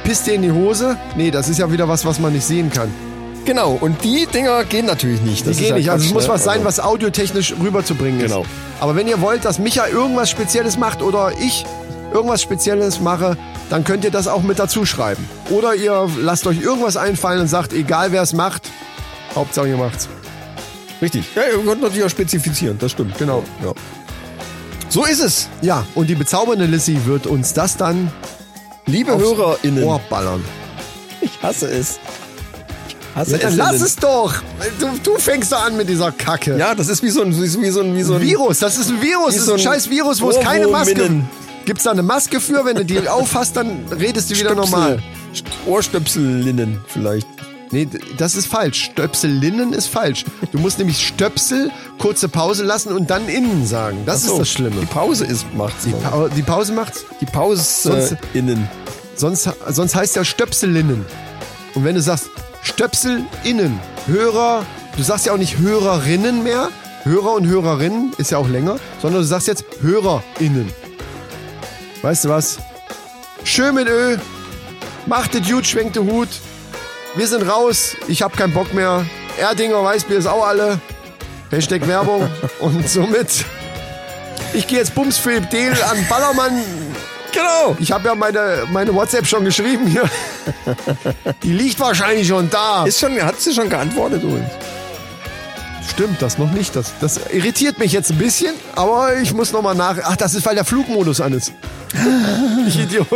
pisst 0.05 0.27
dir 0.27 0.35
in 0.35 0.43
die 0.43 0.53
Hose. 0.53 0.97
Nee, 1.17 1.31
das 1.31 1.49
ist 1.49 1.59
ja 1.59 1.71
wieder 1.71 1.89
was, 1.89 2.05
was 2.05 2.19
man 2.19 2.33
nicht 2.33 2.45
sehen 2.45 2.71
kann. 2.71 2.93
Genau, 3.45 3.73
und 3.81 4.03
die 4.05 4.27
Dinger 4.27 4.65
gehen 4.65 4.87
natürlich 4.87 5.21
nicht. 5.21 5.41
Die 5.45 5.49
Das 5.51 5.57
ist 5.59 5.63
gehen 5.63 5.75
nicht. 5.75 5.91
Also 5.91 6.07
es 6.07 6.13
muss 6.15 6.25
ne? 6.27 6.31
was 6.33 6.45
sein, 6.45 6.55
Also- 6.59 6.65
was 6.67 6.81
audiotechnisch 6.81 7.55
rüberzubringen 7.63 8.21
ist. 8.21 8.31
Genau. 8.33 8.45
Aber 8.81 8.97
wenn 8.97 9.07
ihr 9.07 9.21
wollt, 9.21 9.45
dass 9.45 9.59
Micha 9.59 9.87
irgendwas 9.87 10.31
Spezielles 10.31 10.79
macht 10.79 11.03
oder 11.03 11.33
ich 11.41 11.67
irgendwas 12.13 12.41
Spezielles 12.43 13.01
mache, 13.01 13.37
dann 13.71 13.85
könnt 13.85 14.05
ihr 14.05 14.11
das 14.11 14.29
auch 14.29 14.43
mit 14.43 14.59
dazu 14.59 14.87
schreiben. 14.87 15.27
Oder 15.51 15.75
ihr 15.75 16.09
lasst 16.21 16.47
euch 16.47 16.61
irgendwas 16.61 16.97
einfallen 16.97 17.41
und 17.41 17.49
sagt, 17.49 17.73
egal 17.73 18.13
wer 18.13 18.23
es 18.23 18.33
macht, 18.33 18.71
Hauptsache 19.35 19.69
ihr 19.69 19.77
macht's. 19.77 20.09
Richtig. 21.03 21.25
Ja, 21.35 21.43
ihr 21.53 21.63
könnt 21.65 21.83
natürlich 21.83 22.05
auch 22.05 22.11
spezifizieren, 22.11 22.79
das 22.79 22.93
stimmt. 22.93 23.19
Genau. 23.19 23.43
Ja. 23.65 23.73
So 24.95 25.05
ist 25.05 25.19
es. 25.21 25.49
Ja, 25.61 25.85
und 25.97 26.09
die 26.09 26.15
bezaubernde 26.15 26.67
Lissy 26.67 26.97
wird 27.05 27.27
uns 27.27 27.53
das 27.53 27.77
dann 27.77 28.13
Liebe 28.87 29.19
HörerInnen, 29.19 29.83
Ohr 29.83 30.01
ballern. 30.09 30.45
ich 31.21 31.33
hasse 31.43 31.67
es. 31.67 31.99
Ich 32.87 32.97
hasse 33.17 33.33
Ja, 33.33 33.39
dann 33.39 33.51
es. 33.51 33.57
lass 33.57 33.81
es 33.81 33.97
doch! 33.97 34.33
Du, 34.79 34.87
du 35.03 35.19
fängst 35.19 35.51
doch 35.51 35.65
an 35.67 35.77
mit 35.77 35.89
dieser 35.89 36.13
Kacke. 36.13 36.57
Ja, 36.57 36.77
das 36.77 36.87
ist 36.87 37.03
wie 37.03 37.11
so 37.11 37.23
ein, 37.23 37.33
wie 37.37 37.45
so 37.71 37.81
ein, 37.81 37.97
wie 37.97 38.03
so 38.05 38.15
ein 38.15 38.21
Virus, 38.21 38.61
das 38.61 38.79
ist 38.79 38.89
ein 38.89 39.03
Virus, 39.03 39.31
das 39.35 39.37
ist 39.39 39.47
so 39.47 39.55
ein 39.55 39.59
scheiß 39.59 39.91
Virus, 39.91 40.21
wo 40.23 40.31
es 40.31 40.39
keine 40.39 40.69
Maske 40.69 40.93
Ohrwurminnen. 40.93 41.29
Gibt's 41.65 41.83
da 41.83 41.91
eine 41.91 42.05
Maske 42.05 42.39
für? 42.39 42.65
Wenn 42.65 42.77
du 42.77 42.85
die 42.85 43.09
aufhast, 43.09 43.57
dann 43.57 43.87
redest 43.91 44.31
du 44.31 44.37
wieder 44.39 44.51
Stöpsel. 44.53 44.71
normal. 44.71 45.03
Ohrstöpselinnen 45.67 46.81
vielleicht. 46.87 47.27
Nee, 47.75 47.89
das 48.19 48.37
ist 48.37 48.47
falsch. 48.47 48.85
Stöpselinnen 48.93 49.73
ist 49.73 49.89
falsch. 49.89 50.25
Du 50.53 50.61
musst 50.61 50.79
nämlich 50.79 51.05
Stöpsel, 51.05 51.73
kurze 51.99 52.29
Pause 52.29 52.63
lassen 52.63 52.93
und 52.93 53.11
dann 53.11 53.29
innen 53.29 53.67
sagen. 53.67 54.05
Das 54.07 54.23
so, 54.23 54.35
ist 54.35 54.39
das 54.39 54.49
Schlimme. 54.49 54.81
Die 54.81 54.87
Pause 54.87 55.25
ist 55.25 55.53
macht's. 55.55 55.83
Die, 55.85 55.91
pa 55.91 56.29
die 56.29 56.43
Pause 56.43 56.73
macht's. 56.73 57.05
Die 57.21 57.27
Pause 57.27 57.65
Sonst- 57.65 58.17
innen. 58.33 58.69
Sonst, 59.17 59.51
sonst 59.71 59.97
heißt 59.97 60.15
ja 60.15 60.25
Stöpselinnen. 60.25 61.05
Und 61.75 61.85
wenn 61.85 61.97
du 61.97 62.01
sagst 62.01 62.31
Stöpselinnen, 62.63 63.81
Hörer, 64.07 64.65
du 64.97 65.03
sagst 65.03 65.27
ja 65.27 65.33
auch 65.33 65.37
nicht 65.39 65.59
Hörerinnen 65.59 66.45
mehr. 66.45 66.69
Hörer 67.03 67.33
und 67.35 67.49
Hörerinnen 67.49 68.13
ist 68.19 68.31
ja 68.31 68.39
auch 68.39 68.49
länger, 68.49 68.77
sondern 69.03 69.23
du 69.23 69.27
sagst 69.27 69.49
jetzt 69.49 69.65
HörerInnen. 69.81 70.71
Weißt 72.03 72.25
du 72.25 72.29
was? 72.29 72.59
Schön 73.43 73.75
mit 73.75 73.89
Ö. 73.89 74.17
Macht 75.07 75.35
es 75.35 75.49
gut, 75.51 75.67
schwenkt 75.67 75.97
den 75.97 76.09
Hut. 76.09 76.29
Wir 77.17 77.29
sind 77.29 77.49
raus. 77.49 77.97
Ich 78.09 78.23
hab 78.23 78.37
keinen 78.37 78.53
Bock 78.53 78.75
mehr. 78.75 79.07
Erdinger 79.39 79.83
Weißbier 79.85 80.19
ist 80.19 80.27
auch 80.27 80.45
alle. 80.45 80.81
Hashtag 81.51 81.87
Werbung. 81.87 82.29
Und 82.59 82.89
somit. 82.89 83.45
Ich 84.53 84.67
gehe 84.67 84.79
jetzt 84.79 84.95
Bums 84.95 85.19
Philipp 85.19 85.49
Dehl 85.51 85.73
an 85.91 86.05
Ballermann. 86.09 86.63
Genau. 87.33 87.77
Ich 87.79 87.93
habe 87.93 88.09
ja 88.09 88.15
meine, 88.15 88.65
meine 88.71 88.95
WhatsApp 88.95 89.27
schon 89.27 89.45
geschrieben 89.45 89.87
hier. 89.87 90.09
Die 91.43 91.53
liegt 91.53 91.79
wahrscheinlich 91.79 92.27
schon 92.27 92.51
da. 92.51 92.85
Ist 92.85 93.01
schon, 93.01 93.21
hat 93.23 93.41
sie 93.41 93.55
schon 93.55 93.69
geantwortet 93.69 94.23
übrigens. 94.23 94.51
Stimmt, 95.91 96.21
das 96.23 96.39
noch 96.39 96.51
nicht. 96.51 96.75
Das, 96.75 96.93
das 97.01 97.21
irritiert 97.33 97.79
mich 97.79 97.93
jetzt 97.93 98.11
ein 98.11 98.19
bisschen, 98.19 98.55
aber 98.75 99.17
ich 99.21 99.33
muss 99.33 99.53
nochmal 99.53 99.75
nach. 99.75 99.97
Ach, 100.03 100.17
das 100.17 100.35
ist, 100.35 100.45
weil 100.47 100.55
der 100.55 100.65
Flugmodus 100.65 101.21
an 101.21 101.33
ist. 101.35 101.53
Ich 102.67 102.81
Idiot. 102.81 103.07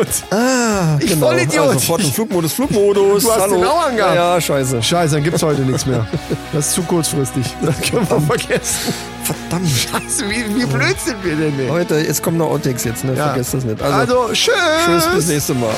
ich 1.01 1.15
Vollidiot. 1.17 1.67
Also 1.67 1.73
sofort 1.81 2.03
im 2.05 2.13
Flugmodus, 2.13 2.53
Flugmodus. 2.53 3.25
Du 3.25 3.33
hast 3.33 3.41
Hallo. 3.41 3.57
den 3.57 3.65
auch 3.65 3.87
angehabt. 3.87 4.15
Ja, 4.15 4.35
ja, 4.35 4.41
scheiße. 4.41 4.83
Scheiße, 4.83 5.15
dann 5.17 5.25
gibt's 5.25 5.43
heute 5.43 5.63
nichts 5.63 5.85
mehr. 5.87 6.07
Das 6.53 6.69
ist 6.69 6.75
zu 6.75 6.83
kurzfristig. 6.83 7.47
Das 7.63 7.81
können 7.81 8.09
wir 8.09 8.21
vergessen. 8.21 8.95
Verdammt. 9.25 9.69
Scheiße, 9.69 10.31
wie, 10.31 10.45
wie 10.55 10.65
blöd 10.67 10.97
sind 11.05 11.25
wir 11.25 11.35
denn, 11.35 11.59
ey? 11.59 11.69
Heute, 11.69 11.97
jetzt 11.99 12.23
kommen 12.23 12.37
noch 12.39 12.51
Outtakes 12.51 12.85
jetzt, 12.85 13.05
ne? 13.05 13.15
Ja. 13.15 13.29
Vergesst 13.29 13.55
das 13.55 13.65
nicht. 13.65 13.83
Also, 13.83 13.97
Also, 13.97 14.33
tschüss. 14.33 14.55
tschüss, 14.87 15.07
bis 15.15 15.27
nächste 15.27 15.55
Mal. 15.55 15.75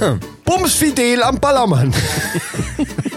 Bumsfidel 0.44 1.22
am 1.22 1.38
Ballermann. 1.38 1.92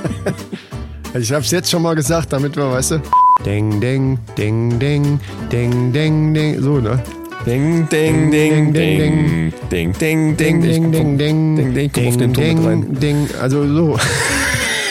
ich 1.19 1.31
hab's 1.31 1.51
jetzt 1.51 1.69
schon 1.71 1.81
mal 1.81 1.95
gesagt, 1.95 2.33
damit 2.33 2.55
wir, 2.55 2.71
weißt 2.71 2.91
du. 2.91 3.01
Ding, 3.45 3.79
ding, 3.79 4.19
ding, 4.37 4.79
ding, 4.79 5.19
ding, 5.51 5.91
ding, 5.91 6.33
ding. 6.33 6.61
So, 6.61 6.79
ne? 6.79 7.01
Ding, 7.45 7.87
ding, 7.89 8.31
ding, 8.31 8.73
ding. 8.73 9.53
Ding, 9.69 9.93
ding, 9.93 10.37
ding. 10.37 10.37
Ding, 10.37 10.61
ding, 10.61 10.91
ding, 10.91 11.17
Ding, 11.17 11.73
ding. 11.73 11.91
Komm 11.91 12.07
auf 12.07 12.17
den 12.17 12.33
Ton 12.33 12.55
mit 12.55 12.65
rein. 12.65 12.99
Ding, 12.99 13.29
also 13.41 13.67
so. 13.67 13.97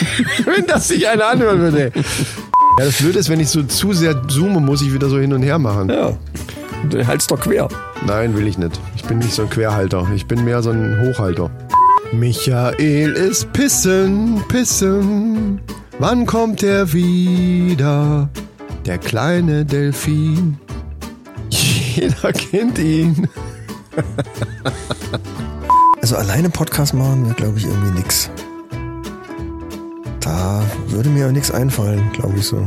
wenn 0.45 0.67
das 0.67 0.89
sich 0.89 1.09
einer 1.09 1.29
anhören 1.29 1.61
würde. 1.61 1.93
ey. 1.95 2.03
Ja, 2.79 2.87
das 2.87 2.97
Blöde 2.97 3.19
ist, 3.19 3.29
wenn 3.29 3.41
ich 3.41 3.49
so 3.49 3.63
zu 3.63 3.93
sehr 3.93 4.27
zoome, 4.29 4.61
muss 4.61 4.83
ich 4.83 4.93
wieder 4.93 5.09
so 5.09 5.19
hin 5.19 5.33
und 5.33 5.43
her 5.43 5.59
machen. 5.59 5.89
Ja. 5.89 6.17
Du 6.89 7.07
halt's 7.07 7.27
doch 7.27 7.41
quer. 7.41 7.69
Nein, 8.07 8.37
will 8.37 8.47
ich 8.47 8.59
nicht. 8.59 8.81
Ich 8.97 9.05
bin 9.05 9.19
nicht 9.19 9.33
so 9.33 9.43
ein 9.43 9.51
Querhalter. 9.51 10.07
Ich 10.15 10.27
bin 10.27 10.45
mehr 10.45 10.63
so 10.63 10.71
ein 10.71 11.01
Hochhalter. 11.01 11.51
Michael 12.13 13.13
ist 13.13 13.51
pissen, 13.55 14.45
pissen. 14.49 15.61
Wann 15.99 16.27
kommt 16.27 16.63
er 16.63 16.93
wieder? 16.93 18.29
Der 18.85 18.99
kleine 18.99 19.65
Delfin. 19.65 20.59
Jeder 21.51 22.33
kennt 22.33 22.79
ihn. 22.79 23.29
Also 26.03 26.17
alleine 26.17 26.51
Podcast 26.51 26.93
machen 26.93 27.25
wäre, 27.25 27.35
glaube 27.35 27.59
ich, 27.59 27.65
irgendwie 27.65 27.99
nix. 27.99 28.29
Da 30.21 30.63
würde 30.89 31.09
mir 31.09 31.29
auch 31.29 31.33
nichts 31.33 31.51
einfallen, 31.51 32.11
glaube 32.13 32.39
ich 32.39 32.47
so. 32.47 32.59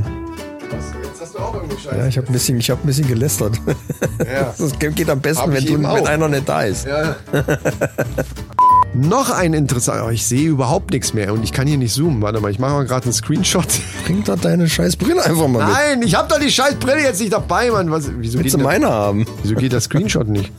Jetzt 1.03 1.21
hast 1.21 1.35
du 1.35 1.39
auch 1.39 1.53
irgendwo 1.53 1.77
Scheiße. 1.77 1.97
Ja, 1.97 2.07
ich 2.07 2.17
habe 2.17 2.27
ein 2.27 2.33
bisschen, 2.33 2.57
ich 2.57 2.69
habe 2.71 2.81
ein 2.83 2.87
bisschen 2.87 3.07
gelästert. 3.07 3.61
Ja. 4.19 4.53
Das 4.57 4.79
geht 4.79 5.09
am 5.09 5.21
besten, 5.21 5.43
Hab 5.43 5.53
wenn, 5.53 5.65
du, 5.65 5.73
wenn 5.77 6.07
einer 6.07 6.27
nicht 6.29 6.49
da 6.49 6.63
ist. 6.63 6.87
Ja. 6.87 7.15
Noch 8.95 9.29
ein 9.29 9.53
interessanter. 9.53 10.05
Oh, 10.07 10.09
ich 10.09 10.25
sehe 10.25 10.47
überhaupt 10.47 10.91
nichts 10.91 11.13
mehr 11.13 11.33
und 11.33 11.43
ich 11.43 11.51
kann 11.51 11.67
hier 11.67 11.77
nicht 11.77 11.93
zoomen. 11.93 12.21
Warte 12.21 12.39
mal, 12.39 12.49
ich 12.49 12.59
mache 12.59 12.71
mal 12.73 12.85
gerade 12.85 13.03
einen 13.05 13.13
Screenshot. 13.13 13.67
Bring 14.05 14.23
doch 14.23 14.39
deine 14.39 14.69
scheiß 14.69 14.95
Brille 14.95 15.23
einfach 15.23 15.47
mal 15.47 15.65
mit. 15.65 15.73
Nein, 15.73 16.01
ich 16.03 16.15
habe 16.15 16.27
doch 16.29 16.39
die 16.39 16.49
scheiß 16.49 16.75
Brille 16.75 17.01
jetzt 17.03 17.19
nicht 17.19 17.33
dabei, 17.33 17.69
Mann. 17.71 17.91
Was, 17.91 18.09
wieso, 18.17 18.37
geht 18.37 18.45
Willst 18.45 18.53
du 18.53 18.57
denn- 18.59 18.65
meine 18.65 18.87
haben? 18.89 19.25
wieso 19.43 19.55
geht 19.55 19.73
der 19.73 19.81
Screenshot 19.81 20.27
nicht? 20.27 20.51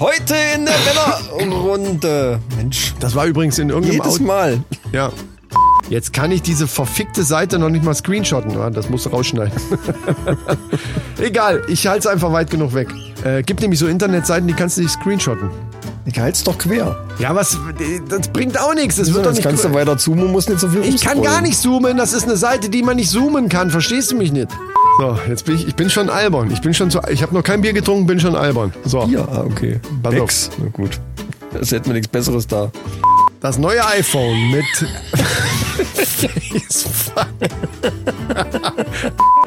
Heute 0.00 0.34
in 0.54 0.64
der 0.66 0.74
Männerrunde. 1.38 2.40
Mensch, 2.56 2.94
Das 3.00 3.14
war 3.14 3.26
übrigens 3.26 3.58
in 3.58 3.68
irgendeinem 3.70 4.00
jedes 4.02 4.14
Auto. 4.16 4.24
Mal. 4.24 4.60
Ja. 4.92 5.12
Jetzt 5.88 6.12
kann 6.12 6.32
ich 6.32 6.42
diese 6.42 6.66
verfickte 6.66 7.22
Seite 7.22 7.58
noch 7.60 7.68
nicht 7.68 7.84
mal 7.84 7.94
screenshotten. 7.94 8.54
Das 8.72 8.90
musst 8.90 9.06
du 9.06 9.10
rausschneiden. 9.10 9.52
Egal, 11.20 11.62
ich 11.68 11.86
halte 11.86 12.00
es 12.00 12.06
einfach 12.08 12.32
weit 12.32 12.50
genug 12.50 12.74
weg. 12.74 12.88
Äh, 13.24 13.42
gibt 13.42 13.60
nämlich 13.60 13.78
so 13.78 13.86
Internetseiten, 13.86 14.48
die 14.48 14.54
kannst 14.54 14.76
du 14.78 14.82
nicht 14.82 14.90
screenshotten. 14.92 15.48
Ich 16.04 16.18
halt's 16.18 16.44
doch 16.44 16.56
quer. 16.56 16.96
Ja, 17.18 17.34
was? 17.34 17.58
Das 18.08 18.28
bringt 18.28 18.58
auch 18.58 18.74
nichts. 18.74 18.96
Das 18.96 19.12
wird 19.12 19.26
doch 19.26 19.32
nicht. 19.32 19.42
kannst 19.42 19.64
du 19.64 19.74
weiter 19.74 19.98
zoomen 19.98 20.30
musst 20.30 20.48
nicht 20.48 20.60
so 20.60 20.68
viel 20.68 20.82
ich 20.82 21.00
kann 21.00 21.22
gar 21.22 21.40
nicht 21.40 21.58
zoomen. 21.58 21.96
Das 21.96 22.12
ist 22.12 22.24
eine 22.24 22.36
Seite, 22.36 22.68
die 22.68 22.82
man 22.82 22.96
nicht 22.96 23.10
zoomen 23.10 23.48
kann. 23.48 23.70
Verstehst 23.70 24.12
du 24.12 24.16
mich 24.16 24.32
nicht? 24.32 24.48
So, 24.98 25.18
jetzt 25.28 25.44
bin 25.44 25.56
ich. 25.56 25.66
Ich 25.68 25.74
bin 25.74 25.90
schon 25.90 26.08
albern. 26.08 26.50
Ich 26.50 26.60
bin 26.60 26.72
schon 26.72 26.90
zu. 26.90 27.00
Ich 27.10 27.22
habe 27.22 27.34
noch 27.34 27.42
kein 27.42 27.60
Bier 27.60 27.72
getrunken, 27.72 28.06
bin 28.06 28.20
schon 28.20 28.36
albern. 28.36 28.72
So. 28.84 29.04
Ja, 29.10 29.26
ah, 29.28 29.44
okay. 29.44 29.80
Pass. 30.02 30.14
Becks. 30.14 30.50
Na 30.58 30.68
gut. 30.68 31.00
Das 31.52 31.70
hätten 31.70 31.86
wir 31.86 31.94
nichts 31.94 32.08
Besseres 32.08 32.46
da. 32.46 32.70
Das 33.40 33.58
neue 33.58 33.84
iPhone 33.86 34.50
mit. 34.50 34.64
Facefuck. 36.06 37.26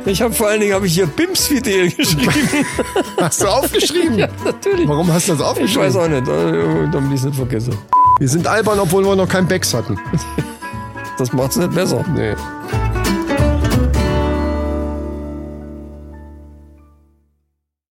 Ich 0.06 0.22
habe 0.22 0.34
vor 0.34 0.48
allen 0.48 0.62
Dingen 0.62 0.74
habe 0.74 0.88
ich 0.88 0.94
hier 0.94 1.06
Bims 1.06 1.48
Fidel 1.48 1.92
geschrieben. 1.92 2.32
hast 3.22 3.42
du 3.42 3.48
aufgeschrieben? 3.48 4.18
Natürlich. 4.46 4.88
Warum 4.88 5.12
hast 5.12 5.28
du 5.28 5.34
das 5.34 5.42
Ich 5.42 5.46
aufgeschrieben? 5.46 5.84
weiß 5.84 5.96
auch 5.98 6.08
nicht, 6.08 6.28
äh, 6.28 6.90
damit 6.92 7.10
ich 7.12 7.20
es 7.20 7.26
nicht 7.26 7.36
vergesse. 7.36 7.72
Wir 8.18 8.30
sind 8.30 8.48
albern, 8.48 8.80
obwohl 8.80 9.04
wir 9.06 9.16
noch 9.16 9.28
kein 9.28 9.46
Becks 9.48 9.74
hatten. 9.74 10.00
Das 11.18 11.34
macht's 11.34 11.58
nicht 11.58 11.76
besser. 11.76 12.04
Nee. 12.16 12.34